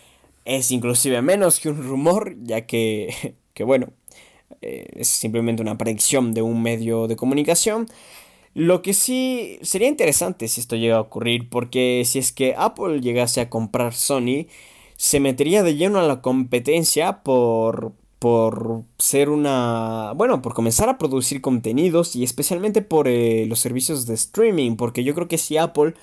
es 0.43 0.71
inclusive 0.71 1.21
menos 1.21 1.59
que 1.59 1.69
un 1.69 1.83
rumor, 1.83 2.35
ya 2.41 2.65
que, 2.65 3.35
que 3.53 3.63
bueno, 3.63 3.89
eh, 4.63 4.87
es 4.95 5.07
simplemente 5.07 5.61
una 5.61 5.77
predicción 5.77 6.33
de 6.33 6.41
un 6.41 6.63
medio 6.63 7.07
de 7.07 7.15
comunicación. 7.15 7.87
Lo 8.53 8.81
que 8.81 8.93
sí 8.93 9.59
sería 9.61 9.87
interesante 9.87 10.47
si 10.47 10.59
esto 10.59 10.75
llega 10.75 10.97
a 10.97 11.01
ocurrir, 11.01 11.49
porque 11.49 12.03
si 12.05 12.19
es 12.19 12.31
que 12.31 12.53
Apple 12.57 12.99
llegase 12.99 13.39
a 13.39 13.49
comprar 13.49 13.93
Sony, 13.93 14.47
se 14.97 15.19
metería 15.19 15.63
de 15.63 15.75
lleno 15.75 15.99
a 15.99 16.03
la 16.03 16.21
competencia 16.21 17.23
por, 17.23 17.93
por 18.19 18.83
ser 18.97 19.29
una, 19.29 20.13
bueno, 20.15 20.41
por 20.41 20.53
comenzar 20.53 20.89
a 20.89 20.97
producir 20.97 21.41
contenidos 21.41 22.15
y 22.15 22.23
especialmente 22.23 22.81
por 22.81 23.07
eh, 23.07 23.45
los 23.47 23.59
servicios 23.59 24.05
de 24.05 24.15
streaming, 24.15 24.75
porque 24.75 25.03
yo 25.03 25.15
creo 25.15 25.27
que 25.27 25.37
si 25.37 25.57
Apple 25.57 25.95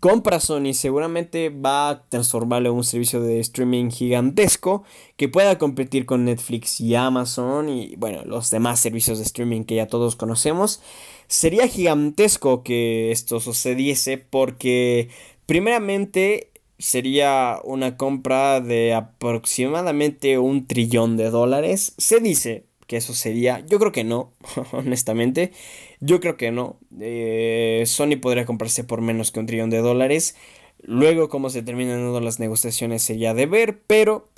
compra 0.00 0.40
Sony 0.40 0.72
seguramente 0.74 1.50
va 1.50 1.88
a 1.90 2.02
transformarlo 2.08 2.70
en 2.70 2.76
un 2.76 2.84
servicio 2.84 3.20
de 3.20 3.40
streaming 3.40 3.90
gigantesco 3.90 4.84
que 5.16 5.28
pueda 5.28 5.58
competir 5.58 6.06
con 6.06 6.24
Netflix 6.24 6.80
y 6.80 6.94
Amazon 6.94 7.68
y 7.68 7.96
bueno, 7.96 8.22
los 8.24 8.50
demás 8.50 8.78
servicios 8.80 9.18
de 9.18 9.24
streaming 9.24 9.64
que 9.64 9.76
ya 9.76 9.86
todos 9.86 10.16
conocemos. 10.16 10.80
Sería 11.28 11.66
gigantesco 11.68 12.62
que 12.62 13.10
esto 13.10 13.40
sucediese 13.40 14.18
porque 14.18 15.08
primeramente 15.46 16.50
sería 16.78 17.58
una 17.64 17.96
compra 17.96 18.60
de 18.60 18.94
aproximadamente 18.94 20.38
un 20.38 20.66
trillón 20.66 21.16
de 21.16 21.30
dólares. 21.30 21.94
Se 21.98 22.20
dice 22.20 22.64
que 22.86 22.96
eso 22.96 23.14
sería, 23.14 23.64
yo 23.66 23.78
creo 23.78 23.92
que 23.92 24.04
no, 24.04 24.32
honestamente, 24.72 25.52
yo 26.00 26.20
creo 26.20 26.36
que 26.36 26.52
no. 26.52 26.78
Eh, 27.00 27.82
Sony 27.86 28.16
podría 28.20 28.46
comprarse 28.46 28.84
por 28.84 29.00
menos 29.00 29.32
que 29.32 29.40
un 29.40 29.46
trillón 29.46 29.70
de 29.70 29.78
dólares. 29.78 30.36
Luego, 30.82 31.28
cómo 31.28 31.50
se 31.50 31.62
terminan 31.62 32.02
dando 32.02 32.20
las 32.20 32.38
negociaciones 32.38 33.02
sería 33.02 33.34
de 33.34 33.46
ver, 33.46 33.80
pero 33.86 34.28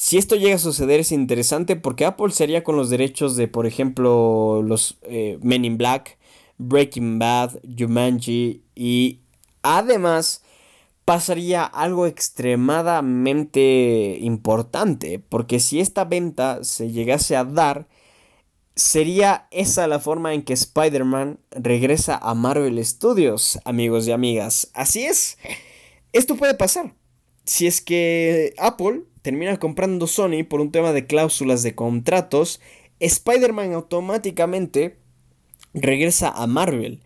si 0.00 0.16
esto 0.16 0.34
llega 0.34 0.54
a 0.54 0.58
suceder 0.58 1.00
es 1.00 1.12
interesante 1.12 1.76
porque 1.76 2.06
Apple 2.06 2.32
sería 2.32 2.64
con 2.64 2.74
los 2.74 2.88
derechos 2.88 3.36
de, 3.36 3.48
por 3.48 3.66
ejemplo, 3.66 4.62
los 4.62 4.96
eh, 5.02 5.38
Men 5.42 5.66
in 5.66 5.76
Black, 5.76 6.16
Breaking 6.56 7.18
Bad, 7.18 7.60
Jumanji 7.78 8.62
y 8.74 9.20
además 9.60 10.42
pasaría 11.04 11.64
algo 11.64 12.06
extremadamente 12.06 14.16
importante, 14.22 15.18
porque 15.18 15.60
si 15.60 15.80
esta 15.80 16.06
venta 16.06 16.64
se 16.64 16.90
llegase 16.90 17.36
a 17.36 17.44
dar, 17.44 17.86
sería 18.74 19.48
esa 19.50 19.86
la 19.86 19.98
forma 19.98 20.32
en 20.32 20.44
que 20.44 20.54
Spider-Man 20.54 21.40
regresa 21.50 22.16
a 22.16 22.34
Marvel 22.34 22.82
Studios, 22.86 23.60
amigos 23.66 24.08
y 24.08 24.12
amigas. 24.12 24.70
Así 24.72 25.04
es, 25.04 25.36
esto 26.14 26.36
puede 26.36 26.54
pasar. 26.54 26.94
Si 27.44 27.66
es 27.66 27.82
que 27.82 28.54
Apple 28.56 29.02
termina 29.22 29.58
comprando 29.58 30.06
Sony 30.06 30.44
por 30.48 30.60
un 30.60 30.72
tema 30.72 30.92
de 30.92 31.06
cláusulas 31.06 31.62
de 31.62 31.74
contratos, 31.74 32.60
Spider-Man 33.00 33.72
automáticamente 33.72 34.98
regresa 35.72 36.30
a 36.30 36.46
Marvel. 36.46 37.02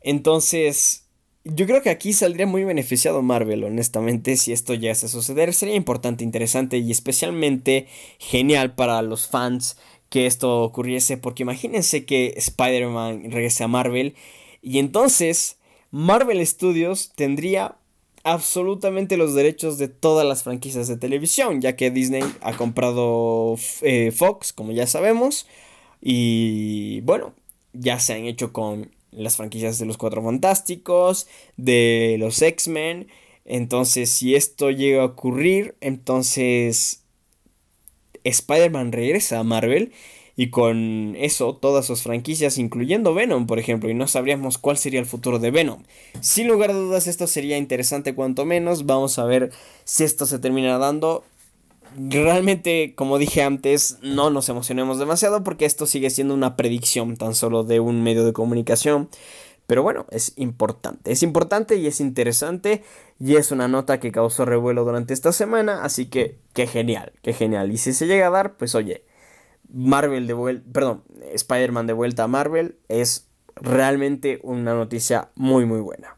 Entonces, 0.00 1.08
yo 1.44 1.66
creo 1.66 1.82
que 1.82 1.90
aquí 1.90 2.12
saldría 2.12 2.46
muy 2.46 2.64
beneficiado 2.64 3.22
Marvel, 3.22 3.64
honestamente, 3.64 4.36
si 4.36 4.52
esto 4.52 4.74
llegase 4.74 5.06
a 5.06 5.08
suceder. 5.08 5.54
Sería 5.54 5.74
importante, 5.74 6.24
interesante 6.24 6.78
y 6.78 6.90
especialmente 6.90 7.86
genial 8.18 8.74
para 8.74 9.00
los 9.02 9.28
fans 9.28 9.78
que 10.10 10.26
esto 10.26 10.62
ocurriese, 10.62 11.16
porque 11.16 11.42
imagínense 11.42 12.04
que 12.04 12.34
Spider-Man 12.36 13.30
regrese 13.30 13.64
a 13.64 13.68
Marvel 13.68 14.14
y 14.62 14.78
entonces 14.78 15.58
Marvel 15.90 16.44
Studios 16.46 17.12
tendría 17.14 17.76
absolutamente 18.24 19.16
los 19.16 19.34
derechos 19.34 19.78
de 19.78 19.88
todas 19.88 20.26
las 20.26 20.42
franquicias 20.42 20.88
de 20.88 20.96
televisión, 20.96 21.60
ya 21.60 21.76
que 21.76 21.90
Disney 21.90 22.24
ha 22.40 22.56
comprado 22.56 23.56
eh, 23.82 24.12
Fox, 24.12 24.52
como 24.52 24.72
ya 24.72 24.86
sabemos, 24.86 25.46
y 26.00 27.00
bueno, 27.02 27.34
ya 27.72 27.98
se 28.00 28.14
han 28.14 28.26
hecho 28.26 28.52
con 28.52 28.90
las 29.10 29.36
franquicias 29.36 29.78
de 29.78 29.86
los 29.86 29.96
Cuatro 29.96 30.22
Fantásticos, 30.22 31.26
de 31.56 32.16
los 32.18 32.40
X-Men. 32.42 33.08
Entonces, 33.44 34.10
si 34.10 34.34
esto 34.34 34.70
llega 34.70 35.02
a 35.02 35.06
ocurrir, 35.06 35.74
entonces 35.80 37.02
Spider-Man 38.24 38.92
regresa 38.92 39.38
a 39.38 39.44
Marvel. 39.44 39.92
Y 40.38 40.50
con 40.50 41.16
eso 41.18 41.56
todas 41.56 41.84
sus 41.84 42.02
franquicias, 42.02 42.58
incluyendo 42.58 43.12
Venom, 43.12 43.48
por 43.48 43.58
ejemplo, 43.58 43.90
y 43.90 43.94
no 43.94 44.06
sabríamos 44.06 44.56
cuál 44.56 44.78
sería 44.78 45.00
el 45.00 45.06
futuro 45.06 45.40
de 45.40 45.50
Venom. 45.50 45.82
Sin 46.20 46.46
lugar 46.46 46.70
a 46.70 46.74
dudas, 46.74 47.08
esto 47.08 47.26
sería 47.26 47.58
interesante 47.58 48.14
cuanto 48.14 48.44
menos. 48.44 48.86
Vamos 48.86 49.18
a 49.18 49.24
ver 49.24 49.50
si 49.82 50.04
esto 50.04 50.26
se 50.26 50.38
termina 50.38 50.78
dando. 50.78 51.24
Realmente, 51.96 52.94
como 52.94 53.18
dije 53.18 53.42
antes, 53.42 53.98
no 54.00 54.30
nos 54.30 54.48
emocionemos 54.48 55.00
demasiado 55.00 55.42
porque 55.42 55.64
esto 55.64 55.86
sigue 55.86 56.08
siendo 56.08 56.34
una 56.34 56.54
predicción 56.54 57.16
tan 57.16 57.34
solo 57.34 57.64
de 57.64 57.80
un 57.80 58.04
medio 58.04 58.24
de 58.24 58.32
comunicación. 58.32 59.08
Pero 59.66 59.82
bueno, 59.82 60.06
es 60.12 60.34
importante. 60.36 61.10
Es 61.10 61.24
importante 61.24 61.74
y 61.74 61.88
es 61.88 61.98
interesante. 61.98 62.84
Y 63.18 63.34
es 63.34 63.50
una 63.50 63.66
nota 63.66 63.98
que 63.98 64.12
causó 64.12 64.44
revuelo 64.44 64.84
durante 64.84 65.14
esta 65.14 65.32
semana. 65.32 65.82
Así 65.82 66.06
que, 66.06 66.38
qué 66.52 66.68
genial, 66.68 67.12
qué 67.22 67.32
genial. 67.32 67.72
Y 67.72 67.78
si 67.78 67.92
se 67.92 68.06
llega 68.06 68.28
a 68.28 68.30
dar, 68.30 68.56
pues 68.56 68.76
oye, 68.76 69.02
Marvel 69.72 70.26
de 70.26 70.34
vuelta, 70.34 70.64
perdón, 70.72 71.04
Spider-Man 71.32 71.86
de 71.86 71.92
vuelta 71.92 72.24
a 72.24 72.28
Marvel 72.28 72.76
es 72.88 73.28
realmente 73.56 74.40
una 74.42 74.74
noticia 74.74 75.30
muy, 75.34 75.66
muy 75.66 75.80
buena. 75.80 76.16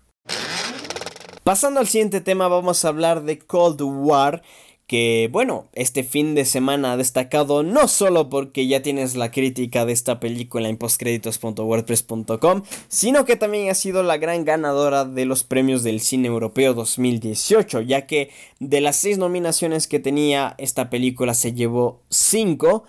Pasando 1.45 1.81
al 1.81 1.89
siguiente 1.89 2.21
tema, 2.21 2.49
vamos 2.49 2.85
a 2.85 2.89
hablar 2.89 3.23
de 3.23 3.39
Cold 3.39 3.81
War 3.83 4.43
que 4.91 5.29
bueno, 5.31 5.69
este 5.73 6.03
fin 6.03 6.35
de 6.35 6.45
semana 6.45 6.91
ha 6.91 6.97
destacado 6.97 7.63
no 7.63 7.87
solo 7.87 8.29
porque 8.29 8.67
ya 8.67 8.83
tienes 8.83 9.15
la 9.15 9.31
crítica 9.31 9.87
de 9.87 9.93
esta 9.93 10.19
película 10.19 10.69
en 10.69 10.79
postcréditos.wordpress.com, 10.79 12.63
sino 12.89 13.25
que 13.25 13.37
también 13.37 13.71
ha 13.71 13.75
sido 13.75 14.03
la 14.03 14.17
gran 14.17 14.45
ganadora 14.45 15.05
de 15.05 15.27
los 15.27 15.45
premios 15.45 15.85
del 15.85 16.01
cine 16.01 16.27
europeo 16.27 16.75
2018, 16.75 17.83
ya 17.83 18.09
que 18.09 18.31
de 18.59 18.81
las 18.81 18.97
seis 18.97 19.17
nominaciones 19.17 19.87
que 19.87 20.01
tenía 20.01 20.57
esta 20.59 20.91
película 20.91 21.35
se 21.35 21.53
llevó 21.53 22.03
cinco. 22.11 22.83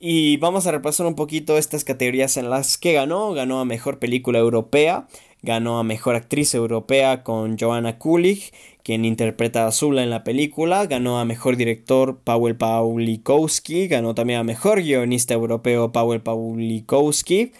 Y 0.00 0.36
vamos 0.36 0.66
a 0.66 0.70
repasar 0.70 1.06
un 1.06 1.16
poquito 1.16 1.58
estas 1.58 1.82
categorías 1.82 2.36
en 2.36 2.50
las 2.50 2.78
que 2.78 2.92
ganó. 2.92 3.32
Ganó 3.32 3.58
a 3.58 3.64
Mejor 3.64 3.98
Película 3.98 4.38
Europea, 4.38 5.08
ganó 5.42 5.80
a 5.80 5.82
Mejor 5.82 6.14
Actriz 6.14 6.54
Europea 6.54 7.24
con 7.24 7.58
Joanna 7.58 7.98
Kulig, 7.98 8.52
quien 8.84 9.04
interpreta 9.04 9.66
a 9.66 9.72
Zula 9.72 10.04
en 10.04 10.10
la 10.10 10.22
película, 10.22 10.86
ganó 10.86 11.18
a 11.18 11.24
Mejor 11.24 11.56
Director 11.56 12.20
Paweł 12.22 12.56
Pawlikowski, 12.56 13.88
ganó 13.88 14.14
también 14.14 14.38
a 14.38 14.44
Mejor 14.44 14.82
Guionista 14.82 15.34
Europeo 15.34 15.90
Paweł 15.90 16.22
Pawlikowski, 16.22 17.52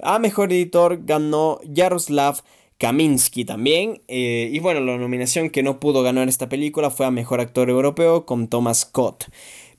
a 0.00 0.18
Mejor 0.18 0.50
Editor 0.50 1.04
ganó 1.04 1.60
Jaroslav 1.74 2.42
Kaminski 2.78 3.44
también. 3.44 4.02
Eh, 4.08 4.50
y 4.50 4.58
bueno, 4.58 4.80
la 4.80 4.96
nominación 4.96 5.50
que 5.50 5.62
no 5.62 5.78
pudo 5.78 6.02
ganar 6.02 6.28
esta 6.28 6.48
película 6.48 6.90
fue 6.90 7.06
a 7.06 7.10
Mejor 7.12 7.40
Actor 7.40 7.70
Europeo 7.70 8.26
con 8.26 8.48
Thomas 8.48 8.80
Scott. 8.80 9.26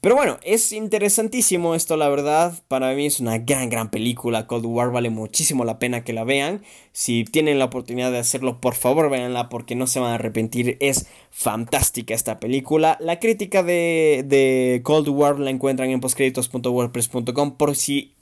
Pero 0.03 0.15
bueno, 0.15 0.37
es 0.43 0.73
interesantísimo 0.73 1.75
esto, 1.75 1.95
la 1.95 2.09
verdad. 2.09 2.61
Para 2.67 2.93
mí 2.93 3.05
es 3.05 3.21
una 3.21 3.37
gran, 3.37 3.69
gran 3.69 3.89
película. 3.89 4.47
Cold 4.47 4.65
War 4.65 4.91
vale 4.91 5.09
muchísimo 5.09 5.63
la 5.63 5.79
pena 5.79 6.03
que 6.03 6.11
la 6.11 6.25
vean. 6.25 6.61
Si 6.91 7.23
tienen 7.23 7.57
la 7.57 7.63
oportunidad 7.63 8.11
de 8.11 8.17
hacerlo, 8.19 8.59
por 8.59 8.75
favor 8.75 9.09
véanla 9.09 9.47
porque 9.47 9.75
no 9.75 9.87
se 9.87 10.01
van 10.01 10.11
a 10.11 10.15
arrepentir. 10.15 10.75
Es 10.81 11.07
fantástica 11.31 12.13
esta 12.13 12.41
película. 12.41 12.97
La 12.99 13.21
crítica 13.21 13.63
de, 13.63 14.81
Cold 14.83 15.07
War 15.07 15.39
la 15.39 15.51
encuentran 15.51 15.89
en 15.89 16.01
postcreditos.wordpress.com 16.01 17.55
por 17.55 17.77
si 17.77 18.13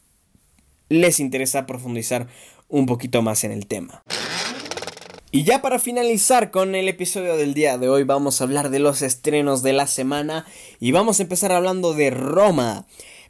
les 0.88 1.20
interesa 1.20 1.66
profundizar 1.66 2.28
un 2.70 2.86
poquito 2.86 3.24
más 3.24 3.44
en 3.44 3.54
el 3.54 3.66
tema. 3.66 4.04
Y 5.34 5.44
ya 5.44 5.62
para 5.62 5.80
finalizar 5.80 6.52
con 6.52 6.76
el 6.76 6.90
episodio 6.90 7.38
del 7.38 7.54
día 7.54 7.78
de 7.78 7.88
hoy 7.88 8.04
vamos 8.04 8.42
a 8.42 8.44
hablar 8.44 8.70
de 8.70 8.80
los 8.80 9.02
estrenos 9.02 9.64
de 9.64 9.72
la 9.72 9.88
semana 9.88 10.46
y 10.82 10.92
vamos 10.92 11.20
a 11.20 11.24
empezar 11.24 11.54
hablando 11.54 11.94
de 11.94 12.10
Roma. 12.10 12.86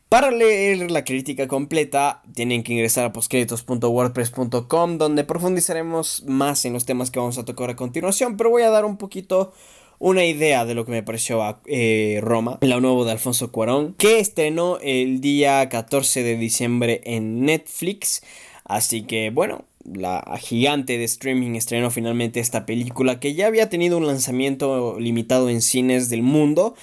Para 0.09 0.31
leer 0.31 0.89
la 0.89 1.03
crítica 1.03 1.47
completa 1.47 2.23
tienen 2.33 2.63
que 2.63 2.73
ingresar 2.73 3.05
a 3.05 3.13
postcréditos.wordpress.com 3.13 4.97
donde 4.97 5.23
profundizaremos 5.23 6.23
más 6.25 6.65
en 6.65 6.73
los 6.73 6.85
temas 6.85 7.11
que 7.11 7.19
vamos 7.19 7.37
a 7.37 7.45
tocar 7.45 7.69
a 7.69 7.75
continuación, 7.75 8.35
pero 8.35 8.49
voy 8.49 8.63
a 8.63 8.71
dar 8.71 8.83
un 8.83 8.97
poquito 8.97 9.53
una 9.99 10.25
idea 10.25 10.65
de 10.65 10.73
lo 10.73 10.85
que 10.85 10.91
me 10.93 11.03
pareció 11.03 11.43
a 11.43 11.61
eh, 11.67 12.17
Roma, 12.23 12.57
la 12.61 12.79
nueva 12.79 13.05
de 13.05 13.11
Alfonso 13.11 13.51
Cuarón, 13.51 13.93
que 13.93 14.19
estrenó 14.19 14.79
el 14.81 15.21
día 15.21 15.69
14 15.69 16.23
de 16.23 16.35
diciembre 16.35 17.01
en 17.03 17.45
Netflix. 17.45 18.23
Así 18.63 19.03
que 19.03 19.29
bueno, 19.29 19.65
la 19.85 20.23
gigante 20.39 20.97
de 20.97 21.03
streaming 21.03 21.55
estrenó 21.55 21.91
finalmente 21.91 22.39
esta 22.39 22.65
película 22.65 23.19
que 23.19 23.33
ya 23.33 23.47
había 23.47 23.69
tenido 23.69 23.97
un 23.97 24.07
lanzamiento 24.07 24.99
limitado 24.99 25.49
en 25.49 25.61
cines 25.61 26.09
del 26.09 26.21
mundo. 26.21 26.75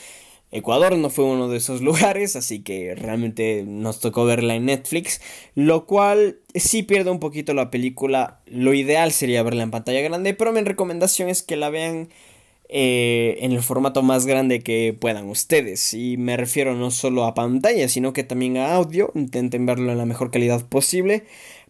Ecuador 0.51 0.97
no 0.97 1.11
fue 1.11 1.25
uno 1.25 1.49
de 1.49 1.59
esos 1.59 1.83
lugares, 1.83 2.37
así 2.37 2.61
que 2.61 2.95
realmente 2.95 3.65
nos 3.67 4.01
tocó 4.01 4.25
verla 4.25 4.55
en 4.55 4.67
Netflix, 4.67 5.21
lo 5.55 5.87
cual 5.87 6.39
sí 6.55 6.83
pierde 6.83 7.11
un 7.11 7.21
poquito 7.21 7.55
la 7.55 7.71
película. 7.71 8.41
Lo 8.47 8.75
ideal 8.75 9.13
sería 9.13 9.43
verla 9.43 9.63
en 9.63 9.71
pantalla 9.71 10.01
grande, 10.01 10.35
pero 10.35 10.53
mi 10.53 10.61
recomendación 10.61 11.29
es 11.29 11.43
que 11.43 11.57
la 11.57 11.71
vean 11.71 12.09
eh, 12.71 13.39
en 13.41 13.53
el 13.53 13.63
formato 13.63 14.03
más 14.03 14.27
grande 14.27 14.61
que 14.61 14.97
puedan 14.99 15.29
ustedes. 15.29 15.95
Y 15.95 16.17
me 16.17 16.37
refiero 16.37 16.75
no 16.75 16.91
solo 16.91 17.25
a 17.25 17.35
pantalla, 17.35 17.89
sino 17.89 18.13
que 18.13 18.25
también 18.25 18.57
a 18.57 18.75
audio. 18.75 19.11
Intenten 19.15 19.67
verlo 19.67 19.93
en 19.93 19.99
la 19.99 20.07
mejor 20.07 20.31
calidad 20.31 20.67
posible 20.67 21.25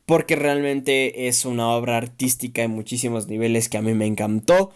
porque 0.09 0.37
realmente 0.37 1.29
es 1.29 1.45
una 1.45 1.69
obra 1.69 1.99
artística 1.99 2.63
en 2.63 2.71
muchísimos 2.71 3.29
niveles 3.29 3.69
que 3.69 3.77
a 3.77 3.83
mí 3.83 3.93
me 3.93 4.07
encantó. 4.07 4.71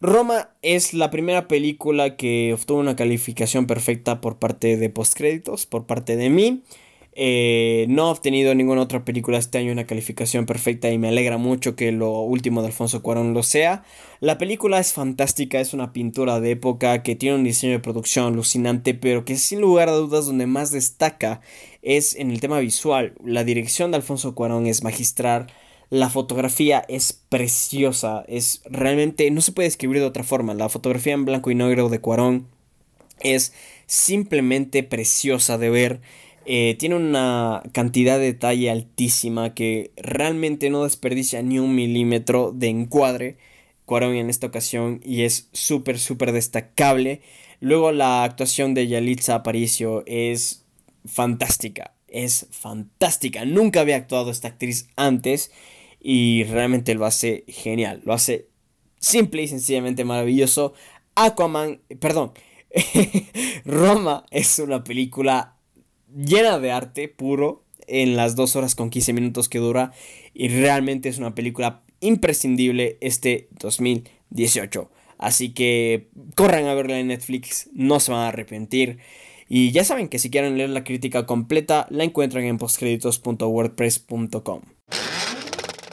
Roma 0.00 0.50
es 0.62 0.94
la 0.94 1.10
primera 1.10 1.48
película 1.48 2.14
que 2.14 2.54
obtuvo 2.54 2.78
una 2.78 2.94
calificación 2.94 3.66
perfecta 3.66 4.20
por 4.20 4.36
parte 4.36 4.76
de 4.76 4.88
postcréditos, 4.88 5.66
por 5.66 5.86
parte 5.86 6.14
de 6.14 6.30
mí. 6.30 6.62
Eh, 7.18 7.86
no 7.88 8.08
ha 8.08 8.10
obtenido 8.10 8.54
ninguna 8.54 8.82
otra 8.82 9.06
película 9.06 9.38
este 9.38 9.56
año 9.56 9.72
una 9.72 9.86
calificación 9.86 10.44
perfecta 10.44 10.90
y 10.90 10.98
me 10.98 11.08
alegra 11.08 11.38
mucho 11.38 11.74
que 11.74 11.90
lo 11.90 12.20
último 12.20 12.60
de 12.60 12.66
Alfonso 12.66 13.02
Cuarón 13.02 13.32
lo 13.32 13.42
sea. 13.42 13.84
La 14.20 14.36
película 14.36 14.78
es 14.78 14.92
fantástica, 14.92 15.58
es 15.58 15.72
una 15.72 15.94
pintura 15.94 16.40
de 16.40 16.50
época 16.50 17.02
que 17.02 17.16
tiene 17.16 17.36
un 17.36 17.44
diseño 17.44 17.72
de 17.72 17.78
producción 17.78 18.26
alucinante, 18.26 18.92
pero 18.92 19.24
que 19.24 19.36
sin 19.36 19.62
lugar 19.62 19.88
a 19.88 19.92
dudas 19.92 20.26
donde 20.26 20.46
más 20.46 20.70
destaca 20.72 21.40
es 21.80 22.14
en 22.16 22.30
el 22.30 22.40
tema 22.40 22.58
visual. 22.58 23.14
La 23.24 23.44
dirección 23.44 23.92
de 23.92 23.96
Alfonso 23.96 24.34
Cuarón 24.34 24.66
es 24.66 24.84
magistral. 24.84 25.46
La 25.88 26.10
fotografía 26.10 26.84
es 26.86 27.14
preciosa, 27.14 28.26
es 28.28 28.60
realmente, 28.66 29.30
no 29.30 29.40
se 29.40 29.52
puede 29.52 29.68
escribir 29.68 30.00
de 30.00 30.06
otra 30.06 30.22
forma. 30.24 30.52
La 30.52 30.68
fotografía 30.68 31.14
en 31.14 31.24
blanco 31.24 31.50
y 31.50 31.54
negro 31.54 31.88
de 31.88 31.98
Cuarón 31.98 32.46
es 33.20 33.54
simplemente 33.86 34.82
preciosa 34.82 35.56
de 35.56 35.70
ver. 35.70 36.00
Eh, 36.48 36.76
tiene 36.78 36.94
una 36.94 37.60
cantidad 37.72 38.18
de 38.18 38.26
detalle 38.26 38.70
altísima 38.70 39.52
que 39.52 39.90
realmente 39.96 40.70
no 40.70 40.84
desperdicia 40.84 41.42
ni 41.42 41.58
un 41.58 41.74
milímetro 41.74 42.52
de 42.52 42.68
encuadre. 42.68 43.36
Cuarón 43.84 44.14
en 44.14 44.30
esta 44.30 44.46
ocasión 44.46 45.00
y 45.04 45.22
es 45.22 45.48
súper, 45.52 45.98
súper 45.98 46.32
destacable. 46.32 47.20
Luego 47.60 47.90
la 47.90 48.22
actuación 48.22 48.74
de 48.74 48.86
Yalitza 48.86 49.34
Aparicio 49.34 50.04
es 50.06 50.64
fantástica. 51.04 51.94
Es 52.06 52.46
fantástica. 52.52 53.44
Nunca 53.44 53.80
había 53.80 53.96
actuado 53.96 54.30
esta 54.30 54.48
actriz 54.48 54.88
antes 54.96 55.50
y 56.00 56.44
realmente 56.44 56.94
lo 56.94 57.06
hace 57.06 57.44
genial. 57.48 58.02
Lo 58.04 58.12
hace 58.12 58.46
simple 59.00 59.42
y 59.42 59.48
sencillamente 59.48 60.04
maravilloso. 60.04 60.74
Aquaman, 61.16 61.80
perdón, 61.98 62.32
Roma 63.64 64.24
es 64.30 64.58
una 64.60 64.84
película 64.84 65.55
llena 66.16 66.58
de 66.58 66.72
arte 66.72 67.08
puro 67.08 67.62
en 67.86 68.16
las 68.16 68.34
2 68.34 68.56
horas 68.56 68.74
con 68.74 68.90
15 68.90 69.12
minutos 69.12 69.48
que 69.48 69.58
dura 69.58 69.92
y 70.34 70.48
realmente 70.48 71.08
es 71.08 71.18
una 71.18 71.34
película 71.34 71.82
imprescindible 72.00 72.98
este 73.00 73.48
2018. 73.58 74.90
Así 75.18 75.54
que 75.54 76.08
corran 76.34 76.66
a 76.66 76.74
verla 76.74 76.98
en 76.98 77.06
Netflix, 77.08 77.70
no 77.72 78.00
se 78.00 78.12
van 78.12 78.20
a 78.22 78.28
arrepentir. 78.28 78.98
Y 79.48 79.70
ya 79.70 79.84
saben 79.84 80.08
que 80.08 80.18
si 80.18 80.30
quieren 80.30 80.58
leer 80.58 80.70
la 80.70 80.84
crítica 80.84 81.24
completa, 81.24 81.86
la 81.90 82.04
encuentran 82.04 82.44
en 82.44 82.58
postcréditos.wordpress.com. 82.58 84.62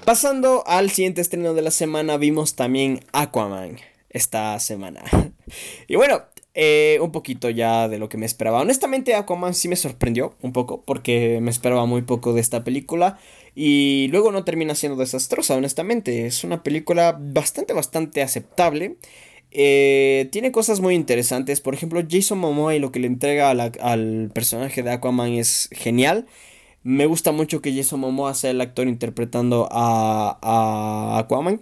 Pasando 0.06 0.64
al 0.68 0.90
siguiente 0.90 1.22
estreno 1.22 1.54
de 1.54 1.62
la 1.62 1.72
semana, 1.72 2.18
vimos 2.18 2.56
también 2.56 3.00
Aquaman 3.14 3.78
esta 4.10 4.60
semana. 4.60 5.04
y 5.88 5.96
bueno, 5.96 6.24
eh, 6.54 7.00
un 7.02 7.12
poquito 7.12 7.50
ya 7.50 7.88
de 7.88 7.98
lo 7.98 8.10
que 8.10 8.18
me 8.18 8.26
esperaba. 8.26 8.62
Honestamente, 8.62 9.16
Aquaman 9.16 9.54
sí 9.54 9.68
me 9.68 9.76
sorprendió 9.76 10.36
un 10.42 10.54
poco, 10.54 10.84
porque 10.84 11.40
me 11.42 11.50
esperaba 11.52 11.86
muy 11.86 12.04
poco 12.04 12.34
de 12.34 12.42
esta 12.42 12.64
película. 12.64 13.20
Y 13.56 14.08
luego 14.12 14.32
no 14.32 14.44
termina 14.44 14.76
siendo 14.76 14.98
desastrosa, 14.98 15.56
honestamente. 15.56 16.26
Es 16.26 16.44
una 16.44 16.64
película 16.64 17.18
bastante, 17.20 17.74
bastante 17.74 18.22
aceptable. 18.22 18.98
Eh, 19.52 20.30
tiene 20.32 20.52
cosas 20.52 20.80
muy 20.80 20.96
interesantes. 20.96 21.62
Por 21.62 21.74
ejemplo, 21.74 22.02
Jason 22.08 22.40
Momoa 22.40 22.76
y 22.76 22.80
lo 22.80 22.92
que 22.92 23.00
le 23.00 23.08
entrega 23.08 23.52
al 23.52 24.32
personaje 24.34 24.84
de 24.84 24.92
Aquaman 24.92 25.34
es 25.34 25.70
genial. 25.72 26.28
Me 26.84 27.06
gusta 27.06 27.32
mucho 27.32 27.62
que 27.62 27.74
Jason 27.76 28.00
Momoa 28.00 28.34
sea 28.36 28.52
el 28.52 28.62
actor 28.62 28.88
interpretando 28.88 29.70
a, 29.72 30.38
a 30.42 31.20
Aquaman. 31.20 31.62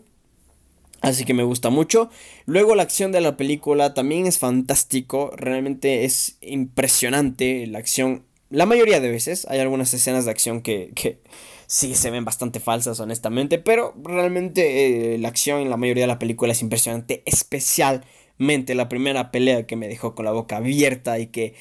Así 1.02 1.26
que 1.26 1.34
me 1.34 1.44
gusta 1.44 1.70
mucho. 1.70 2.10
Luego 2.46 2.76
la 2.76 2.84
acción 2.84 3.12
de 3.12 3.22
la 3.22 3.36
película 3.36 3.94
también 3.94 4.28
es 4.28 4.38
fantástico. 4.38 5.32
Realmente 5.36 6.06
es 6.06 6.38
impresionante. 6.42 7.66
La 7.68 7.80
acción 7.80 8.24
la 8.52 8.66
mayoría 8.66 9.00
de 9.00 9.10
veces. 9.10 9.48
Hay 9.50 9.60
algunas 9.60 9.94
escenas 9.94 10.26
de 10.26 10.32
acción 10.32 10.62
que, 10.62 10.92
que 10.94 11.22
sí 11.68 11.96
se 11.96 12.12
ven 12.12 12.26
bastante 12.26 12.60
falsas, 12.60 13.00
honestamente. 13.00 13.58
Pero 13.58 13.96
realmente 14.04 15.14
eh, 15.16 15.18
la 15.18 15.30
acción 15.30 15.62
en 15.62 15.70
la 15.70 15.78
mayoría 15.78 16.04
de 16.04 16.08
la 16.08 16.20
película 16.20 16.52
es 16.52 16.62
impresionante. 16.62 17.24
Especialmente 17.26 18.76
la 18.76 18.90
primera 18.90 19.32
pelea 19.32 19.66
que 19.66 19.78
me 19.78 19.88
dejó 19.88 20.14
con 20.14 20.26
la 20.26 20.32
boca 20.32 20.58
abierta 20.58 21.18
y 21.18 21.28
que 21.28 21.56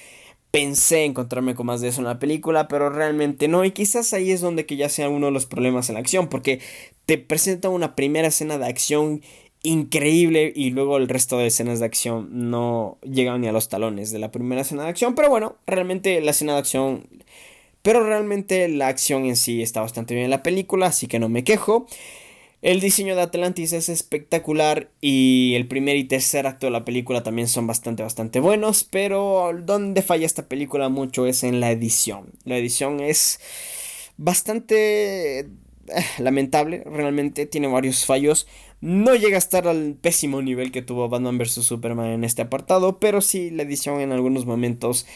pensé 0.50 1.04
encontrarme 1.04 1.54
con 1.54 1.66
más 1.66 1.80
de 1.80 1.88
eso 1.88 2.00
en 2.00 2.06
la 2.06 2.18
película, 2.18 2.68
pero 2.68 2.90
realmente 2.90 3.48
no. 3.48 3.64
Y 3.64 3.70
quizás 3.70 4.12
ahí 4.12 4.30
es 4.32 4.40
donde 4.40 4.66
que 4.66 4.76
ya 4.76 4.88
sea 4.88 5.08
uno 5.08 5.26
de 5.26 5.32
los 5.32 5.46
problemas 5.46 5.88
en 5.88 5.94
la 5.94 6.00
acción, 6.00 6.28
porque 6.28 6.60
te 7.06 7.18
presenta 7.18 7.68
una 7.68 7.94
primera 7.94 8.28
escena 8.28 8.58
de 8.58 8.66
acción 8.66 9.22
increíble 9.62 10.52
y 10.54 10.70
luego 10.70 10.96
el 10.96 11.08
resto 11.08 11.38
de 11.38 11.48
escenas 11.48 11.80
de 11.80 11.86
acción 11.86 12.28
no 12.50 12.98
llegan 13.02 13.42
ni 13.42 13.48
a 13.48 13.52
los 13.52 13.68
talones 13.68 14.10
de 14.10 14.18
la 14.18 14.30
primera 14.30 14.62
escena 14.62 14.84
de 14.84 14.88
acción, 14.88 15.14
pero 15.14 15.28
bueno, 15.28 15.56
realmente 15.66 16.20
la 16.20 16.30
escena 16.32 16.54
de 16.54 16.60
acción... 16.60 17.06
Pero 17.82 18.04
realmente 18.04 18.68
la 18.68 18.88
acción 18.88 19.24
en 19.24 19.36
sí 19.36 19.62
está 19.62 19.80
bastante 19.80 20.12
bien 20.12 20.26
en 20.26 20.30
la 20.30 20.42
película, 20.42 20.86
así 20.86 21.06
que 21.06 21.18
no 21.18 21.30
me 21.30 21.44
quejo. 21.44 21.86
El 22.62 22.80
diseño 22.80 23.16
de 23.16 23.22
Atlantis 23.22 23.72
es 23.72 23.88
espectacular 23.88 24.90
y 25.00 25.54
el 25.56 25.66
primer 25.66 25.96
y 25.96 26.04
tercer 26.04 26.46
acto 26.46 26.66
de 26.66 26.72
la 26.72 26.84
película 26.84 27.22
también 27.22 27.48
son 27.48 27.66
bastante, 27.66 28.02
bastante 28.02 28.38
buenos, 28.38 28.84
pero 28.84 29.50
donde 29.64 30.02
falla 30.02 30.26
esta 30.26 30.46
película 30.46 30.90
mucho 30.90 31.26
es 31.26 31.42
en 31.42 31.60
la 31.60 31.70
edición. 31.70 32.32
La 32.44 32.58
edición 32.58 33.00
es 33.00 33.40
bastante 34.18 35.38
eh, 35.38 35.46
lamentable, 36.18 36.82
realmente 36.84 37.46
tiene 37.46 37.66
varios 37.66 38.04
fallos. 38.04 38.46
No 38.82 39.14
llega 39.14 39.36
a 39.36 39.38
estar 39.38 39.66
al 39.66 39.94
pésimo 39.94 40.42
nivel 40.42 40.70
que 40.70 40.82
tuvo 40.82 41.08
Batman 41.08 41.38
vs. 41.38 41.64
Superman 41.64 42.08
en 42.08 42.24
este 42.24 42.42
apartado, 42.42 43.00
pero 43.00 43.22
sí 43.22 43.50
la 43.50 43.62
edición 43.62 44.02
en 44.02 44.12
algunos 44.12 44.44
momentos 44.44 45.06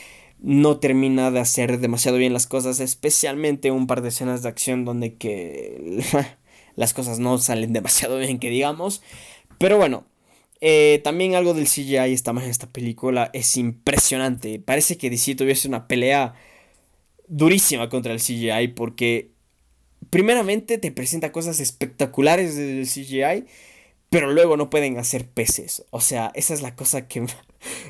no 0.40 0.78
termina 0.78 1.30
de 1.30 1.40
hacer 1.40 1.78
demasiado 1.78 2.16
bien 2.16 2.32
las 2.32 2.46
cosas, 2.46 2.80
especialmente 2.80 3.70
un 3.70 3.86
par 3.86 4.00
de 4.00 4.08
escenas 4.08 4.42
de 4.42 4.48
acción 4.48 4.86
donde 4.86 5.16
que 5.16 6.02
las 6.76 6.94
cosas 6.94 7.18
no 7.18 7.38
salen 7.38 7.72
demasiado 7.74 8.18
bien, 8.18 8.38
que 8.38 8.50
digamos. 8.50 9.02
Pero 9.58 9.76
bueno, 9.76 10.04
eh, 10.60 11.00
también 11.04 11.34
algo 11.34 11.54
del 11.54 11.66
CGI 11.66 12.12
está 12.12 12.32
más 12.32 12.44
en 12.44 12.50
esta 12.50 12.68
película. 12.68 13.30
Es 13.32 13.56
impresionante. 13.56 14.58
Parece 14.58 14.96
que 14.96 15.10
DC 15.10 15.34
tuviese 15.34 15.68
una 15.68 15.86
pelea 15.86 16.34
durísima 17.28 17.88
contra 17.88 18.12
el 18.12 18.20
CGI 18.20 18.68
porque 18.74 19.30
primeramente 20.10 20.78
te 20.78 20.92
presenta 20.92 21.32
cosas 21.32 21.60
espectaculares 21.60 22.56
del 22.56 22.86
CGI, 22.86 23.46
pero 24.10 24.30
luego 24.32 24.56
no 24.56 24.70
pueden 24.70 24.98
hacer 24.98 25.28
peces. 25.28 25.84
O 25.90 26.00
sea, 26.00 26.30
esa 26.34 26.54
es 26.54 26.62
la 26.62 26.74
cosa 26.76 27.08
que 27.08 27.26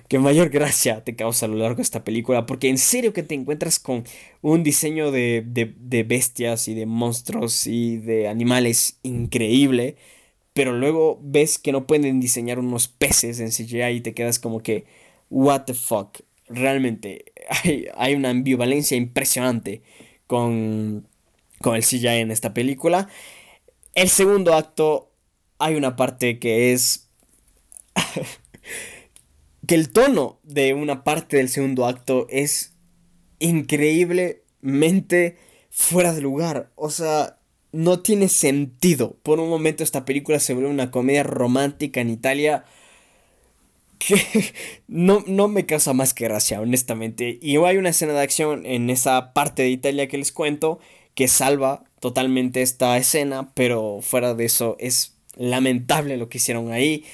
que 0.09 0.18
mayor 0.18 0.51
gracia 0.51 1.02
te 1.05 1.16
causa 1.16 1.46
a 1.46 1.48
lo 1.48 1.56
largo 1.56 1.76
de 1.76 1.82
esta 1.82 2.05
película, 2.05 2.46
porque 2.46 2.68
en 2.68 2.78
serio 2.78 3.12
que 3.12 3.22
te 3.22 3.34
encuentras 3.34 3.78
con 3.78 4.05
un 4.42 4.62
diseño 4.62 5.10
de, 5.10 5.44
de, 5.46 6.02
bestias 6.02 6.68
y 6.68 6.74
de 6.74 6.86
monstruos 6.86 7.66
y 7.66 7.98
de 7.98 8.28
animales 8.28 8.98
increíble, 9.02 9.96
pero 10.52 10.72
luego 10.72 11.18
ves 11.22 11.59
que 11.59 11.72
no 11.72 11.86
pueden 11.86 12.20
diseñar 12.20 12.59
unos 12.59 12.88
peces 12.88 13.40
en 13.40 13.51
CGI 13.51 13.96
y 13.96 14.01
te 14.01 14.14
quedas 14.14 14.38
como 14.38 14.60
que, 14.62 14.84
what 15.30 15.62
the 15.64 15.74
fuck, 15.74 16.20
realmente 16.48 17.24
hay, 17.64 17.86
hay 17.96 18.14
una 18.14 18.30
ambivalencia 18.30 18.96
impresionante 18.96 19.82
con, 20.26 21.09
con 21.60 21.76
el 21.76 21.82
CGI 21.82 22.20
en 22.20 22.30
esta 22.30 22.55
película. 22.55 23.09
El 23.94 24.09
segundo 24.09 24.55
acto, 24.55 25.10
hay 25.59 25.74
una 25.76 25.96
parte 25.96 26.38
que 26.38 26.72
es... 26.72 27.09
que 29.66 29.74
el 29.74 29.91
tono 29.91 30.39
de 30.43 30.74
una 30.74 31.05
parte 31.05 31.36
del 31.36 31.49
segundo 31.49 31.86
acto 31.86 32.27
es 32.31 32.74
increíblemente 33.39 35.39
fuera 35.70 36.12
de 36.12 36.20
lugar. 36.20 36.70
O 36.74 36.91
sea, 36.91 37.39
no 37.73 38.01
tiene 38.01 38.28
sentido. 38.28 39.16
Por 39.23 39.41
un 39.41 39.49
momento 39.49 39.82
esta 39.82 40.05
película 40.05 40.41
se 40.41 40.55
vuelve 40.55 40.70
una 40.70 40.91
comedia 40.91 41.23
romántica 41.23 42.01
en 42.01 42.11
Italia 42.11 42.65
que 43.99 44.53
no, 44.89 45.24
no 45.27 45.49
me 45.49 45.66
causa 45.66 45.93
más 45.93 46.15
que 46.15 46.24
gracia, 46.24 46.61
honestamente. 46.61 47.39
Y 47.43 47.57
hay 47.57 47.77
una 47.77 47.91
escena 47.91 48.12
de 48.12 48.23
acción 48.23 48.66
en 48.66 48.91
esa 48.91 49.32
parte 49.32 49.62
de 49.62 49.70
Italia 49.70 50.09
que 50.09 50.19
les 50.19 50.32
cuento 50.32 50.78
que 51.15 51.28
salva 51.28 51.85
totalmente 52.01 52.62
esta 52.62 52.97
escena, 52.97 53.53
pero 53.55 54.01
fuera 54.03 54.35
de 54.35 54.45
eso 54.45 54.77
es 54.78 55.16
lamentable 55.36 56.16
lo 56.16 56.28
que 56.28 56.39
hicieron 56.39 56.73
ahí. 56.73 57.05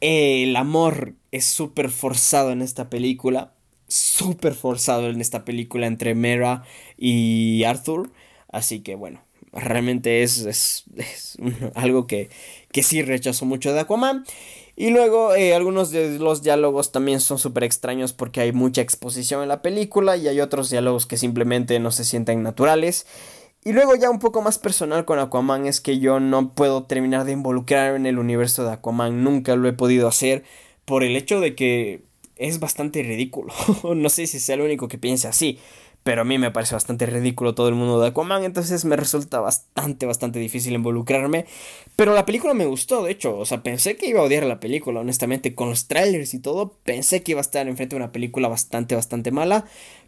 El 0.00 0.54
amor 0.56 1.14
es 1.36 1.44
súper 1.46 1.90
forzado 1.90 2.50
en 2.50 2.62
esta 2.62 2.90
película. 2.90 3.52
Súper 3.88 4.54
forzado 4.54 5.08
en 5.08 5.20
esta 5.20 5.44
película 5.44 5.86
entre 5.86 6.14
Mera 6.14 6.64
y 6.96 7.64
Arthur. 7.64 8.10
Así 8.48 8.80
que 8.80 8.94
bueno, 8.96 9.20
realmente 9.52 10.22
es, 10.22 10.44
es, 10.46 10.84
algo 11.74 12.06
que, 12.06 12.30
que 12.72 12.82
sí 12.82 13.02
rechazo 13.02 13.44
mucho 13.44 13.72
de 13.72 13.80
Aquaman. 13.80 14.24
Y 14.78 14.90
luego 14.90 15.34
eh, 15.34 15.54
algunos 15.54 15.90
de 15.90 16.18
los 16.18 16.42
diálogos 16.42 16.92
también 16.92 17.20
son 17.20 17.38
súper 17.38 17.64
extraños 17.64 18.12
porque 18.12 18.42
hay 18.42 18.52
mucha 18.52 18.82
exposición 18.82 19.42
en 19.42 19.48
la 19.48 19.62
película 19.62 20.18
y 20.18 20.28
hay 20.28 20.40
otros 20.40 20.68
diálogos 20.68 21.06
que 21.06 21.16
simplemente 21.16 21.80
no 21.80 21.90
se 21.90 22.04
sienten 22.04 22.42
naturales. 22.42 23.06
Y 23.64 23.72
luego 23.72 23.96
ya 23.96 24.10
un 24.10 24.18
poco 24.18 24.42
más 24.42 24.58
personal 24.58 25.04
con 25.06 25.18
Aquaman 25.18 25.66
es 25.66 25.80
que 25.80 25.98
yo 25.98 26.20
no 26.20 26.54
puedo 26.54 26.84
terminar 26.84 27.24
de 27.24 27.32
involucrar 27.32 27.96
en 27.96 28.06
el 28.06 28.18
universo 28.18 28.64
de 28.64 28.72
Aquaman, 28.72 29.24
nunca 29.24 29.56
lo 29.56 29.66
he 29.66 29.72
podido 29.72 30.06
hacer 30.06 30.44
por 30.86 31.04
el 31.04 31.14
hecho 31.16 31.40
de 31.40 31.54
que 31.54 32.00
es 32.36 32.58
bastante 32.60 33.02
ridículo. 33.02 33.52
no 33.94 34.08
sé 34.08 34.26
si 34.26 34.40
sea 34.40 34.54
el 34.54 34.62
único 34.62 34.88
que 34.88 34.96
piense 34.96 35.28
así, 35.28 35.58
pero 36.06 36.22
a 36.22 36.24
mí 36.24 36.38
me 36.38 36.52
parece 36.52 36.74
bastante 36.74 37.04
ridículo 37.04 37.56
todo 37.56 37.68
el 37.68 37.74
mundo 37.74 38.00
de 38.00 38.06
Aquaman, 38.06 38.44
entonces 38.44 38.84
me 38.84 38.94
resulta 38.94 39.40
bastante, 39.40 40.06
bastante 40.06 40.38
difícil 40.38 40.72
involucrarme. 40.74 41.46
Pero 41.96 42.14
la 42.14 42.24
película 42.24 42.54
me 42.54 42.64
gustó, 42.64 43.02
de 43.02 43.10
hecho, 43.10 43.36
o 43.36 43.44
sea, 43.44 43.64
pensé 43.64 43.96
que 43.96 44.06
iba 44.06 44.20
a 44.20 44.22
odiar 44.22 44.44
la 44.44 44.60
película, 44.60 45.00
honestamente, 45.00 45.56
con 45.56 45.68
los 45.68 45.88
trailers 45.88 46.32
y 46.32 46.38
todo, 46.38 46.78
pensé 46.84 47.24
que 47.24 47.32
iba 47.32 47.40
a 47.40 47.42
estar 47.42 47.66
enfrente 47.66 47.96
de 47.96 48.02
una 48.02 48.12
película 48.12 48.46
bastante, 48.46 48.94
bastante 48.94 49.32
mala, 49.32 49.64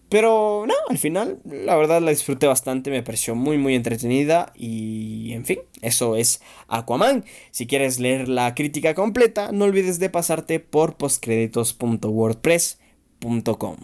pero 0.08 0.64
no, 0.66 0.74
al 0.88 0.98
final, 0.98 1.38
la 1.44 1.76
verdad 1.76 2.00
la 2.00 2.10
disfruté 2.10 2.46
bastante, 2.46 2.90
me 2.90 3.02
pareció 3.02 3.34
muy 3.34 3.58
muy 3.58 3.74
entretenida 3.74 4.52
y 4.54 5.32
en 5.32 5.44
fin, 5.44 5.58
eso 5.82 6.16
es 6.16 6.40
Aquaman. 6.68 7.24
Si 7.50 7.66
quieres 7.66 8.00
leer 8.00 8.28
la 8.28 8.54
crítica 8.54 8.94
completa, 8.94 9.52
no 9.52 9.66
olvides 9.66 9.98
de 9.98 10.08
pasarte 10.10 10.60
por 10.60 10.96
postcréditos.wordpress.com. 10.96 13.76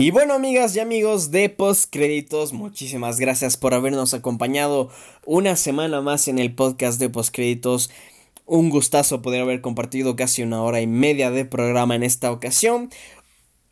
Y 0.00 0.12
bueno, 0.12 0.34
amigas 0.34 0.76
y 0.76 0.80
amigos 0.80 1.32
de 1.32 1.48
Postcréditos, 1.48 2.52
muchísimas 2.52 3.18
gracias 3.18 3.56
por 3.56 3.74
habernos 3.74 4.14
acompañado 4.14 4.90
una 5.26 5.56
semana 5.56 6.00
más 6.00 6.28
en 6.28 6.38
el 6.38 6.54
podcast 6.54 7.00
de 7.00 7.10
Postcréditos. 7.10 7.90
Un 8.46 8.70
gustazo 8.70 9.22
poder 9.22 9.42
haber 9.42 9.60
compartido 9.60 10.14
casi 10.14 10.44
una 10.44 10.62
hora 10.62 10.80
y 10.80 10.86
media 10.86 11.32
de 11.32 11.44
programa 11.44 11.96
en 11.96 12.04
esta 12.04 12.30
ocasión. 12.30 12.90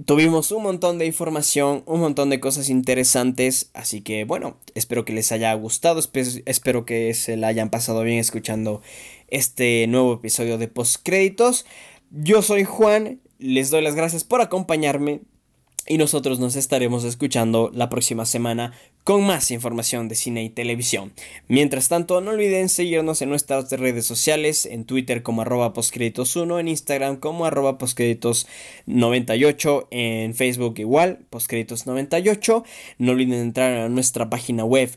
Tuvimos 0.05 0.51
un 0.53 0.63
montón 0.63 0.99
de 0.99 1.07
información, 1.07 1.83
un 1.87 2.01
montón 2.01 2.29
de 2.29 2.39
cosas 2.39 2.69
interesantes, 2.69 3.71
así 3.73 4.03
que 4.03 4.25
bueno, 4.25 4.59
espero 4.75 5.07
que 5.07 5.15
les 5.15 5.33
haya 5.33 5.55
gustado, 5.55 6.01
espero 6.01 6.85
que 6.85 7.15
se 7.15 7.39
la 7.39 7.47
hayan 7.47 7.71
pasado 7.71 8.03
bien 8.03 8.19
escuchando 8.19 8.83
este 9.29 9.87
nuevo 9.87 10.13
episodio 10.13 10.59
de 10.59 10.69
Postcréditos. 10.69 11.65
Yo 12.11 12.43
soy 12.43 12.65
Juan, 12.65 13.23
les 13.39 13.71
doy 13.71 13.81
las 13.81 13.95
gracias 13.95 14.23
por 14.23 14.43
acompañarme, 14.43 15.23
y 15.87 15.99
nosotros 15.99 16.41
nos 16.41 16.57
estaremos 16.57 17.05
escuchando 17.05 17.71
la 17.73 17.89
próxima 17.89 18.27
semana 18.27 18.73
con 19.05 19.25
más 19.25 19.53
información 19.53 20.09
de 20.09 20.17
cine 20.17 20.43
y 20.43 20.51
televisión. 20.51 21.13
Mientras 21.47 21.89
tanto, 21.89 22.21
no 22.21 22.33
olviden 22.33 22.69
seguirnos 22.69 23.23
en 23.23 23.29
nuestras 23.29 23.71
redes 23.71 24.05
sociales, 24.05 24.67
en 24.67 24.85
Twitter 24.85 25.23
como 25.23 25.43
arroba 25.43 25.73
postcréditos1, 25.73 26.59
en 26.59 26.67
Instagram 26.69 27.17
como 27.17 27.47
arroba 27.47 27.79
postcréditos98, 27.79 29.87
en 29.91 30.35
Facebook 30.35 30.75
igual, 30.79 31.21
postcréditos98. 31.31 32.65
No 32.99 33.13
olviden 33.13 33.41
entrar 33.41 33.77
a 33.77 33.89
nuestra 33.89 34.29
página 34.29 34.65
web, 34.65 34.91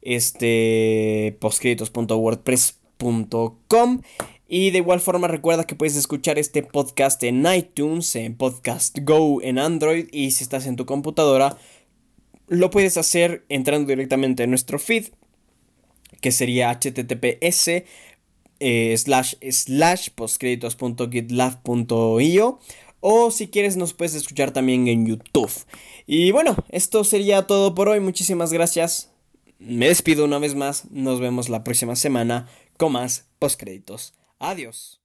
este, 0.00 1.36
postcréditos.wordpress.com 1.40 4.02
y 4.48 4.70
de 4.70 4.78
igual 4.78 5.00
forma 5.00 5.28
recuerda 5.28 5.64
que 5.64 5.74
puedes 5.74 5.96
escuchar 5.96 6.38
este 6.38 6.62
podcast 6.62 7.22
en 7.24 7.44
iTunes, 7.46 8.16
en 8.16 8.36
Podcast 8.36 8.98
Go, 9.02 9.42
en 9.42 9.58
Android 9.58 10.08
y 10.12 10.30
si 10.30 10.44
estás 10.44 10.66
en 10.66 10.76
tu 10.76 10.86
computadora 10.86 11.58
lo 12.48 12.70
puedes 12.70 12.96
hacer 12.96 13.44
entrando 13.48 13.88
directamente 13.88 14.44
en 14.44 14.50
nuestro 14.50 14.78
feed 14.78 15.06
que 16.20 16.30
sería 16.32 16.70
https 16.70 17.82
eh, 18.58 18.96
slash 18.96 19.34
slash 19.50 20.08
postcréditos.gitlab.io 20.10 22.58
o 23.00 23.30
si 23.30 23.48
quieres 23.48 23.76
nos 23.76 23.92
puedes 23.94 24.14
escuchar 24.14 24.52
también 24.52 24.88
en 24.88 25.06
YouTube. 25.06 25.52
Y 26.06 26.32
bueno, 26.32 26.56
esto 26.70 27.04
sería 27.04 27.46
todo 27.46 27.74
por 27.74 27.88
hoy. 27.88 28.00
Muchísimas 28.00 28.52
gracias. 28.52 29.12
Me 29.58 29.86
despido 29.86 30.24
una 30.24 30.38
vez 30.38 30.56
más. 30.56 30.90
Nos 30.90 31.20
vemos 31.20 31.48
la 31.48 31.62
próxima 31.62 31.94
semana 31.94 32.48
con 32.76 32.90
más 32.92 33.26
postcréditos. 33.38 34.15
Adiós. 34.38 34.95